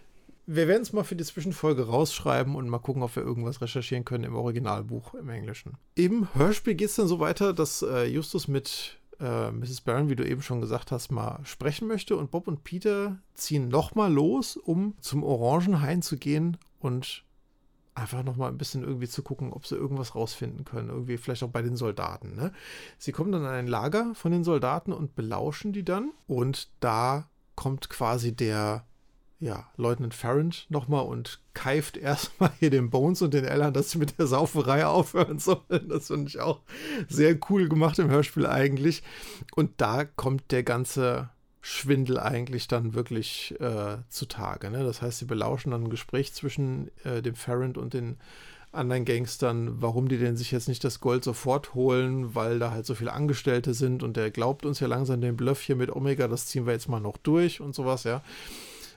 wir 0.48 0.68
werden 0.68 0.82
es 0.82 0.94
mal 0.94 1.04
für 1.04 1.16
die 1.16 1.24
Zwischenfolge 1.24 1.86
rausschreiben 1.88 2.56
und 2.56 2.68
mal 2.70 2.80
gucken, 2.80 3.04
ob 3.04 3.16
wir 3.16 3.24
irgendwas 3.24 3.62
recherchieren 3.62 4.06
können 4.06 4.24
im 4.24 4.36
Originalbuch 4.36 5.14
im 5.14 5.30
Englischen. 5.30 5.74
Im 5.96 6.34
Hörspiel 6.34 6.76
geht 6.76 6.90
es 6.90 6.96
dann 6.96 7.08
so 7.08 7.20
weiter, 7.20 7.54
dass 7.54 7.82
äh, 7.84 8.06
Justus 8.06 8.48
mit 8.48 8.98
äh, 9.20 9.52
Mrs. 9.52 9.82
Barron, 9.82 10.10
wie 10.10 10.16
du 10.16 10.28
eben 10.28 10.42
schon 10.42 10.60
gesagt 10.62 10.92
hast, 10.92 11.12
mal 11.12 11.40
sprechen 11.44 11.88
möchte 11.88 12.18
und 12.18 12.32
Bob 12.32 12.48
und 12.48 12.64
Peter 12.64 13.20
ziehen 13.34 13.68
nochmal 13.70 14.12
los, 14.12 14.58
um 14.58 14.96
zum 15.02 15.24
Orangenhain 15.24 16.02
zu 16.02 16.18
gehen 16.18 16.58
und 16.80 17.24
einfach 17.96 18.24
nochmal 18.24 18.52
ein 18.52 18.58
bisschen 18.58 18.84
irgendwie 18.84 19.08
zu 19.08 19.24
gucken, 19.24 19.54
ob 19.54 19.66
sie 19.66 19.76
irgendwas 19.76 20.16
rausfinden 20.16 20.66
können. 20.66 20.90
Irgendwie 20.90 21.18
vielleicht 21.18 21.44
auch 21.44 21.50
bei 21.50 21.62
den 21.62 21.78
Soldaten. 21.78 22.36
Ne? 22.36 22.52
Sie 22.98 23.14
kommen 23.14 23.32
dann 23.32 23.46
an 23.46 23.54
ein 23.54 23.68
Lager 23.68 24.14
von 24.16 24.32
den 24.32 24.44
Soldaten 24.44 24.92
und 24.92 25.16
belauschen 25.16 25.72
die 25.72 25.86
dann. 25.86 26.12
Und 26.28 26.70
da 26.82 27.30
kommt 27.56 27.90
quasi 27.90 28.36
der 28.36 28.86
ja, 29.40 29.70
Leutnant 29.76 30.14
Farrant 30.14 30.66
nochmal 30.70 31.06
und 31.06 31.40
keift 31.54 31.98
erstmal 31.98 32.52
hier 32.60 32.70
den 32.70 32.90
Bones 32.90 33.22
und 33.22 33.34
den 33.34 33.46
Ellern, 33.46 33.74
dass 33.74 33.92
sie 33.92 33.98
mit 33.98 34.18
der 34.18 34.28
Sauferei 34.28 34.86
aufhören 34.86 35.40
sollen. 35.40 35.88
Das 35.90 36.08
finde 36.08 36.28
ich 36.28 36.40
auch 36.40 36.62
sehr 37.08 37.38
cool 37.50 37.70
gemacht 37.70 38.00
im 38.00 38.10
Hörspiel 38.10 38.46
eigentlich. 38.46 39.04
Und 39.56 39.72
da 39.78 40.04
kommt 40.06 40.52
der 40.52 40.64
ganze 40.64 41.30
Schwindel 41.68 42.20
eigentlich 42.20 42.68
dann 42.68 42.94
wirklich 42.94 43.60
äh, 43.60 43.98
zutage. 44.10 44.70
Ne? 44.70 44.84
Das 44.84 45.02
heißt, 45.02 45.18
sie 45.18 45.26
belauschen 45.26 45.72
dann 45.72 45.86
ein 45.86 45.90
Gespräch 45.90 46.32
zwischen 46.32 46.92
äh, 47.04 47.24
dem 47.24 47.34
Farrant 47.34 47.80
und 47.80 47.96
den 47.96 48.18
anderen 48.72 49.04
Gangstern, 49.04 49.82
warum 49.82 50.08
die 50.08 50.20
denn 50.20 50.38
sich 50.38 50.52
jetzt 50.52 50.68
nicht 50.68 50.84
das 50.84 51.00
Gold 51.00 51.24
sofort 51.24 51.74
holen, 51.74 52.36
weil 52.36 52.60
da 52.60 52.70
halt 52.70 52.86
so 52.86 52.94
viele 52.94 53.14
Angestellte 53.14 53.74
sind 53.74 54.04
und 54.04 54.16
der 54.16 54.30
glaubt 54.30 54.64
uns 54.64 54.80
ja 54.80 54.86
langsam 54.86 55.22
den 55.22 55.36
Bluff 55.36 55.60
hier 55.60 55.76
mit 55.76 55.90
Omega, 55.90 56.28
das 56.28 56.46
ziehen 56.46 56.68
wir 56.68 56.74
jetzt 56.74 56.88
mal 56.88 57.00
noch 57.00 57.18
durch 57.18 57.62
und 57.62 57.74
sowas, 57.74 58.04
ja. 58.04 58.22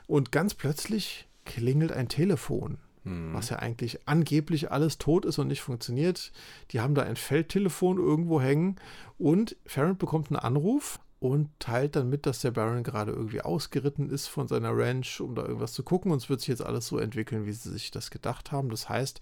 Und 0.07 0.31
ganz 0.31 0.53
plötzlich 0.53 1.27
klingelt 1.47 1.93
ein 1.93 2.11
Telefon 2.11 2.77
hm. 3.05 3.33
was 3.33 3.49
ja 3.49 3.61
eigentlich 3.61 4.07
angeblich 4.07 4.71
alles 4.71 4.99
tot 4.99 5.25
ist 5.25 5.39
und 5.39 5.49
nicht 5.49 5.63
funktioniert. 5.63 6.33
Die 6.73 6.81
haben 6.81 6.95
da 6.95 7.03
ein 7.03 7.17
Feldtelefon 7.17 7.97
irgendwo 7.97 8.43
hängen 8.43 8.77
und 9.17 9.57
Farron 9.65 9.97
bekommt 9.97 10.29
einen 10.29 10.37
Anruf 10.37 11.01
und 11.21 11.51
teilt 11.59 11.97
dann 11.97 12.09
mit, 12.09 12.27
dass 12.27 12.41
der 12.41 12.53
Baron 12.53 12.85
gerade 12.85 13.13
irgendwie 13.13 13.41
ausgeritten 13.41 14.11
ist 14.11 14.29
von 14.29 14.47
seiner 14.47 14.77
Ranch, 14.77 15.21
um 15.21 15.35
da 15.35 15.43
irgendwas 15.43 15.73
zu 15.73 15.83
gucken. 15.83 16.13
Und 16.13 16.19
es 16.19 16.29
wird 16.29 16.41
sich 16.41 16.49
jetzt 16.49 16.65
alles 16.65 16.87
so 16.87 16.99
entwickeln, 16.99 17.45
wie 17.45 17.53
sie 17.53 17.71
sich 17.71 17.91
das 17.91 18.11
gedacht 18.11 18.53
haben. 18.53 18.71
Das 18.71 18.89
heißt, 18.89 19.21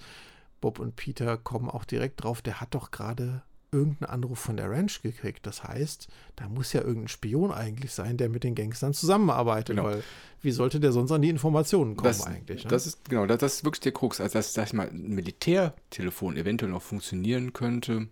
Bob 0.61 0.79
und 0.79 0.97
Peter 0.97 1.37
kommen 1.37 1.71
auch 1.71 1.85
direkt 1.85 2.23
drauf, 2.23 2.43
der 2.43 2.61
hat 2.61 2.75
doch 2.75 2.91
gerade 2.91 3.43
irgendeinen 3.73 4.11
Anruf 4.11 4.39
von 4.39 4.57
der 4.57 4.71
Ranch 4.71 5.03
gekriegt. 5.03 5.47
Das 5.47 5.65
heißt, 5.65 6.09
da 6.37 6.49
muss 6.49 6.73
ja 6.73 6.83
irgendein 6.83 7.09
Spion 7.09 7.51
eigentlich 7.51 7.93
sein, 7.93 8.17
der 8.17 8.29
mit 8.29 8.45
den 8.45 8.55
Gangstern 8.55 8.95
zusammenarbeitet, 8.95 9.77
genau. 9.77 9.89
weil 9.89 10.03
wie 10.43 10.53
sollte 10.53 10.81
der 10.81 10.93
sonst 10.93 11.13
an 11.13 11.23
die 11.23 11.29
Informationen 11.29 11.97
kommen 11.97 12.09
das, 12.09 12.27
eigentlich? 12.27 12.65
Ne? 12.65 12.71
Das 12.71 12.87
ist 12.87 13.09
genau, 13.09 13.27
das, 13.27 13.39
das, 13.39 13.55
ist 13.55 13.65
wirklich 13.65 13.81
der 13.81 13.93
Krux. 13.93 14.21
Also 14.21 14.35
dass, 14.35 14.55
sag 14.55 14.67
ich 14.67 14.73
mal, 14.73 14.89
ein 14.89 15.09
Militärtelefon 15.15 16.37
eventuell 16.37 16.71
noch 16.71 16.83
funktionieren 16.83 17.53
könnte, 17.53 18.09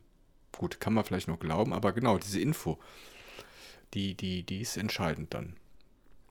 gut, 0.52 0.80
kann 0.80 0.94
man 0.94 1.04
vielleicht 1.04 1.28
noch 1.28 1.38
glauben, 1.38 1.72
aber 1.72 1.92
genau, 1.92 2.18
diese 2.18 2.40
Info, 2.40 2.78
die, 3.94 4.14
die, 4.14 4.42
die 4.42 4.60
ist 4.60 4.76
entscheidend 4.76 5.34
dann. 5.34 5.54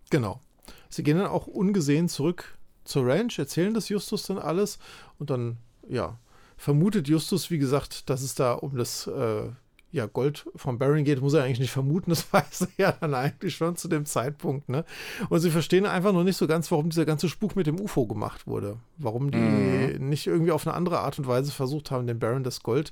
Genau. 0.10 0.42
Sie 0.90 1.04
gehen 1.04 1.18
dann 1.18 1.28
auch 1.28 1.48
ungesehen 1.48 2.10
zurück 2.10 2.58
zur 2.84 3.08
Ranch, 3.08 3.40
erzählen 3.40 3.74
das 3.74 3.90
Justus 3.90 4.24
dann 4.24 4.38
alles 4.38 4.78
und 5.18 5.30
dann, 5.30 5.58
ja, 5.88 6.20
vermutet 6.58 7.08
Justus, 7.08 7.50
wie 7.50 7.58
gesagt, 7.58 8.10
dass 8.10 8.22
es 8.22 8.36
da 8.36 8.54
um 8.54 8.78
das 8.78 9.08
äh, 9.08 9.50
ja, 9.94 10.08
Gold 10.08 10.50
vom 10.56 10.80
Baron 10.80 11.04
geht, 11.04 11.22
muss 11.22 11.36
er 11.36 11.44
eigentlich 11.44 11.60
nicht 11.60 11.72
vermuten, 11.72 12.10
das 12.10 12.34
weiß 12.34 12.62
er 12.62 12.70
ja 12.78 12.92
dann 12.92 13.14
eigentlich 13.14 13.56
schon 13.56 13.76
zu 13.76 13.88
dem 13.88 14.06
Zeitpunkt. 14.06 14.68
Ne? 14.68 14.86
Und 15.30 15.40
sie 15.40 15.52
verstehen 15.52 15.86
einfach 15.86 16.14
noch 16.14 16.24
nicht 16.24 16.38
so 16.38 16.48
ganz, 16.48 16.72
warum 16.72 16.90
dieser 16.90 17.06
ganze 17.06 17.30
Spuk 17.30 17.56
mit 17.56 17.68
dem 17.68 17.80
UFO 17.80 18.08
gemacht 18.08 18.48
wurde. 18.48 18.80
Warum 18.98 19.30
die 19.30 19.38
mhm. 19.38 20.10
nicht 20.10 20.26
irgendwie 20.26 20.52
auf 20.52 20.66
eine 20.66 20.76
andere 20.76 21.00
Art 21.00 21.20
und 21.20 21.28
Weise 21.28 21.52
versucht 21.52 21.92
haben, 21.92 22.08
dem 22.08 22.20
Baron 22.20 22.44
das 22.44 22.64
Gold 22.64 22.92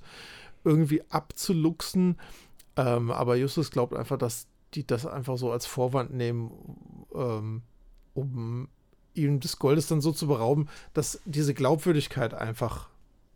irgendwie 0.63 1.01
abzuluxen. 1.09 2.17
Ähm, 2.78 3.09
aber 3.09 3.36
Justus 3.36 3.72
glaubt 3.72 3.95
einfach, 3.95 4.17
dass 4.17 4.47
die 4.74 4.86
das 4.86 5.05
einfach 5.05 5.38
so 5.38 5.51
als 5.51 5.65
Vorwand 5.65 6.13
nehmen, 6.13 6.51
ähm, 7.13 7.61
um 8.13 8.67
ihm 9.13 9.39
des 9.39 9.59
Goldes 9.59 9.88
dann 9.88 10.01
so 10.01 10.11
zu 10.11 10.28
berauben, 10.28 10.69
dass 10.93 11.22
diese 11.26 11.53
Glaubwürdigkeit 11.53 12.34
einfach, 12.34 12.89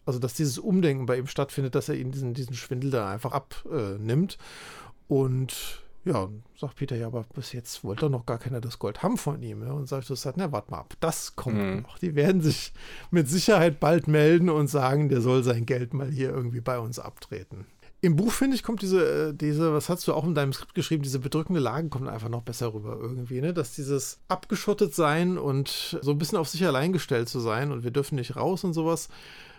also 0.05 0.19
dass 0.19 0.33
dieses 0.33 0.57
Umdenken 0.57 1.05
bei 1.05 1.17
ihm 1.17 1.27
stattfindet, 1.27 1.75
dass 1.75 1.89
er 1.89 1.95
ihn 1.95 2.11
diesen, 2.11 2.33
diesen 2.33 2.55
Schwindel 2.55 2.91
da 2.91 3.09
einfach 3.09 3.33
abnimmt. 3.33 4.33
Äh, 4.33 5.13
und 5.13 5.83
ja, 6.05 6.29
sagt 6.55 6.75
Peter, 6.75 6.95
ja, 6.95 7.07
aber 7.07 7.25
bis 7.33 7.51
jetzt 7.51 7.83
wollte 7.83 8.01
doch 8.01 8.09
noch 8.09 8.25
gar 8.27 8.37
keiner 8.37 8.61
das 8.61 8.77
Gold 8.77 9.01
haben 9.01 9.17
von 9.17 9.41
ihm. 9.41 9.63
Ja? 9.63 9.73
Und 9.73 9.87
sagt, 9.87 10.05
sagt, 10.05 10.37
na, 10.37 10.51
warte 10.51 10.71
mal 10.71 10.79
ab, 10.79 10.93
das 10.99 11.35
kommt 11.35 11.57
mhm. 11.57 11.81
noch. 11.81 11.97
Die 11.97 12.15
werden 12.15 12.41
sich 12.41 12.73
mit 13.09 13.27
Sicherheit 13.27 13.79
bald 13.79 14.07
melden 14.07 14.49
und 14.49 14.67
sagen, 14.67 15.09
der 15.09 15.21
soll 15.21 15.43
sein 15.43 15.65
Geld 15.65 15.93
mal 15.93 16.09
hier 16.09 16.29
irgendwie 16.29 16.61
bei 16.61 16.77
uns 16.77 16.99
abtreten. 16.99 17.65
Im 18.05 18.15
Buch, 18.15 18.31
finde 18.31 18.55
ich, 18.55 18.61
kommt 18.61 18.83
diese, 18.83 19.29
äh, 19.29 19.33
diese, 19.33 19.73
was 19.73 19.89
hast 19.89 20.07
du 20.07 20.13
auch 20.13 20.25
in 20.25 20.35
deinem 20.35 20.53
Skript 20.53 20.75
geschrieben, 20.75 21.01
diese 21.01 21.17
bedrückende 21.17 21.59
Lage 21.59 21.89
kommt 21.89 22.07
einfach 22.07 22.29
noch 22.29 22.43
besser 22.43 22.71
rüber 22.71 22.99
irgendwie, 23.01 23.41
ne? 23.41 23.51
Dass 23.51 23.73
dieses 23.73 24.19
abgeschottet 24.27 24.93
sein 24.93 25.39
und 25.39 25.97
so 26.03 26.11
ein 26.11 26.19
bisschen 26.19 26.37
auf 26.37 26.47
sich 26.47 26.63
allein 26.67 26.93
gestellt 26.93 27.29
zu 27.29 27.39
sein 27.39 27.71
und 27.71 27.83
wir 27.83 27.89
dürfen 27.89 28.13
nicht 28.13 28.35
raus 28.35 28.63
und 28.63 28.73
sowas, 28.73 29.09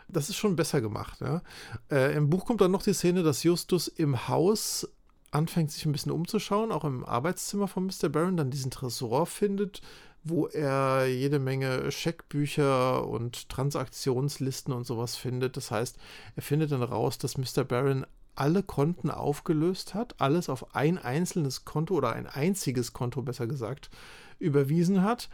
das 0.07 0.29
ist 0.29 0.37
schon 0.37 0.55
besser 0.55 0.81
gemacht, 0.81 1.21
ja. 1.21 1.43
Äh, 1.91 2.15
Im 2.15 2.31
Buch 2.31 2.47
kommt 2.47 2.61
dann 2.61 2.71
noch 2.71 2.85
die 2.85 2.93
Szene, 2.93 3.25
dass 3.25 3.43
Justus 3.43 3.89
im 3.89 4.29
Haus 4.29 4.89
anfängt, 5.33 5.73
sich 5.73 5.85
ein 5.85 5.91
bisschen 5.91 6.13
umzuschauen, 6.13 6.71
auch 6.71 6.85
im 6.85 7.05
Arbeitszimmer 7.05 7.67
von 7.67 7.87
Mr. 7.87 8.09
Baron, 8.09 8.37
dann 8.37 8.53
diesen 8.53 8.71
Tresor 8.71 9.27
findet, 9.27 9.83
wo 10.23 10.47
er 10.47 11.09
jede 11.09 11.41
Menge 11.41 11.91
Scheckbücher 11.91 13.09
und 13.09 13.49
Transaktionslisten 13.49 14.73
und 14.73 14.87
sowas 14.87 15.17
findet. 15.17 15.57
Das 15.57 15.73
heißt, 15.73 15.97
er 16.37 16.43
findet 16.43 16.71
dann 16.71 16.85
raus, 16.85 17.19
dass 17.19 17.39
Mr. 17.39 17.65
Baron 17.65 18.07
alle 18.37 18.63
Konten 18.63 19.11
aufgelöst 19.11 19.95
hat, 19.95 20.21
alles 20.21 20.49
auf 20.49 20.75
ein 20.75 20.99
einzelnes 20.99 21.65
Konto 21.65 21.95
oder 21.95 22.13
ein 22.13 22.27
einziges 22.27 22.93
Konto 22.93 23.23
besser 23.23 23.47
gesagt 23.47 23.91
überwiesen 24.39 25.03
hat, 25.03 25.29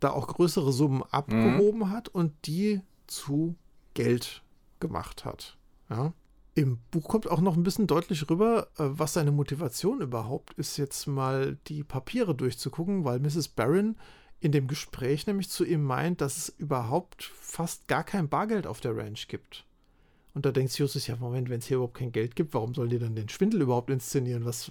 da 0.00 0.10
auch 0.10 0.26
größere 0.26 0.72
Summen 0.72 1.02
abgehoben 1.10 1.80
mhm. 1.80 1.90
hat 1.90 2.08
und 2.08 2.32
die 2.46 2.80
zu 3.06 3.56
Geld 3.94 4.42
gemacht 4.80 5.24
hat. 5.24 5.56
Ja. 5.90 6.12
Im 6.54 6.78
Buch 6.90 7.08
kommt 7.08 7.30
auch 7.30 7.40
noch 7.40 7.56
ein 7.56 7.62
bisschen 7.62 7.86
deutlich 7.86 8.28
rüber, 8.28 8.68
äh, 8.78 8.84
was 8.84 9.12
seine 9.12 9.30
Motivation 9.30 10.00
überhaupt 10.00 10.54
ist, 10.54 10.76
jetzt 10.76 11.06
mal 11.06 11.56
die 11.68 11.84
Papiere 11.84 12.34
durchzugucken, 12.34 13.04
weil 13.04 13.20
Mrs. 13.20 13.48
Barron 13.48 13.96
in 14.40 14.52
dem 14.52 14.66
Gespräch 14.66 15.26
nämlich 15.26 15.50
zu 15.50 15.64
ihm 15.64 15.82
meint, 15.82 16.20
dass 16.20 16.36
es 16.36 16.48
überhaupt 16.48 17.24
fast 17.40 17.88
gar 17.88 18.04
kein 18.04 18.28
Bargeld 18.28 18.66
auf 18.66 18.80
der 18.80 18.96
Ranch 18.96 19.28
gibt. 19.28 19.66
Und 20.38 20.46
da 20.46 20.52
denkt 20.52 20.78
Justus, 20.78 21.08
ja, 21.08 21.16
Moment, 21.16 21.50
wenn 21.50 21.58
es 21.58 21.66
hier 21.66 21.78
überhaupt 21.78 21.96
kein 21.96 22.12
Geld 22.12 22.36
gibt, 22.36 22.54
warum 22.54 22.72
sollen 22.72 22.90
die 22.90 23.00
dann 23.00 23.16
den 23.16 23.28
Schwindel 23.28 23.60
überhaupt 23.60 23.90
inszenieren? 23.90 24.44
Was 24.44 24.70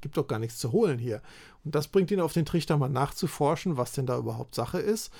gibt 0.00 0.16
doch 0.16 0.28
gar 0.28 0.38
nichts 0.38 0.58
zu 0.58 0.70
holen 0.70 0.96
hier. 0.96 1.22
Und 1.64 1.74
das 1.74 1.88
bringt 1.88 2.12
ihn 2.12 2.20
auf 2.20 2.34
den 2.34 2.46
Trichter, 2.46 2.78
mal 2.78 2.88
nachzuforschen, 2.88 3.76
was 3.76 3.90
denn 3.90 4.06
da 4.06 4.16
überhaupt 4.16 4.54
Sache 4.54 4.78
ist. 4.78 5.12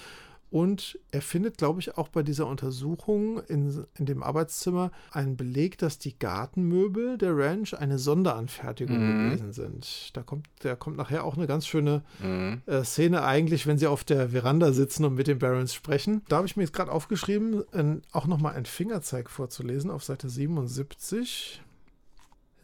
Und 0.51 0.99
er 1.11 1.21
findet, 1.21 1.59
glaube 1.59 1.81
ich, 1.81 1.99
auch 1.99 2.09
bei 2.09 2.23
dieser 2.23 2.47
Untersuchung 2.47 3.41
in, 3.49 3.85
in 3.99 4.07
dem 4.07 4.23
Arbeitszimmer 4.23 4.91
einen 5.11 5.37
Beleg, 5.37 5.77
dass 5.79 5.99
die 5.99 6.19
Gartenmöbel 6.19 7.19
der 7.19 7.37
Ranch 7.37 7.75
eine 7.75 7.99
Sonderanfertigung 7.99 8.99
mhm. 8.99 9.31
gewesen 9.31 9.53
sind. 9.53 10.17
Da 10.17 10.23
kommt, 10.23 10.49
da 10.61 10.75
kommt 10.75 10.97
nachher 10.97 11.25
auch 11.25 11.37
eine 11.37 11.47
ganz 11.47 11.67
schöne 11.67 12.03
mhm. 12.23 12.63
äh, 12.67 12.83
Szene 12.83 13.25
eigentlich, 13.25 13.67
wenn 13.67 13.79
sie 13.79 13.87
auf 13.87 14.05
der 14.05 14.31
Veranda 14.31 14.73
sitzen 14.73 15.05
und 15.05 15.15
mit 15.15 15.27
den 15.27 15.39
Barons 15.39 15.75
sprechen. 15.75 16.23
Da 16.29 16.37
habe 16.37 16.47
ich 16.47 16.57
mir 16.57 16.63
jetzt 16.63 16.73
gerade 16.73 16.93
aufgeschrieben, 16.93 17.63
äh, 17.73 18.01
auch 18.13 18.27
nochmal 18.27 18.55
einen 18.55 18.67
Fingerzeig 18.67 19.29
vorzulesen 19.29 19.91
auf 19.91 20.03
Seite 20.03 20.31
77. 20.31 21.63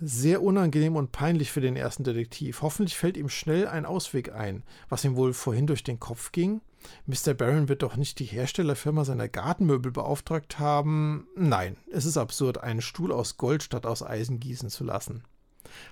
Sehr 0.00 0.42
unangenehm 0.42 0.96
und 0.96 1.12
peinlich 1.12 1.52
für 1.52 1.60
den 1.60 1.76
ersten 1.76 2.02
Detektiv. 2.02 2.62
Hoffentlich 2.62 2.96
fällt 2.96 3.16
ihm 3.16 3.28
schnell 3.28 3.68
ein 3.68 3.86
Ausweg 3.86 4.32
ein, 4.32 4.62
was 4.88 5.04
ihm 5.04 5.16
wohl 5.16 5.32
vorhin 5.32 5.66
durch 5.66 5.84
den 5.84 6.00
Kopf 6.00 6.32
ging. 6.32 6.60
Mr. 7.06 7.34
Barron 7.34 7.68
wird 7.68 7.82
doch 7.82 7.96
nicht 7.96 8.18
die 8.18 8.24
Herstellerfirma 8.24 9.04
seiner 9.04 9.28
Gartenmöbel 9.28 9.92
beauftragt 9.92 10.58
haben. 10.58 11.26
Nein, 11.36 11.76
es 11.90 12.04
ist 12.04 12.16
absurd, 12.16 12.58
einen 12.58 12.82
Stuhl 12.82 13.12
aus 13.12 13.36
Gold 13.36 13.62
statt 13.62 13.86
aus 13.86 14.02
Eisen 14.02 14.40
gießen 14.40 14.70
zu 14.70 14.84
lassen. 14.84 15.24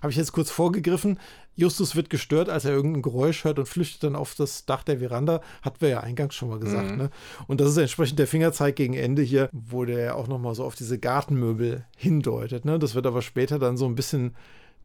Habe 0.00 0.10
ich 0.10 0.16
jetzt 0.16 0.32
kurz 0.32 0.50
vorgegriffen. 0.50 1.18
Justus 1.54 1.96
wird 1.96 2.10
gestört, 2.10 2.48
als 2.48 2.64
er 2.64 2.72
irgendein 2.72 3.02
Geräusch 3.02 3.44
hört 3.44 3.58
und 3.58 3.68
flüchtet 3.68 4.04
dann 4.04 4.16
auf 4.16 4.34
das 4.34 4.64
Dach 4.64 4.82
der 4.82 4.98
Veranda. 4.98 5.40
Hatten 5.62 5.80
wir 5.80 5.88
ja 5.88 6.00
eingangs 6.00 6.34
schon 6.34 6.48
mal 6.48 6.58
gesagt. 6.58 6.92
Mhm. 6.92 6.96
Ne? 6.96 7.10
Und 7.46 7.60
das 7.60 7.70
ist 7.70 7.76
entsprechend 7.76 8.18
der 8.18 8.26
Fingerzeig 8.26 8.76
gegen 8.76 8.94
Ende 8.94 9.22
hier, 9.22 9.48
wo 9.52 9.84
der 9.84 10.16
auch 10.16 10.28
nochmal 10.28 10.54
so 10.54 10.64
auf 10.64 10.74
diese 10.74 10.98
Gartenmöbel 10.98 11.84
hindeutet. 11.96 12.64
Ne? 12.64 12.78
Das 12.78 12.94
wird 12.94 13.06
aber 13.06 13.22
später 13.22 13.58
dann 13.58 13.76
so 13.76 13.86
ein 13.86 13.94
bisschen 13.94 14.34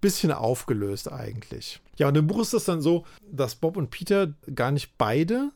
bisschen 0.01 0.31
aufgelöst 0.31 1.11
eigentlich. 1.11 1.81
Ja, 1.97 2.07
und 2.07 2.15
im 2.15 2.27
Buch 2.27 2.41
ist 2.41 2.53
das 2.53 2.65
dann 2.65 2.81
so, 2.81 3.05
dass 3.31 3.55
Bob 3.55 3.77
und 3.77 3.89
Peter 3.89 4.31
gar 4.53 4.71
nicht 4.71 4.97
beide 4.99 5.51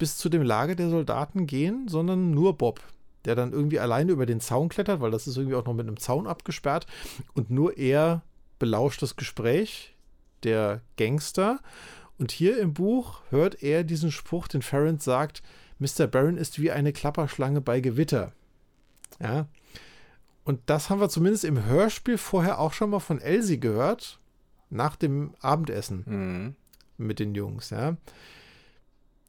bis 0.00 0.16
zu 0.16 0.30
dem 0.30 0.42
Lager 0.42 0.74
der 0.74 0.88
Soldaten 0.88 1.46
gehen, 1.46 1.86
sondern 1.86 2.32
nur 2.32 2.56
Bob, 2.56 2.80
der 3.26 3.36
dann 3.36 3.52
irgendwie 3.52 3.78
alleine 3.78 4.10
über 4.10 4.26
den 4.26 4.40
Zaun 4.40 4.70
klettert, 4.70 5.00
weil 5.00 5.10
das 5.10 5.28
ist 5.28 5.36
irgendwie 5.36 5.54
auch 5.54 5.66
noch 5.66 5.74
mit 5.74 5.86
einem 5.86 5.98
Zaun 5.98 6.26
abgesperrt 6.26 6.86
und 7.34 7.50
nur 7.50 7.76
er 7.76 8.22
belauscht 8.58 9.02
das 9.02 9.14
Gespräch 9.14 9.94
der 10.42 10.80
Gangster. 10.96 11.60
Und 12.18 12.32
hier 12.32 12.58
im 12.58 12.72
Buch 12.72 13.20
hört 13.28 13.62
er 13.62 13.84
diesen 13.84 14.10
Spruch, 14.10 14.48
den 14.48 14.62
Ferrand 14.62 15.02
sagt, 15.02 15.42
Mr. 15.78 16.06
Barron 16.06 16.38
ist 16.38 16.60
wie 16.60 16.70
eine 16.70 16.92
Klapperschlange 16.92 17.60
bei 17.60 17.80
Gewitter. 17.80 18.32
Ja. 19.20 19.48
Und 20.44 20.60
das 20.66 20.88
haben 20.88 21.00
wir 21.00 21.10
zumindest 21.10 21.44
im 21.44 21.66
Hörspiel 21.66 22.16
vorher 22.16 22.58
auch 22.58 22.72
schon 22.72 22.90
mal 22.90 23.00
von 23.00 23.20
Elsie 23.20 23.60
gehört, 23.60 24.18
nach 24.70 24.96
dem 24.96 25.34
Abendessen 25.40 26.04
mhm. 26.06 26.56
mit 26.96 27.18
den 27.18 27.34
Jungs, 27.34 27.68
ja 27.68 27.96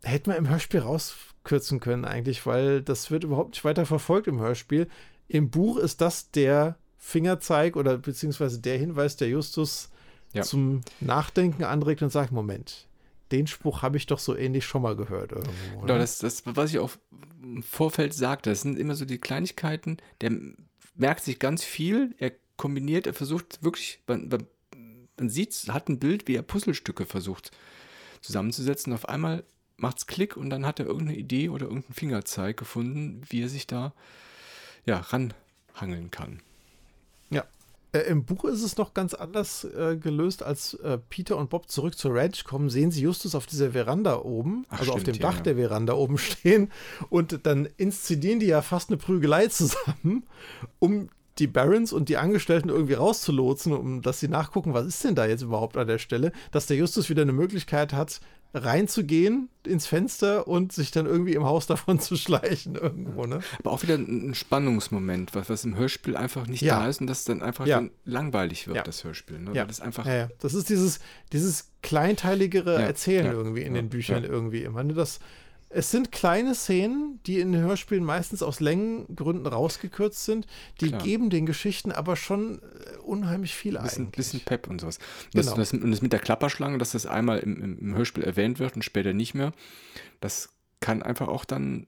hätte 0.03 0.29
man 0.29 0.37
im 0.37 0.49
Hörspiel 0.49 0.81
rauskürzen 0.81 1.79
können 1.79 2.05
eigentlich, 2.05 2.45
weil 2.45 2.81
das 2.81 3.11
wird 3.11 3.23
überhaupt 3.23 3.51
nicht 3.51 3.65
weiter 3.65 3.85
verfolgt 3.85 4.27
im 4.27 4.39
Hörspiel. 4.39 4.87
Im 5.27 5.49
Buch 5.49 5.77
ist 5.77 6.01
das 6.01 6.31
der 6.31 6.77
Fingerzeig 6.97 7.75
oder 7.75 7.97
beziehungsweise 7.97 8.59
der 8.59 8.77
Hinweis, 8.77 9.17
der 9.17 9.29
Justus 9.29 9.89
ja. 10.33 10.43
zum 10.43 10.81
Nachdenken 10.99 11.63
anregt 11.63 12.01
und 12.01 12.11
sagt, 12.11 12.31
Moment, 12.31 12.87
den 13.31 13.47
Spruch 13.47 13.81
habe 13.81 13.97
ich 13.97 14.05
doch 14.05 14.19
so 14.19 14.35
ähnlich 14.35 14.65
schon 14.65 14.81
mal 14.81 14.95
gehört 14.95 15.31
irgendwo. 15.31 15.81
Genau, 15.81 15.97
das, 15.97 16.19
das, 16.19 16.43
was 16.45 16.71
ich 16.71 16.79
auch 16.79 16.91
im 17.41 17.63
Vorfeld 17.63 18.13
sagte, 18.13 18.49
das 18.49 18.61
sind 18.61 18.77
immer 18.77 18.95
so 18.95 19.05
die 19.05 19.17
Kleinigkeiten, 19.17 19.97
der 20.21 20.31
merkt 20.95 21.23
sich 21.23 21.39
ganz 21.39 21.63
viel, 21.63 22.13
er 22.17 22.33
kombiniert, 22.57 23.07
er 23.07 23.13
versucht 23.13 23.63
wirklich, 23.63 24.01
man, 24.07 24.29
man 25.17 25.29
sieht, 25.29 25.53
hat 25.69 25.89
ein 25.89 25.99
Bild, 25.99 26.27
wie 26.27 26.35
er 26.35 26.43
Puzzlestücke 26.43 27.05
versucht 27.05 27.51
zusammenzusetzen. 28.21 28.93
Auf 28.93 29.09
einmal 29.09 29.43
macht's 29.81 30.07
Klick 30.07 30.37
und 30.37 30.49
dann 30.49 30.65
hat 30.65 30.79
er 30.79 30.85
irgendeine 30.85 31.17
Idee 31.17 31.49
oder 31.49 31.65
irgendeinen 31.65 31.93
Fingerzeig 31.93 32.57
gefunden, 32.57 33.21
wie 33.29 33.43
er 33.43 33.49
sich 33.49 33.67
da 33.67 33.93
ja 34.85 34.97
ranhangeln 34.99 36.11
kann. 36.11 36.41
Ja. 37.29 37.45
Äh, 37.91 37.99
Im 38.01 38.23
Buch 38.23 38.45
ist 38.45 38.63
es 38.63 38.77
noch 38.77 38.93
ganz 38.93 39.13
anders 39.13 39.63
äh, 39.63 39.97
gelöst, 39.97 40.43
als 40.43 40.75
äh, 40.75 40.97
Peter 40.97 41.37
und 41.37 41.49
Bob 41.49 41.69
zurück 41.69 41.97
zur 41.97 42.15
Ranch 42.15 42.43
kommen, 42.43 42.69
sehen 42.69 42.91
sie 42.91 43.01
Justus 43.01 43.35
auf 43.35 43.45
dieser 43.45 43.71
Veranda 43.71 44.19
oben, 44.19 44.65
Ach, 44.69 44.79
also 44.79 44.91
stimmt, 44.91 44.97
auf 44.97 45.03
dem 45.03 45.15
ja, 45.15 45.21
Dach 45.21 45.37
ja. 45.37 45.43
der 45.43 45.55
Veranda 45.55 45.93
oben 45.93 46.17
stehen 46.19 46.71
und 47.09 47.45
dann 47.45 47.67
inszenieren 47.77 48.39
die 48.39 48.47
ja 48.47 48.61
fast 48.61 48.89
eine 48.89 48.97
Prügelei 48.97 49.47
zusammen, 49.47 50.23
um 50.79 51.09
die 51.39 51.47
Barons 51.47 51.93
und 51.93 52.09
die 52.09 52.17
Angestellten 52.17 52.69
irgendwie 52.69 52.93
rauszulotsen, 52.93 53.73
um 53.73 54.01
dass 54.01 54.19
sie 54.19 54.27
nachgucken, 54.27 54.73
was 54.73 54.85
ist 54.85 55.03
denn 55.03 55.15
da 55.15 55.25
jetzt 55.25 55.41
überhaupt 55.41 55.77
an 55.77 55.87
der 55.87 55.97
Stelle, 55.97 56.33
dass 56.51 56.67
der 56.67 56.77
Justus 56.77 57.09
wieder 57.09 57.21
eine 57.21 57.31
Möglichkeit 57.31 57.93
hat, 57.93 58.21
reinzugehen 58.53 59.49
ins 59.65 59.85
Fenster 59.85 60.47
und 60.47 60.71
sich 60.71 60.91
dann 60.91 61.05
irgendwie 61.05 61.33
im 61.33 61.45
Haus 61.45 61.67
davon 61.67 61.99
zu 61.99 62.15
schleichen 62.15 62.75
irgendwo, 62.75 63.25
ne? 63.25 63.39
Aber 63.59 63.71
auch 63.71 63.83
wieder 63.83 63.95
ein 63.95 64.33
Spannungsmoment, 64.33 65.33
was, 65.35 65.49
was 65.49 65.63
im 65.63 65.75
Hörspiel 65.75 66.17
einfach 66.17 66.47
nicht 66.47 66.61
ja. 66.61 66.79
da 66.79 66.87
ist 66.87 67.01
und 67.01 67.07
das 67.07 67.23
dann 67.23 67.41
einfach 67.41 67.65
ja. 67.65 67.77
dann 67.77 67.91
langweilig 68.05 68.67
wird, 68.67 68.77
ja. 68.77 68.83
das 68.83 69.03
Hörspiel. 69.03 69.39
Ne? 69.39 69.51
Ja. 69.53 69.65
Das, 69.65 69.79
einfach 69.79 70.05
ja, 70.05 70.29
das 70.39 70.53
ist 70.53 70.69
dieses, 70.69 70.99
dieses 71.31 71.71
kleinteiligere 71.81 72.81
Erzählen 72.81 73.27
irgendwie 73.27 73.61
in 73.61 73.73
den 73.73 73.89
Büchern 73.89 74.23
irgendwie 74.23 74.63
immer. 74.63 74.83
Ne? 74.83 74.93
Das, 74.93 75.19
es 75.73 75.91
sind 75.91 76.11
kleine 76.11 76.53
Szenen, 76.53 77.19
die 77.25 77.39
in 77.39 77.51
den 77.51 77.61
Hörspielen 77.61 78.03
meistens 78.03 78.43
aus 78.43 78.59
Längengründen 78.59 79.47
rausgekürzt 79.47 80.25
sind. 80.25 80.45
Die 80.81 80.89
Klar. 80.89 81.01
geben 81.01 81.29
den 81.29 81.45
Geschichten 81.45 81.91
aber 81.91 82.15
schon 82.15 82.59
äh, 82.59 82.97
unheimlich 82.97 83.55
viel 83.55 83.77
ein. 83.77 83.83
Bisschen, 83.83 84.11
bisschen 84.11 84.41
Pep 84.41 84.69
und 84.69 84.81
sowas. 84.81 84.99
Das, 85.33 85.47
genau. 85.47 85.57
das, 85.57 85.73
und 85.73 85.91
das 85.91 86.01
mit 86.01 86.13
der 86.13 86.19
Klapperschlange, 86.19 86.77
dass 86.77 86.91
das 86.91 87.05
einmal 87.05 87.39
im, 87.39 87.77
im, 87.79 87.95
Hörspiel 87.95 88.23
erwähnt 88.23 88.59
wird 88.59 88.75
und 88.75 88.83
später 88.83 89.13
nicht 89.13 89.33
mehr, 89.33 89.53
das 90.19 90.49
kann 90.79 91.03
einfach 91.03 91.27
auch 91.27 91.45
dann 91.45 91.87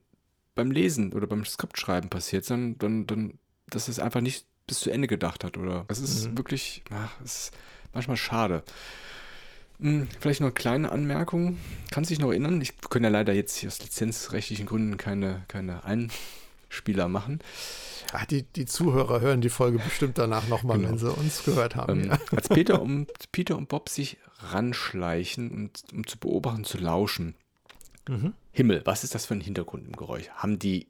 beim 0.54 0.70
Lesen 0.70 1.12
oder 1.12 1.26
beim 1.26 1.44
Skriptschreiben 1.44 2.10
passiert 2.10 2.44
sein, 2.44 2.78
dann, 2.78 3.06
dann, 3.06 3.38
dass 3.68 3.88
es 3.88 3.98
einfach 3.98 4.20
nicht 4.20 4.46
bis 4.66 4.80
zu 4.80 4.90
Ende 4.90 5.08
gedacht 5.08 5.44
hat. 5.44 5.58
Oder 5.58 5.84
es 5.88 5.98
ist 5.98 6.30
mhm. 6.30 6.38
wirklich, 6.38 6.84
ach, 6.90 7.20
es 7.22 7.34
ist 7.34 7.56
manchmal 7.92 8.16
schade. 8.16 8.62
Hm, 9.80 10.08
vielleicht 10.20 10.40
noch 10.40 10.48
eine 10.48 10.54
kleine 10.54 10.92
Anmerkung. 10.92 11.58
Kannst 11.90 12.10
du 12.10 12.14
dich 12.14 12.20
noch 12.20 12.30
erinnern? 12.30 12.60
Ich 12.60 12.74
kann 12.90 13.02
ja 13.02 13.10
leider 13.10 13.32
jetzt 13.32 13.64
aus 13.66 13.82
lizenzrechtlichen 13.82 14.66
Gründen 14.66 14.96
keine, 14.96 15.44
keine 15.48 15.84
Einspieler 15.84 17.08
machen. 17.08 17.40
Ach, 18.12 18.24
die, 18.26 18.44
die 18.44 18.66
Zuhörer 18.66 19.20
hören 19.20 19.40
die 19.40 19.48
Folge 19.48 19.78
bestimmt 19.78 20.18
danach 20.18 20.46
nochmal, 20.48 20.78
genau. 20.78 20.90
wenn 20.90 20.98
sie 20.98 21.12
uns 21.12 21.44
gehört 21.44 21.74
haben. 21.74 22.04
Ähm, 22.04 22.10
ja. 22.10 22.18
Als 22.30 22.48
Peter 22.48 22.80
und, 22.82 23.10
Peter 23.32 23.56
und 23.56 23.68
Bob 23.68 23.88
sich 23.88 24.18
ranschleichen, 24.38 25.50
und, 25.50 25.84
um 25.92 26.06
zu 26.06 26.18
beobachten, 26.18 26.64
zu 26.64 26.78
lauschen. 26.78 27.34
Mhm. 28.08 28.34
Himmel, 28.52 28.82
was 28.84 29.02
ist 29.02 29.14
das 29.14 29.26
für 29.26 29.34
ein 29.34 29.40
Hintergrund 29.40 29.86
im 29.86 29.96
Geräusch? 29.96 30.28
Haben 30.30 30.58
die 30.58 30.86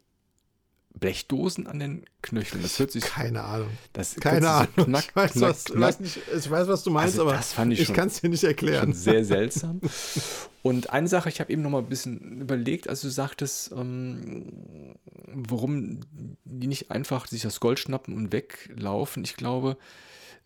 Blechdosen 0.95 1.67
an 1.67 1.81
den 1.81 2.05
Knöcheln. 2.23 2.63
Das 2.63 2.79
hört 2.79 2.93
sich. 2.93 3.05
Keine 3.05 3.43
Ahnung. 3.43 3.71
Das 3.93 4.15
Keine 4.17 4.49
Ahnung. 4.49 4.73
So 4.77 4.85
knack, 4.85 5.05
ich, 5.09 5.17
weiß, 5.17 5.33
knack, 5.33 5.51
was, 5.51 5.65
knack. 5.65 5.81
Weiß 5.81 6.01
nicht, 6.01 6.19
ich 6.37 6.51
weiß, 6.51 6.69
was 6.69 6.83
du 6.85 6.91
meinst, 6.91 7.19
also, 7.19 7.31
aber 7.31 7.73
ich, 7.73 7.81
ich 7.81 7.93
kann 7.93 8.09
es 8.09 8.21
dir 8.21 8.29
nicht 8.31 8.45
erklären. 8.45 8.93
sehr 8.93 9.25
seltsam. 9.25 9.81
Und 10.63 10.91
eine 10.91 11.09
Sache, 11.09 11.29
ich 11.29 11.41
habe 11.41 11.53
eben 11.53 11.61
noch 11.61 11.71
mal 11.71 11.81
ein 11.81 11.89
bisschen 11.89 12.41
überlegt, 12.41 12.89
als 12.89 13.03
du 13.03 13.11
sagtest, 13.11 13.73
ähm, 13.73 14.95
warum 15.27 16.01
die 16.45 16.69
nicht 16.69 16.91
einfach 16.91 17.27
sich 17.27 17.43
das 17.43 17.61
Gold 17.61 17.79
schnappen 17.81 18.17
und 18.17 18.33
weglaufen. 18.33 19.25
Ich 19.25 19.37
glaube, 19.37 19.77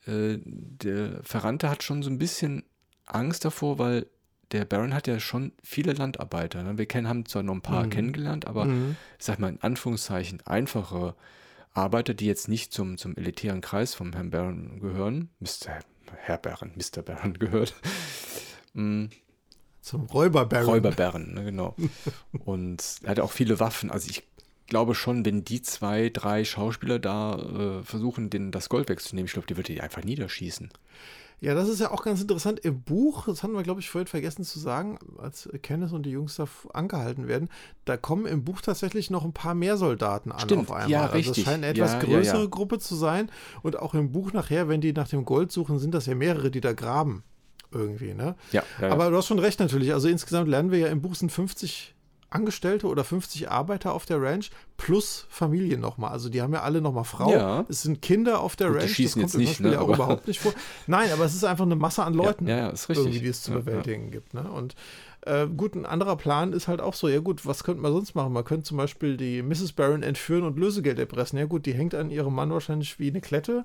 äh, 0.07 0.39
der 0.45 1.23
Ferrante 1.23 1.71
hat 1.71 1.85
schon 1.85 2.03
so 2.03 2.11
ein 2.11 2.19
bisschen 2.19 2.65
Angst 3.07 3.45
davor, 3.45 3.79
weil 3.79 4.07
der 4.53 4.65
Baron 4.65 4.95
hat 4.95 5.07
ja 5.07 5.21
schon 5.21 5.53
viele 5.63 5.93
Landarbeiter. 5.93 6.63
Ne? 6.63 6.79
Wir 6.79 6.87
kennen, 6.87 7.09
haben 7.09 7.27
zwar 7.27 7.43
noch 7.43 7.55
ein 7.55 7.63
paar 7.63 7.85
mhm. 7.85 7.91
kennengelernt, 7.91 8.47
aber 8.47 8.65
mhm. 8.65 8.97
ich 9.19 9.25
sag 9.25 9.39
mal 9.39 9.51
in 9.51 9.61
Anführungszeichen 9.61 10.41
einfache 10.47 11.15
Arbeiter, 11.75 12.15
die 12.15 12.27
jetzt 12.27 12.49
nicht 12.49 12.73
zum, 12.73 12.99
zum 12.99 13.17
elitären 13.17 13.61
Kreis 13.61 13.95
vom 13.95 14.13
Herrn 14.13 14.31
Baron 14.31 14.81
gehören, 14.81 15.31
Mr. 15.41 15.81
Herr 16.17 16.39
Baron, 16.39 16.73
Mr. 16.77 17.03
Baron 17.03 17.35
gehört. 17.39 17.75
mhm. 18.75 19.11
Zum 19.81 20.07
Räuberbaron. 20.07 20.69
Räuberbaron, 20.69 21.35
ne, 21.35 21.45
genau. 21.45 21.75
Und 22.45 22.83
er 23.05 23.11
hat 23.11 23.21
auch 23.21 23.31
viele 23.31 23.59
Waffen. 23.61 23.91
Also 23.91 24.11
ich 24.11 24.25
glaube 24.67 24.95
schon, 24.95 25.25
wenn 25.25 25.45
die 25.45 25.63
zwei, 25.63 26.11
drei 26.11 26.45
Schauspieler 26.45 26.99
da 26.99 27.39
äh, 27.39 27.83
versuchen, 27.85 28.29
den, 28.29 28.51
das 28.51 28.69
Gold 28.69 28.89
wegzunehmen, 28.89 29.27
ich 29.27 29.33
glaube, 29.33 29.47
die 29.47 29.57
würde 29.57 29.73
die 29.73 29.81
einfach 29.81 30.05
niederschießen. 30.05 30.71
Ja, 31.41 31.55
das 31.55 31.69
ist 31.69 31.81
ja 31.81 31.93
auch 31.93 32.03
ganz 32.03 32.21
interessant. 32.21 32.61
Im 32.61 32.83
Buch, 32.83 33.27
das 33.27 33.43
hatten 33.43 33.55
wir, 33.55 33.63
glaube 33.63 33.81
ich, 33.81 33.89
vorhin 33.89 34.09
vergessen 34.09 34.45
zu 34.45 34.59
sagen, 34.59 34.99
als 35.19 35.49
Kenneth 35.63 35.93
und 35.93 36.05
die 36.05 36.11
Jungs 36.11 36.37
da 36.37 36.49
angehalten 36.73 37.29
werden, 37.29 37.49
da 37.85 37.97
kommen 37.97 38.27
im 38.27 38.45
Buch 38.45 38.61
tatsächlich 38.61 39.11
noch 39.11 39.25
ein 39.25 39.33
paar 39.33 39.55
mehr 39.55 39.77
Soldaten 39.77 40.33
an 40.33 40.41
Stimmt, 40.41 40.63
auf 40.63 40.73
einmal. 40.73 40.91
Ja, 40.91 41.07
richtig. 41.07 41.29
Also 41.29 41.41
es 41.41 41.45
scheint 41.45 41.65
eine 41.65 41.69
etwas 41.69 41.93
ja, 41.93 41.99
größere 42.01 42.37
ja, 42.37 42.43
ja. 42.43 42.49
Gruppe 42.49 42.79
zu 42.79 42.97
sein. 42.97 43.31
Und 43.63 43.79
auch 43.79 43.95
im 43.95 44.11
Buch 44.11 44.33
nachher, 44.33 44.69
wenn 44.69 44.81
die 44.81 44.93
nach 44.93 45.09
dem 45.09 45.25
Gold 45.25 45.53
suchen, 45.53 45.79
sind 45.79 45.95
das 45.95 46.07
ja 46.07 46.15
mehrere, 46.15 46.51
die 46.51 46.61
da 46.61 46.73
graben. 46.73 47.23
Irgendwie, 47.71 48.15
ne? 48.15 48.35
Ja, 48.51 48.63
Aber 48.81 49.11
du 49.11 49.17
hast 49.17 49.27
schon 49.27 49.39
recht 49.39 49.61
natürlich. 49.61 49.93
Also 49.93 50.09
insgesamt 50.09 50.49
lernen 50.49 50.71
wir 50.71 50.79
ja 50.79 50.89
im 50.89 51.03
Buch 51.03 51.15
sind 51.15 51.31
50 51.31 51.95
Angestellte 52.31 52.87
oder 52.89 53.05
50 53.05 53.51
Arbeiter 53.51 53.95
auf 53.95 54.05
der 54.05 54.21
Ranch 54.21 54.51
plus 54.77 55.27
Familie 55.31 55.79
nochmal. 55.79 56.11
Also 56.11 56.29
die 56.29 56.43
haben 56.43 56.53
ja 56.53 56.63
alle 56.63 56.81
nochmal 56.81 57.05
Frauen. 57.05 57.33
Ja. 57.33 57.65
Es 57.69 57.83
sind 57.83 58.03
Kinder 58.03 58.41
auf 58.41 58.55
der 58.55 58.69
Gut, 58.69 58.77
Ranch. 58.77 58.89
Die 58.89 58.95
schießen 58.95 59.23
das 59.23 59.33
kommt 59.33 59.43
jetzt 59.45 59.51
nicht, 59.51 59.61
ne, 59.61 59.73
ja 59.73 59.81
auch 59.81 59.89
überhaupt 59.89 60.29
nicht 60.29 60.41
vor. 60.41 60.53
Nein, 60.87 61.11
aber 61.13 61.25
es 61.25 61.35
ist 61.35 61.45
einfach 61.45 61.65
eine 61.65 61.77
Masse 61.77 62.05
an 62.05 62.15
Leuten, 62.19 62.47
ja, 62.47 62.57
ja, 62.57 62.69
ist 62.69 62.89
richtig. 62.89 63.21
die 63.21 63.29
es 63.29 63.43
zu 63.43 63.53
bewältigen 63.53 64.11
gibt. 64.11 64.35
Ne? 64.35 64.43
Und 64.43 64.75
äh, 65.29 65.47
gut, 65.47 65.75
ein 65.75 65.87
anderer 65.87 66.17
Plan 66.17 66.53
ist 66.53 66.69
halt 66.69 66.81
auch 66.81 66.95
so, 66.95 67.09
ja 67.09 67.21
gut, 67.21 67.45
was 67.47 67.63
könnte 67.63 67.83
man 67.83 67.93
sonst 67.93 68.15
machen? 68.15 68.33
Man 68.33 68.45
könnte 68.45 68.65
zum 68.65 68.77
Beispiel 68.77 69.17
die 69.17 69.43
Mrs. 69.43 69.73
Barron 69.73 70.03
entführen 70.03 70.45
und 70.45 70.59
Lösegeld 70.59 70.99
erpressen. 70.99 71.39
Ja 71.39 71.45
gut, 71.45 71.67
die 71.67 71.75
hängt 71.75 71.95
an 71.95 72.11
ihrem 72.11 72.35
Mann 72.35 72.51
wahrscheinlich 72.51 72.99
wie 72.99 73.09
eine 73.09 73.21
Klette 73.21 73.65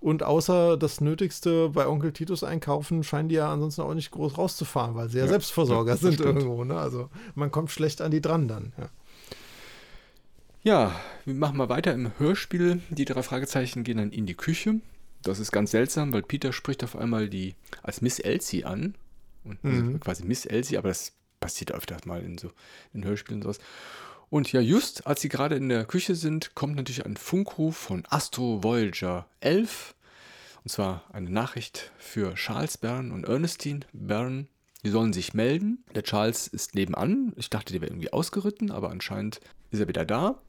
und 0.00 0.22
außer 0.22 0.76
das 0.76 1.00
Nötigste 1.00 1.70
bei 1.70 1.86
Onkel 1.86 2.12
Titus 2.12 2.44
einkaufen, 2.44 3.02
scheinen 3.02 3.28
die 3.28 3.34
ja 3.34 3.52
ansonsten 3.52 3.82
auch 3.82 3.94
nicht 3.94 4.10
groß 4.10 4.38
rauszufahren, 4.38 4.94
weil 4.94 5.10
sie 5.10 5.18
ja, 5.18 5.24
ja 5.24 5.30
Selbstversorger 5.30 5.92
ja, 5.92 5.96
sind 5.96 6.14
stimmt. 6.14 6.28
irgendwo. 6.28 6.64
Ne? 6.64 6.78
Also 6.78 7.10
man 7.34 7.50
kommt 7.50 7.70
schlecht 7.70 8.00
an 8.00 8.10
die 8.10 8.20
dran 8.20 8.48
dann. 8.48 8.72
Ja. 8.78 8.88
Ja, 10.62 11.00
wir 11.24 11.34
machen 11.34 11.56
mal 11.56 11.70
weiter 11.70 11.94
im 11.94 12.12
Hörspiel. 12.18 12.80
Die 12.90 13.06
drei 13.06 13.22
Fragezeichen 13.22 13.82
gehen 13.82 13.96
dann 13.96 14.10
in 14.10 14.26
die 14.26 14.34
Küche. 14.34 14.80
Das 15.22 15.38
ist 15.38 15.52
ganz 15.52 15.70
seltsam, 15.70 16.12
weil 16.12 16.22
Peter 16.22 16.52
spricht 16.52 16.84
auf 16.84 16.96
einmal 16.96 17.28
die 17.28 17.54
als 17.82 18.02
Miss 18.02 18.18
Elsie 18.18 18.64
an. 18.64 18.94
Und 19.44 19.58
also 19.64 19.82
mhm. 19.82 20.00
quasi 20.00 20.24
Miss 20.24 20.46
Elsie, 20.46 20.76
aber 20.76 20.88
das 20.88 21.12
passiert 21.40 21.72
öfters 21.72 22.04
mal 22.04 22.22
in 22.22 22.38
so 22.38 22.52
in 22.92 23.04
Hörspielen 23.04 23.40
und 23.40 23.42
sowas. 23.42 23.58
Und 24.28 24.52
ja, 24.52 24.60
just 24.60 25.06
als 25.06 25.20
sie 25.20 25.28
gerade 25.28 25.56
in 25.56 25.68
der 25.68 25.84
Küche 25.84 26.14
sind, 26.14 26.54
kommt 26.54 26.76
natürlich 26.76 27.04
ein 27.04 27.16
Funkruf 27.16 27.76
von 27.76 28.04
Astro 28.08 28.62
Voyager 28.62 29.26
11. 29.40 29.94
Und 30.62 30.70
zwar 30.70 31.04
eine 31.12 31.30
Nachricht 31.30 31.90
für 31.98 32.34
Charles 32.34 32.78
Byrne 32.78 33.12
und 33.12 33.24
Ernestine 33.24 33.80
Byrne. 33.92 34.46
Die 34.84 34.90
sollen 34.90 35.12
sich 35.12 35.34
melden. 35.34 35.84
Der 35.94 36.04
Charles 36.04 36.46
ist 36.46 36.74
nebenan. 36.74 37.32
Ich 37.36 37.50
dachte, 37.50 37.72
der 37.72 37.82
wäre 37.82 37.90
irgendwie 37.90 38.12
ausgeritten, 38.12 38.70
aber 38.70 38.90
anscheinend 38.90 39.40
ist 39.70 39.80
er 39.80 39.88
wieder 39.88 40.04
da. 40.04 40.40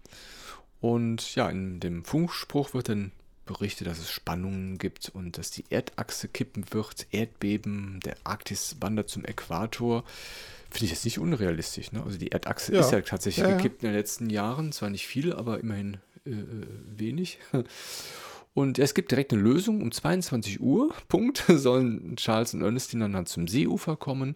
Und 0.79 1.35
ja, 1.35 1.49
in 1.49 1.79
dem 1.79 2.05
Funkspruch 2.05 2.73
wird 2.73 2.89
dann 2.89 3.11
berichtet, 3.45 3.87
dass 3.87 3.99
es 3.99 4.09
Spannungen 4.09 4.77
gibt 4.77 5.09
und 5.09 5.37
dass 5.37 5.51
die 5.51 5.65
Erdachse 5.69 6.27
kippen 6.27 6.65
wird, 6.71 7.07
Erdbeben, 7.11 7.99
der 8.05 8.15
Arktis 8.23 8.77
wandert 8.79 9.09
zum 9.09 9.25
Äquator. 9.25 10.03
Finde 10.69 10.85
ich 10.85 10.91
jetzt 10.91 11.05
nicht 11.05 11.19
unrealistisch. 11.19 11.91
Ne? 11.91 12.03
Also 12.03 12.17
die 12.17 12.31
Erdachse 12.31 12.73
ja. 12.73 12.79
ist 12.79 12.91
ja 12.91 13.01
tatsächlich 13.01 13.45
ja, 13.45 13.55
gekippt 13.55 13.83
in 13.83 13.89
den 13.89 13.97
letzten 13.97 14.29
Jahren. 14.29 14.71
Zwar 14.71 14.89
nicht 14.89 15.07
viel, 15.07 15.33
aber 15.33 15.59
immerhin 15.59 15.97
äh, 16.25 16.31
äh 16.31 16.67
wenig. 16.95 17.39
Und 18.53 18.79
es 18.79 18.93
gibt 18.93 19.11
direkt 19.11 19.31
eine 19.33 19.41
Lösung. 19.41 19.81
Um 19.81 19.91
22 19.91 20.59
Uhr, 20.59 20.93
Punkt, 21.07 21.45
sollen 21.47 22.15
Charles 22.17 22.53
und 22.53 22.61
Ernestine 22.61 23.09
dann 23.09 23.25
zum 23.25 23.47
Seeufer 23.47 23.95
kommen 23.95 24.35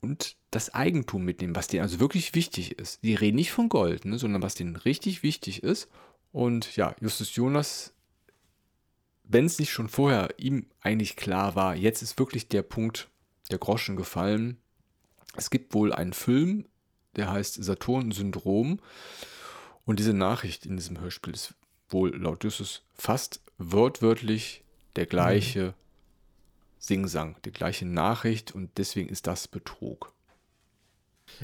und 0.00 0.36
das 0.50 0.74
Eigentum 0.74 1.24
mitnehmen, 1.24 1.56
was 1.56 1.68
denen 1.68 1.82
also 1.82 2.00
wirklich 2.00 2.34
wichtig 2.34 2.78
ist. 2.78 3.02
Die 3.02 3.14
reden 3.14 3.36
nicht 3.36 3.52
von 3.52 3.68
Gold, 3.68 4.04
ne, 4.04 4.18
sondern 4.18 4.42
was 4.42 4.54
denen 4.54 4.76
richtig 4.76 5.22
wichtig 5.22 5.62
ist. 5.62 5.88
Und 6.32 6.76
ja, 6.76 6.94
Justus 7.00 7.34
Jonas, 7.34 7.94
wenn 9.28 9.44
es 9.44 9.58
nicht 9.58 9.70
schon 9.70 9.88
vorher 9.88 10.34
ihm 10.38 10.66
eigentlich 10.80 11.16
klar 11.16 11.54
war, 11.54 11.76
jetzt 11.76 12.02
ist 12.02 12.18
wirklich 12.18 12.48
der 12.48 12.62
Punkt 12.62 13.08
der 13.50 13.58
Groschen 13.58 13.96
gefallen, 13.96 14.58
es 15.36 15.50
gibt 15.50 15.74
wohl 15.74 15.92
einen 15.92 16.14
Film, 16.14 16.66
der 17.16 17.30
heißt 17.30 17.62
Saturn-Syndrom. 17.62 18.80
Und 19.84 19.98
diese 19.98 20.12
Nachricht 20.12 20.66
in 20.66 20.76
diesem 20.76 21.00
Hörspiel 21.00 21.32
ist 21.32 21.54
wohl 21.88 22.14
laut 22.16 22.44
Justus 22.44 22.82
fast 22.94 23.40
wortwörtlich 23.56 24.64
der 24.96 25.06
gleiche 25.06 25.68
mhm. 25.68 25.74
Singsang, 26.78 27.36
die 27.44 27.52
gleiche 27.52 27.86
Nachricht 27.86 28.54
und 28.54 28.76
deswegen 28.78 29.08
ist 29.08 29.26
das 29.26 29.48
Betrug. 29.48 30.12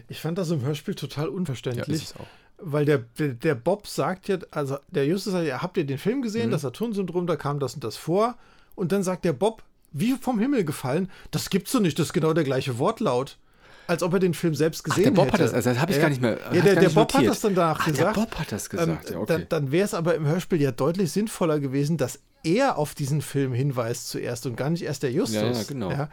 Ich 0.08 0.20
fand 0.20 0.38
das 0.38 0.50
im 0.50 0.62
Hörspiel 0.62 0.94
total 0.94 1.28
unverständlich. 1.28 2.10
Ja, 2.10 2.26
weil 2.64 2.84
der, 2.84 2.98
der, 3.18 3.28
der, 3.28 3.54
Bob 3.54 3.86
sagt 3.86 4.28
ja, 4.28 4.38
also 4.50 4.78
der 4.90 5.06
Justus 5.06 5.32
sagt 5.32 5.46
ja, 5.46 5.62
habt 5.62 5.76
ihr 5.76 5.84
den 5.84 5.98
Film 5.98 6.22
gesehen, 6.22 6.48
mhm. 6.48 6.52
das 6.52 6.62
Saturn-Syndrom, 6.62 7.26
da 7.26 7.36
kam 7.36 7.60
das 7.60 7.74
und 7.74 7.84
das 7.84 7.96
vor. 7.96 8.36
Und 8.74 8.92
dann 8.92 9.02
sagt 9.02 9.24
der 9.24 9.32
Bob, 9.32 9.62
wie 9.92 10.12
vom 10.14 10.38
Himmel 10.38 10.64
gefallen, 10.64 11.10
das 11.30 11.50
gibt's 11.50 11.72
doch 11.72 11.80
nicht, 11.80 11.98
das 11.98 12.08
ist 12.08 12.12
genau 12.12 12.32
der 12.32 12.44
gleiche 12.44 12.78
Wortlaut. 12.78 13.38
als 13.86 14.02
ob 14.02 14.14
er 14.14 14.18
den 14.18 14.34
Film 14.34 14.54
selbst 14.54 14.82
gesehen 14.82 15.04
Ach, 15.04 15.10
der 15.10 15.14
Bob 15.14 15.26
hätte. 15.26 15.34
Hat 15.34 15.40
das, 15.40 15.54
also 15.54 15.70
das 15.70 15.78
habe 15.78 15.92
ich 15.92 15.98
ja, 15.98 16.02
gar 16.02 16.08
nicht 16.08 16.22
mehr. 16.22 16.38
Ja, 16.52 16.62
der, 16.62 16.74
der 16.76 16.88
Bob 16.88 16.96
notiert. 17.12 17.14
hat 17.14 17.28
das 17.28 17.40
dann 17.40 17.54
danach 17.54 17.80
Ach, 17.80 17.86
gesagt. 17.86 18.16
Der 18.16 18.20
Bob 18.22 18.38
hat 18.38 18.50
das 18.50 18.70
gesagt. 18.70 19.10
Ähm, 19.10 19.12
ja, 19.14 19.18
okay. 19.20 19.32
Dann, 19.32 19.46
dann 19.48 19.72
wäre 19.72 19.84
es 19.84 19.94
aber 19.94 20.14
im 20.14 20.26
Hörspiel 20.26 20.60
ja 20.60 20.72
deutlich 20.72 21.12
sinnvoller 21.12 21.60
gewesen, 21.60 21.96
dass 21.96 22.20
er 22.42 22.78
auf 22.78 22.94
diesen 22.94 23.22
Film 23.22 23.52
hinweist 23.52 24.08
zuerst 24.08 24.46
und 24.46 24.56
gar 24.56 24.70
nicht 24.70 24.82
erst 24.82 25.02
der 25.02 25.12
Justus. 25.12 25.34
Ja, 25.36 25.52
ja 25.52 25.62
genau. 25.66 25.90
Ja. 25.90 26.08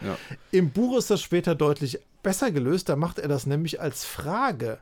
Im 0.52 0.72
Buch 0.72 0.98
ist 0.98 1.10
das 1.10 1.22
später 1.22 1.56
deutlich 1.56 2.00
besser 2.24 2.52
gelöst. 2.52 2.90
Da 2.90 2.96
macht 2.96 3.20
er 3.20 3.28
das 3.28 3.46
nämlich 3.46 3.82
als 3.82 4.06
Frage. 4.06 4.80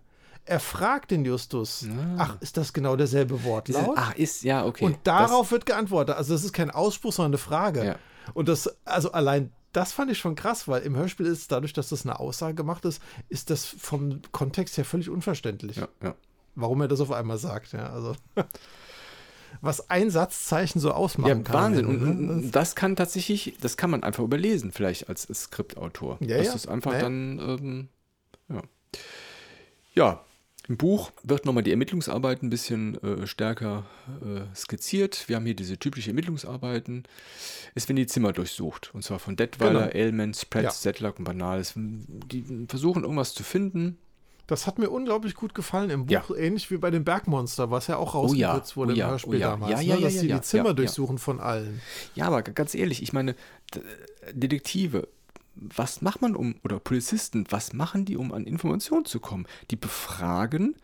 Er 0.49 0.59
fragt 0.59 1.11
den 1.11 1.25
Justus, 1.25 1.85
ah. 1.87 2.15
ach, 2.17 2.37
ist 2.41 2.57
das 2.57 2.73
genau 2.73 2.95
derselbe 2.95 3.43
Wortlaut? 3.43 3.95
Ach, 3.95 4.15
ist, 4.15 4.43
ja, 4.43 4.65
okay. 4.65 4.83
Und 4.83 4.97
darauf 5.03 5.43
das, 5.43 5.51
wird 5.51 5.65
geantwortet. 5.67 6.15
Also 6.15 6.33
das 6.33 6.43
ist 6.43 6.53
kein 6.53 6.71
Ausspruch, 6.71 7.13
sondern 7.13 7.33
eine 7.33 7.37
Frage. 7.37 7.85
Ja. 7.85 7.95
Und 8.33 8.49
das, 8.49 8.75
also 8.83 9.11
allein 9.11 9.51
das 9.73 9.93
fand 9.93 10.09
ich 10.09 10.17
schon 10.17 10.33
krass, 10.33 10.67
weil 10.67 10.81
im 10.81 10.95
Hörspiel 10.95 11.27
ist 11.27 11.51
dadurch, 11.51 11.73
dass 11.73 11.89
das 11.89 12.03
eine 12.03 12.19
Aussage 12.19 12.55
gemacht 12.55 12.85
ist, 12.85 13.01
ist 13.29 13.51
das 13.51 13.65
vom 13.65 14.21
Kontext 14.31 14.77
her 14.77 14.85
völlig 14.85 15.09
unverständlich. 15.09 15.77
Ja, 15.77 15.87
ja. 16.01 16.15
Warum 16.55 16.81
er 16.81 16.87
das 16.87 16.99
auf 16.99 17.11
einmal 17.11 17.37
sagt, 17.37 17.73
ja, 17.73 17.87
also. 17.91 18.15
was 19.61 19.89
ein 19.89 20.09
Satzzeichen 20.09 20.79
so 20.79 20.91
ausmachen 20.91 21.39
ja, 21.39 21.43
kann. 21.43 21.53
Wahnsinn. 21.53 21.85
Und, 21.85 22.29
und, 22.29 22.51
das 22.51 22.75
kann 22.75 22.95
tatsächlich, 22.95 23.55
das 23.61 23.77
kann 23.77 23.89
man 23.89 24.03
einfach 24.03 24.23
überlesen, 24.23 24.71
vielleicht 24.71 25.09
als 25.09 25.27
Skriptautor. 25.31 26.17
Ja, 26.21 26.37
das 26.37 26.47
ja. 26.47 26.53
ist 26.53 26.67
einfach 26.67 26.93
dann, 26.93 27.39
ähm, 27.39 27.89
ja. 28.47 28.61
Ja, 29.93 30.25
im 30.69 30.77
Buch 30.77 31.11
wird 31.23 31.45
nochmal 31.45 31.63
die 31.63 31.71
Ermittlungsarbeit 31.71 32.43
ein 32.43 32.51
bisschen 32.51 33.01
äh, 33.03 33.25
stärker 33.25 33.85
äh, 34.21 34.55
skizziert. 34.55 35.27
Wir 35.27 35.35
haben 35.35 35.45
hier 35.45 35.55
diese 35.55 35.79
typischen 35.79 36.11
Ermittlungsarbeiten. 36.11 37.03
Es 37.73 37.89
werden 37.89 37.97
die 37.97 38.05
Zimmer 38.05 38.33
durchsucht. 38.33 38.93
Und 38.93 39.03
zwar 39.03 39.17
von 39.17 39.35
Detweiler, 39.35 39.87
genau. 39.87 39.95
Ailman, 39.95 40.33
Spratz, 40.35 40.63
ja. 40.63 40.71
Sedlak 40.71 41.17
und 41.17 41.25
Banales. 41.25 41.73
Die 41.75 42.67
versuchen 42.67 43.01
irgendwas 43.01 43.33
zu 43.33 43.41
finden. 43.43 43.97
Das 44.45 44.67
hat 44.67 44.77
mir 44.77 44.91
unglaublich 44.91 45.33
gut 45.33 45.55
gefallen 45.55 45.89
im 45.89 46.05
Buch, 46.05 46.11
ja. 46.29 46.35
ähnlich 46.35 46.69
wie 46.71 46.77
bei 46.77 46.91
dem 46.91 47.03
Bergmonster, 47.03 47.69
was 47.71 47.87
ja 47.87 47.97
auch 47.97 48.13
rausgeputzt 48.15 48.77
oh 48.77 48.81
ja. 48.81 48.87
wurde 48.87 48.93
oh 48.93 48.95
ja. 48.95 49.05
im 49.05 49.11
Hörspiel 49.11 49.35
oh 49.35 49.39
damals. 49.39 49.71
Ja, 49.71 49.81
ja, 49.81 49.95
ne? 49.95 50.01
Dass 50.01 50.13
ja, 50.15 50.21
sie 50.21 50.27
die 50.27 50.41
Zimmer 50.41 50.73
durchsuchen 50.75 51.17
von 51.17 51.39
allen. 51.39 51.81
Ja, 52.13 52.25
aber 52.25 52.43
ganz 52.43 52.75
ehrlich, 52.75 53.01
ich 53.01 53.13
meine, 53.13 53.35
Detektive, 54.33 55.07
was 55.61 56.01
macht 56.01 56.21
man 56.21 56.35
um, 56.35 56.55
oder 56.63 56.79
Polizisten, 56.79 57.45
was 57.49 57.73
machen 57.73 58.05
die, 58.05 58.17
um 58.17 58.33
an 58.33 58.45
Informationen 58.45 59.05
zu 59.05 59.19
kommen? 59.19 59.45
Die 59.71 59.75
befragen, 59.75 60.75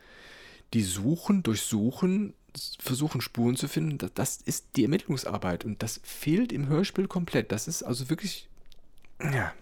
die 0.74 0.82
suchen, 0.82 1.42
durchsuchen, 1.42 2.34
versuchen 2.78 3.20
Spuren 3.20 3.56
zu 3.56 3.68
finden. 3.68 4.10
Das 4.14 4.38
ist 4.38 4.66
die 4.76 4.84
Ermittlungsarbeit 4.84 5.64
und 5.64 5.82
das 5.82 6.00
fehlt 6.02 6.52
im 6.52 6.68
Hörspiel 6.68 7.08
komplett. 7.08 7.52
Das 7.52 7.68
ist 7.68 7.82
also 7.82 8.08
wirklich, 8.10 8.48
ja, 9.20 9.52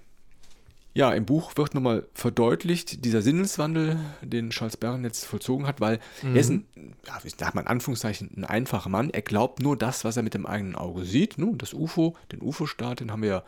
ja, 0.97 1.13
im 1.13 1.27
Buch 1.27 1.57
wird 1.57 1.75
nochmal 1.75 2.07
verdeutlicht, 2.15 3.05
dieser 3.05 3.21
Sinneswandel, 3.21 3.99
den 4.23 4.51
Charles 4.51 4.77
Barron 4.77 5.03
jetzt 5.03 5.25
vollzogen 5.25 5.67
hat, 5.67 5.81
weil 5.81 5.99
mhm. 6.23 6.37
er 6.37 6.41
ist 6.41 6.51
ein, 6.51 6.67
ja, 7.05 7.19
ich 7.25 7.35
sag 7.37 7.53
mal 7.55 7.63
in 7.63 7.67
Anführungszeichen, 7.67 8.31
ein 8.37 8.45
einfacher 8.45 8.89
Mann. 8.89 9.11
Er 9.11 9.23
glaubt 9.23 9.59
nur 9.61 9.77
das, 9.77 10.05
was 10.05 10.17
er 10.17 10.23
mit 10.23 10.35
dem 10.35 10.47
eigenen 10.47 10.77
Auge 10.77 11.05
sieht. 11.05 11.37
Ne? 11.37 11.53
Das 11.59 11.75
UFO, 11.75 12.17
den 12.31 12.41
UFO-Staat, 12.41 13.01
den 13.01 13.11
haben 13.11 13.23
wir 13.23 13.29
ja 13.29 13.43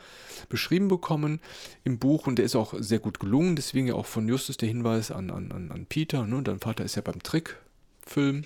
beschrieben 0.48 0.88
bekommen 0.88 1.40
im 1.84 2.00
Buch 2.00 2.26
und 2.26 2.36
der 2.36 2.44
ist 2.44 2.56
auch 2.56 2.74
sehr 2.78 2.98
gut 2.98 3.20
gelungen. 3.20 3.54
Deswegen 3.54 3.86
ja 3.86 3.94
auch 3.94 4.06
von 4.06 4.26
Justus 4.26 4.56
der 4.56 4.68
Hinweis 4.68 5.12
an, 5.12 5.30
an, 5.30 5.52
an 5.52 5.86
Peter. 5.88 6.26
Ne? 6.26 6.42
Dein 6.42 6.58
Vater 6.58 6.84
ist 6.84 6.96
ja 6.96 7.02
beim 7.02 7.22
Trickfilm 7.22 8.44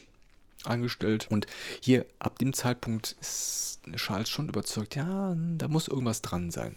angestellt. 0.65 1.27
Und 1.31 1.47
hier 1.81 2.05
ab 2.19 2.39
dem 2.39 2.53
Zeitpunkt 2.53 3.17
ist 3.19 3.81
Charles 3.97 4.29
schon 4.29 4.51
überzeugt, 4.51 4.95
ja, 4.95 5.35
da 5.57 5.69
muss 5.69 5.89
irgendwas 5.89 6.21
dran 6.21 6.51
sein. 6.51 6.77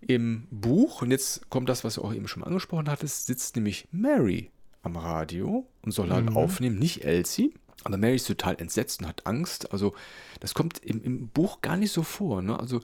Im 0.00 0.46
Buch, 0.50 1.02
und 1.02 1.10
jetzt 1.10 1.48
kommt 1.50 1.68
das, 1.68 1.84
was 1.84 1.94
du 1.94 2.02
auch 2.02 2.14
eben 2.14 2.28
schon 2.28 2.42
angesprochen 2.42 2.88
hattest, 2.88 3.26
sitzt 3.26 3.56
nämlich 3.56 3.86
Mary 3.92 4.50
am 4.82 4.96
Radio 4.96 5.66
und 5.82 5.92
soll 5.92 6.10
halt 6.10 6.30
mhm. 6.30 6.36
aufnehmen, 6.36 6.78
nicht 6.78 7.04
Elsie. 7.04 7.52
Aber 7.84 7.96
Mary 7.96 8.16
ist 8.16 8.26
total 8.26 8.56
entsetzt 8.60 9.00
und 9.00 9.08
hat 9.08 9.26
Angst. 9.26 9.72
Also, 9.72 9.94
das 10.40 10.54
kommt 10.54 10.78
im, 10.84 11.02
im 11.02 11.28
Buch 11.28 11.60
gar 11.60 11.76
nicht 11.76 11.92
so 11.92 12.02
vor. 12.02 12.42
Ne? 12.42 12.58
Also, 12.58 12.80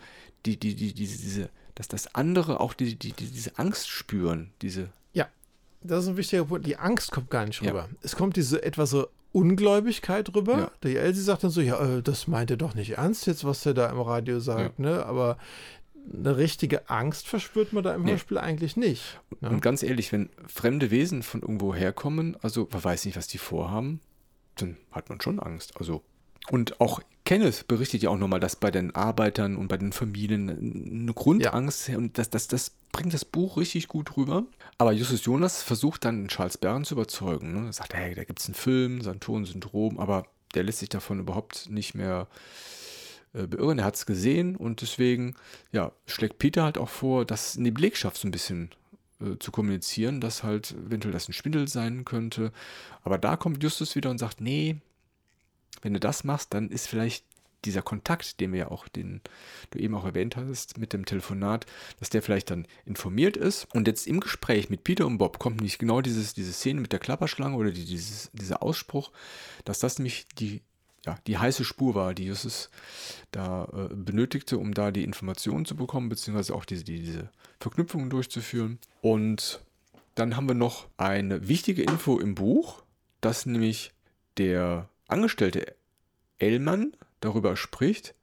die, 0.46 0.58
die, 0.58 0.74
die, 0.74 0.94
diese, 0.94 1.18
diese, 1.18 1.50
dass 1.74 1.88
das 1.88 2.14
andere 2.14 2.60
auch 2.60 2.74
die, 2.74 2.96
die, 2.96 3.12
die, 3.12 3.26
diese 3.26 3.58
Angst 3.58 3.88
spüren. 3.88 4.50
Diese 4.62 4.88
ja, 5.12 5.28
das 5.82 6.04
ist 6.04 6.10
ein 6.10 6.16
wichtiger 6.16 6.44
Punkt. 6.46 6.66
Die 6.66 6.76
Angst 6.76 7.12
kommt 7.12 7.30
gar 7.30 7.44
nicht 7.44 7.60
rüber. 7.62 7.88
Ja. 7.90 7.96
Es 8.02 8.16
kommt 8.16 8.36
diese 8.36 8.62
etwas 8.62 8.90
so 8.90 9.08
Ungläubigkeit 9.32 10.34
rüber. 10.34 10.58
Ja. 10.58 10.70
Die 10.82 10.96
Elsie 10.96 11.20
sagt 11.20 11.44
dann 11.44 11.50
so: 11.50 11.60
Ja, 11.60 11.78
äh, 11.98 12.02
das 12.02 12.26
meint 12.26 12.50
er 12.50 12.56
doch 12.56 12.74
nicht 12.74 12.96
ernst 12.96 13.26
jetzt, 13.26 13.44
was 13.44 13.66
er 13.66 13.74
da 13.74 13.90
im 13.90 14.00
Radio 14.00 14.40
sagt. 14.40 14.78
Ja. 14.78 14.84
Ne? 14.84 15.06
Aber 15.06 15.36
eine 16.12 16.36
richtige 16.36 16.88
Angst 16.88 17.28
verspürt 17.28 17.72
man 17.72 17.82
da 17.84 17.94
im 17.94 18.04
nee. 18.04 18.12
Hörspiel 18.12 18.38
eigentlich 18.38 18.76
nicht. 18.76 19.20
Ne? 19.40 19.50
Und 19.50 19.60
ganz 19.60 19.82
ehrlich, 19.82 20.12
wenn 20.12 20.30
fremde 20.46 20.90
Wesen 20.90 21.22
von 21.22 21.42
irgendwo 21.42 21.74
herkommen, 21.74 22.36
also 22.42 22.68
man 22.70 22.84
weiß 22.84 23.04
nicht, 23.04 23.16
was 23.16 23.26
die 23.26 23.38
vorhaben, 23.38 24.00
dann 24.56 24.76
hat 24.92 25.08
man 25.08 25.20
schon 25.20 25.40
Angst. 25.40 25.76
Also 25.78 26.02
und 26.50 26.80
auch 26.80 27.00
Kenneth 27.24 27.66
berichtet 27.66 28.02
ja 28.02 28.10
auch 28.10 28.18
nochmal, 28.18 28.38
dass 28.38 28.56
bei 28.56 28.70
den 28.70 28.94
Arbeitern 28.94 29.56
und 29.56 29.68
bei 29.68 29.76
den 29.76 29.92
Familien 29.92 30.48
eine 30.48 31.12
Grundangst 31.12 31.88
ja. 31.88 31.98
und 31.98 32.18
das, 32.18 32.30
das, 32.30 32.46
das 32.46 32.72
bringt 32.92 33.12
das 33.12 33.24
Buch 33.24 33.56
richtig 33.56 33.88
gut 33.88 34.16
rüber. 34.16 34.44
Aber 34.78 34.92
Justus 34.92 35.24
Jonas 35.24 35.62
versucht 35.62 36.04
dann 36.04 36.28
Charles 36.28 36.56
Barron 36.56 36.84
zu 36.84 36.94
überzeugen. 36.94 37.52
Ne? 37.52 37.66
Er 37.66 37.72
sagt, 37.72 37.94
hey, 37.94 38.14
da 38.14 38.22
gibt 38.22 38.38
es 38.38 38.46
einen 38.46 38.54
Film, 38.54 39.00
Saturn-Syndrom, 39.00 39.98
aber 39.98 40.26
der 40.54 40.62
lässt 40.62 40.78
sich 40.78 40.88
davon 40.88 41.18
überhaupt 41.18 41.68
nicht 41.68 41.94
mehr 41.94 42.28
äh, 43.36 43.46
beirren. 43.46 43.78
Er 43.78 43.84
hat 43.84 43.96
es 43.96 44.06
gesehen 44.06 44.56
und 44.56 44.80
deswegen 44.80 45.34
ja, 45.72 45.92
schlägt 46.06 46.38
Peter 46.38 46.64
halt 46.64 46.78
auch 46.78 46.88
vor, 46.88 47.24
das 47.24 47.56
in 47.56 47.64
die 47.64 47.70
Belegschaft 47.70 48.16
so 48.16 48.26
ein 48.26 48.32
bisschen 48.32 48.70
äh, 49.20 49.38
zu 49.38 49.52
kommunizieren, 49.52 50.20
dass 50.20 50.42
halt 50.42 50.74
eventuell 50.86 51.12
das 51.12 51.28
ein 51.28 51.32
Schwindel 51.32 51.68
sein 51.68 52.04
könnte. 52.04 52.52
Aber 53.02 53.18
da 53.18 53.36
kommt 53.36 53.62
Justus 53.62 53.94
wieder 53.94 54.10
und 54.10 54.18
sagt, 54.18 54.40
nee, 54.40 54.76
wenn 55.82 55.94
du 55.94 56.00
das 56.00 56.24
machst, 56.24 56.54
dann 56.54 56.70
ist 56.70 56.88
vielleicht 56.88 57.24
dieser 57.64 57.82
Kontakt, 57.82 58.40
den 58.40 58.52
wir 58.52 58.60
ja 58.60 58.70
auch, 58.70 58.88
den 58.88 59.20
du 59.70 59.78
eben 59.78 59.94
auch 59.94 60.04
erwähnt 60.04 60.36
hast, 60.36 60.78
mit 60.78 60.92
dem 60.92 61.04
Telefonat, 61.04 61.66
dass 61.98 62.10
der 62.10 62.22
vielleicht 62.22 62.50
dann 62.50 62.66
informiert 62.84 63.36
ist. 63.36 63.66
Und 63.74 63.86
jetzt 63.88 64.06
im 64.06 64.20
Gespräch 64.20 64.70
mit 64.70 64.84
Peter 64.84 65.06
und 65.06 65.18
Bob 65.18 65.38
kommt 65.38 65.60
nicht 65.60 65.78
genau 65.78 66.00
dieses, 66.00 66.34
diese 66.34 66.52
Szene 66.52 66.80
mit 66.80 66.92
der 66.92 67.00
Klapperschlange 67.00 67.56
oder 67.56 67.72
die, 67.72 67.84
dieses, 67.84 68.30
dieser 68.32 68.62
Ausspruch, 68.62 69.10
dass 69.64 69.80
das 69.80 69.98
nämlich 69.98 70.26
die 70.38 70.62
ja, 71.06 71.16
die 71.26 71.38
heiße 71.38 71.64
Spur 71.64 71.94
war, 71.94 72.14
die 72.14 72.26
Justus 72.26 72.68
da 73.30 73.68
äh, 73.72 73.94
benötigte, 73.94 74.58
um 74.58 74.74
da 74.74 74.90
die 74.90 75.04
Informationen 75.04 75.64
zu 75.64 75.76
bekommen, 75.76 76.08
beziehungsweise 76.08 76.54
auch 76.54 76.64
diese, 76.64 76.84
die, 76.84 77.00
diese 77.00 77.30
Verknüpfungen 77.60 78.10
durchzuführen. 78.10 78.78
Und 79.02 79.60
dann 80.16 80.36
haben 80.36 80.48
wir 80.48 80.54
noch 80.54 80.88
eine 80.96 81.48
wichtige 81.48 81.82
Info 81.82 82.18
im 82.18 82.34
Buch, 82.34 82.82
dass 83.20 83.46
nämlich 83.46 83.92
der 84.36 84.88
Angestellte 85.06 85.74
Ellmann 86.38 86.92
darüber 87.20 87.56
spricht, 87.56 88.14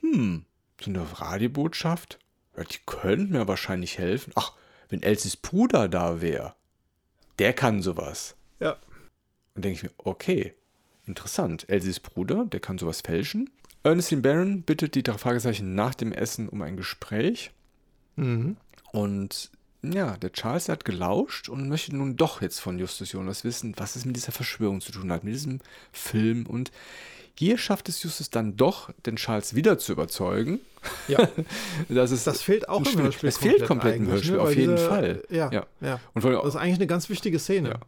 hm, 0.00 0.44
so 0.80 0.90
eine 0.90 1.20
Radiobotschaft, 1.20 2.18
ja, 2.56 2.64
die 2.64 2.78
könnte 2.86 3.32
mir 3.32 3.48
wahrscheinlich 3.48 3.98
helfen. 3.98 4.32
Ach, 4.36 4.52
wenn 4.88 5.02
Elsies 5.02 5.36
Bruder 5.36 5.88
da 5.88 6.20
wäre, 6.20 6.54
der 7.38 7.52
kann 7.52 7.82
sowas. 7.82 8.36
Ja. 8.60 8.76
Und 9.54 9.64
denke 9.64 9.76
ich 9.76 9.82
mir, 9.82 9.90
okay, 9.98 10.54
Interessant. 11.06 11.68
Elsies 11.68 12.00
Bruder, 12.00 12.44
der 12.44 12.60
kann 12.60 12.78
sowas 12.78 13.00
fälschen. 13.00 13.50
Ernestine 13.82 14.22
Barron 14.22 14.62
bittet 14.62 14.94
die 14.96 15.02
drei 15.02 15.16
Fragezeichen 15.16 15.74
nach 15.74 15.94
dem 15.94 16.12
Essen 16.12 16.48
um 16.48 16.62
ein 16.62 16.76
Gespräch. 16.76 17.52
Mhm. 18.16 18.56
Und 18.92 19.50
ja, 19.92 20.16
der 20.16 20.32
Charles 20.32 20.68
hat 20.68 20.84
gelauscht 20.84 21.48
und 21.48 21.68
möchte 21.68 21.96
nun 21.96 22.16
doch 22.16 22.42
jetzt 22.42 22.60
von 22.60 22.78
Justus 22.78 23.12
Jonas 23.12 23.44
wissen, 23.44 23.74
was 23.76 23.96
es 23.96 24.04
mit 24.04 24.16
dieser 24.16 24.32
Verschwörung 24.32 24.80
zu 24.80 24.92
tun 24.92 25.12
hat, 25.12 25.24
mit 25.24 25.34
diesem 25.34 25.60
Film. 25.92 26.46
Und 26.46 26.70
hier 27.38 27.58
schafft 27.58 27.88
es 27.88 28.02
Justus 28.02 28.30
dann 28.30 28.56
doch, 28.56 28.90
den 29.04 29.16
Charles 29.16 29.54
wieder 29.54 29.78
zu 29.78 29.92
überzeugen. 29.92 30.60
Ja. 31.06 31.28
das, 31.88 32.10
ist 32.10 32.26
das 32.26 32.40
fehlt 32.40 32.68
auch 32.68 32.84
im 32.84 33.02
Hörspiel. 33.02 33.28
Es 33.28 33.36
fehlt 33.36 33.66
komplett 33.66 33.96
im 33.96 34.06
Hörspiel, 34.06 34.36
ne? 34.36 34.40
auf 34.40 34.54
jeden 34.54 34.76
diese, 34.76 34.88
Fall. 34.88 35.22
Ja, 35.28 35.50
ja. 35.52 35.66
ja. 35.80 36.00
Und 36.14 36.24
das 36.24 36.46
ist 36.46 36.56
eigentlich 36.56 36.76
eine 36.76 36.86
ganz 36.86 37.10
wichtige 37.10 37.38
Szene. 37.38 37.68
Ja. 37.68 37.80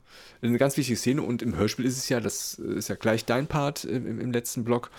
Eine 0.43 0.59
ganz 0.59 0.77
wichtige 0.77 0.99
Szene 0.99 1.23
und 1.23 1.41
im 1.41 1.57
Hörspiel 1.57 1.87
ist 1.87 1.97
es 1.97 2.09
ja, 2.11 2.21
das 2.21 2.55
ist 2.55 2.89
ja 2.89 2.97
gleich 2.97 3.25
dein 3.25 3.47
Part 3.47 3.85
im, 3.85 4.21
im 4.21 4.33
letzten 4.33 4.65
Block, 4.65 4.91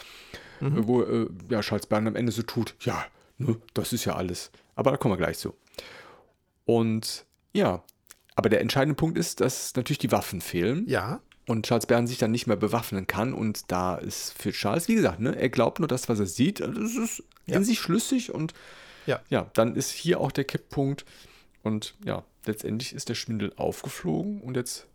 mhm. 0.62 0.88
wo 0.88 1.04
äh, 1.04 1.28
ja, 1.50 1.62
Charles 1.62 1.86
Bern 1.86 2.08
am 2.08 2.16
Ende 2.16 2.32
so 2.32 2.42
tut, 2.42 2.74
ja, 2.80 3.06
ne, 3.38 3.56
das 3.76 3.94
ist 3.94 4.06
ja 4.06 4.16
alles. 4.16 4.50
Aber 4.76 4.92
da 4.92 4.98
kommen 4.98 5.14
wir 5.14 5.18
gleich 5.18 5.38
zu. 5.38 5.54
Und 6.70 7.26
ja, 7.52 7.84
aber 8.36 8.50
der 8.50 8.62
entscheidende 8.62 8.96
Punkt 8.96 9.18
ist, 9.18 9.42
dass 9.42 9.76
natürlich 9.76 9.98
die 9.98 10.12
Waffen 10.12 10.40
fehlen. 10.40 10.86
Ja 10.88 11.20
und 11.48 11.66
Charles 11.66 11.88
Bern 11.88 12.06
sich 12.06 12.20
dann 12.20 12.30
nicht 12.30 12.46
mehr 12.46 12.58
bewaffnen 12.58 13.08
kann. 13.08 13.34
Und 13.34 13.72
da 13.72 13.96
ist 13.96 14.34
für 14.40 14.52
Charles, 14.52 14.88
wie 14.88 14.94
gesagt, 14.94 15.20
ne, 15.20 15.36
er 15.36 15.50
glaubt 15.50 15.80
nur 15.80 15.88
das, 15.88 16.08
was 16.08 16.20
er 16.20 16.28
sieht. 16.28 16.60
Das 16.60 16.96
ist 16.96 17.24
ja. 17.48 17.58
in 17.58 17.64
sich 17.64 17.80
schlüssig 17.80 18.32
und 18.32 18.54
ja. 19.08 19.20
ja, 19.30 19.50
dann 19.56 19.76
ist 19.76 19.90
hier 19.90 20.20
auch 20.20 20.32
der 20.32 20.44
Kipppunkt. 20.44 21.06
Und 21.64 21.96
ja, 22.06 22.24
letztendlich 22.46 22.94
ist 22.94 23.10
der 23.10 23.16
Schwindel 23.16 23.52
aufgeflogen 23.56 24.42
und 24.42 24.58
jetzt 24.58 24.86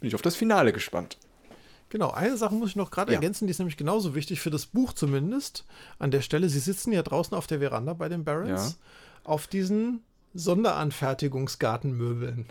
bin 0.00 0.08
ich 0.08 0.14
auf 0.14 0.20
das 0.20 0.36
Finale 0.36 0.74
gespannt. 0.74 1.16
Genau, 1.88 2.10
eine 2.10 2.36
Sache 2.36 2.54
muss 2.54 2.70
ich 2.70 2.76
noch 2.76 2.90
gerade 2.90 3.12
ja. 3.12 3.16
ergänzen, 3.16 3.46
die 3.46 3.52
ist 3.52 3.58
nämlich 3.58 3.78
genauso 3.78 4.14
wichtig 4.14 4.40
für 4.40 4.50
das 4.50 4.66
Buch 4.66 4.92
zumindest. 4.92 5.64
An 5.98 6.10
der 6.10 6.20
Stelle, 6.20 6.50
Sie 6.50 6.58
sitzen 6.58 6.92
ja 6.92 7.02
draußen 7.02 7.34
auf 7.34 7.46
der 7.46 7.60
Veranda 7.60 7.94
bei 7.94 8.10
den 8.10 8.22
Barons. 8.22 8.78
Ja. 8.78 9.30
Auf 9.30 9.46
diesen 9.46 10.04
Sonderanfertigungsgartenmöbeln. 10.38 12.46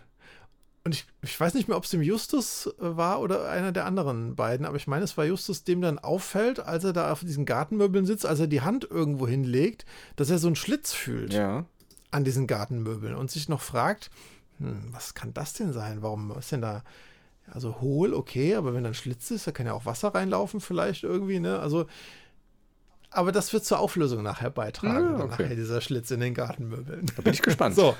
Und 0.86 0.94
ich, 0.94 1.08
ich 1.24 1.40
weiß 1.40 1.56
nicht 1.56 1.68
mehr, 1.68 1.78
ob 1.78 1.86
es 1.86 1.90
dem 1.90 2.04
Justus 2.04 2.68
äh, 2.68 2.72
war 2.78 3.20
oder 3.20 3.50
einer 3.50 3.72
der 3.72 3.86
anderen 3.86 4.36
beiden, 4.36 4.68
aber 4.68 4.78
ich 4.78 4.86
meine, 4.86 5.04
es 5.04 5.18
war 5.18 5.26
Justus, 5.26 5.64
dem 5.64 5.82
dann 5.82 5.98
auffällt, 5.98 6.60
als 6.60 6.84
er 6.84 6.94
da 6.94 7.12
auf 7.12 7.22
diesen 7.22 7.46
Gartenmöbeln 7.46 8.06
sitzt, 8.06 8.26
als 8.26 8.40
er 8.40 8.48
die 8.48 8.62
Hand 8.62 8.88
irgendwo 8.90 9.28
hinlegt, 9.28 9.86
dass 10.16 10.30
er 10.30 10.38
so 10.38 10.48
einen 10.48 10.56
Schlitz 10.56 10.94
fühlt 10.94 11.34
ja. 11.34 11.66
an 12.12 12.24
diesen 12.24 12.46
Gartenmöbeln 12.46 13.16
und 13.16 13.32
sich 13.32 13.50
noch 13.50 13.62
fragt, 13.62 14.12
hm, 14.60 14.90
was 14.92 15.16
kann 15.16 15.34
das 15.34 15.54
denn 15.54 15.74
sein? 15.74 16.04
Warum 16.04 16.32
ist 16.38 16.52
denn 16.52 16.62
da, 16.62 16.84
also 17.52 17.82
hohl, 17.82 18.14
okay, 18.14 18.54
aber 18.54 18.76
wenn 18.76 18.84
da 18.84 18.92
ein 18.92 18.96
Schlitz 18.96 19.32
ist, 19.32 19.48
da 19.48 19.52
kann 19.52 19.66
ja 19.66 19.74
auch 19.74 19.88
Wasser 19.88 20.10
reinlaufen 20.10 20.62
vielleicht 20.62 21.04
irgendwie, 21.04 21.40
ne? 21.40 21.60
Also 21.60 21.88
aber 23.16 23.32
das 23.32 23.54
wird 23.54 23.66
zur 23.66 23.80
Auflösung 23.80 24.24
nachher 24.24 24.50
beitragen. 24.50 25.18
Ja, 25.18 25.24
okay. 25.24 25.44
Nachher 25.44 25.56
dieser 25.56 25.82
Schlitz 25.82 26.12
in 26.12 26.20
den 26.20 26.34
Gartenmöbeln. 26.34 27.06
Da 27.16 27.22
bin 27.22 27.34
ich 27.34 27.42
gespannt. 27.42 27.76
so, 27.78 27.96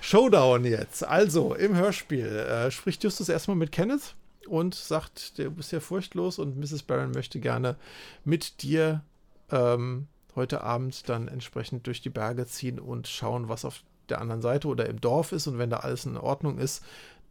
Showdown 0.00 0.64
jetzt. 0.64 1.04
Also, 1.04 1.54
im 1.54 1.76
Hörspiel 1.76 2.26
äh, 2.26 2.70
spricht 2.70 3.02
Justus 3.04 3.28
erstmal 3.28 3.56
mit 3.56 3.72
Kenneth 3.72 4.14
und 4.48 4.74
sagt, 4.74 5.38
du 5.38 5.50
bist 5.50 5.72
ja 5.72 5.80
furchtlos 5.80 6.38
und 6.38 6.56
Mrs. 6.58 6.82
Barron 6.82 7.10
möchte 7.12 7.40
gerne 7.40 7.76
mit 8.24 8.62
dir 8.62 9.02
ähm, 9.50 10.06
heute 10.36 10.62
Abend 10.62 11.08
dann 11.08 11.28
entsprechend 11.28 11.86
durch 11.86 12.00
die 12.00 12.10
Berge 12.10 12.46
ziehen 12.46 12.78
und 12.78 13.08
schauen, 13.08 13.48
was 13.48 13.64
auf 13.64 13.82
der 14.08 14.20
anderen 14.20 14.42
Seite 14.42 14.68
oder 14.68 14.86
im 14.86 15.00
Dorf 15.00 15.32
ist. 15.32 15.46
Und 15.46 15.58
wenn 15.58 15.70
da 15.70 15.78
alles 15.78 16.04
in 16.04 16.16
Ordnung 16.16 16.58
ist, 16.58 16.84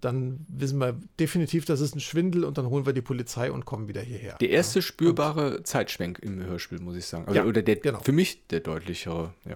dann 0.03 0.45
wissen 0.49 0.79
wir 0.79 0.99
definitiv, 1.19 1.65
das 1.65 1.79
ist 1.79 1.95
ein 1.95 1.99
Schwindel 1.99 2.43
und 2.43 2.57
dann 2.57 2.69
holen 2.69 2.85
wir 2.85 2.93
die 2.93 3.01
Polizei 3.01 3.51
und 3.51 3.65
kommen 3.65 3.87
wieder 3.87 4.01
hierher. 4.01 4.35
Der 4.39 4.49
erste 4.49 4.81
spürbare 4.81 5.57
und, 5.57 5.67
Zeitschwenk 5.67 6.19
im 6.19 6.43
Hörspiel, 6.43 6.79
muss 6.79 6.95
ich 6.95 7.05
sagen. 7.05 7.25
Also, 7.27 7.39
ja, 7.39 7.45
oder 7.45 7.61
der, 7.61 7.77
genau. 7.77 7.99
für 7.99 8.11
mich 8.11 8.47
der 8.47 8.59
deutlichere, 8.59 9.33
ja. 9.45 9.55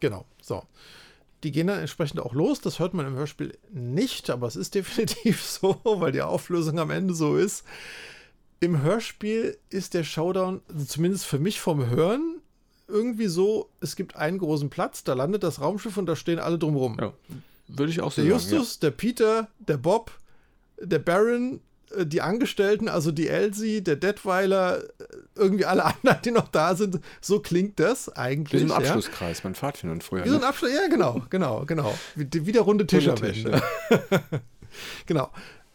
Genau, 0.00 0.24
so. 0.40 0.62
Die 1.44 1.52
gehen 1.52 1.66
dann 1.66 1.80
entsprechend 1.80 2.20
auch 2.20 2.34
los. 2.34 2.60
Das 2.60 2.78
hört 2.78 2.94
man 2.94 3.06
im 3.06 3.14
Hörspiel 3.14 3.58
nicht, 3.72 4.30
aber 4.30 4.46
es 4.46 4.56
ist 4.56 4.74
definitiv 4.74 5.42
so, 5.42 5.80
weil 5.84 6.12
die 6.12 6.22
Auflösung 6.22 6.78
am 6.78 6.90
Ende 6.90 7.14
so 7.14 7.36
ist. 7.36 7.64
Im 8.60 8.80
Hörspiel 8.82 9.58
ist 9.70 9.94
der 9.94 10.04
Showdown, 10.04 10.62
also 10.72 10.84
zumindest 10.84 11.26
für 11.26 11.38
mich 11.38 11.60
vom 11.60 11.90
Hören, 11.90 12.40
irgendwie 12.88 13.26
so, 13.26 13.70
es 13.80 13.96
gibt 13.96 14.16
einen 14.16 14.38
großen 14.38 14.70
Platz, 14.70 15.02
da 15.02 15.14
landet 15.14 15.42
das 15.42 15.60
Raumschiff 15.60 15.96
und 15.96 16.06
da 16.06 16.14
stehen 16.14 16.38
alle 16.38 16.58
drumherum. 16.58 16.96
Ja. 17.00 17.12
Würde 17.68 17.92
ich 17.92 18.00
auch 18.00 18.12
so 18.12 18.22
der 18.22 18.38
sagen. 18.38 18.50
Der 18.50 18.58
Justus, 18.58 18.74
ja. 18.76 18.80
der 18.88 18.96
Peter, 18.96 19.48
der 19.58 19.76
Bob, 19.76 20.10
der 20.80 20.98
Baron, 20.98 21.60
äh, 21.96 22.06
die 22.06 22.20
Angestellten, 22.20 22.88
also 22.88 23.12
die 23.12 23.28
Elsie, 23.28 23.82
der 23.82 23.96
Detweiler, 23.96 24.82
äh, 24.82 24.84
irgendwie 25.36 25.64
alle 25.64 25.84
anderen, 25.84 26.18
die 26.24 26.30
noch 26.30 26.48
da 26.48 26.74
sind. 26.74 27.00
So 27.20 27.40
klingt 27.40 27.80
das 27.80 28.08
eigentlich. 28.08 28.62
Wie 28.62 28.66
so 28.66 28.74
ein 28.74 28.82
Abschlusskreis, 28.82 29.38
ja. 29.38 29.42
mein 29.44 29.54
Pfadfinder 29.54 30.00
früher. 30.00 30.24
Wie 30.24 30.28
so 30.28 30.36
ein 30.36 30.40
ne? 30.40 30.46
Abschluss, 30.46 30.72
ja, 30.72 30.88
genau, 30.88 31.22
genau, 31.30 31.64
genau. 31.64 31.96
Wie, 32.14 32.28
wie 32.46 32.52
der 32.52 32.62
runde 32.62 32.86
Tischabwäsche. 32.86 33.60
genau. 35.06 35.30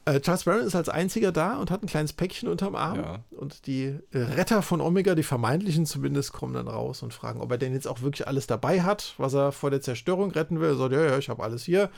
Äh, 0.08 0.22
Charles 0.22 0.46
Barron 0.46 0.66
ist 0.66 0.76
als 0.76 0.88
einziger 0.88 1.34
da 1.34 1.58
und 1.58 1.70
hat 1.70 1.84
ein 1.84 1.88
kleines 1.88 2.14
Päckchen 2.14 2.48
unterm 2.48 2.76
Arm. 2.76 3.00
Ja. 3.00 3.20
Und 3.32 3.68
die 3.68 3.94
Retter 4.14 4.62
von 4.62 4.80
Omega, 4.80 5.16
die 5.16 5.24
vermeintlichen 5.24 5.86
zumindest, 5.86 6.32
kommen 6.32 6.54
dann 6.54 6.70
raus 6.70 7.04
und 7.04 7.14
fragen, 7.14 7.42
ob 7.42 7.52
er 7.52 7.58
denn 7.58 7.74
jetzt 7.74 7.90
auch 7.90 8.02
wirklich 8.02 8.26
alles 8.26 8.48
dabei 8.48 8.84
hat, 8.84 9.16
was 9.18 9.34
er 9.34 9.52
vor 9.52 9.70
der 9.70 9.82
Zerstörung 9.82 10.32
retten 10.32 10.62
will. 10.62 10.70
Er 10.70 10.76
sagt, 10.78 10.94
ja, 10.94 11.04
ja, 11.04 11.18
ich 11.18 11.28
habe 11.28 11.44
alles 11.44 11.66
hier. 11.66 11.90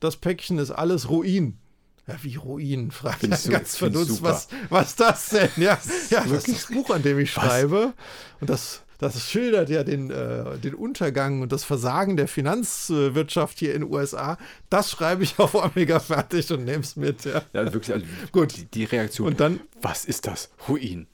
Das 0.00 0.16
Päckchen 0.16 0.56
ist 0.56 0.70
alles 0.70 1.10
Ruin. 1.10 1.58
Ja, 2.06 2.14
wie 2.22 2.36
Ruin, 2.36 2.90
fragt 2.90 3.24
er 3.24 3.36
so, 3.36 3.50
ganz 3.50 3.76
verdutzt. 3.76 4.22
Was, 4.22 4.48
was 4.70 4.96
das 4.96 5.28
denn? 5.28 5.50
Ja, 5.56 5.78
ja 6.08 6.24
das 6.24 6.48
ist 6.48 6.70
das 6.70 6.74
Buch, 6.74 6.88
an 6.88 7.02
dem 7.02 7.18
ich 7.18 7.30
schreibe. 7.30 7.92
Was? 7.92 8.40
Und 8.40 8.48
das 8.50 8.82
das 8.98 9.22
schildert 9.22 9.70
ja 9.70 9.84
den, 9.84 10.10
äh, 10.10 10.58
den 10.58 10.74
Untergang 10.74 11.40
und 11.40 11.52
das 11.52 11.64
Versagen 11.64 12.16
der 12.16 12.26
Finanzwirtschaft 12.26 13.58
hier 13.58 13.74
in 13.74 13.82
den 13.82 13.92
USA. 13.92 14.38
Das 14.70 14.90
schreibe 14.90 15.22
ich 15.22 15.38
auf 15.38 15.54
Omega 15.54 16.00
fertig 16.00 16.52
und 16.52 16.64
nehme 16.64 16.80
es 16.82 16.96
mit. 16.96 17.24
Ja, 17.24 17.42
ja 17.52 17.72
wirklich. 17.72 17.92
Also, 17.92 18.06
Gut. 18.32 18.56
Die, 18.56 18.64
die, 18.64 18.84
Reaktion. 18.84 19.28
Und 19.28 19.40
dann. 19.40 19.60
Was 19.80 20.04
ist 20.04 20.26
das? 20.26 20.50
Ruin. 20.68 21.06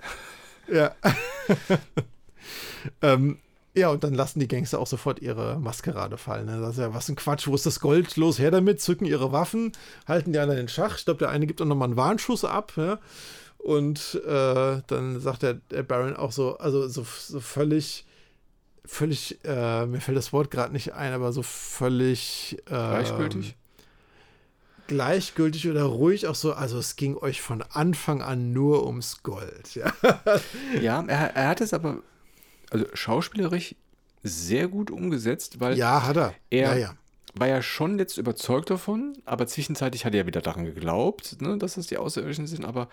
Ja. 0.73 0.95
ähm, 3.03 3.39
ja, 3.77 3.91
und 3.91 4.05
dann 4.05 4.15
lassen 4.15 4.41
die 4.41 4.49
Gangster 4.49 4.79
auch 4.79 4.87
sofort 4.87 5.21
ihre 5.21 5.59
Maskerade 5.59 6.17
fallen. 6.17 6.47
Ne? 6.47 6.61
Das 6.61 6.73
ist 6.73 6.79
ja 6.79 6.95
was 6.95 7.09
ein 7.09 7.17
Quatsch. 7.17 7.49
Wo 7.49 7.55
ist 7.55 7.67
das 7.67 7.81
Gold? 7.81 8.17
Los, 8.17 8.39
her 8.39 8.51
damit, 8.51 8.81
zücken 8.81 9.05
ihre 9.05 9.33
Waffen, 9.33 9.73
halten 10.07 10.33
die 10.33 10.39
anderen 10.39 10.59
den 10.59 10.69
Schach. 10.69 10.97
Ich 10.97 11.05
glaube, 11.05 11.19
der 11.19 11.31
eine 11.31 11.47
gibt 11.47 11.61
auch 11.61 11.67
nochmal 11.67 11.89
einen 11.89 11.97
Warnschuss 11.97 12.45
ab. 12.45 12.73
Ja? 12.77 12.99
Und 13.65 14.21
äh, 14.27 14.83
dann 14.87 15.21
sagt 15.21 15.43
der, 15.43 15.55
der, 15.55 15.83
Baron 15.83 16.15
auch 16.17 16.33
so, 16.33 16.59
also 16.59 16.87
so, 16.87 17.03
so 17.03 17.41
völlig, 17.41 18.05
völlig, 18.85 19.39
äh, 19.43 19.87
mir 19.87 20.03
fällt 20.03 20.19
das 20.19 20.35
Wort 20.35 20.51
gerade 20.51 20.71
nicht 20.71 20.93
ein, 20.93 21.15
aber 21.15 21.33
so 21.33 21.43
völlig 21.43 22.59
äh, 22.67 22.73
gleichgültig. 22.73 23.57
Gleichgültig 24.87 25.67
oder 25.71 25.85
ruhig 25.85 26.27
auch 26.27 26.35
so, 26.35 26.53
also 26.53 26.79
es 26.79 26.97
ging 26.97 27.17
euch 27.17 27.41
von 27.41 27.63
Anfang 27.63 28.21
an 28.21 28.53
nur 28.53 28.87
ums 28.87 29.23
Gold. 29.23 29.75
Ja, 29.75 29.91
ja 30.79 31.03
er, 31.07 31.35
er 31.35 31.49
hat 31.49 31.63
es 31.63 31.73
aber 31.73 32.03
also 32.69 32.85
schauspielerisch 32.93 33.77
sehr 34.23 34.69
gut 34.69 34.91
umgesetzt, 34.91 35.61
weil 35.61 35.79
ja, 35.79 36.07
hat 36.07 36.19
er. 36.19 36.35
Er 36.51 36.73
ja, 36.73 36.77
ja. 36.77 36.95
war 37.33 37.49
ja 37.49 37.63
schon 37.63 37.99
jetzt 37.99 38.19
überzeugt 38.19 38.69
davon, 38.69 39.17
aber 39.25 39.47
zwischenzeitlich 39.47 40.05
hat 40.05 40.13
er 40.13 40.21
ja 40.21 40.27
wieder 40.27 40.43
daran 40.43 40.67
geglaubt, 40.67 41.41
ne, 41.41 41.57
dass 41.57 41.77
das 41.77 41.87
die 41.87 41.97
Außerirdischen 41.97 42.47
sind, 42.47 42.67
aber 42.67 42.91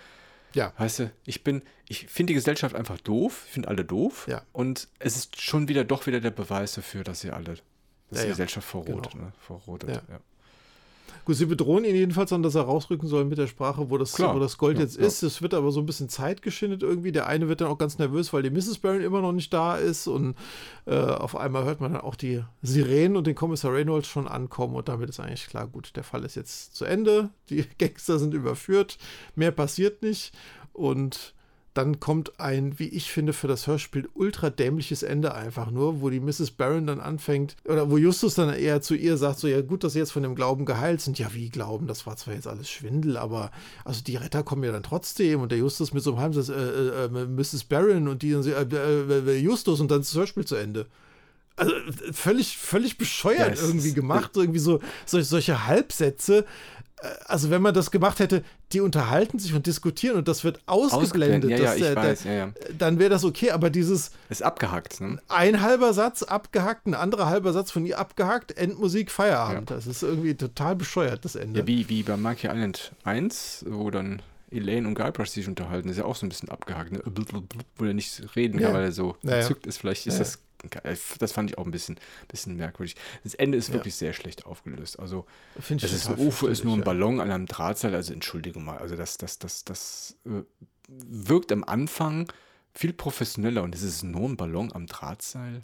ja. 0.53 0.73
Weißt 0.77 0.99
du, 0.99 1.11
ich 1.25 1.43
bin, 1.43 1.61
ich 1.87 2.07
finde 2.07 2.31
die 2.31 2.35
Gesellschaft 2.35 2.75
einfach 2.75 2.99
doof, 2.99 3.43
ich 3.47 3.53
finde 3.53 3.69
alle 3.69 3.85
doof. 3.85 4.27
Ja. 4.29 4.43
Und 4.51 4.87
es 4.99 5.15
ist 5.15 5.41
schon 5.41 5.67
wieder 5.67 5.83
doch 5.83 6.07
wieder 6.07 6.19
der 6.19 6.31
Beweis 6.31 6.73
dafür, 6.73 7.03
dass 7.03 7.21
sie 7.21 7.31
alle, 7.31 7.55
dass 8.09 8.19
ja, 8.19 8.23
die 8.23 8.29
Gesellschaft 8.29 8.67
verrotet, 8.67 9.11
genau. 9.11 9.25
ne? 9.25 9.33
verrotet. 9.39 9.89
Ja. 10.09 10.19
Gut, 11.25 11.35
sie 11.35 11.45
bedrohen 11.45 11.83
ihn 11.83 11.95
jedenfalls 11.95 12.33
an, 12.33 12.43
dass 12.43 12.55
er 12.55 12.63
rausrücken 12.63 13.07
soll 13.07 13.25
mit 13.25 13.37
der 13.37 13.47
Sprache, 13.47 13.89
wo 13.89 13.97
das, 13.97 14.17
wo 14.19 14.39
das 14.39 14.57
Gold 14.57 14.77
ja, 14.77 14.83
jetzt 14.83 14.97
ja. 14.97 15.05
ist. 15.05 15.23
Es 15.23 15.41
wird 15.41 15.53
aber 15.53 15.71
so 15.71 15.79
ein 15.79 15.85
bisschen 15.85 16.09
Zeit 16.09 16.41
geschindet 16.41 16.83
irgendwie. 16.83 17.11
Der 17.11 17.27
eine 17.27 17.47
wird 17.47 17.61
dann 17.61 17.67
auch 17.67 17.77
ganz 17.77 17.97
nervös, 17.97 18.33
weil 18.33 18.43
die 18.43 18.49
Mrs. 18.49 18.79
Barron 18.79 19.01
immer 19.01 19.21
noch 19.21 19.31
nicht 19.31 19.53
da 19.53 19.75
ist 19.75 20.07
und 20.07 20.35
äh, 20.85 20.95
auf 20.95 21.35
einmal 21.35 21.65
hört 21.65 21.81
man 21.81 21.93
dann 21.93 22.01
auch 22.01 22.15
die 22.15 22.43
Sirenen 22.61 23.17
und 23.17 23.27
den 23.27 23.35
Kommissar 23.35 23.73
Reynolds 23.73 24.07
schon 24.07 24.27
ankommen 24.27 24.75
und 24.75 24.89
damit 24.89 25.09
ist 25.09 25.19
eigentlich 25.19 25.47
klar, 25.47 25.67
gut, 25.67 25.95
der 25.95 26.03
Fall 26.03 26.23
ist 26.25 26.35
jetzt 26.35 26.75
zu 26.75 26.85
Ende. 26.85 27.29
Die 27.49 27.65
Gangster 27.77 28.19
sind 28.19 28.33
überführt, 28.33 28.97
mehr 29.35 29.51
passiert 29.51 30.01
nicht 30.01 30.33
und 30.73 31.33
dann 31.73 31.99
kommt 31.99 32.39
ein, 32.39 32.79
wie 32.79 32.89
ich 32.89 33.11
finde, 33.11 33.31
für 33.33 33.47
das 33.47 33.65
Hörspiel 33.65 34.09
ultra 34.13 34.49
dämliches 34.49 35.03
Ende 35.03 35.33
einfach 35.33 35.71
nur, 35.71 36.01
wo 36.01 36.09
die 36.09 36.19
Mrs. 36.19 36.51
Barron 36.51 36.87
dann 36.87 36.99
anfängt, 36.99 37.55
oder 37.65 37.89
wo 37.89 37.97
Justus 37.97 38.35
dann 38.35 38.53
eher 38.53 38.81
zu 38.81 38.93
ihr 38.95 39.17
sagt, 39.17 39.39
so, 39.39 39.47
ja 39.47 39.61
gut, 39.61 39.83
dass 39.83 39.93
sie 39.93 39.99
jetzt 39.99 40.11
von 40.11 40.23
dem 40.23 40.35
Glauben 40.35 40.65
geheilt 40.65 41.01
sind. 41.01 41.17
Ja, 41.17 41.33
wie 41.33 41.49
Glauben? 41.49 41.87
Das 41.87 42.05
war 42.05 42.17
zwar 42.17 42.33
jetzt 42.33 42.47
alles 42.47 42.69
Schwindel, 42.69 43.15
aber 43.17 43.51
also 43.85 44.03
die 44.03 44.17
Retter 44.17 44.43
kommen 44.43 44.63
ja 44.63 44.71
dann 44.71 44.83
trotzdem 44.83 45.41
und 45.41 45.51
der 45.51 45.59
Justus 45.59 45.93
mit 45.93 46.03
so 46.03 46.11
einem 46.11 46.21
Heimsatz, 46.21 46.49
äh, 46.49 46.53
äh, 46.53 47.05
äh 47.05 47.25
Mrs. 47.27 47.63
Barron 47.63 48.07
und 48.07 48.21
die 48.21 48.31
dann, 48.31 48.45
äh, 48.45 49.31
äh, 49.31 49.37
Justus 49.37 49.79
und 49.79 49.89
dann 49.91 50.01
ist 50.01 50.11
das 50.11 50.17
Hörspiel 50.17 50.45
zu 50.45 50.55
Ende 50.55 50.87
also 51.57 51.73
völlig, 52.11 52.57
völlig 52.57 52.97
bescheuert 52.97 53.57
ja, 53.57 53.63
irgendwie 53.63 53.93
gemacht. 53.93 54.31
Irgendwie 54.35 54.59
so, 54.59 54.79
so 55.05 55.21
solche 55.21 55.67
Halbsätze 55.67 56.45
also 57.25 57.49
wenn 57.49 57.61
man 57.61 57.73
das 57.73 57.91
gemacht 57.91 58.19
hätte, 58.19 58.43
die 58.73 58.81
unterhalten 58.81 59.39
sich 59.39 59.53
und 59.53 59.65
diskutieren 59.65 60.17
und 60.17 60.27
das 60.27 60.43
wird 60.43 60.59
ausgeblendet, 60.65 61.49
ja, 61.49 61.57
ja, 61.57 61.73
ich 61.75 61.81
der, 61.81 61.95
weiß, 61.95 62.23
ja, 62.25 62.31
ja. 62.31 62.53
dann 62.77 62.99
wäre 62.99 63.09
das 63.09 63.23
okay, 63.23 63.51
aber 63.51 63.69
dieses 63.69 64.11
ist 64.29 64.43
abgehackt. 64.43 65.01
Ne? 65.01 65.19
Ein 65.27 65.61
halber 65.61 65.93
Satz 65.93 66.23
abgehackt, 66.23 66.87
ein 66.87 66.93
anderer 66.93 67.27
halber 67.27 67.53
Satz 67.53 67.71
von 67.71 67.85
ihr 67.85 67.99
abgehackt, 67.99 68.57
Endmusik, 68.57 69.11
Feierabend. 69.11 69.71
Das 69.71 69.87
ist 69.87 70.03
irgendwie 70.03 70.35
total 70.35 70.75
bescheuert, 70.75 71.25
das 71.25 71.35
Ende. 71.35 71.61
Ja, 71.61 71.67
wie, 71.67 71.89
wie 71.89 72.03
bei 72.03 72.17
Monkey 72.17 72.47
Island 72.47 72.91
1, 73.03 73.65
wo 73.67 73.89
dann 73.89 74.21
Elaine 74.51 74.87
und 74.87 74.95
Guybrush 74.95 75.29
sich 75.29 75.47
unterhalten, 75.47 75.89
ist 75.89 75.97
ja 75.97 76.05
auch 76.05 76.15
so 76.15 76.25
ein 76.25 76.29
bisschen 76.29 76.49
abgehackt, 76.49 76.91
ne? 76.91 77.01
wo 77.77 77.85
er 77.85 77.93
nicht 77.93 78.35
reden 78.35 78.59
kann, 78.59 78.73
weil 78.73 78.83
er 78.83 78.91
so 78.91 79.15
entzückt 79.23 79.65
ist. 79.65 79.77
Vielleicht 79.77 80.05
ist 80.07 80.19
das 80.19 80.39
das 81.19 81.31
fand 81.31 81.49
ich 81.49 81.57
auch 81.57 81.65
ein 81.65 81.71
bisschen, 81.71 81.97
bisschen 82.27 82.55
merkwürdig. 82.55 82.95
Das 83.23 83.33
Ende 83.33 83.57
ist 83.57 83.73
wirklich 83.73 83.95
ja. 83.95 83.99
sehr 83.99 84.13
schlecht 84.13 84.45
aufgelöst. 84.45 84.99
Also, 84.99 85.25
Find 85.59 85.83
das 85.83 85.91
ist, 85.93 86.09
UFO 86.09 86.47
ist 86.47 86.63
nur 86.63 86.75
ein 86.75 86.83
Ballon 86.83 87.19
an 87.19 87.31
einem 87.31 87.45
Drahtseil. 87.45 87.95
Also, 87.95 88.13
Entschuldigung 88.13 88.63
mal. 88.63 88.77
Also, 88.77 88.95
das, 88.95 89.17
das, 89.17 89.39
das, 89.39 89.65
das 89.65 90.17
äh, 90.25 90.43
wirkt 90.87 91.51
am 91.51 91.63
Anfang 91.63 92.31
viel 92.73 92.93
professioneller 92.93 93.63
und 93.63 93.75
es 93.75 93.81
ist 93.81 94.03
nur 94.03 94.29
ein 94.29 94.37
Ballon 94.37 94.71
am 94.73 94.87
Drahtseil. 94.87 95.63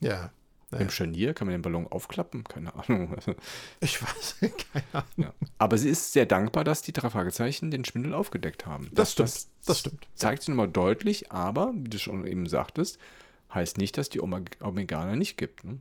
Ja. 0.00 0.30
Ja. 0.74 0.80
Im 0.80 0.90
Scharnier 0.90 1.34
kann 1.34 1.46
man 1.46 1.52
den 1.52 1.62
Ballon 1.62 1.86
aufklappen? 1.86 2.44
Keine 2.44 2.74
Ahnung. 2.74 3.16
Ich 3.80 4.02
weiß, 4.02 4.36
keine 4.40 4.84
Ahnung. 4.92 5.06
Ja. 5.16 5.32
Aber 5.58 5.78
sie 5.78 5.88
ist 5.88 6.12
sehr 6.12 6.26
dankbar, 6.26 6.64
dass 6.64 6.82
die 6.82 6.92
drei 6.92 7.10
Fragezeichen 7.10 7.70
den 7.70 7.84
Schwindel 7.84 8.14
aufgedeckt 8.14 8.66
haben. 8.66 8.90
Das, 8.92 8.94
das 8.94 9.12
stimmt. 9.12 9.28
Das, 9.28 9.66
das 9.66 9.78
stimmt. 9.80 10.08
Zeigt 10.14 10.42
sie 10.42 10.50
nochmal 10.50 10.68
deutlich, 10.68 11.30
aber, 11.30 11.72
wie 11.76 11.88
du 11.88 11.98
schon 11.98 12.26
eben 12.26 12.46
sagtest, 12.46 12.98
heißt 13.54 13.78
nicht, 13.78 13.96
dass 13.98 14.08
die 14.08 14.20
Oma 14.20 14.42
Omeganer 14.60 15.16
nicht 15.16 15.36
gibt. 15.36 15.64
Ne? 15.64 15.80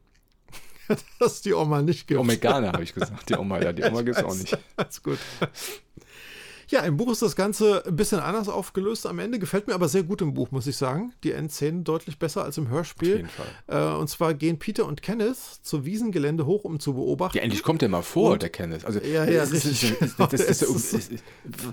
dass 1.19 1.41
die 1.41 1.53
Oma 1.53 1.81
nicht 1.81 2.07
gibt. 2.07 2.19
Omeganer 2.19 2.73
habe 2.73 2.83
ich 2.83 2.93
gesagt. 2.93 3.29
Die 3.29 3.35
Oma, 3.35 3.61
ja, 3.61 3.73
die 3.73 3.83
Oma 3.89 4.01
gibt 4.01 4.17
es 4.17 4.23
auch 4.23 4.35
nicht. 4.35 4.57
Alles 4.75 5.01
gut. 5.01 5.19
Ja, 6.69 6.81
im 6.81 6.97
Buch 6.97 7.11
ist 7.11 7.21
das 7.21 7.35
Ganze 7.35 7.85
ein 7.85 7.95
bisschen 7.95 8.19
anders 8.19 8.49
aufgelöst 8.49 9.05
am 9.05 9.19
Ende. 9.19 9.39
Gefällt 9.39 9.67
mir 9.67 9.73
aber 9.73 9.87
sehr 9.87 10.03
gut 10.03 10.21
im 10.21 10.33
Buch, 10.33 10.51
muss 10.51 10.67
ich 10.67 10.77
sagen. 10.77 11.13
Die 11.23 11.31
Endszenen 11.31 11.83
deutlich 11.83 12.19
besser 12.19 12.43
als 12.43 12.57
im 12.57 12.69
Hörspiel. 12.69 13.13
Auf 13.13 13.17
jeden 13.17 13.29
Fall. 13.29 13.95
Äh, 13.95 13.99
und 13.99 14.09
zwar 14.09 14.33
gehen 14.33 14.59
Peter 14.59 14.85
und 14.85 15.01
Kenneth 15.01 15.37
zur 15.61 15.85
Wiesengelände 15.85 16.45
hoch, 16.45 16.63
um 16.63 16.79
zu 16.79 16.93
beobachten. 16.93 17.37
Ja, 17.37 17.43
endlich 17.43 17.63
kommt 17.63 17.81
der 17.81 17.89
mal 17.89 18.01
vor, 18.01 18.33
und, 18.33 18.41
der 18.41 18.49
Kenneth. 18.49 18.85
Also, 18.85 18.99
ja, 18.99 19.25
ja, 19.25 19.43
richtig. 19.43 19.95
Das, 20.17 20.41
ist, 20.41 20.65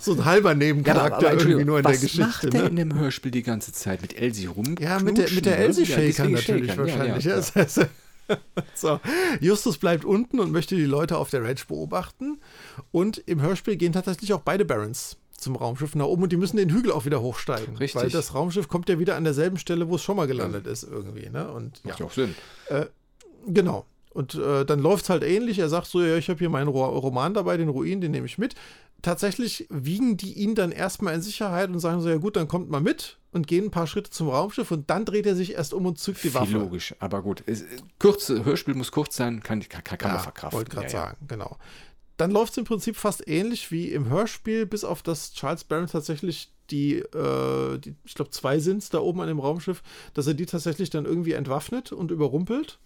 so 0.01 0.13
ein 0.13 0.25
halber 0.25 0.55
Nebencharakter 0.55 1.33
ja, 1.33 1.39
irgendwie 1.39 1.65
nur 1.65 1.79
in 1.79 1.85
der 1.85 1.93
Geschichte. 1.93 2.21
Was 2.21 2.43
macht 2.43 2.53
der 2.53 2.63
ne? 2.63 2.69
in 2.69 2.77
dem 2.77 2.95
Hörspiel 2.99 3.31
die 3.31 3.43
ganze 3.43 3.73
Zeit? 3.73 4.03
Mit 4.03 4.17
Elsie 4.17 4.47
rum? 4.47 4.75
Ja, 4.79 4.99
mit 4.99 5.19
der, 5.19 5.31
mit 5.31 5.47
der 5.47 5.57
ne? 5.57 5.65
Elsie-Shaker 5.65 6.29
natürlich 6.29 6.77
wahrscheinlich. 6.77 7.25
Ja, 7.25 7.39
ja, 7.39 7.67
so, 8.75 9.01
Justus 9.41 9.79
bleibt 9.79 10.05
unten 10.05 10.41
und 10.41 10.53
möchte 10.53 10.77
die 10.77 10.85
Leute 10.85 11.19
auf 11.19 11.31
der 11.31 11.43
Ranch 11.43 11.67
beobachten. 11.67 12.41
Und 12.93 13.19
im 13.27 13.41
Hörspiel 13.41 13.77
gehen 13.77 13.93
tatsächlich 13.93 14.33
auch 14.33 14.41
beide 14.41 14.65
Barons 14.65 15.17
zum 15.41 15.57
Raumschiff 15.57 15.95
nach 15.95 16.05
oben 16.05 16.25
und 16.25 16.33
die 16.33 16.37
müssen 16.37 16.59
den 16.59 16.71
Hügel 16.71 16.93
auch 16.93 17.07
wieder 17.07 17.23
hochsteigen. 17.23 17.77
Richtig. 17.77 18.01
Weil 18.01 18.11
das 18.11 18.35
Raumschiff 18.35 18.69
kommt 18.69 18.89
ja 18.89 18.99
wieder 18.99 19.17
an 19.17 19.25
derselben 19.25 19.57
Stelle, 19.57 19.89
wo 19.89 19.97
es 19.97 20.03
schon 20.03 20.17
mal 20.17 20.27
gelandet 20.27 20.67
ist, 20.67 20.83
irgendwie. 20.83 21.29
Ne? 21.31 21.51
Und, 21.51 21.85
Macht 21.85 22.01
ja 22.01 22.07
auch 22.07 22.13
Sinn. 22.13 22.35
Äh, 22.69 22.87
genau. 23.47 23.87
Und 24.13 24.35
äh, 24.35 24.65
dann 24.65 24.81
läuft 24.81 25.05
es 25.05 25.11
halt 25.11 25.23
ähnlich. 25.23 25.59
Er 25.59 25.69
sagt 25.69 25.87
so: 25.87 26.03
Ja, 26.03 26.17
ich 26.17 26.29
habe 26.29 26.39
hier 26.39 26.51
meinen 26.51 26.69
Roman 26.69 27.33
dabei, 27.33 27.57
den 27.57 27.69
Ruin, 27.69 28.01
den 28.01 28.11
nehme 28.11 28.27
ich 28.27 28.39
mit. 28.39 28.55
Tatsächlich 29.03 29.67
wiegen 29.71 30.17
die 30.17 30.35
ihn 30.35 30.55
dann 30.55 30.73
erstmal 30.73 31.15
in 31.15 31.23
Sicherheit 31.23 31.71
und 31.71 31.79
sagen 31.79 32.01
so: 32.01 32.09
Ja, 32.09 32.17
gut, 32.17 32.37
dann 32.37 32.49
kommt 32.49 32.71
mal 32.71 32.81
mit 32.81 33.19
und 33.33 33.47
gehen 33.47 33.67
ein 33.67 33.71
paar 33.71 33.87
Schritte 33.87 34.11
zum 34.11 34.29
Raumschiff 34.29 34.71
und 34.71 34.91
dann 34.91 35.05
dreht 35.05 35.27
er 35.27 35.37
sich 35.37 35.53
erst 35.53 35.73
um 35.75 35.87
und 35.87 35.99
zückt 35.99 36.23
die 36.25 36.35
Waffe. 36.35 36.53
logisch, 36.53 36.95
aber 36.99 37.23
gut. 37.23 37.43
Es, 37.47 37.65
kurz, 37.99 38.29
Hörspiel 38.29 38.75
muss 38.75 38.93
kurz 38.93 39.17
sein, 39.17 39.43
kann, 39.43 39.61
kann, 39.69 39.85
kann 39.85 39.99
ja, 40.01 40.15
man 40.15 40.23
verkraften. 40.23 40.59
wollte 40.59 40.71
gerade 40.71 40.87
ja, 40.87 40.93
sagen, 40.93 41.17
ja. 41.21 41.27
genau. 41.29 41.57
Dann 42.17 42.33
läuft 42.33 42.53
es 42.53 42.59
im 42.59 42.65
Prinzip 42.65 42.97
fast 42.97 43.27
ähnlich 43.29 43.71
wie 43.71 43.89
im 43.89 44.09
Hörspiel, 44.09 44.67
bis 44.67 44.85
auf 44.85 45.03
das 45.03 45.33
Charles 45.33 45.65
Barron 45.65 45.87
tatsächlich 45.87 46.53
die, 46.71 46.97
äh, 46.97 47.79
die 47.79 47.95
ich 48.05 48.15
glaube, 48.15 48.31
zwei 48.31 48.59
sind 48.59 48.79
es 48.79 48.91
da 48.91 48.99
oben 48.99 49.21
an 49.21 49.29
dem 49.29 49.41
Raumschiff, 49.41 49.83
dass 50.15 50.27
er 50.27 50.35
die 50.35 50.47
tatsächlich 50.47 50.91
dann 50.91 51.07
irgendwie 51.07 51.33
entwaffnet 51.33 51.93
und 51.93 52.11
überrumpelt 52.11 52.79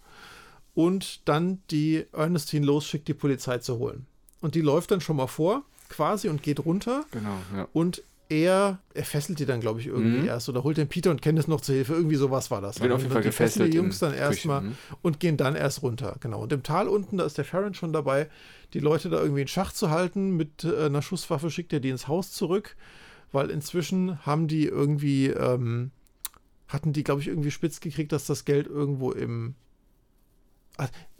und 0.73 1.27
dann 1.27 1.61
die 1.71 2.05
Ernestine 2.11 2.65
losschickt, 2.65 3.07
die 3.07 3.13
Polizei 3.13 3.57
zu 3.57 3.77
holen. 3.77 4.05
Und 4.41 4.55
die 4.55 4.61
läuft 4.61 4.91
dann 4.91 5.01
schon 5.01 5.17
mal 5.17 5.27
vor, 5.27 5.63
quasi, 5.95 6.29
und 6.29 6.43
geht 6.43 6.65
runter. 6.65 7.05
Genau, 7.11 7.37
ja. 7.55 7.67
Und 7.73 8.03
er, 8.27 8.79
er 8.93 9.05
fesselt 9.05 9.39
die 9.39 9.45
dann, 9.45 9.61
glaube 9.61 9.79
ich, 9.79 9.87
irgendwie 9.87 10.21
mhm. 10.21 10.27
erst 10.27 10.49
oder 10.49 10.63
holt 10.63 10.77
den 10.77 10.87
Peter 10.87 11.11
und 11.11 11.21
Kenneth 11.21 11.47
noch 11.47 11.61
zur 11.61 11.75
Hilfe. 11.75 11.93
Irgendwie 11.93 12.15
sowas 12.15 12.49
war 12.49 12.59
das. 12.59 12.81
Wird 12.81 12.91
auf 12.91 13.01
jeden 13.01 13.13
Fall 13.13 13.21
gefesselt. 13.21 13.71
Die 13.71 13.77
Jungs 13.77 13.99
dann 13.99 14.13
erstmal 14.13 14.61
mhm. 14.61 14.75
und 15.01 15.19
gehen 15.19 15.37
dann 15.37 15.55
erst 15.55 15.83
runter. 15.83 16.17
Genau. 16.19 16.41
Und 16.41 16.51
im 16.51 16.63
Tal 16.63 16.87
unten, 16.87 17.17
da 17.17 17.25
ist 17.25 17.37
der 17.37 17.45
Farron 17.45 17.75
schon 17.75 17.93
dabei, 17.93 18.27
die 18.73 18.79
Leute 18.79 19.09
da 19.09 19.21
irgendwie 19.21 19.41
in 19.41 19.47
Schach 19.47 19.71
zu 19.71 19.91
halten. 19.91 20.31
Mit 20.31 20.63
äh, 20.63 20.85
einer 20.85 21.03
Schusswaffe 21.03 21.51
schickt 21.51 21.71
er 21.71 21.79
die 21.79 21.89
ins 21.89 22.07
Haus 22.07 22.31
zurück, 22.31 22.75
weil 23.31 23.51
inzwischen 23.51 24.25
haben 24.25 24.47
die 24.47 24.65
irgendwie, 24.65 25.27
ähm, 25.27 25.91
hatten 26.67 26.93
die, 26.93 27.03
glaube 27.03 27.21
ich, 27.21 27.27
irgendwie 27.27 27.51
spitz 27.51 27.79
gekriegt, 27.79 28.11
dass 28.11 28.25
das 28.25 28.45
Geld 28.45 28.65
irgendwo 28.67 29.11
im. 29.11 29.53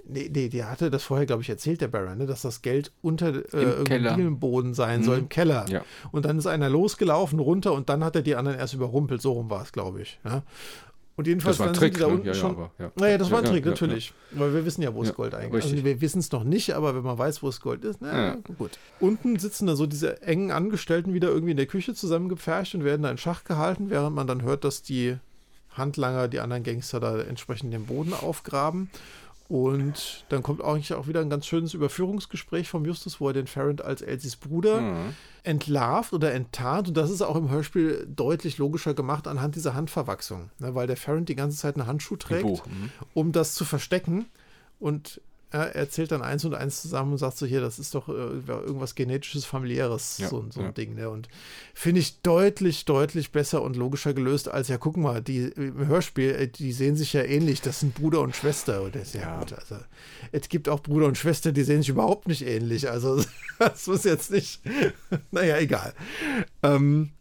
Nee, 0.08 0.30
nee, 0.34 0.50
der 0.50 0.70
hatte 0.70 0.92
das 0.92 1.04
vorher, 1.04 1.26
glaube 1.26 1.42
ich, 1.42 1.50
erzählt, 1.50 1.82
der 1.82 1.88
Baron, 1.88 2.18
ne, 2.18 2.26
dass 2.26 2.44
das 2.44 2.62
Geld 2.62 2.92
unter 3.02 3.34
äh, 3.54 4.30
Boden 4.30 4.74
sein 4.74 5.04
soll, 5.04 5.18
mhm. 5.18 5.24
im 5.24 5.30
Keller. 5.30 5.66
Ja. 5.70 5.84
Und 6.12 6.26
dann 6.26 6.38
ist 6.38 6.46
einer 6.46 6.70
losgelaufen, 6.70 7.40
runter 7.40 7.74
und 7.74 7.90
dann 7.90 8.04
hat 8.04 8.16
er 8.16 8.22
die 8.22 8.36
anderen 8.36 8.60
erst 8.60 8.74
überrumpelt. 8.74 9.22
So 9.22 9.34
rum 9.34 9.50
war 9.50 9.64
es, 9.64 9.72
glaube 9.72 10.02
ich. 10.02 10.20
Ja. 10.24 10.44
Und 11.18 11.28
jedenfalls 11.28 11.58
das 11.58 11.66
war 11.66 11.74
ein 11.74 11.78
Trick, 11.78 11.98
da 11.98 12.08
ne? 12.08 12.14
unten 12.14 12.28
ja, 12.28 12.34
schon. 12.34 12.58
Ja, 12.58 12.72
ja. 12.78 12.92
Naja, 12.96 13.18
das 13.18 13.32
war 13.32 13.40
ein 13.40 13.46
Trick, 13.46 13.66
natürlich. 13.66 14.14
Weil 14.32 14.54
wir 14.54 14.66
wissen 14.66 14.82
ja, 14.82 14.94
wo 14.94 15.02
es 15.02 15.14
Gold 15.14 15.34
eigentlich 15.34 15.64
ist. 15.64 15.72
Also 15.72 15.86
wir 15.86 16.02
wissen 16.02 16.20
es 16.20 16.32
noch 16.32 16.44
nicht, 16.44 16.76
aber 16.76 16.94
wenn 16.94 17.04
man 17.04 17.18
weiß, 17.18 17.42
wo 17.42 17.48
es 17.48 17.62
Gold 17.62 17.86
ist, 17.86 18.02
na 18.02 18.36
gut. 18.58 18.78
Unten 19.00 19.40
sitzen 19.40 19.68
da 19.68 19.76
so 19.76 19.86
diese 19.86 20.22
engen 20.22 20.52
Angestellten 20.52 21.14
wieder 21.14 21.30
irgendwie 21.30 21.52
in 21.52 21.58
der 21.58 21.68
Küche 21.68 21.94
zusammengepfercht 21.94 22.76
und 22.76 22.84
werden 22.84 23.04
da 23.04 23.12
in 23.12 23.18
Schach 23.18 23.46
gehalten, 23.46 23.90
während 23.90 24.16
man 24.16 24.28
dann 24.28 24.42
hört, 24.42 24.66
dass 24.66 24.82
die 24.82 25.16
Handlanger, 25.70 26.28
die 26.28 26.40
anderen 26.40 26.64
Gangster 26.64 27.00
da 27.00 27.20
entsprechend 27.20 27.74
den 27.74 27.86
Boden 27.86 28.14
aufgraben. 28.14 28.90
Und 29.48 30.26
dann 30.30 30.42
kommt 30.42 30.64
eigentlich 30.64 30.94
auch 30.94 31.08
wieder 31.08 31.22
ein 31.22 31.30
ganz 31.30 31.46
schönes 31.46 31.76
Überführungsgespräch 31.76 32.68
vom 32.68 32.84
Justus, 32.84 33.22
wo 33.22 33.28
er 33.28 33.34
den 33.34 33.46
Ferrand 33.46 33.84
als 33.84 34.02
Elsies 34.02 34.38
Bruder 34.38 34.82
mhm. 34.82 35.16
entlarvt 35.44 36.14
oder 36.14 36.34
enttarnt. 36.34 36.88
Und 36.88 36.98
das 36.98 37.12
ist 37.12 37.22
auch 37.22 37.36
im 37.36 37.50
Hörspiel 37.50 38.08
deutlich 38.10 38.58
logischer 38.58 38.96
gemacht 38.96 39.28
anhand 39.28 39.56
dieser 39.56 39.76
Handverwachsung, 39.76 40.50
ne, 40.58 40.74
weil 40.74 40.88
der 40.88 40.98
Ferrand 40.98 41.30
die 41.30 41.36
ganze 41.36 41.58
Zeit 41.58 41.76
einen 41.76 41.86
Handschuh 41.86 42.16
trägt, 42.16 42.66
mhm. 42.66 42.90
um 43.14 43.32
das 43.32 43.54
zu 43.54 43.66
verstecken. 43.66 44.26
Und 44.80 45.22
er 45.52 45.76
erzählt 45.76 46.12
dann 46.12 46.22
eins 46.22 46.44
und 46.46 46.54
eins 46.54 46.82
zusammen 46.82 47.14
und 47.14 47.18
sagt 47.18 47.38
so, 47.38 47.46
hier, 47.46 47.62
das 47.62 47.80
ist 47.80 47.96
doch 47.96 48.10
äh, 48.10 48.12
irgendwas 48.12 48.96
genetisches, 48.96 49.46
familiäres, 49.46 50.18
ja, 50.18 50.28
so, 50.28 50.46
so 50.50 50.60
ein 50.60 50.68
ja. 50.68 50.72
Ding. 50.72 50.96
Ne? 50.96 51.10
Und 51.10 51.28
finde 51.74 52.02
ich 52.02 52.22
deutlich, 52.22 52.86
deutlich 52.86 53.32
besser 53.32 53.62
und 53.62 53.76
logischer 53.76 54.14
gelöst, 54.14 54.50
als 54.50 54.68
ja, 54.68 54.78
guck 54.78 54.98
mal, 54.98 55.22
die 55.22 55.46
im 55.56 55.88
Hörspiel, 55.88 56.32
äh, 56.32 56.48
die 56.48 56.74
sehen 56.74 56.96
sich 56.96 57.14
ja 57.14 57.24
ähnlich, 57.24 57.62
das 57.62 57.80
sind 57.80 57.96
Bruder 57.96 58.22
und 58.22 58.36
Schwester. 58.36 58.82
Und 58.82 58.96
das 58.96 59.10
ist 59.10 59.16
ja, 59.16 59.22
ja. 59.22 59.40
gut. 59.40 59.54
Also, 59.54 59.78
es 60.32 60.50
gibt 60.50 60.70
auch 60.70 60.82
Bruder 60.82 61.08
und 61.08 61.18
Schwester, 61.18 61.52
die 61.52 61.64
sehen 61.64 61.82
sich 61.82 61.90
überhaupt 61.90 62.28
nicht 62.28 62.46
ähnlich. 62.46 62.90
Also, 62.90 63.24
das 63.60 63.88
muss 63.88 64.04
jetzt 64.04 64.32
nicht, 64.32 64.62
naja, 65.32 65.58
egal. 65.58 65.94
Ähm, 66.64 67.12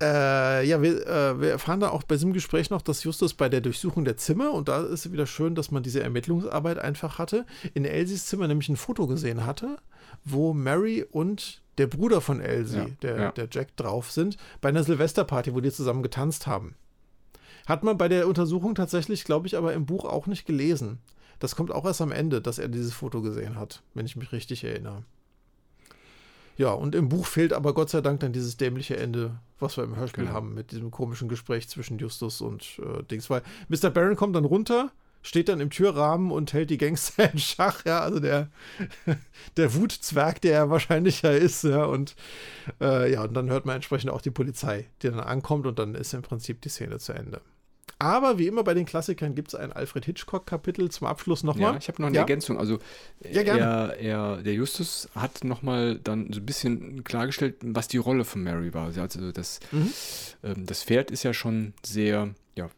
äh, 0.00 0.66
ja, 0.66 0.82
wir, 0.82 1.06
äh, 1.06 1.40
wir 1.40 1.50
erfahren 1.50 1.80
da 1.80 1.88
auch 1.88 2.02
bei 2.02 2.16
diesem 2.16 2.32
Gespräch 2.32 2.70
noch, 2.70 2.82
dass 2.82 3.02
Justus 3.04 3.34
bei 3.34 3.48
der 3.48 3.60
Durchsuchung 3.60 4.04
der 4.04 4.16
Zimmer, 4.16 4.52
und 4.52 4.68
da 4.68 4.82
ist 4.82 5.06
es 5.06 5.12
wieder 5.12 5.26
schön, 5.26 5.54
dass 5.54 5.70
man 5.70 5.82
diese 5.82 6.02
Ermittlungsarbeit 6.02 6.78
einfach 6.78 7.18
hatte, 7.18 7.46
in 7.74 7.84
Elsies 7.84 8.26
Zimmer 8.26 8.46
nämlich 8.46 8.68
ein 8.68 8.76
Foto 8.76 9.06
gesehen 9.06 9.46
hatte, 9.46 9.78
wo 10.24 10.52
Mary 10.52 11.04
und 11.10 11.62
der 11.78 11.86
Bruder 11.86 12.20
von 12.20 12.40
Elsie, 12.40 12.76
ja, 12.76 12.86
der, 13.02 13.16
ja. 13.16 13.32
der 13.32 13.48
Jack, 13.50 13.76
drauf 13.76 14.10
sind, 14.10 14.36
bei 14.60 14.68
einer 14.68 14.84
Silvesterparty, 14.84 15.54
wo 15.54 15.60
die 15.60 15.72
zusammen 15.72 16.02
getanzt 16.02 16.46
haben. 16.46 16.74
Hat 17.66 17.82
man 17.82 17.98
bei 17.98 18.08
der 18.08 18.28
Untersuchung 18.28 18.74
tatsächlich, 18.74 19.24
glaube 19.24 19.46
ich, 19.46 19.56
aber 19.56 19.72
im 19.72 19.86
Buch 19.86 20.04
auch 20.04 20.26
nicht 20.26 20.46
gelesen. 20.46 20.98
Das 21.38 21.56
kommt 21.56 21.70
auch 21.70 21.84
erst 21.84 22.00
am 22.00 22.12
Ende, 22.12 22.40
dass 22.40 22.58
er 22.58 22.68
dieses 22.68 22.94
Foto 22.94 23.20
gesehen 23.20 23.56
hat, 23.56 23.82
wenn 23.94 24.06
ich 24.06 24.16
mich 24.16 24.32
richtig 24.32 24.64
erinnere. 24.64 25.04
Ja, 26.56 26.70
und 26.70 26.94
im 26.94 27.08
Buch 27.08 27.26
fehlt 27.26 27.52
aber 27.52 27.74
Gott 27.74 27.90
sei 27.90 28.00
Dank 28.00 28.20
dann 28.20 28.32
dieses 28.32 28.56
dämliche 28.56 28.96
Ende, 28.96 29.38
was 29.58 29.76
wir 29.76 29.84
im 29.84 29.96
Hörspiel 29.96 30.24
genau. 30.24 30.36
haben, 30.36 30.54
mit 30.54 30.72
diesem 30.72 30.90
komischen 30.90 31.28
Gespräch 31.28 31.68
zwischen 31.68 31.98
Justus 31.98 32.40
und 32.40 32.80
äh, 32.80 33.02
Dings. 33.04 33.28
Weil 33.28 33.42
Mr. 33.68 33.90
Baron 33.90 34.16
kommt 34.16 34.36
dann 34.36 34.46
runter, 34.46 34.90
steht 35.22 35.48
dann 35.48 35.60
im 35.60 35.70
Türrahmen 35.70 36.30
und 36.30 36.54
hält 36.54 36.70
die 36.70 36.78
Gangster 36.78 37.30
in 37.32 37.38
Schach, 37.38 37.84
ja, 37.84 38.00
also 38.00 38.20
der, 38.20 38.48
der 39.56 39.74
Wutzwerg, 39.74 40.40
der 40.40 40.54
er 40.54 40.70
wahrscheinlich 40.70 41.22
ja 41.22 41.30
ist, 41.30 41.64
ja, 41.64 41.84
und 41.84 42.16
äh, 42.80 43.12
ja, 43.12 43.24
und 43.24 43.34
dann 43.34 43.50
hört 43.50 43.66
man 43.66 43.76
entsprechend 43.76 44.10
auch 44.10 44.22
die 44.22 44.30
Polizei, 44.30 44.86
die 45.02 45.10
dann 45.10 45.20
ankommt 45.20 45.66
und 45.66 45.78
dann 45.78 45.94
ist 45.94 46.14
im 46.14 46.22
Prinzip 46.22 46.62
die 46.62 46.70
Szene 46.70 46.98
zu 46.98 47.12
Ende. 47.12 47.42
Aber 47.98 48.38
wie 48.38 48.46
immer 48.46 48.62
bei 48.62 48.74
den 48.74 48.84
Klassikern 48.84 49.34
gibt 49.34 49.48
es 49.48 49.54
ein 49.54 49.72
Alfred 49.72 50.04
Hitchcock-Kapitel 50.04 50.90
zum 50.90 51.06
Abschluss 51.06 51.42
nochmal. 51.42 51.72
Ja, 51.72 51.78
ich 51.78 51.88
habe 51.88 52.02
noch 52.02 52.08
eine 52.08 52.16
ja. 52.16 52.22
Ergänzung. 52.22 52.58
Also 52.58 52.78
ja, 53.22 53.40
er, 53.42 53.96
er, 53.98 54.36
der 54.42 54.52
Justus 54.52 55.08
hat 55.14 55.44
nochmal 55.44 55.98
dann 55.98 56.30
so 56.32 56.40
ein 56.40 56.46
bisschen 56.46 57.04
klargestellt, 57.04 57.56
was 57.62 57.88
die 57.88 57.96
Rolle 57.96 58.24
von 58.24 58.42
Mary 58.42 58.74
war. 58.74 58.86
Also 58.94 59.32
das, 59.32 59.60
mhm. 59.72 59.92
ähm, 60.44 60.66
das 60.66 60.82
Pferd 60.82 61.10
ist 61.10 61.22
ja 61.22 61.32
schon 61.32 61.72
sehr 61.84 62.34
ja, 62.56 62.70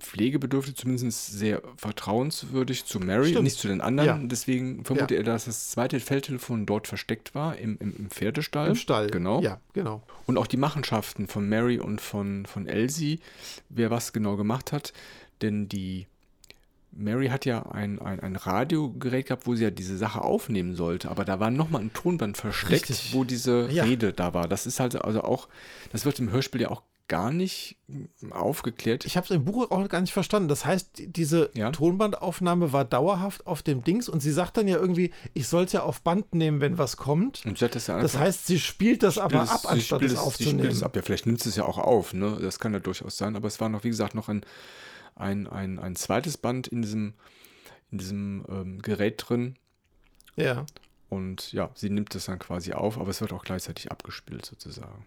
pflegebedürftig, 0.00 0.76
zumindest 0.76 1.26
sehr 1.38 1.62
vertrauenswürdig 1.76 2.84
zu 2.84 2.98
Mary, 2.98 3.30
Stimmt. 3.30 3.44
nicht 3.44 3.58
zu 3.58 3.68
den 3.68 3.80
anderen. 3.80 4.22
Ja. 4.22 4.26
Deswegen 4.26 4.84
vermutet 4.84 5.12
ja. 5.12 5.16
er, 5.18 5.22
dass 5.22 5.44
das 5.44 5.70
zweite 5.70 6.00
Feldtelefon 6.00 6.66
dort 6.66 6.88
versteckt 6.88 7.34
war, 7.34 7.56
im, 7.56 7.78
im, 7.78 7.94
im, 7.96 8.10
Pferdestall. 8.10 8.70
Im 8.70 8.74
Stall. 8.74 9.06
Genau. 9.08 9.40
Ja, 9.40 9.60
genau. 9.72 10.02
Und 10.26 10.36
auch 10.36 10.48
die 10.48 10.56
Machenschaften 10.56 11.28
von 11.28 11.48
Mary 11.48 11.78
und 11.78 12.00
von, 12.00 12.44
von 12.44 12.66
Elsie, 12.66 13.20
wer 13.68 13.90
was 13.90 14.12
genau 14.12 14.36
gemacht 14.36 14.72
hat. 14.72 14.92
Denn 15.42 15.68
die 15.68 16.06
Mary 16.92 17.28
hat 17.28 17.44
ja 17.44 17.62
ein, 17.66 18.00
ein, 18.00 18.18
ein 18.18 18.34
Radiogerät 18.34 19.26
gehabt, 19.26 19.46
wo 19.46 19.54
sie 19.54 19.62
ja 19.62 19.70
diese 19.70 19.96
Sache 19.96 20.22
aufnehmen 20.22 20.74
sollte, 20.74 21.08
aber 21.08 21.24
da 21.24 21.38
war 21.38 21.50
nochmal 21.50 21.82
ein 21.82 21.92
Tonband 21.92 22.36
versteckt, 22.36 22.90
Richtig. 22.90 23.14
wo 23.14 23.22
diese 23.22 23.68
ja. 23.70 23.84
Rede 23.84 24.12
da 24.12 24.34
war. 24.34 24.48
Das 24.48 24.66
ist 24.66 24.80
halt 24.80 25.00
also 25.02 25.22
auch, 25.22 25.48
das 25.92 26.04
wird 26.04 26.18
im 26.18 26.32
Hörspiel 26.32 26.62
ja 26.62 26.70
auch 26.70 26.82
gar 27.10 27.32
nicht 27.32 27.76
aufgeklärt. 28.30 29.04
Ich 29.04 29.16
habe 29.16 29.24
es 29.24 29.32
im 29.32 29.44
Buch 29.44 29.72
auch 29.72 29.88
gar 29.88 30.00
nicht 30.00 30.12
verstanden. 30.12 30.48
Das 30.48 30.64
heißt, 30.64 30.90
diese 30.94 31.50
ja? 31.54 31.72
Tonbandaufnahme 31.72 32.72
war 32.72 32.84
dauerhaft 32.84 33.48
auf 33.48 33.62
dem 33.62 33.82
Dings 33.82 34.08
und 34.08 34.20
sie 34.20 34.30
sagt 34.30 34.56
dann 34.56 34.68
ja 34.68 34.76
irgendwie, 34.76 35.10
ich 35.34 35.48
soll 35.48 35.64
es 35.64 35.72
ja 35.72 35.82
auf 35.82 36.02
Band 36.02 36.36
nehmen, 36.36 36.60
wenn 36.60 36.78
was 36.78 36.96
kommt. 36.96 37.44
Und 37.44 37.60
das, 37.60 37.88
ja 37.88 38.00
das 38.00 38.16
heißt, 38.16 38.46
sie 38.46 38.60
spielt 38.60 39.02
das 39.02 39.18
aber 39.18 39.42
ab, 39.42 39.62
anstatt 39.64 40.02
es 40.02 40.16
aufzunehmen. 40.16 40.58
Sie 40.58 40.64
spielt 40.66 40.72
es 40.72 40.82
ab. 40.84 40.94
Ja, 40.94 41.02
vielleicht 41.02 41.26
nimmt 41.26 41.42
sie 41.42 41.48
es 41.48 41.56
ja 41.56 41.64
auch 41.64 41.78
auf. 41.78 42.14
Ne? 42.14 42.38
Das 42.40 42.60
kann 42.60 42.72
ja 42.72 42.78
durchaus 42.78 43.16
sein. 43.16 43.34
Aber 43.34 43.48
es 43.48 43.60
war 43.60 43.68
noch, 43.68 43.82
wie 43.82 43.90
gesagt, 43.90 44.14
noch 44.14 44.28
ein, 44.28 44.46
ein, 45.16 45.48
ein, 45.48 45.80
ein 45.80 45.96
zweites 45.96 46.38
Band 46.38 46.68
in 46.68 46.80
diesem, 46.80 47.14
in 47.90 47.98
diesem 47.98 48.44
ähm, 48.48 48.82
Gerät 48.82 49.24
drin. 49.28 49.56
Ja. 50.36 50.64
Und 51.08 51.50
ja, 51.50 51.70
sie 51.74 51.90
nimmt 51.90 52.14
es 52.14 52.26
dann 52.26 52.38
quasi 52.38 52.72
auf, 52.72 52.98
aber 52.98 53.10
es 53.10 53.20
wird 53.20 53.32
auch 53.32 53.42
gleichzeitig 53.42 53.90
abgespielt 53.90 54.46
sozusagen. 54.46 55.04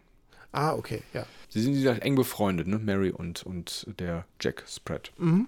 Ah, 0.53 0.73
okay, 0.73 1.01
ja. 1.13 1.25
Sie 1.49 1.61
sind, 1.61 1.73
wie 1.73 1.81
gesagt, 1.81 2.03
eng 2.03 2.15
befreundet, 2.15 2.67
ne? 2.67 2.79
Mary 2.79 3.11
und, 3.11 3.43
und 3.43 3.85
der 3.99 4.25
Jack 4.39 4.63
Spread. 4.67 5.11
Mhm. 5.17 5.47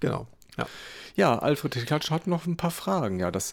Genau. 0.00 0.26
Ja, 0.56 0.66
ja 1.14 1.38
Alfred 1.38 1.74
Klatsch 1.86 2.10
hat 2.10 2.26
noch 2.26 2.46
ein 2.46 2.56
paar 2.56 2.70
Fragen. 2.70 3.18
Ja, 3.18 3.30
das 3.30 3.52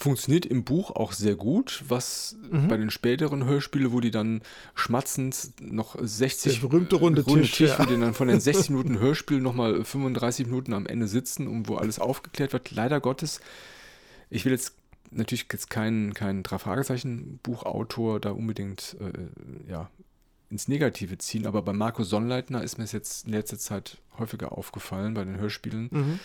Funktioniert 0.00 0.46
im 0.46 0.64
Buch 0.64 0.92
auch 0.92 1.12
sehr 1.12 1.34
gut, 1.34 1.84
was 1.86 2.34
mhm. 2.50 2.68
bei 2.68 2.78
den 2.78 2.90
späteren 2.90 3.44
Hörspielen, 3.44 3.92
wo 3.92 4.00
die 4.00 4.10
dann 4.10 4.40
schmatzend 4.74 5.52
noch 5.60 5.94
60 6.00 6.54
Der 6.54 6.68
berühmte 6.68 6.96
runde, 6.96 7.20
runde 7.20 7.42
Tisch, 7.42 7.58
Tisch 7.58 7.70
ja. 7.72 7.78
wo 7.78 7.84
die 7.84 8.00
dann 8.00 8.14
von 8.14 8.28
den 8.28 8.40
60 8.40 8.70
Minuten 8.70 8.98
Hörspiel 8.98 9.42
nochmal 9.42 9.84
35 9.84 10.46
Minuten 10.46 10.72
am 10.72 10.86
Ende 10.86 11.06
sitzen 11.06 11.46
und 11.48 11.68
wo 11.68 11.76
alles 11.76 11.98
aufgeklärt 11.98 12.54
wird. 12.54 12.70
Leider 12.70 12.98
Gottes, 12.98 13.42
ich 14.30 14.46
will 14.46 14.52
jetzt 14.52 14.72
natürlich 15.10 15.44
jetzt 15.52 15.68
kein, 15.68 16.14
kein 16.14 16.44
Drei-Fragezeichen-Buchautor 16.44 18.20
da 18.20 18.30
unbedingt 18.30 18.96
äh, 19.00 19.70
ja, 19.70 19.90
ins 20.50 20.68
Negative 20.68 21.18
ziehen, 21.18 21.46
aber 21.46 21.62
bei 21.62 21.72
Marco 21.72 22.02
Sonnleitner 22.02 22.62
ist 22.62 22.78
mir 22.78 22.84
es 22.84 22.92
jetzt 22.92 23.26
in 23.26 23.32
letzter 23.32 23.58
Zeit 23.58 23.98
häufiger 24.18 24.52
aufgefallen 24.52 25.14
bei 25.14 25.24
den 25.24 25.38
Hörspielen. 25.38 25.88
Mhm 25.90 26.20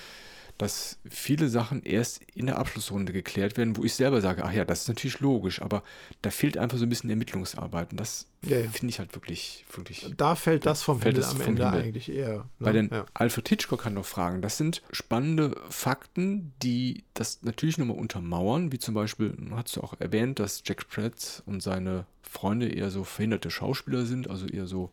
dass 0.57 0.99
viele 1.09 1.49
Sachen 1.49 1.83
erst 1.83 2.21
in 2.33 2.45
der 2.45 2.57
Abschlussrunde 2.57 3.11
geklärt 3.11 3.57
werden, 3.57 3.75
wo 3.75 3.83
ich 3.83 3.93
selber 3.93 4.21
sage, 4.21 4.45
ach 4.45 4.53
ja, 4.53 4.63
das 4.63 4.83
ist 4.83 4.87
natürlich 4.87 5.19
logisch, 5.19 5.61
aber 5.61 5.83
da 6.21 6.29
fehlt 6.29 6.57
einfach 6.57 6.77
so 6.77 6.85
ein 6.85 6.89
bisschen 6.89 7.09
Ermittlungsarbeit 7.09 7.91
und 7.91 7.99
das 7.99 8.27
ja, 8.41 8.59
ja. 8.59 8.69
finde 8.69 8.91
ich 8.91 8.99
halt 8.99 9.13
wirklich, 9.15 9.65
wirklich. 9.73 10.13
Da 10.15 10.35
fällt 10.35 10.65
das 10.65 10.81
vom 10.81 11.01
fällt 11.01 11.17
Himmel 11.17 11.29
am 11.29 11.41
Ende 11.41 11.65
Himmel. 11.65 11.83
eigentlich 11.83 12.09
eher. 12.09 12.37
Ne? 12.37 12.45
Bei 12.59 12.71
den 12.71 12.89
ja. 12.89 13.05
Alfred 13.13 13.49
Hitchcock 13.49 13.81
kann 13.81 13.95
noch 13.95 14.05
fragen, 14.05 14.41
das 14.41 14.57
sind 14.57 14.81
spannende 14.91 15.59
Fakten, 15.69 16.53
die 16.63 17.03
das 17.13 17.41
natürlich 17.41 17.77
nochmal 17.77 17.97
untermauern, 17.97 18.71
wie 18.71 18.79
zum 18.79 18.93
Beispiel, 18.93 19.35
hast 19.51 19.75
du 19.75 19.81
auch 19.81 19.99
erwähnt, 19.99 20.39
dass 20.39 20.61
Jack 20.63 20.87
Pratt 20.87 21.43
und 21.45 21.61
seine 21.61 22.05
Freunde 22.35 22.67
eher 22.67 22.91
so 22.91 23.03
verhinderte 23.03 23.49
Schauspieler 23.49 24.05
sind, 24.05 24.29
also 24.29 24.45
eher 24.45 24.67
so 24.67 24.91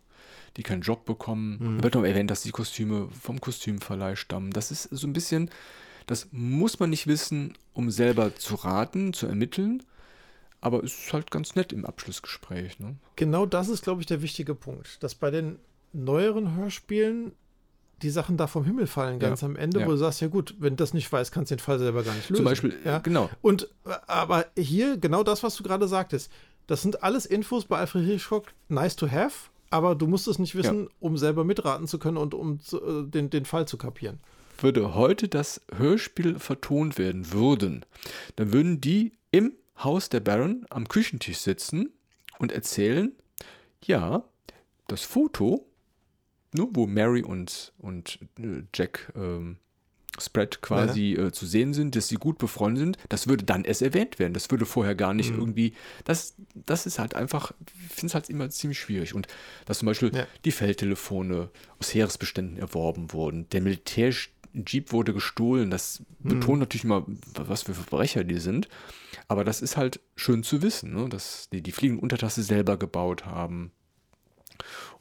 die 0.56 0.62
keinen 0.62 0.82
Job 0.82 1.04
bekommen. 1.04 1.58
Mhm. 1.58 1.82
Wird 1.82 1.94
noch 1.94 2.04
erwähnt, 2.04 2.30
dass 2.30 2.42
die 2.42 2.50
Kostüme 2.50 3.08
vom 3.20 3.40
Kostümverleih 3.40 4.16
stammen. 4.16 4.50
Das 4.50 4.70
ist 4.70 4.84
so 4.84 5.06
ein 5.06 5.12
bisschen, 5.12 5.50
das 6.06 6.28
muss 6.30 6.78
man 6.78 6.90
nicht 6.90 7.06
wissen, 7.06 7.54
um 7.72 7.90
selber 7.90 8.34
zu 8.34 8.56
raten, 8.56 9.12
zu 9.12 9.26
ermitteln. 9.26 9.82
Aber 10.60 10.84
es 10.84 11.06
ist 11.06 11.12
halt 11.12 11.30
ganz 11.30 11.56
nett 11.56 11.72
im 11.72 11.84
Abschlussgespräch. 11.84 12.78
Ne? 12.78 12.96
Genau 13.16 13.46
das 13.46 13.68
ist, 13.68 13.82
glaube 13.82 14.00
ich, 14.00 14.06
der 14.06 14.22
wichtige 14.22 14.54
Punkt. 14.54 15.02
Dass 15.02 15.14
bei 15.14 15.30
den 15.30 15.58
neueren 15.92 16.54
Hörspielen 16.54 17.32
die 18.02 18.10
Sachen 18.10 18.36
da 18.36 18.46
vom 18.46 18.64
Himmel 18.64 18.86
fallen, 18.86 19.18
ganz 19.18 19.40
ja, 19.40 19.48
am 19.48 19.56
Ende, 19.56 19.80
ja. 19.80 19.86
wo 19.86 19.92
du 19.92 19.96
sagst, 19.96 20.20
ja 20.20 20.28
gut, 20.28 20.56
wenn 20.58 20.70
du 20.70 20.76
das 20.76 20.92
nicht 20.92 21.10
weißt, 21.10 21.32
kannst 21.32 21.50
du 21.50 21.56
den 21.56 21.60
Fall 21.60 21.78
selber 21.78 22.02
gar 22.02 22.14
nicht 22.14 22.28
lösen. 22.28 22.36
Zum 22.36 22.44
Beispiel, 22.44 22.76
ja, 22.84 22.98
genau. 22.98 23.30
Und 23.40 23.68
aber 24.06 24.46
hier 24.56 24.96
genau 24.96 25.22
das, 25.22 25.42
was 25.42 25.56
du 25.56 25.62
gerade 25.62 25.86
sagtest, 25.88 26.30
das 26.66 26.82
sind 26.82 27.02
alles 27.02 27.26
Infos 27.26 27.64
bei 27.64 27.78
Alfred 27.78 28.04
Hitchcock, 28.04 28.52
nice 28.68 28.96
to 28.96 29.10
have, 29.10 29.50
aber 29.70 29.94
du 29.94 30.06
musst 30.06 30.28
es 30.28 30.38
nicht 30.38 30.54
wissen, 30.54 30.84
ja. 30.84 30.90
um 31.00 31.16
selber 31.16 31.44
mitraten 31.44 31.86
zu 31.86 31.98
können 31.98 32.16
und 32.16 32.34
um 32.34 32.60
zu, 32.60 32.82
äh, 32.82 33.08
den, 33.08 33.30
den 33.30 33.44
Fall 33.44 33.66
zu 33.66 33.78
kapieren. 33.78 34.20
Würde 34.58 34.94
heute 34.94 35.28
das 35.28 35.60
Hörspiel 35.74 36.38
vertont 36.38 36.98
werden 36.98 37.32
würden, 37.32 37.84
dann 38.36 38.52
würden 38.52 38.80
die 38.80 39.12
im 39.30 39.54
Haus 39.82 40.08
der 40.08 40.20
Baron 40.20 40.66
am 40.70 40.88
Küchentisch 40.88 41.38
sitzen 41.38 41.90
und 42.38 42.52
erzählen, 42.52 43.12
ja, 43.84 44.24
das 44.86 45.02
Foto, 45.02 45.66
ne, 46.52 46.68
wo 46.70 46.86
Mary 46.86 47.22
und, 47.22 47.72
und 47.78 48.18
äh, 48.38 48.62
Jack 48.74 49.12
ähm, 49.16 49.56
Spread 50.20 50.60
quasi 50.60 51.14
ja. 51.14 51.26
äh, 51.26 51.32
zu 51.32 51.46
sehen 51.46 51.72
sind, 51.72 51.96
dass 51.96 52.08
sie 52.08 52.16
gut 52.16 52.38
befreundet 52.38 52.80
sind, 52.80 52.98
das 53.08 53.28
würde 53.28 53.44
dann 53.44 53.64
erst 53.64 53.82
erwähnt 53.82 54.18
werden. 54.18 54.34
Das 54.34 54.50
würde 54.50 54.66
vorher 54.66 54.94
gar 54.94 55.14
nicht 55.14 55.32
mhm. 55.32 55.38
irgendwie. 55.38 55.72
Das, 56.04 56.34
das 56.54 56.86
ist 56.86 56.98
halt 56.98 57.14
einfach, 57.14 57.52
ich 57.88 57.94
finde 57.94 58.08
es 58.08 58.14
halt 58.14 58.28
immer 58.28 58.50
ziemlich 58.50 58.78
schwierig. 58.78 59.14
Und 59.14 59.26
dass 59.64 59.78
zum 59.78 59.86
Beispiel 59.86 60.14
ja. 60.14 60.26
die 60.44 60.52
Feldtelefone 60.52 61.50
aus 61.78 61.94
Heeresbeständen 61.94 62.58
erworben 62.58 63.12
wurden, 63.12 63.48
der 63.50 63.62
Militärjeep 63.62 64.92
wurde 64.92 65.14
gestohlen, 65.14 65.70
das 65.70 66.02
mhm. 66.20 66.28
betont 66.28 66.60
natürlich 66.60 66.84
mal, 66.84 67.04
was 67.34 67.62
für 67.62 67.74
Verbrecher 67.74 68.24
die 68.24 68.38
sind. 68.38 68.68
Aber 69.28 69.44
das 69.44 69.62
ist 69.62 69.78
halt 69.78 70.00
schön 70.14 70.42
zu 70.42 70.60
wissen, 70.60 70.92
ne? 70.92 71.08
dass 71.08 71.48
die 71.50 71.62
die 71.62 71.72
fliegende 71.72 72.02
Untertasse 72.02 72.42
selber 72.42 72.76
gebaut 72.76 73.24
haben. 73.24 73.72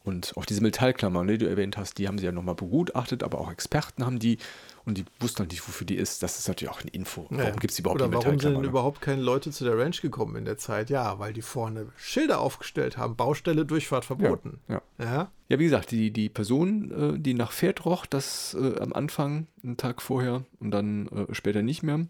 Und 0.03 0.34
auch 0.36 0.45
diese 0.45 0.61
Metallklammer, 0.61 1.26
die 1.26 1.38
du 1.38 1.48
erwähnt 1.48 1.78
hast, 1.78 1.98
die 1.99 2.07
haben 2.07 2.18
sie 2.18 2.26
ja 2.26 2.32
nochmal 2.32 2.56
begutachtet, 2.56 3.23
aber 3.23 3.40
auch 3.40 3.52
Experten 3.52 4.03
haben 4.06 4.18
die 4.18 4.38
und 4.84 4.98
die 4.98 5.06
wussten 5.19 5.40
halt 5.40 5.52
nicht, 5.52 5.68
wofür 5.68 5.86
die 5.86 5.95
ist. 5.95 6.23
Das 6.23 6.40
ist 6.40 6.48
natürlich 6.48 6.73
auch 6.73 6.82
eine 6.82 6.90
Info. 6.90 7.28
Warum 7.30 7.38
ja. 7.38 7.52
gibt 7.52 7.72
es 7.72 7.78
überhaupt 7.78 8.02
Oder 8.02 8.11
warum 8.11 8.40
sind 8.40 8.56
denn 8.56 8.64
überhaupt 8.64 9.02
keine 9.02 9.22
Leute 9.22 9.52
zu 9.52 9.64
der 9.64 9.78
Ranch 9.78 10.02
gekommen 10.02 10.36
in 10.36 10.45
der 10.45 10.57
Zeit? 10.57 10.90
Ja, 10.90 11.19
weil 11.19 11.34
die 11.34 11.44
vorne 11.44 11.90
Schilder 11.98 12.40
aufgestellt 12.40 12.98
haben, 12.98 13.15
Baustelle, 13.15 13.65
Durchfahrt 13.65 14.06
verboten. 14.06 14.60
Ja, 14.68 14.82
ja. 14.98 15.06
ja? 15.06 15.32
ja 15.49 15.60
wie 15.60 15.65
gesagt, 15.65 15.91
die, 15.91 16.11
die 16.11 16.30
Person, 16.30 17.15
äh, 17.15 17.19
die 17.19 17.36
nach 17.36 17.52
Pferd 17.52 17.86
roch, 17.86 18.07
das 18.07 18.57
äh, 18.60 18.80
am 18.80 18.94
Anfang, 18.94 19.48
einen 19.64 19.78
Tag 19.78 20.02
vorher 20.02 20.45
und 20.60 20.72
dann 20.72 21.07
äh, 21.10 21.34
später 21.36 21.61
nicht 21.61 21.84
mehr, 21.84 22.07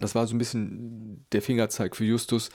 das 0.00 0.16
war 0.16 0.26
so 0.26 0.34
ein 0.34 0.38
bisschen 0.38 1.24
der 1.30 1.40
Fingerzeig 1.40 1.94
für 1.94 2.04
Justus, 2.04 2.50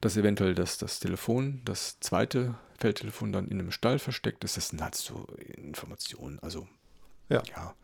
dass 0.00 0.16
eventuell 0.16 0.54
das, 0.54 0.78
das 0.78 1.00
Telefon, 1.00 1.62
das 1.64 1.98
zweite 2.00 2.54
Feldtelefon 2.78 3.32
dann 3.32 3.48
in 3.48 3.60
einem 3.60 3.70
Stall 3.70 3.98
versteckt 3.98 4.44
ist. 4.44 4.56
Das 4.56 4.68
sind 4.68 4.80
halt 4.80 4.94
so 4.94 5.26
Informationen. 5.56 6.38
Also, 6.38 6.66
ja. 7.28 7.42
ja. 7.54 7.74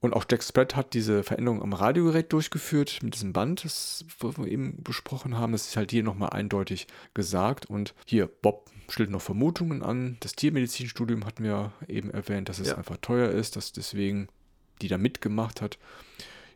Und 0.00 0.14
auch 0.14 0.24
Jack 0.30 0.42
Spread 0.42 0.76
hat 0.76 0.94
diese 0.94 1.22
Veränderung 1.22 1.62
am 1.62 1.74
Radiogerät 1.74 2.32
durchgeführt 2.32 3.00
mit 3.02 3.14
diesem 3.14 3.32
Band, 3.32 3.64
das 3.64 4.04
wir 4.18 4.46
eben 4.46 4.82
besprochen 4.82 5.36
haben. 5.36 5.52
Das 5.52 5.68
ist 5.68 5.76
halt 5.76 5.90
hier 5.90 6.02
nochmal 6.02 6.30
eindeutig 6.30 6.86
gesagt. 7.12 7.66
Und 7.66 7.94
hier, 8.06 8.26
Bob 8.26 8.70
stellt 8.88 9.10
noch 9.10 9.20
Vermutungen 9.20 9.82
an. 9.82 10.16
Das 10.20 10.32
Tiermedizinstudium 10.32 11.26
hatten 11.26 11.44
wir 11.44 11.72
eben 11.86 12.10
erwähnt, 12.10 12.48
dass 12.48 12.58
es 12.58 12.68
ja. 12.68 12.76
einfach 12.76 12.96
teuer 12.98 13.30
ist, 13.30 13.56
dass 13.56 13.72
deswegen 13.72 14.28
die 14.80 14.88
da 14.88 14.96
mitgemacht 14.96 15.60
hat. 15.60 15.78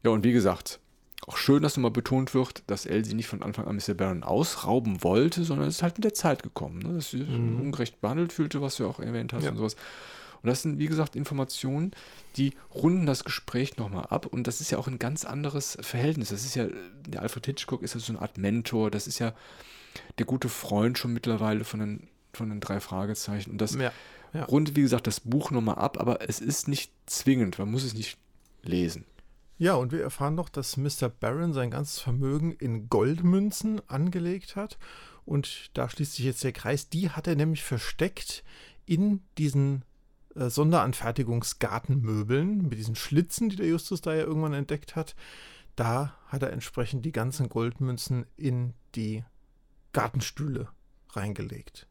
Ja, 0.03 0.11
und 0.11 0.25
wie 0.25 0.33
gesagt, 0.33 0.81
auch 1.27 1.37
schön, 1.37 1.63
dass 1.63 1.77
nochmal 1.77 1.91
betont 1.91 2.35
wird, 2.35 2.63
dass 2.67 2.87
Elsie 2.87 3.15
nicht 3.15 3.29
von 3.29 3.43
Anfang 3.43 3.67
an 3.67 3.77
Mr. 3.77 3.95
Baron 3.95 4.23
ausrauben 4.23 5.03
wollte, 5.03 5.45
sondern 5.45 5.69
es 5.69 5.77
ist 5.77 5.83
halt 5.83 5.97
mit 5.97 6.05
der 6.05 6.15
Zeit 6.15 6.43
gekommen, 6.43 6.81
ne? 6.81 6.95
dass 6.95 7.11
sie 7.11 7.25
mhm. 7.25 7.61
ungerecht 7.61 8.01
behandelt 8.01 8.33
fühlte, 8.33 8.61
was 8.61 8.77
du 8.77 8.87
auch 8.87 9.01
erwähnt 9.01 9.33
hast 9.33 9.45
ja. 9.45 9.51
und 9.51 9.57
sowas. 9.57 9.77
Und 10.43 10.49
das 10.49 10.61
sind, 10.61 10.79
wie 10.79 10.89
gesagt, 10.89 11.17
Informationen, 11.17 11.93
die 12.37 12.53
runden 12.75 13.07
das 13.07 13.25
Gespräch 13.25 13.79
nochmal 13.79 14.05
ab. 14.11 14.27
Und 14.27 14.47
das 14.47 14.61
ist 14.61 14.71
ja 14.71 14.77
auch 14.77 14.87
ein 14.87 14.99
ganz 14.99 15.25
anderes 15.25 15.79
Verhältnis. 15.81 16.29
Das 16.29 16.45
ist 16.45 16.55
ja, 16.55 16.67
der 17.07 17.23
Alfred 17.23 17.47
Hitchcock 17.47 17.83
ist 17.83 17.95
ja 17.95 18.01
so 18.01 18.13
eine 18.13 18.21
Art 18.21 18.37
Mentor. 18.37 18.91
Das 18.91 19.07
ist 19.07 19.19
ja 19.19 19.33
der 20.19 20.27
gute 20.27 20.51
Freund 20.51 20.99
schon 20.99 21.15
mittlerweile 21.15 21.65
von 21.65 21.81
den, 21.81 22.09
von 22.35 22.51
den 22.51 22.61
drei 22.61 22.81
Fragezeichen. 22.81 23.53
Und 23.53 23.59
das 23.63 23.75
ja, 23.75 23.91
ja. 24.35 24.45
rundet, 24.45 24.77
wie 24.77 24.83
gesagt, 24.83 25.07
das 25.07 25.21
Buch 25.21 25.51
nochmal 25.51 25.77
ab. 25.77 25.99
Aber 25.99 26.29
es 26.29 26.41
ist 26.41 26.69
nicht 26.69 26.93
zwingend. 27.07 27.59
Man 27.59 27.71
muss 27.71 27.83
es 27.83 27.95
nicht 27.95 28.19
lesen. 28.63 29.07
Ja, 29.57 29.75
und 29.75 29.93
wir 29.93 30.03
erfahren 30.03 30.35
noch, 30.35 30.49
dass 30.49 30.77
Mr. 30.77 31.09
Barron 31.09 31.53
sein 31.53 31.71
ganzes 31.71 32.01
Vermögen 32.01 32.53
in 32.53 32.89
Goldmünzen 32.89 33.81
angelegt 33.89 34.57
hat. 34.57 34.79
Und 35.25 35.71
da 35.75 35.89
schließt 35.89 36.15
sich 36.15 36.25
jetzt 36.25 36.45
der 36.45 36.53
Kreis. 36.53 36.89
Die 36.89 37.11
hat 37.11 37.27
er 37.27 37.37
nämlich 37.37 37.63
versteckt 37.63 38.45
in 38.85 39.23
diesen 39.39 39.85
äh, 40.35 40.51
Sonderanfertigungsgartenmöbeln 40.51 42.69
mit 42.69 42.79
diesen 42.79 42.97
Schlitzen, 42.97 43.49
die 43.49 43.57
der 43.57 43.69
Justus 43.69 44.01
da 44.01 44.15
ja 44.15 44.25
irgendwann 44.25 44.55
entdeckt 44.55 44.97
hat. 44.97 45.15
Da 45.77 46.17
hat 46.27 46.43
er 46.43 46.53
entsprechend 46.53 47.05
die 47.05 47.13
ganzen 47.13 47.49
Goldmünzen 47.49 48.27
in 48.37 48.75
die 48.95 49.25
Gartenstühle 49.93 50.69
reingelegt. 51.11 51.87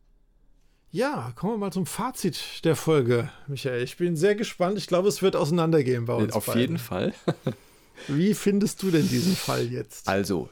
Ja, 0.93 1.33
kommen 1.35 1.53
wir 1.53 1.57
mal 1.57 1.73
zum 1.73 1.85
Fazit 1.85 2.63
der 2.63 2.77
Folge, 2.77 3.29
Michael. 3.47 3.83
Ich 3.83 3.97
bin 3.97 4.15
sehr 4.15 4.35
gespannt. 4.35 4.77
Ich 4.77 4.87
glaube, 4.87 5.09
es 5.09 5.21
wird 5.21 5.35
auseinandergehen 5.35 6.05
bei 6.05 6.13
uns. 6.13 6.31
Auf 6.31 6.45
beiden. 6.45 6.61
jeden 6.61 6.77
Fall. 6.77 7.13
Wie 8.07 8.33
findest 8.33 8.81
du 8.81 8.91
denn 8.91 9.09
diesen 9.09 9.35
Fall 9.35 9.65
jetzt? 9.65 10.07
Also, 10.07 10.49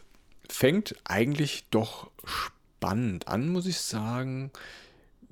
fängt 0.49 0.95
eigentlich 1.05 1.65
doch 1.69 2.09
spannend 2.25 3.29
an, 3.29 3.47
muss 3.47 3.67
ich 3.67 3.77
sagen 3.77 4.51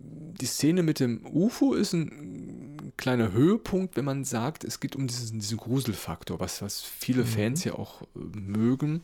die 0.02 0.46
Szene 0.46 0.84
mit 0.84 1.00
dem 1.00 1.26
UFO 1.26 1.74
ist 1.74 1.94
ein 1.94 2.94
kleiner 2.98 3.32
Höhepunkt, 3.32 3.96
wenn 3.96 4.06
man 4.06 4.24
sagt, 4.24 4.64
es 4.64 4.80
geht 4.80 4.96
um 4.96 5.08
diesen, 5.08 5.40
diesen 5.40 5.58
Gruselfaktor, 5.58 6.40
was, 6.40 6.62
was 6.62 6.82
viele 6.82 7.24
mhm. 7.24 7.28
Fans 7.28 7.64
ja 7.64 7.74
auch 7.74 8.02
äh, 8.02 8.20
mögen. 8.34 9.04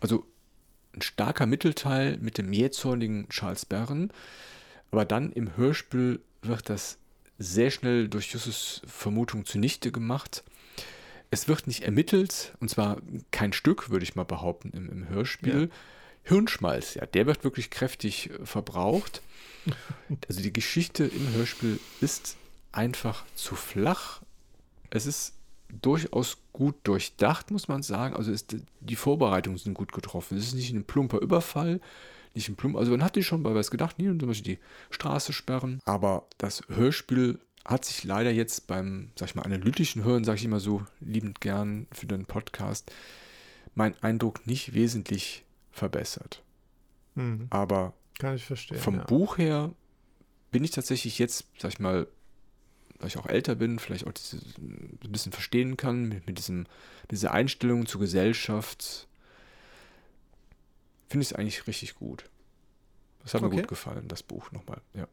Also 0.00 0.26
ein 0.94 1.02
starker 1.02 1.46
Mittelteil 1.46 2.18
mit 2.18 2.38
dem 2.38 2.52
jähzornigen 2.52 3.28
Charles 3.28 3.64
Barron, 3.64 4.10
aber 4.90 5.04
dann 5.04 5.32
im 5.32 5.56
Hörspiel 5.56 6.20
wird 6.42 6.68
das 6.68 6.98
sehr 7.38 7.70
schnell 7.70 8.08
durch 8.08 8.32
Justus 8.32 8.82
Vermutung 8.86 9.44
zunichte 9.44 9.92
gemacht. 9.92 10.44
Es 11.30 11.48
wird 11.48 11.66
nicht 11.66 11.84
ermittelt, 11.84 12.54
und 12.60 12.68
zwar 12.70 12.98
kein 13.30 13.52
Stück, 13.52 13.90
würde 13.90 14.02
ich 14.02 14.16
mal 14.16 14.24
behaupten, 14.24 14.70
im, 14.74 14.90
im 14.90 15.08
Hörspiel. 15.08 15.62
Ja. 15.62 15.76
Hirnschmalz, 16.22 16.94
ja, 16.94 17.06
der 17.06 17.26
wird 17.26 17.44
wirklich 17.44 17.70
kräftig 17.70 18.30
äh, 18.30 18.46
verbraucht. 18.46 19.22
Also 20.26 20.40
die 20.40 20.52
Geschichte 20.54 21.04
im 21.04 21.34
Hörspiel 21.34 21.78
ist 22.00 22.36
einfach 22.72 23.24
zu 23.34 23.54
flach. 23.54 24.22
Es 24.88 25.04
ist 25.04 25.34
durchaus 25.68 26.38
gut 26.52 26.76
durchdacht, 26.84 27.50
muss 27.50 27.68
man 27.68 27.82
sagen. 27.82 28.16
Also 28.16 28.32
ist, 28.32 28.56
die 28.80 28.96
Vorbereitungen 28.96 29.58
sind 29.58 29.74
gut 29.74 29.92
getroffen. 29.92 30.38
Es 30.38 30.46
ist 30.46 30.54
nicht 30.54 30.72
ein 30.72 30.84
plumper 30.84 31.20
Überfall, 31.20 31.80
nicht 32.34 32.48
ein 32.48 32.56
plumper. 32.56 32.78
Also 32.78 32.92
man 32.92 33.02
hatte 33.02 33.22
schon 33.22 33.42
bei 33.42 33.54
was 33.54 33.70
gedacht, 33.70 33.98
nie 33.98 34.06
zum 34.06 34.28
Beispiel 34.28 34.56
die 34.56 34.94
Straße 34.94 35.32
sperren. 35.32 35.80
Aber 35.84 36.26
das 36.38 36.62
Hörspiel 36.68 37.38
hat 37.64 37.84
sich 37.84 38.04
leider 38.04 38.30
jetzt 38.30 38.66
beim, 38.66 39.10
sag 39.18 39.28
ich 39.28 39.34
mal, 39.34 39.42
analytischen 39.42 40.04
Hören, 40.04 40.24
sag 40.24 40.36
ich 40.36 40.44
immer 40.44 40.60
so 40.60 40.82
liebend 41.00 41.40
gern 41.40 41.86
für 41.92 42.06
den 42.06 42.24
Podcast, 42.24 42.90
meinen 43.74 43.94
Eindruck 44.00 44.46
nicht 44.46 44.74
wesentlich 44.74 45.44
verbessert. 45.70 46.42
Mhm. 47.14 47.46
Aber 47.50 47.94
Kann 48.18 48.36
ich 48.36 48.44
verstehen, 48.44 48.78
vom 48.78 48.96
ja. 48.96 49.04
Buch 49.04 49.38
her 49.38 49.72
bin 50.50 50.64
ich 50.64 50.70
tatsächlich 50.70 51.18
jetzt, 51.18 51.46
sag 51.58 51.72
ich 51.72 51.78
mal, 51.80 52.06
weil 52.98 53.08
ich 53.08 53.18
auch 53.18 53.26
älter 53.26 53.54
bin, 53.54 53.78
vielleicht 53.78 54.06
auch 54.06 54.12
ein 54.58 54.98
bisschen 55.10 55.32
verstehen 55.32 55.76
kann, 55.76 56.08
mit, 56.08 56.26
mit 56.26 56.38
diesem, 56.38 56.66
dieser 57.10 57.32
Einstellung 57.32 57.86
zur 57.86 58.00
Gesellschaft, 58.00 59.08
finde 61.10 61.24
ich 61.24 61.32
es 61.32 61.36
eigentlich 61.36 61.66
richtig 61.66 61.96
gut. 61.96 62.24
Das 63.22 63.34
hat 63.34 63.42
okay. 63.42 63.54
mir 63.54 63.62
gut 63.62 63.68
gefallen, 63.68 64.08
das 64.08 64.22
Buch 64.22 64.50
nochmal, 64.52 64.80
ja. 64.94 65.06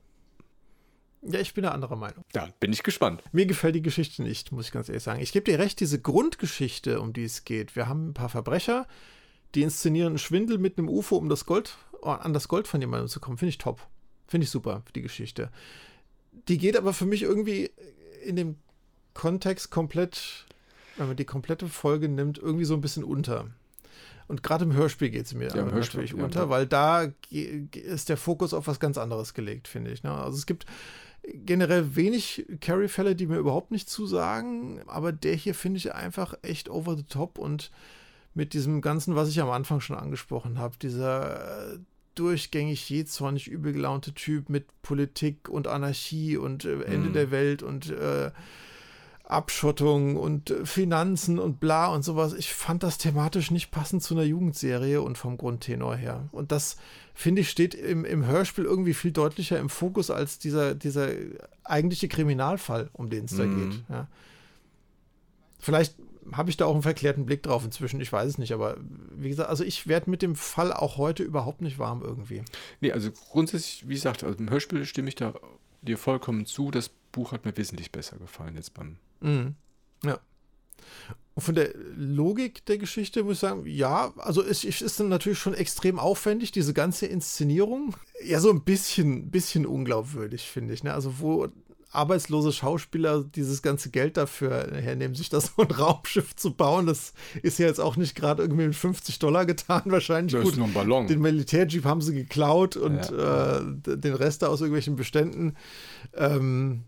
Ja, 1.24 1.40
ich 1.40 1.54
bin 1.54 1.66
eine 1.66 1.74
andere 1.74 1.98
Meinung. 1.98 2.24
Da 2.32 2.48
bin 2.60 2.72
ich 2.72 2.84
gespannt. 2.84 3.24
Mir 3.32 3.48
gefällt 3.48 3.76
die 3.76 3.82
Geschichte 3.82 4.22
nicht, 4.22 4.52
muss 4.52 4.68
ich 4.68 4.72
ganz 4.72 4.88
ehrlich 4.88 5.04
sagen. 5.04 5.20
Ich 5.20 5.34
gebe 5.34 5.52
dir 5.52 5.60
recht, 5.60 5.80
diese 5.80 6.00
Grundgeschichte, 6.00 7.02
um 7.02 7.12
die 7.12 7.24
es 7.24 7.44
geht. 7.44 7.76
Wir 7.76 7.90
haben 7.90 8.10
ein 8.10 8.14
paar 8.14 8.30
Verbrecher, 8.30 8.88
die 9.56 9.64
inszenieren 9.64 10.10
einen 10.10 10.20
Schwindel 10.20 10.60
mit 10.60 10.78
einem 10.78 10.88
UFO, 10.88 11.18
um 11.18 11.28
das 11.28 11.46
Gold, 11.46 11.76
an 12.04 12.34
das 12.34 12.48
Gold 12.48 12.68
von 12.68 12.80
jemandem 12.80 13.10
zu 13.10 13.20
kommen. 13.20 13.38
Finde 13.38 13.50
ich 13.50 13.58
top. 13.58 13.86
Finde 14.28 14.46
ich 14.46 14.52
super, 14.52 14.84
die 14.96 15.02
Geschichte. 15.02 15.52
Die 16.48 16.60
geht 16.60 16.78
aber 16.78 16.94
für 16.94 17.06
mich 17.06 17.24
irgendwie 17.24 17.72
in 18.24 18.36
dem 18.36 18.56
Kontext 19.14 19.72
komplett, 19.72 20.46
wenn 20.98 21.08
man 21.08 21.18
die 21.18 21.26
komplette 21.26 21.68
Folge 21.68 22.08
nimmt, 22.08 22.38
irgendwie 22.38 22.66
so 22.66 22.76
ein 22.76 22.82
bisschen 22.82 23.04
unter. 23.04 23.50
Und 24.28 24.44
gerade 24.44 24.66
im 24.66 24.74
Hörspiel 24.74 25.10
geht 25.10 25.26
es 25.26 25.34
mir 25.34 25.48
ja, 25.48 25.64
natürlich 25.64 26.12
ja, 26.12 26.24
unter, 26.24 26.50
weil 26.50 26.66
da 26.68 27.08
ist 27.30 28.10
der 28.10 28.18
Fokus 28.18 28.54
auf 28.54 28.68
was 28.68 28.80
ganz 28.80 28.98
anderes 28.98 29.34
gelegt, 29.34 29.68
finde 29.68 29.92
ich. 29.92 30.04
Ne? 30.04 30.12
Also 30.12 30.38
es 30.38 30.46
gibt 30.46 30.66
generell 31.24 31.96
wenig 31.96 32.46
Carrie-Fälle, 32.62 33.16
die 33.16 33.28
mir 33.28 33.38
überhaupt 33.38 33.72
nicht 33.72 33.90
zusagen, 33.90 34.82
aber 34.88 35.12
der 35.12 35.36
hier 35.36 35.56
finde 35.56 35.78
ich 35.78 35.94
einfach 35.94 36.36
echt 36.42 36.70
over 36.70 36.96
the 36.96 37.04
top 37.04 37.38
und 37.38 37.72
mit 38.34 38.54
diesem 38.54 38.82
Ganzen, 38.82 39.16
was 39.16 39.30
ich 39.30 39.42
am 39.42 39.50
Anfang 39.50 39.82
schon 39.82 39.98
angesprochen 39.98 40.60
habe, 40.60 40.78
dieser 40.78 41.74
äh, 41.74 41.80
durchgängig 42.16 42.90
jähzornig 42.90 43.48
übel 43.48 43.74
gelaunte 43.74 44.14
Typ 44.14 44.50
mit 44.50 44.66
Politik 44.82 45.50
und 45.50 45.68
Anarchie 45.68 46.38
und 46.38 46.66
äh, 46.66 46.82
Ende 46.84 47.10
mhm. 47.10 47.14
der 47.14 47.32
Welt 47.32 47.64
und 47.64 47.90
äh, 47.90 48.32
Abschottung 49.28 50.16
und 50.16 50.50
äh, 50.50 50.66
Finanzen 50.66 51.38
und 51.38 51.60
bla 51.60 51.88
und 51.88 52.04
sowas. 52.04 52.34
Ich 52.34 52.54
fand 52.54 52.84
das 52.84 52.98
thematisch 52.98 53.52
nicht 53.52 53.72
passend 53.72 54.02
zu 54.02 54.14
einer 54.14 54.24
Jugendserie 54.24 55.02
und 55.02 55.18
vom 55.18 55.38
Grundtenor 55.38 55.96
her. 55.96 56.30
Und 56.32 56.52
das, 56.52 56.78
finde 57.14 57.42
ich, 57.42 57.50
steht 57.50 57.76
im, 57.76 58.06
im 58.06 58.26
Hörspiel 58.26 58.64
irgendwie 58.64 58.94
viel 58.94 59.12
deutlicher 59.12 59.60
im 59.60 59.70
Fokus 59.70 60.10
als 60.10 60.40
dieser, 60.40 60.76
dieser 60.76 61.10
eigentliche 61.64 62.08
Kriminalfall, 62.08 62.90
um 62.94 63.10
den 63.10 63.26
es 63.26 63.36
da 63.36 63.44
mhm. 63.44 63.70
geht. 63.70 63.84
Ja. 63.90 64.08
Vielleicht 65.60 65.96
habe 66.32 66.50
ich 66.50 66.58
da 66.58 66.66
auch 66.66 66.74
einen 66.74 66.84
verklärten 66.84 67.26
Blick 67.26 67.44
drauf 67.44 67.64
inzwischen, 67.64 68.02
ich 68.02 68.12
weiß 68.12 68.28
es 68.30 68.38
nicht, 68.38 68.54
aber 68.54 68.78
wie 69.16 69.30
gesagt, 69.30 69.50
also 69.50 69.64
ich 69.64 69.88
werde 69.88 70.10
mit 70.10 70.22
dem 70.22 70.36
Fall 70.36 70.74
auch 70.74 70.98
heute 70.98 71.24
überhaupt 71.24 71.62
nicht 71.62 71.80
warm 71.80 72.02
irgendwie. 72.02 72.44
Nee, 72.82 72.92
also 72.92 73.12
grundsätzlich, 73.12 73.88
wie 73.88 73.94
gesagt, 73.94 74.24
also 74.24 74.38
im 74.38 74.50
Hörspiel 74.50 74.86
stimme 74.86 75.10
ich 75.10 75.16
da 75.16 75.34
dir 75.82 75.98
vollkommen 75.98 76.46
zu. 76.46 76.72
Das 76.72 76.90
Buch 77.12 77.32
hat 77.32 77.46
mir 77.46 77.56
wesentlich 77.56 77.92
besser 77.92 78.18
gefallen 78.18 78.56
jetzt 78.56 78.74
beim. 78.74 78.98
Mhm. 79.22 79.56
Ja. 80.04 80.20
Und 81.36 81.44
von 81.44 81.56
der 81.56 81.70
Logik 81.96 82.66
der 82.66 82.80
Geschichte 82.80 83.24
muss 83.24 83.34
ich 83.34 83.40
sagen, 83.42 83.64
ja, 83.68 84.12
also 84.18 84.44
es, 84.44 84.64
es 84.64 84.82
ist 84.82 85.00
dann 85.00 85.10
natürlich 85.10 85.38
schon 85.38 85.54
extrem 85.54 86.00
aufwendig, 86.00 86.52
diese 86.52 86.74
ganze 86.74 87.06
Inszenierung. 87.06 87.96
Ja, 88.26 88.40
so 88.40 88.50
ein 88.50 88.64
bisschen, 88.64 89.30
bisschen 89.30 89.68
unglaubwürdig, 89.68 90.50
finde 90.50 90.74
ich. 90.74 90.84
Ne? 90.84 90.94
Also, 90.94 91.20
wo 91.20 91.48
arbeitslose 91.92 92.52
Schauspieler 92.52 93.24
dieses 93.24 93.62
ganze 93.62 93.90
Geld 93.90 94.18
dafür 94.18 94.72
hernehmen, 94.74 95.16
sich 95.16 95.30
das 95.30 95.52
so 95.56 95.62
ein 95.62 95.72
Raumschiff 95.72 96.36
zu 96.36 96.54
bauen. 96.54 96.86
Das 96.86 97.14
ist 97.42 97.60
ja 97.60 97.68
jetzt 97.68 97.80
auch 97.80 97.98
nicht 97.98 98.16
gerade 98.16 98.44
irgendwie 98.44 98.68
mit 98.68 98.76
50 98.76 99.20
Dollar 99.20 99.46
getan, 99.46 99.84
wahrscheinlich. 99.86 100.34
Das 100.34 100.44
Gut, 100.44 100.54
ist 100.54 100.58
nur 100.58 100.68
ein 100.68 100.74
Ballon. 100.74 101.08
Den 101.08 101.22
Militärjeep 101.22 101.86
haben 101.86 102.02
sie 102.02 102.14
geklaut 102.14 102.78
und 102.78 103.12
ja. 103.12 103.58
äh, 103.58 103.64
den 103.98 104.14
Rest 104.14 104.44
aus 104.44 104.62
irgendwelchen 104.62 104.96
Beständen. 104.96 105.56
Ähm, 106.14 106.84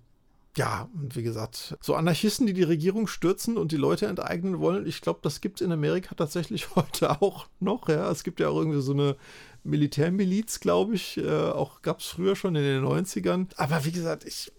ja, 0.58 0.90
und 0.94 1.16
wie 1.16 1.24
gesagt, 1.24 1.78
so 1.80 1.96
Anarchisten, 1.96 2.48
die 2.48 2.54
die 2.54 2.64
Regierung 2.64 3.08
stürzen 3.08 3.58
und 3.58 3.72
die 3.72 3.78
Leute 3.78 4.08
enteignen 4.08 4.60
wollen, 4.60 4.88
ich 4.88 5.02
glaube, 5.02 5.20
das 5.22 5.42
gibt 5.42 5.62
es 5.62 5.66
in 5.66 5.72
Amerika 5.72 6.16
tatsächlich 6.16 6.76
heute 6.76 7.22
auch 7.22 7.48
noch. 7.60 7.88
Ja, 7.88 8.10
es 8.12 8.24
gibt 8.24 8.40
ja 8.40 8.50
auch 8.50 8.58
irgendwie 8.58 8.82
so 8.82 8.94
eine 8.94 9.16
Militärmiliz, 9.64 10.60
glaube 10.60 10.96
ich. 10.96 11.18
Äh, 11.18 11.30
auch 11.30 11.82
gab 11.82 12.00
es 12.00 12.08
früher 12.08 12.36
schon 12.36 12.56
in 12.56 12.64
den 12.64 12.84
90ern. 12.84 13.48
Aber 13.58 13.86
wie 13.86 13.92
gesagt, 13.92 14.26
ich 14.26 14.52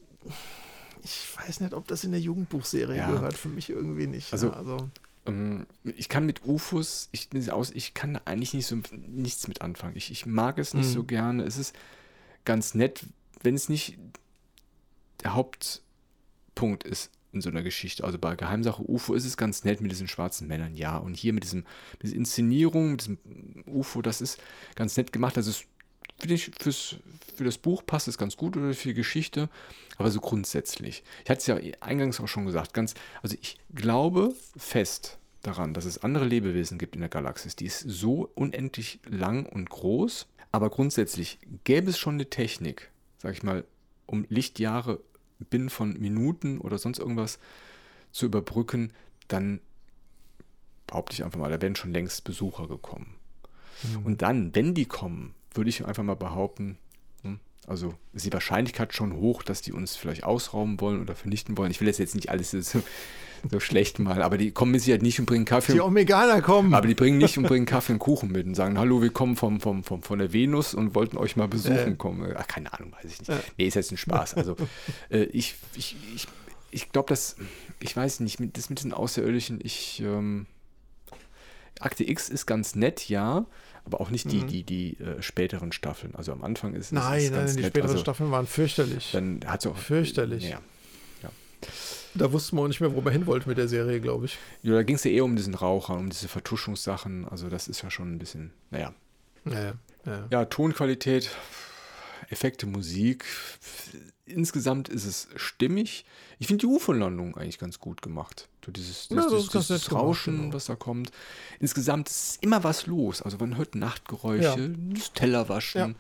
ich 1.02 1.36
weiß 1.36 1.60
nicht, 1.60 1.74
ob 1.74 1.86
das 1.88 2.04
in 2.04 2.12
der 2.12 2.20
Jugendbuchserie 2.20 2.96
ja. 2.96 3.10
gehört. 3.10 3.36
Für 3.36 3.48
mich 3.48 3.70
irgendwie 3.70 4.06
nicht. 4.06 4.32
Also, 4.32 4.48
ja, 4.48 4.54
also. 4.54 4.90
Ähm, 5.26 5.66
ich 5.84 6.08
kann 6.08 6.26
mit 6.26 6.44
UFOs, 6.44 7.08
ich, 7.12 7.28
aus, 7.52 7.70
ich 7.70 7.94
kann 7.94 8.20
eigentlich 8.24 8.54
nicht 8.54 8.66
so 8.66 8.76
nichts 9.08 9.48
mit 9.48 9.62
anfangen. 9.62 9.96
Ich, 9.96 10.10
ich 10.10 10.26
mag 10.26 10.58
es 10.58 10.74
nicht 10.74 10.88
mhm. 10.88 10.92
so 10.92 11.04
gerne. 11.04 11.44
Es 11.44 11.56
ist 11.56 11.74
ganz 12.44 12.74
nett, 12.74 13.06
wenn 13.42 13.54
es 13.54 13.68
nicht 13.68 13.98
der 15.22 15.34
Hauptpunkt 15.34 16.84
ist 16.84 17.10
in 17.32 17.40
so 17.40 17.48
einer 17.48 17.62
Geschichte. 17.62 18.04
Also 18.04 18.18
bei 18.18 18.34
Geheimsache 18.34 18.82
UFO 18.82 19.14
ist 19.14 19.24
es 19.24 19.36
ganz 19.36 19.64
nett 19.64 19.80
mit 19.80 19.92
diesen 19.92 20.08
schwarzen 20.08 20.48
Männern, 20.48 20.74
ja. 20.74 20.96
Und 20.96 21.16
hier 21.16 21.32
mit 21.32 21.44
diesem, 21.44 21.60
mit 21.92 22.02
dieser 22.02 22.16
Inszenierung, 22.16 22.92
mit 22.92 23.00
diesem 23.02 23.18
UFO, 23.66 24.02
das 24.02 24.20
ist 24.20 24.42
ganz 24.74 24.96
nett 24.96 25.12
gemacht. 25.12 25.36
Das 25.36 25.46
ist 25.46 25.66
finde 26.20 26.34
ich, 26.34 26.50
fürs, 26.60 26.96
für 27.34 27.44
das 27.44 27.58
Buch 27.58 27.84
passt 27.84 28.06
es 28.06 28.18
ganz 28.18 28.36
gut 28.36 28.56
oder 28.56 28.74
für 28.74 28.88
die 28.88 28.94
Geschichte, 28.94 29.48
aber 29.96 30.10
so 30.10 30.20
grundsätzlich. 30.20 31.02
Ich 31.24 31.30
hatte 31.30 31.40
es 31.40 31.46
ja 31.46 31.58
eingangs 31.80 32.20
auch 32.20 32.28
schon 32.28 32.46
gesagt, 32.46 32.74
ganz, 32.74 32.94
also 33.22 33.36
ich 33.40 33.56
glaube 33.74 34.34
fest 34.56 35.18
daran, 35.42 35.72
dass 35.72 35.86
es 35.86 36.02
andere 36.02 36.26
Lebewesen 36.26 36.78
gibt 36.78 36.94
in 36.94 37.00
der 37.00 37.08
Galaxis, 37.08 37.56
die 37.56 37.66
ist 37.66 37.80
so 37.80 38.30
unendlich 38.34 39.00
lang 39.08 39.46
und 39.46 39.70
groß, 39.70 40.26
aber 40.52 40.68
grundsätzlich 40.68 41.38
gäbe 41.64 41.90
es 41.90 41.98
schon 41.98 42.14
eine 42.14 42.28
Technik, 42.28 42.90
sag 43.18 43.32
ich 43.32 43.42
mal, 43.42 43.64
um 44.06 44.26
Lichtjahre 44.28 45.00
binnen 45.48 45.70
von 45.70 45.98
Minuten 45.98 46.58
oder 46.58 46.78
sonst 46.78 46.98
irgendwas 46.98 47.38
zu 48.12 48.26
überbrücken, 48.26 48.92
dann 49.28 49.60
behaupte 50.86 51.14
ich 51.14 51.24
einfach 51.24 51.38
mal, 51.38 51.50
da 51.50 51.60
wären 51.62 51.76
schon 51.76 51.92
längst 51.92 52.24
Besucher 52.24 52.66
gekommen. 52.66 53.14
Mhm. 53.82 54.06
Und 54.06 54.22
dann, 54.22 54.54
wenn 54.54 54.74
die 54.74 54.86
kommen, 54.86 55.34
würde 55.54 55.70
ich 55.70 55.84
einfach 55.84 56.02
mal 56.02 56.16
behaupten, 56.16 56.78
hm, 57.22 57.38
also 57.66 57.94
ist 58.12 58.26
die 58.26 58.32
Wahrscheinlichkeit 58.32 58.92
schon 58.92 59.14
hoch, 59.14 59.42
dass 59.42 59.62
die 59.62 59.72
uns 59.72 59.96
vielleicht 59.96 60.24
ausrauben 60.24 60.80
wollen 60.80 61.00
oder 61.00 61.14
vernichten 61.14 61.56
wollen. 61.56 61.70
Ich 61.70 61.80
will 61.80 61.88
das 61.88 61.98
jetzt 61.98 62.14
nicht 62.14 62.28
alles 62.28 62.52
so, 63.50 63.60
schlecht 63.60 63.98
mal, 63.98 64.22
aber 64.22 64.38
die 64.38 64.50
kommen 64.50 64.72
mit 64.72 64.80
Sicherheit 64.80 65.02
nicht 65.02 65.18
und 65.20 65.26
bringen 65.26 65.44
Kaffee. 65.44 65.72
Die 65.72 65.80
Omeganer 65.80 66.42
kommen. 66.42 66.74
Aber 66.74 66.86
die 66.86 66.94
bringen 66.94 67.18
nicht 67.18 67.38
und 67.38 67.44
bringen 67.44 67.66
Kaffee 67.66 67.92
und 67.92 67.98
Kuchen 67.98 68.32
mit 68.32 68.46
und 68.46 68.54
sagen, 68.54 68.78
hallo, 68.78 69.02
wir 69.02 69.10
kommen 69.10 69.36
vom, 69.36 69.60
vom, 69.60 69.84
vom, 69.84 70.02
von 70.02 70.18
der 70.18 70.32
Venus 70.32 70.74
und 70.74 70.94
wollten 70.94 71.16
euch 71.16 71.36
mal 71.36 71.48
besuchen 71.48 71.92
äh. 71.92 71.96
kommen. 71.96 72.34
Ach, 72.36 72.46
keine 72.46 72.72
Ahnung, 72.72 72.92
weiß 72.92 73.10
ich 73.10 73.18
nicht. 73.20 73.30
Äh. 73.30 73.38
Nee, 73.56 73.66
ist 73.66 73.74
jetzt 73.74 73.92
ein 73.92 73.96
Spaß. 73.96 74.34
Also 74.34 74.56
äh, 75.10 75.24
ich, 75.24 75.54
ich, 75.76 75.96
ich, 76.14 76.26
ich 76.70 76.92
glaube, 76.92 77.08
dass, 77.08 77.36
ich 77.80 77.96
weiß 77.96 78.20
nicht, 78.20 78.38
das 78.52 78.70
mit 78.70 78.82
den 78.82 78.92
Außerirdischen, 78.92 79.60
ich, 79.62 80.02
ähm, 80.04 80.46
Akte 81.78 82.08
X 82.08 82.28
ist 82.28 82.46
ganz 82.46 82.74
nett, 82.74 83.08
ja 83.08 83.46
aber 83.84 84.00
auch 84.00 84.10
nicht 84.10 84.30
die, 84.30 84.42
mhm. 84.42 84.46
die, 84.46 84.62
die 84.62 85.00
äh, 85.00 85.22
späteren 85.22 85.72
Staffeln. 85.72 86.14
Also 86.14 86.32
am 86.32 86.42
Anfang 86.42 86.74
ist 86.74 86.92
Nein, 86.92 87.22
ist 87.22 87.32
nein, 87.32 87.46
die 87.46 87.54
nett. 87.54 87.66
späteren 87.66 87.90
also, 87.90 88.02
Staffeln 88.02 88.30
waren 88.30 88.46
fürchterlich. 88.46 89.10
Dann 89.12 89.40
hat 89.46 89.66
auch. 89.66 89.76
Fürchterlich. 89.76 90.50
Ja. 90.50 90.60
Da 92.14 92.32
wusste 92.32 92.54
man 92.54 92.64
auch 92.64 92.68
nicht 92.68 92.80
mehr, 92.80 92.94
wo 92.94 93.00
man 93.00 93.12
hin 93.12 93.26
wollte 93.26 93.48
mit 93.48 93.58
der 93.58 93.68
Serie, 93.68 94.00
glaube 94.00 94.26
ich. 94.26 94.38
Ja, 94.62 94.74
da 94.74 94.82
ging 94.82 94.96
es 94.96 95.04
ja 95.04 95.10
eher 95.10 95.24
um 95.24 95.36
diesen 95.36 95.54
Raucher, 95.54 95.96
um 95.96 96.10
diese 96.10 96.28
Vertuschungssachen. 96.28 97.28
Also 97.28 97.48
das 97.48 97.68
ist 97.68 97.82
ja 97.82 97.90
schon 97.90 98.12
ein 98.12 98.18
bisschen, 98.18 98.52
naja. 98.70 98.92
Ja, 99.44 99.74
ja. 100.06 100.26
ja 100.30 100.44
Tonqualität, 100.46 101.30
Effekte, 102.28 102.66
Musik. 102.66 103.24
Insgesamt 104.26 104.88
ist 104.88 105.04
es 105.04 105.28
stimmig. 105.36 106.04
Ich 106.38 106.46
finde 106.46 106.66
die 106.66 106.66
UFO-Landung 106.66 107.36
eigentlich 107.36 107.58
ganz 107.58 107.78
gut 107.78 108.02
gemacht. 108.02 108.48
So 108.64 108.72
dieses, 108.72 109.08
das, 109.08 109.24
ja, 109.24 109.30
das, 109.30 109.48
das, 109.48 109.66
das 109.68 109.92
Rauschen, 109.92 110.32
gemacht, 110.32 110.44
genau. 110.46 110.54
was 110.54 110.66
da 110.66 110.76
kommt. 110.76 111.10
Insgesamt 111.58 112.08
ist 112.08 112.42
immer 112.42 112.62
was 112.64 112.86
los. 112.86 113.22
Also 113.22 113.38
man 113.38 113.56
hört 113.56 113.74
Nachtgeräusche, 113.74 114.60
ja. 114.60 114.94
das 114.94 115.12
Tellerwaschen, 115.12 115.80
ja. 115.80 115.94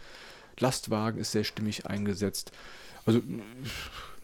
Lastwagen 0.58 1.20
ist 1.20 1.32
sehr 1.32 1.44
stimmig 1.44 1.86
eingesetzt. 1.86 2.52
Also 3.06 3.22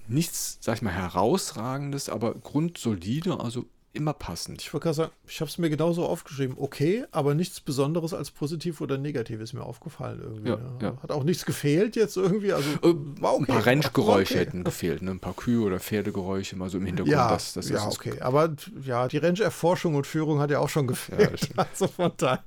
nichts, 0.09 0.59
sag 0.61 0.77
ich 0.77 0.83
mal, 0.83 0.93
herausragendes, 0.93 2.09
aber 2.09 2.35
grundsolide. 2.35 3.41
Also 3.41 3.66
immer 3.97 4.12
passend. 4.12 4.62
Ich 4.62 4.73
wollte 4.73 4.85
gerade 4.85 4.95
sagen, 4.95 5.12
ich 5.27 5.41
habe 5.41 5.49
es 5.49 5.59
mir 5.59 5.70
genauso 5.70 6.07
aufgeschrieben. 6.07 6.57
Okay, 6.59 7.05
aber 7.11 7.35
nichts 7.35 7.61
Besonderes 7.61 8.15
als 8.15 8.31
positiv 8.31 8.81
oder 8.81 8.99
negativ 8.99 9.41
ist 9.41 9.55
mir 9.55 9.65
aufgefallen 9.65 10.20
irgendwie. 10.23 10.51
Ja, 10.51 10.57
ne? 10.57 10.78
ja. 10.83 11.03
Hat 11.03 11.11
auch 11.11 11.24
nichts 11.24 11.45
gefehlt 11.45 11.97
jetzt 11.97 12.16
irgendwie. 12.16 12.53
Also, 12.53 12.69
äh, 12.83 12.89
okay, 12.89 13.37
ein 13.39 13.47
paar 13.47 13.66
Renngeräusche 13.66 14.35
okay. 14.35 14.45
hätten 14.45 14.65
gefehlt, 14.65 15.03
ne? 15.03 15.12
ein 15.12 15.19
paar 15.19 15.35
Kühe- 15.35 15.65
oder 15.65 15.81
Pferdegeräusche 15.81 16.57
mal 16.57 16.69
so 16.69 16.78
im 16.78 16.87
Hintergrund. 16.87 17.12
Ja, 17.12 17.31
das, 17.31 17.55
das 17.55 17.70
ja 17.70 17.87
okay. 17.87 18.20
Aber 18.20 18.55
ja, 18.85 19.09
die 19.09 19.19
Ranch-Erforschung 19.19 19.95
und 19.95 20.07
Führung 20.07 20.39
hat 20.39 20.51
ja 20.51 20.61
auch 20.61 20.69
schon 20.69 20.87
gefehlt. 20.87 21.49
Ja, 21.57 21.66
also 21.70 21.89
von 21.89 22.12
daher. 22.16 22.43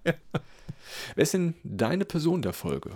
Wer 1.15 1.23
ist 1.23 1.33
denn 1.33 1.55
deine 1.63 2.05
Person 2.05 2.41
der 2.41 2.53
Folge? 2.53 2.91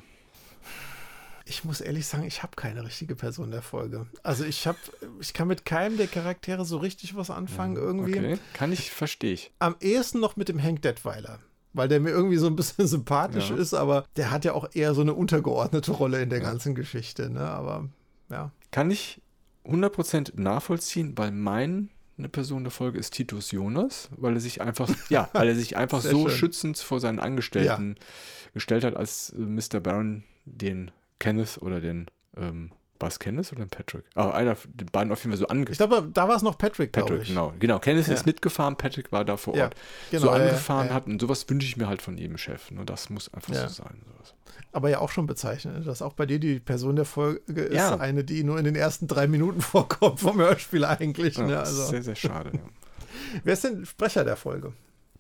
Ich 1.46 1.66
muss 1.66 1.82
ehrlich 1.82 2.08
sagen, 2.08 2.24
ich 2.24 2.42
habe 2.42 2.56
keine 2.56 2.84
richtige 2.86 3.16
Person 3.16 3.52
der 3.52 3.62
Folge. 3.62 4.08
Also 4.24 4.46
ich 4.46 4.66
habe, 4.66 4.78
ich 5.20 5.34
kann 5.34 5.48
mit 5.48 5.66
keinem 5.66 5.98
der 5.98 6.08
Charaktere 6.08 6.64
so 6.64 6.78
richtig 6.78 7.16
was 7.16 7.30
anfangen 7.30 7.76
irgendwie. 7.76 8.18
Okay, 8.18 8.40
kann 8.54 8.72
ich, 8.72 8.92
verstehe 8.92 9.34
ich. 9.34 9.52
Am 9.60 9.76
ehesten 9.82 10.20
noch 10.20 10.36
mit 10.36 10.50
dem 10.50 10.62
Hank 10.62 10.82
Detweiler 10.82 11.40
weil 11.74 11.88
der 11.88 12.00
mir 12.00 12.12
irgendwie 12.12 12.38
so 12.38 12.48
ein 12.48 12.56
bisschen 12.56 12.88
sympathisch 12.88 13.50
ja. 13.50 13.56
ist, 13.56 13.74
aber 13.74 14.06
der 14.16 14.32
hat 14.32 14.46
ja 14.46 14.54
auch 14.54 14.70
eher 14.74 14.94
so 14.94 15.02
eine 15.02 15.14
untergeordnete 15.14 15.92
Rolle 15.92 16.22
in 16.22 16.30
der 16.30 16.40
ganzen 16.40 16.76
Geschichte, 16.76 17.30
ne? 17.30 17.42
Aber 17.42 17.90
ja. 18.30 18.52
Kann 18.72 18.92
ich 18.92 19.22
100% 19.66 20.40
nachvollziehen, 20.40 21.18
weil 21.18 21.32
mein 21.32 21.90
eine 22.16 22.30
Person 22.30 22.64
der 22.64 22.72
Folge 22.72 23.00
ist 23.00 23.12
Titus 23.12 23.52
Jonas, 23.52 24.10
weil 24.16 24.36
er 24.36 24.40
sich 24.40 24.62
einfach, 24.62 24.90
ja, 25.10 25.30
weil 25.34 25.48
er 25.48 25.56
sich 25.56 25.78
einfach 25.78 26.02
so 26.02 26.30
schön. 26.30 26.38
schützend 26.38 26.78
vor 26.78 27.00
seinen 27.00 27.20
Angestellten 27.20 27.96
ja. 27.98 28.06
gestellt 28.54 28.84
hat, 28.84 28.96
als 28.96 29.32
äh, 29.32 29.40
Mr. 29.40 29.80
Baron 29.80 30.24
den 30.46 30.92
Kenneth 31.24 31.58
oder 31.62 31.80
den 31.80 32.08
ähm, 32.36 32.72
war 33.00 33.08
es 33.08 33.20
Kenneth 33.20 33.52
oder 33.54 33.66
Patrick? 33.66 34.06
Aber 34.16 34.34
ah, 34.34 34.38
einer 34.38 34.58
den 34.66 34.88
beiden 34.88 35.12
auf 35.12 35.24
jeden 35.24 35.32
Fall 35.32 35.40
so 35.40 35.48
angefahren. 35.48 35.72
Ich 35.72 35.78
glaube, 35.78 36.10
da 36.14 36.28
war 36.28 36.36
es 36.36 36.42
noch 36.42 36.58
Patrick, 36.58 36.92
Patrick, 36.92 37.26
genau. 37.26 37.54
Genau, 37.60 37.80
Kenneth 37.80 38.08
ja. 38.08 38.14
ist 38.14 38.26
mitgefahren, 38.26 38.76
Patrick 38.76 39.12
war 39.12 39.26
da 39.26 39.38
vor 39.38 39.54
Ort. 39.54 39.60
Ja, 39.60 39.70
genau, 40.12 40.24
so 40.24 40.30
angefahren 40.30 40.88
ja, 40.88 40.94
hat 40.94 41.08
und 41.08 41.20
sowas 41.20 41.50
wünsche 41.50 41.68
ich 41.68 41.78
mir 41.78 41.88
halt 41.88 42.02
von 42.02 42.18
jedem 42.18 42.38
Chef. 42.38 42.72
Ne? 42.72 42.86
Das 42.86 43.10
muss 43.10 43.34
einfach 43.34 43.54
so 43.54 43.68
sein. 43.68 44.02
Sowas. 44.06 44.34
Aber 44.72 44.90
ja 44.90 45.00
auch 45.00 45.12
schon 45.12 45.28
bezeichnet, 45.28 45.86
dass 45.88 46.02
auch 46.02 46.14
bei 46.14 46.26
dir 46.26 46.40
die 46.40 46.60
Person 46.60 46.96
der 46.96 47.06
Folge 47.06 47.62
ist 47.62 47.82
eine, 47.82 48.24
die 48.24 48.44
nur 48.44 48.58
in 48.58 48.66
den 48.66 48.76
ersten 48.76 49.08
drei 49.08 49.28
Minuten 49.28 49.62
vorkommt 49.62 50.20
vom 50.20 50.40
Hörspiel 50.40 50.84
eigentlich. 50.86 51.38
Ne? 51.38 51.60
Also. 51.60 51.86
Sehr, 51.86 52.04
sehr 52.04 52.16
schade. 52.16 52.52
Wer 53.44 53.54
ist 53.54 53.64
denn 53.64 53.86
Sprecher 53.86 54.24
der 54.24 54.36
Folge? 54.36 54.74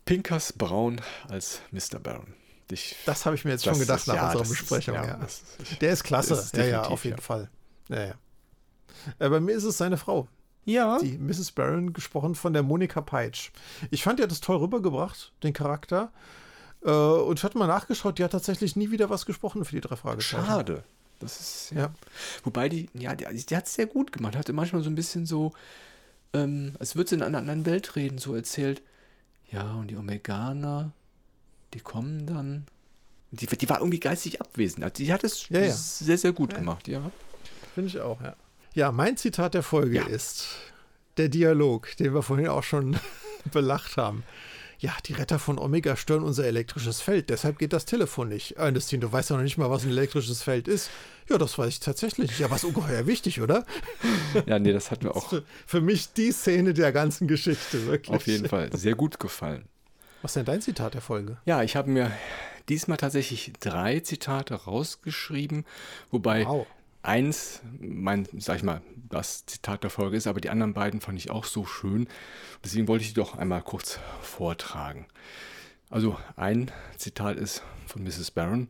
Pinkas 0.05 0.51
Braun 0.53 1.01
als 1.29 1.61
Mr. 1.71 1.99
Baron. 1.99 2.33
Ich, 2.71 2.95
das 3.05 3.25
habe 3.25 3.35
ich 3.35 3.45
mir 3.45 3.51
jetzt 3.51 3.65
schon 3.65 3.77
gedacht 3.77 3.99
ist, 3.99 4.07
nach 4.07 4.33
unserer 4.33 4.47
Besprechung. 4.47 4.95
Ist, 4.95 5.05
ja, 5.05 5.23
ist, 5.23 5.43
ich, 5.61 5.79
der 5.79 5.93
ist 5.93 6.03
klasse. 6.03 6.33
Ist 6.33 6.55
ja, 6.55 6.65
ja, 6.65 6.83
auf 6.83 7.05
jeden 7.05 7.21
Fall. 7.21 7.49
Ja, 7.89 8.05
ja. 8.05 8.13
Äh, 9.19 9.29
bei 9.29 9.39
mir 9.39 9.55
ist 9.55 9.63
es 9.63 9.77
seine 9.77 9.97
Frau. 9.97 10.27
Ja. 10.65 10.99
Die 10.99 11.17
Mrs. 11.17 11.51
Barron, 11.51 11.93
gesprochen 11.93 12.35
von 12.35 12.53
der 12.53 12.63
Monika 12.63 13.01
Peitsch. 13.01 13.51
Ich 13.91 14.03
fand, 14.03 14.19
die 14.19 14.23
hat 14.23 14.31
das 14.31 14.41
toll 14.41 14.57
rübergebracht, 14.57 15.33
den 15.43 15.53
Charakter. 15.53 16.11
Äh, 16.83 16.89
und 16.89 17.39
ich 17.39 17.43
hatte 17.43 17.57
mal 17.57 17.67
nachgeschaut, 17.67 18.17
die 18.17 18.23
hat 18.23 18.31
tatsächlich 18.31 18.75
nie 18.75 18.91
wieder 18.91 19.09
was 19.09 19.25
gesprochen 19.25 19.65
für 19.65 19.75
die 19.75 19.81
drei 19.81 19.95
Fragezeichen. 19.95 20.45
Schade. 20.45 20.83
Das 21.19 21.39
ist, 21.39 21.71
ja. 21.71 21.81
ja. 21.81 21.93
Wobei 22.43 22.69
die, 22.69 22.89
ja, 22.93 23.15
die, 23.15 23.25
die 23.45 23.55
hat 23.55 23.65
es 23.65 23.75
sehr 23.75 23.87
gut 23.87 24.11
gemacht. 24.11 24.35
Hatte 24.35 24.53
manchmal 24.53 24.83
so 24.83 24.89
ein 24.89 24.95
bisschen 24.95 25.25
so, 25.25 25.53
ähm, 26.33 26.73
als 26.79 26.95
würde 26.95 27.09
sie 27.09 27.15
in 27.15 27.23
einer 27.23 27.37
anderen 27.37 27.65
Welt 27.65 27.95
reden, 27.95 28.17
so 28.17 28.35
erzählt. 28.35 28.81
Ja, 29.51 29.73
und 29.75 29.87
die 29.87 29.97
Omeganer, 29.97 30.91
die 31.73 31.79
kommen 31.79 32.25
dann. 32.25 32.65
Die, 33.31 33.47
die 33.47 33.69
war 33.69 33.79
irgendwie 33.79 33.99
geistig 33.99 34.41
abwesend. 34.41 34.83
Also 34.83 35.03
die 35.03 35.11
hat 35.11 35.23
es 35.23 35.49
ja, 35.49 35.61
ja. 35.61 35.71
sehr, 35.71 36.17
sehr 36.17 36.33
gut 36.33 36.53
gemacht, 36.53 36.87
ja. 36.87 37.11
Finde 37.73 37.89
ich 37.89 37.99
auch, 37.99 38.21
ja. 38.21 38.35
Ja, 38.75 38.91
mein 38.91 39.17
Zitat 39.17 39.53
der 39.53 39.63
Folge 39.63 39.97
ja. 39.97 40.05
ist 40.05 40.47
der 41.17 41.29
Dialog, 41.29 41.95
den 41.97 42.13
wir 42.13 42.23
vorhin 42.23 42.47
auch 42.47 42.63
schon 42.63 42.97
belacht 43.51 43.97
haben. 43.97 44.23
Ja, 44.79 44.91
die 45.05 45.13
Retter 45.13 45.39
von 45.39 45.57
Omega 45.59 45.95
stören 45.95 46.23
unser 46.23 46.45
elektrisches 46.45 46.99
Feld, 46.99 47.29
deshalb 47.29 47.57
geht 47.57 47.71
das 47.71 47.85
Telefon 47.85 48.27
nicht. 48.27 48.57
Ernestine, 48.57 48.99
du 48.99 49.11
weißt 49.11 49.29
ja 49.29 49.37
noch 49.37 49.43
nicht 49.43 49.57
mal, 49.57 49.69
was 49.69 49.83
ein 49.83 49.91
elektrisches 49.91 50.43
Feld 50.43 50.67
ist. 50.67 50.89
Ja, 51.29 51.37
das 51.37 51.57
weiß 51.57 51.69
ich 51.69 51.79
tatsächlich. 51.79 52.43
Aber 52.43 52.57
ist 52.57 52.65
ungeheuer 52.65 53.07
wichtig, 53.07 53.39
oder? 53.41 53.65
Ja, 54.45 54.59
nee, 54.59 54.73
das 54.73 54.91
hat 54.91 55.03
mir 55.03 55.15
auch. 55.15 55.33
Für 55.65 55.79
mich 55.79 56.11
die 56.13 56.31
Szene 56.31 56.73
der 56.73 56.91
ganzen 56.91 57.27
Geschichte, 57.27 57.85
wirklich. 57.85 58.15
Auf 58.15 58.27
jeden 58.27 58.49
Fall. 58.49 58.75
Sehr 58.75 58.95
gut 58.95 59.19
gefallen. 59.19 59.65
Was 60.23 60.31
ist 60.31 60.37
denn 60.37 60.45
dein 60.45 60.61
Zitat 60.61 60.95
der 60.95 61.01
Folge? 61.01 61.37
Ja, 61.45 61.61
ich 61.61 61.75
habe 61.75 61.91
mir 61.91 62.11
diesmal 62.67 62.97
tatsächlich 62.97 63.53
drei 63.59 63.99
Zitate 63.99 64.55
rausgeschrieben, 64.55 65.65
wobei 66.09 66.47
wow 66.47 66.65
eins, 67.03 67.61
mein, 67.79 68.27
sag 68.37 68.57
ich 68.57 68.63
mal, 68.63 68.81
das 69.09 69.45
Zitat 69.45 69.83
der 69.83 69.89
Folge 69.89 70.17
ist, 70.17 70.25
aber 70.25 70.41
die 70.41 70.49
anderen 70.49 70.73
beiden 70.73 71.01
fand 71.01 71.19
ich 71.19 71.29
auch 71.29 71.43
so 71.43 71.65
schön. 71.65 72.07
Deswegen 72.63 72.87
wollte 72.87 73.03
ich 73.03 73.09
die 73.09 73.19
doch 73.19 73.37
einmal 73.37 73.61
kurz 73.61 73.99
vortragen. 74.21 75.05
Also 75.89 76.17
ein 76.35 76.71
Zitat 76.97 77.37
ist 77.37 77.61
von 77.85 78.03
Mrs. 78.03 78.31
Barron. 78.31 78.69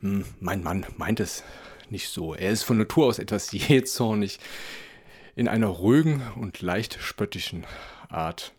Hm, 0.00 0.24
mein 0.40 0.62
Mann 0.62 0.86
meint 0.96 1.20
es 1.20 1.44
nicht 1.90 2.08
so. 2.08 2.34
Er 2.34 2.50
ist 2.50 2.64
von 2.64 2.78
Natur 2.78 3.06
aus 3.06 3.18
etwas 3.18 3.52
jähzornig, 3.52 4.40
in 5.36 5.46
einer 5.46 5.68
ruhigen 5.68 6.22
und 6.36 6.60
leicht 6.62 6.98
spöttischen 7.00 7.64
Art. 8.08 8.52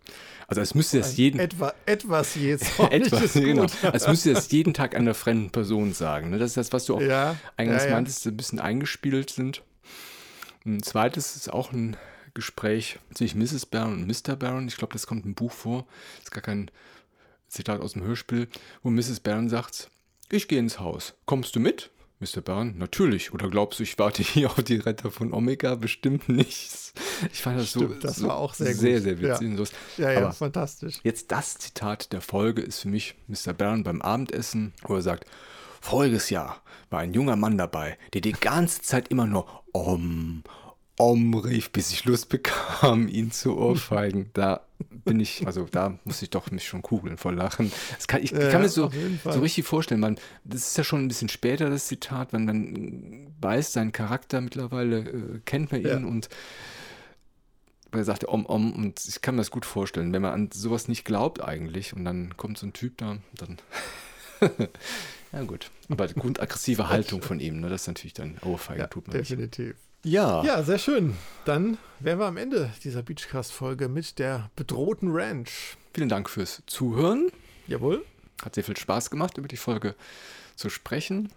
Also 0.50 0.62
als 0.62 0.74
müsste 0.74 0.98
das 0.98 1.16
jeden. 1.16 1.40
Etwa, 1.40 1.74
etwas 1.86 2.34
jetzt. 2.34 2.80
etwas, 2.92 3.34
genau. 3.34 3.68
Als 3.84 4.08
müsste 4.08 4.34
das 4.34 4.52
jeden 4.52 4.74
Tag 4.74 4.96
einer 4.96 5.14
fremden 5.14 5.52
Person 5.52 5.94
sagen. 5.94 6.32
Ne? 6.32 6.40
Das 6.40 6.52
ist 6.52 6.58
das, 6.58 6.74
was 6.74 6.86
du 6.86 6.96
auch 6.96 7.02
ja, 7.02 7.36
eingangs 7.56 7.84
ja, 7.84 7.90
ja. 7.90 7.96
meintest, 7.96 8.26
ein 8.26 8.36
bisschen 8.36 8.60
eingespielt 8.60 9.30
sind. 9.30 9.62
Ein 10.66 10.82
zweites 10.82 11.36
ist 11.36 11.54
auch 11.54 11.72
ein 11.72 11.98
Gespräch 12.34 12.98
zwischen 13.14 13.40
Mrs. 13.40 13.68
Barron 13.68 13.94
und 13.94 14.08
Mr. 14.08 14.36
Barron. 14.36 14.68
Ich 14.68 14.78
glaube, 14.78 14.94
das 14.94 15.06
kommt 15.06 15.24
im 15.26 15.36
Buch 15.36 15.52
vor. 15.52 15.86
Das 16.18 16.26
ist 16.26 16.32
gar 16.32 16.42
kein 16.42 16.72
Zitat 17.48 17.80
aus 17.80 17.94
dem 17.94 18.02
Hörspiel, 18.04 18.48
wo 18.82 18.90
Mrs. 18.90 19.20
Barron 19.20 19.50
sagt: 19.50 19.92
Ich 20.32 20.48
gehe 20.48 20.60
ins 20.60 20.80
Haus. 20.80 21.14
Kommst 21.26 21.56
du 21.56 21.60
mit? 21.60 21.92
Mr. 22.20 22.42
Byrne, 22.42 22.74
natürlich. 22.76 23.34
Oder 23.34 23.50
glaubst 23.50 23.80
du, 23.80 23.84
ich 23.84 23.98
warte 23.98 24.24
hier 24.24 24.52
auf 24.52 24.62
die 24.64 24.76
Retter 24.76 25.10
von 25.10 25.34
Omega? 25.34 25.76
Bestimmt 25.76 26.28
nicht. 26.28 26.94
Ich 27.32 27.42
fand 27.42 27.60
das 27.60 27.70
Stimmt, 27.70 28.02
so, 28.02 28.08
das 28.08 28.24
war 28.24 28.38
auch 28.38 28.54
sehr, 28.54 28.74
sehr, 28.74 29.02
sehr 29.02 29.20
witzig. 29.20 29.74
Ja, 29.98 30.12
ja, 30.12 30.22
ja 30.22 30.32
fantastisch. 30.32 31.00
Jetzt 31.04 31.32
das 31.32 31.58
Zitat 31.58 32.12
der 32.12 32.22
Folge 32.22 32.62
ist 32.62 32.80
für 32.80 32.90
mich 32.90 33.16
Mr. 33.28 33.54
Byrne 33.54 33.84
beim 33.84 34.02
Abendessen, 34.02 34.74
wo 34.84 34.96
er 34.96 35.02
sagt, 35.02 35.26
voriges 35.82 36.30
Jahr 36.30 36.62
war 36.90 37.00
ein 37.00 37.14
junger 37.14 37.36
Mann 37.38 37.58
dabei, 37.58 37.98
der 38.14 38.22
die 38.22 38.34
ganze 38.34 38.82
Zeit 38.82 39.08
immer 39.10 39.26
nur 39.26 39.64
Om, 39.72 40.44
Om 41.00 41.34
rief, 41.34 41.72
bis 41.72 41.92
ich 41.94 42.04
Lust 42.04 42.28
bekam, 42.28 43.08
ihn 43.08 43.32
zu 43.32 43.58
ohrfeigen. 43.58 44.30
Da 44.34 44.66
bin 44.90 45.22
ich, 45.22 45.48
also 45.48 45.66
da 45.72 45.98
muss 46.04 46.22
ich 46.22 46.30
doch 46.30 46.52
mich 46.52 46.68
schon 46.68 46.82
kugeln 46.82 47.18
vor 47.18 47.32
Lachen. 47.32 47.72
Das 47.96 48.08
kann, 48.08 48.22
ich, 48.22 48.34
ich 48.34 48.52
kann 48.52 48.62
mir 48.62 48.68
so, 48.70 48.92
so 49.24 49.40
richtig 49.40 49.66
vorstellen, 49.66 50.02
man, 50.02 50.20
das 50.44 50.68
ist 50.68 50.78
ja 50.78 50.84
schon 50.84 51.06
ein 51.06 51.08
bisschen 51.08 51.30
später, 51.30 51.70
das 51.70 51.88
Zitat, 51.88 52.34
wenn 52.34 52.44
man 52.44 53.34
weiß, 53.40 53.72
seinen 53.72 53.94
Charakter 53.94 54.42
mittlerweile 54.42 55.00
äh, 55.00 55.40
kennt 55.46 55.72
man 55.72 55.82
ihn 55.82 55.88
ja. 55.88 55.96
und 55.98 56.28
er 57.92 58.04
sagte 58.04 58.28
Om 58.28 58.46
Om 58.46 58.74
und 58.74 59.02
ich 59.08 59.22
kann 59.22 59.36
mir 59.36 59.42
das 59.42 59.52
gut 59.52 59.66
vorstellen, 59.66 60.12
wenn 60.12 60.22
man 60.22 60.34
an 60.34 60.50
sowas 60.52 60.90
nicht 60.90 61.06
glaubt 61.06 61.42
eigentlich 61.42 61.94
und 61.94 62.04
dann 62.04 62.36
kommt 62.36 62.58
so 62.58 62.68
ein 62.68 62.74
Typ 62.74 62.98
da, 62.98 63.18
dann 63.36 63.58
ja 65.32 65.44
gut, 65.44 65.72
aber 65.90 66.08
grundaggressive 66.08 66.90
Haltung 66.90 67.22
von 67.22 67.40
ihm, 67.40 67.60
ne, 67.60 67.70
das 67.70 67.82
ist 67.82 67.88
natürlich 67.88 68.14
dann 68.14 68.38
Ohrfeige, 68.44 68.80
ja, 68.80 68.88
tut 68.88 69.08
man 69.08 69.18
definitiv. 69.18 69.68
nicht. 69.68 69.90
Ja. 70.04 70.44
Ja, 70.44 70.64
sehr 70.64 70.78
schön. 70.78 71.16
Dann 71.44 71.78
wären 72.00 72.20
wir 72.20 72.28
am 72.28 72.38
Ende 72.38 72.72
dieser 72.86 73.04
Beachcast-Folge 73.04 73.90
mit 73.90 74.18
der 74.18 74.50
bedrohten 74.56 75.10
Ranch. 75.12 75.76
Vielen 75.94 76.08
Dank 76.08 76.30
fürs 76.30 76.64
Zuhören. 76.68 77.30
Jawohl. 77.68 78.06
Hat 78.42 78.56
sehr 78.56 78.64
viel 78.64 78.78
Spaß 78.78 79.10
gemacht, 79.10 79.38
über 79.38 79.50
die 79.50 79.58
Folge 79.58 79.96
zu 80.56 80.70
sprechen. 80.70 81.34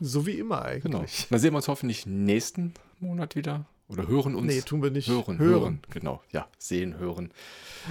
So 0.00 0.26
wie 0.26 0.38
immer 0.38 0.62
eigentlich. 0.62 0.84
Genau. 0.84 1.04
Dann 1.28 1.38
sehen 1.38 1.52
wir 1.52 1.58
uns 1.58 1.68
hoffentlich 1.68 2.06
nächsten 2.06 2.72
Monat 3.00 3.36
wieder. 3.36 3.66
Oder 3.88 4.06
hören 4.06 4.34
uns. 4.34 4.46
Nee, 4.46 4.60
tun 4.62 4.82
wir 4.82 4.90
nicht. 4.90 5.08
Hören, 5.08 5.38
hören. 5.38 5.60
hören. 5.60 5.80
Genau. 5.90 6.22
Ja, 6.30 6.48
sehen, 6.58 6.98
hören. 6.98 7.30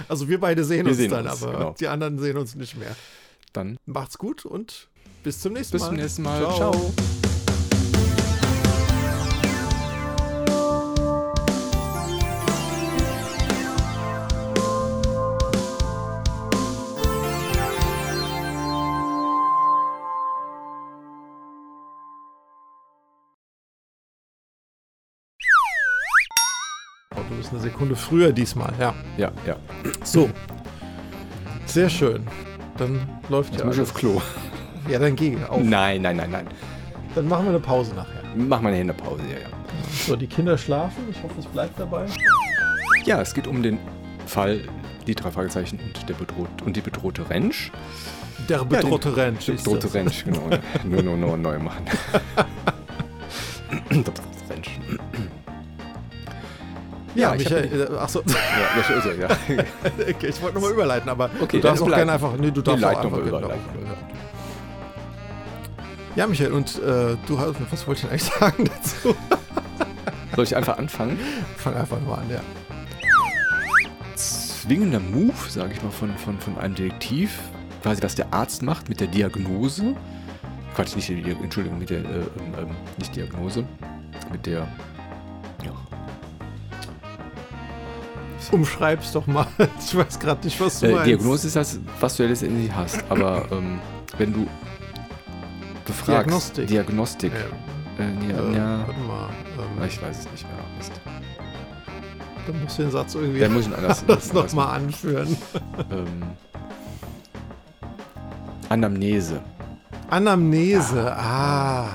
Also 0.08 0.28
wir 0.28 0.40
beide 0.40 0.64
sehen 0.64 0.84
wir 0.84 0.90
uns 0.90 0.98
sehen 0.98 1.10
dann, 1.10 1.26
uns, 1.26 1.42
aber 1.42 1.52
genau. 1.52 1.74
die 1.78 1.88
anderen 1.88 2.18
sehen 2.18 2.36
uns 2.36 2.54
nicht 2.54 2.76
mehr. 2.76 2.96
Dann 3.52 3.78
macht's 3.84 4.18
gut 4.18 4.44
und 4.44 4.88
bis 5.22 5.40
zum 5.40 5.52
nächsten 5.52 5.72
bis 5.72 5.82
Mal. 5.82 5.90
Bis 5.90 5.96
zum 5.96 5.96
nächsten 5.96 6.22
Mal. 6.22 6.38
Ciao. 6.40 6.72
Ciao. 6.72 6.92
ist 27.48 27.54
eine 27.54 27.62
Sekunde 27.62 27.96
früher 27.96 28.32
diesmal, 28.32 28.72
ja. 28.78 28.94
Ja, 29.16 29.32
ja. 29.46 29.56
So. 30.04 30.28
Sehr 31.66 31.88
schön. 31.88 32.26
Dann 32.76 33.00
läuft 33.28 33.52
Jetzt 33.52 33.60
ja. 33.60 33.66
Muss 33.66 33.78
auf 33.78 33.94
Klo. 33.94 34.20
Ja, 34.88 34.98
dann 34.98 35.16
geh 35.16 35.36
auf. 35.48 35.62
Nein, 35.62 36.02
nein, 36.02 36.16
nein, 36.16 36.30
nein. 36.30 36.46
Dann 37.14 37.28
machen 37.28 37.44
wir 37.44 37.50
eine 37.50 37.60
Pause 37.60 37.94
nachher. 37.94 38.22
Machen 38.36 38.66
wir 38.66 38.72
eine 38.72 38.94
Pause, 38.94 39.22
ja, 39.30 39.38
ja. 39.38 39.48
So, 40.06 40.16
die 40.16 40.26
Kinder 40.26 40.56
schlafen. 40.56 41.04
Ich 41.10 41.22
hoffe, 41.22 41.34
es 41.38 41.46
bleibt 41.46 41.78
dabei. 41.78 42.06
Ja, 43.04 43.20
es 43.20 43.34
geht 43.34 43.46
um 43.46 43.62
den 43.62 43.78
Fall 44.26 44.60
die 45.06 45.14
drei 45.14 45.30
Fragezeichen 45.30 45.78
und, 45.78 46.08
der 46.08 46.14
bedroht, 46.14 46.48
und 46.64 46.76
die 46.76 46.80
bedrohte 46.80 47.28
Rentsch. 47.28 47.70
Der 48.48 48.64
bedrohte 48.64 49.10
ja, 49.10 49.14
Rentsch. 49.14 49.46
Der 49.46 49.54
bedrohte 49.54 49.94
Rentsch, 49.94 50.24
genau. 50.24 50.48
nur, 50.84 51.02
nur, 51.02 51.16
nur 51.16 51.36
neu 51.36 51.58
machen. 51.58 51.84
Rentsch. 54.50 54.70
Ja, 57.14 57.32
ja 57.32 57.36
Michael, 57.36 57.88
äh, 57.90 57.96
achso. 57.96 58.22
Ja, 58.26 58.34
das 58.76 58.90
ist 58.90 59.06
er, 59.06 59.18
ja. 59.18 59.28
okay, 60.08 60.28
ich 60.28 60.42
wollte 60.42 60.54
nochmal 60.54 60.72
überleiten, 60.72 61.08
aber 61.08 61.30
okay, 61.40 61.56
du 61.56 61.66
darfst 61.66 61.82
auch 61.82 61.88
gerne 61.88 62.12
einfach, 62.12 62.36
nee, 62.36 62.50
du 62.50 62.62
darfst 62.62 62.84
auch 62.84 63.04
einfach 63.04 63.18
überleiten. 63.18 63.60
Ja, 66.18 66.26
Michael, 66.26 66.50
und 66.50 66.82
äh, 66.82 67.16
du 67.28 67.38
hast, 67.38 67.54
was 67.70 67.86
wollte 67.86 68.00
ich 68.00 68.10
eigentlich 68.10 68.22
sagen 68.40 68.64
dazu? 68.64 69.14
Soll 70.34 70.44
ich 70.46 70.56
einfach 70.56 70.76
anfangen? 70.76 71.16
Fang 71.56 71.76
einfach 71.76 72.00
nur 72.00 72.18
an, 72.18 72.28
ja. 72.28 72.40
Zwingender 74.16 74.98
Move, 74.98 75.32
sage 75.48 75.74
ich 75.74 75.80
mal, 75.80 75.92
von, 75.92 76.10
von, 76.18 76.36
von 76.40 76.58
einem 76.58 76.74
Detektiv, 76.74 77.38
quasi 77.84 78.02
was 78.02 78.16
der 78.16 78.34
Arzt 78.34 78.64
macht 78.64 78.88
mit 78.88 78.98
der 78.98 79.06
Diagnose. 79.06 79.94
Quatsch, 80.74 80.96
nicht 80.96 81.08
die, 81.08 81.22
Entschuldigung, 81.40 81.78
mit 81.78 81.90
der, 81.90 82.00
äh, 82.00 82.02
ähm, 82.02 82.24
ähm, 82.62 82.70
nicht 82.96 83.14
Diagnose, 83.14 83.64
mit 84.32 84.44
der, 84.44 84.66
ja. 85.64 85.72
Umschreib's 88.50 89.12
doch 89.12 89.28
mal. 89.28 89.46
Ich 89.78 89.96
weiß 89.96 90.18
gerade 90.18 90.44
nicht, 90.44 90.60
was 90.60 90.80
du 90.80 90.86
äh, 90.86 90.92
meinst. 90.94 91.06
Diagnose 91.06 91.46
ist 91.46 91.54
das, 91.54 91.78
was 92.00 92.16
du 92.16 92.26
letztendlich 92.26 92.74
hast, 92.74 93.04
aber 93.08 93.46
ähm, 93.52 93.78
wenn 94.18 94.32
du 94.32 94.48
befragst. 95.88 96.08
Diagnostik. 96.08 96.66
Diagnostik. 96.68 97.32
Ähm, 97.98 98.18
äh, 98.22 98.32
ja, 98.32 98.38
äh, 98.38 98.56
ja, 98.56 98.86
Warte 98.86 99.00
mal. 99.00 99.28
Ähm, 99.58 99.88
ich 99.88 100.00
weiß 100.00 100.18
es 100.20 100.30
nicht 100.30 100.44
mehr. 100.44 100.58
Mist. 100.76 100.92
dann 102.46 102.62
musst 102.62 102.78
du 102.78 102.82
den 102.82 102.90
Satz 102.92 103.14
irgendwie 103.14 103.40
Ja, 103.40 103.48
muss 103.48 103.66
ich 103.66 103.74
anders, 103.74 104.04
das 104.06 104.30
anders 104.30 104.52
nochmal 104.52 104.76
anführen. 104.76 105.36
Ähm, 105.90 106.22
Anamnese. 108.68 109.40
Anamnese. 110.10 111.16
Ah. 111.16 111.88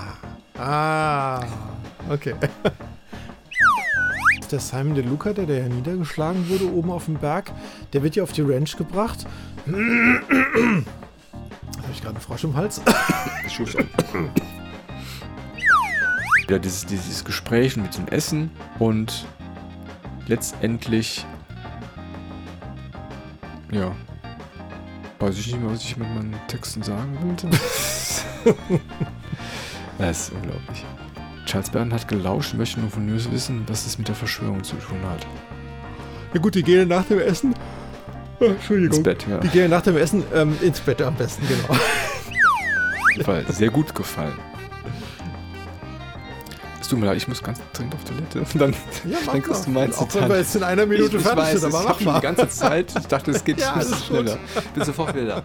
Ah. 0.58 1.44
Okay. 2.10 2.36
Der 4.52 4.60
Simon 4.60 4.94
De 4.94 5.04
Luca, 5.04 5.34
der, 5.34 5.46
der 5.48 5.64
ja 5.64 5.68
niedergeschlagen 5.68 6.48
wurde 6.48 6.72
oben 6.72 6.92
auf 6.92 7.06
dem 7.06 7.16
Berg, 7.16 7.52
der 7.94 8.04
wird 8.04 8.16
ja 8.16 8.22
auf 8.22 8.34
die 8.34 8.44
Ranch 8.44 8.78
gebracht. 8.78 9.26
Habe 11.84 11.92
ich 11.92 12.02
gerade 12.02 12.16
einen 12.16 12.22
Frosch 12.22 12.44
im 12.46 12.56
Hals? 12.56 12.82
Wieder 16.48 16.60
dieses, 16.60 16.86
dieses 16.86 17.26
Gespräch 17.26 17.76
mit 17.78 17.98
dem 17.98 18.08
Essen 18.08 18.52
und 18.80 19.26
letztendlich. 20.28 21.26
Ja. 23.72 23.92
Weiß 25.20 25.38
ich 25.38 25.48
nicht 25.48 25.62
mehr, 25.62 25.72
was 25.72 25.84
ich 25.84 25.98
mit 25.98 26.08
meinen 26.08 26.36
Texten 26.48 26.84
sagen 26.84 27.18
wollte. 27.22 27.50
das 29.98 30.28
ist 30.28 30.34
unglaublich. 30.34 30.86
Charles 31.46 31.70
Bern 31.70 31.94
hat 31.94 32.08
gelauscht 32.08 32.54
und 32.54 32.60
möchte 32.60 32.80
nur 32.80 32.90
von 32.90 33.06
News 33.06 33.30
wissen, 33.30 33.64
was 33.68 33.86
es 33.86 33.98
mit 33.98 34.08
der 34.08 34.16
Verschwörung 34.16 34.64
zu 34.64 34.76
tun 34.78 35.00
hat. 35.10 35.26
Ja 36.34 36.40
gut, 36.40 36.56
die 36.56 36.64
gehen 36.64 36.88
nach 36.88 37.06
dem 37.06 37.20
Essen. 37.20 37.54
Oh, 38.44 38.50
Entschuldigung. 38.52 38.98
Ins 38.98 39.04
Bett, 39.04 39.26
ja. 39.30 39.38
Die 39.40 39.48
gehen 39.50 39.70
nach 39.70 39.82
dem 39.82 39.98
Essen 39.98 40.24
ähm, 40.34 40.56
ins 40.62 40.80
Bett 40.80 41.02
am 41.02 41.16
besten, 41.16 41.44
genau. 41.48 41.80
Fall 43.24 43.46
sehr 43.50 43.70
gut 43.70 43.94
gefallen. 43.94 44.34
Es 46.82 46.88
tut 46.90 47.00
mir 47.00 47.06
leid, 47.06 47.18
ich 47.18 47.28
muss 47.28 47.42
ganz 47.42 47.60
dringend 47.72 47.96
auf 47.96 48.04
Toilette. 48.04 48.40
Und 48.40 48.56
dann, 48.62 48.74
Ja, 49.10 49.18
dann 49.26 49.42
kriegst 49.42 49.66
du 49.68 49.70
mal. 49.72 49.86
meins 49.86 49.98
Auch 49.98 50.14
wenn 50.16 50.28
wir 50.30 50.38
jetzt 50.38 50.56
in 50.56 50.64
einer 50.64 50.86
Minute 50.86 51.10
ich, 51.12 51.16
ich 51.16 51.22
fertig 51.22 51.44
weiß, 51.44 51.62
sind, 51.62 51.74
aber 51.74 51.84
ich 51.84 51.88
mach 51.90 52.02
mal. 52.02 52.16
die 52.20 52.22
ganze 52.24 52.50
Zeit. 52.50 52.94
Ich 53.00 53.08
dachte, 53.08 53.32
es 53.32 53.44
geht 53.44 53.60
Ja, 53.62 53.74
ein 53.74 53.80
bisschen 53.80 53.94
alles 53.94 54.08
gut. 54.08 54.18
schneller. 54.20 54.38
Bin 54.74 54.84
sofort 54.84 55.16
wieder 55.16 55.26
da. 55.28 55.44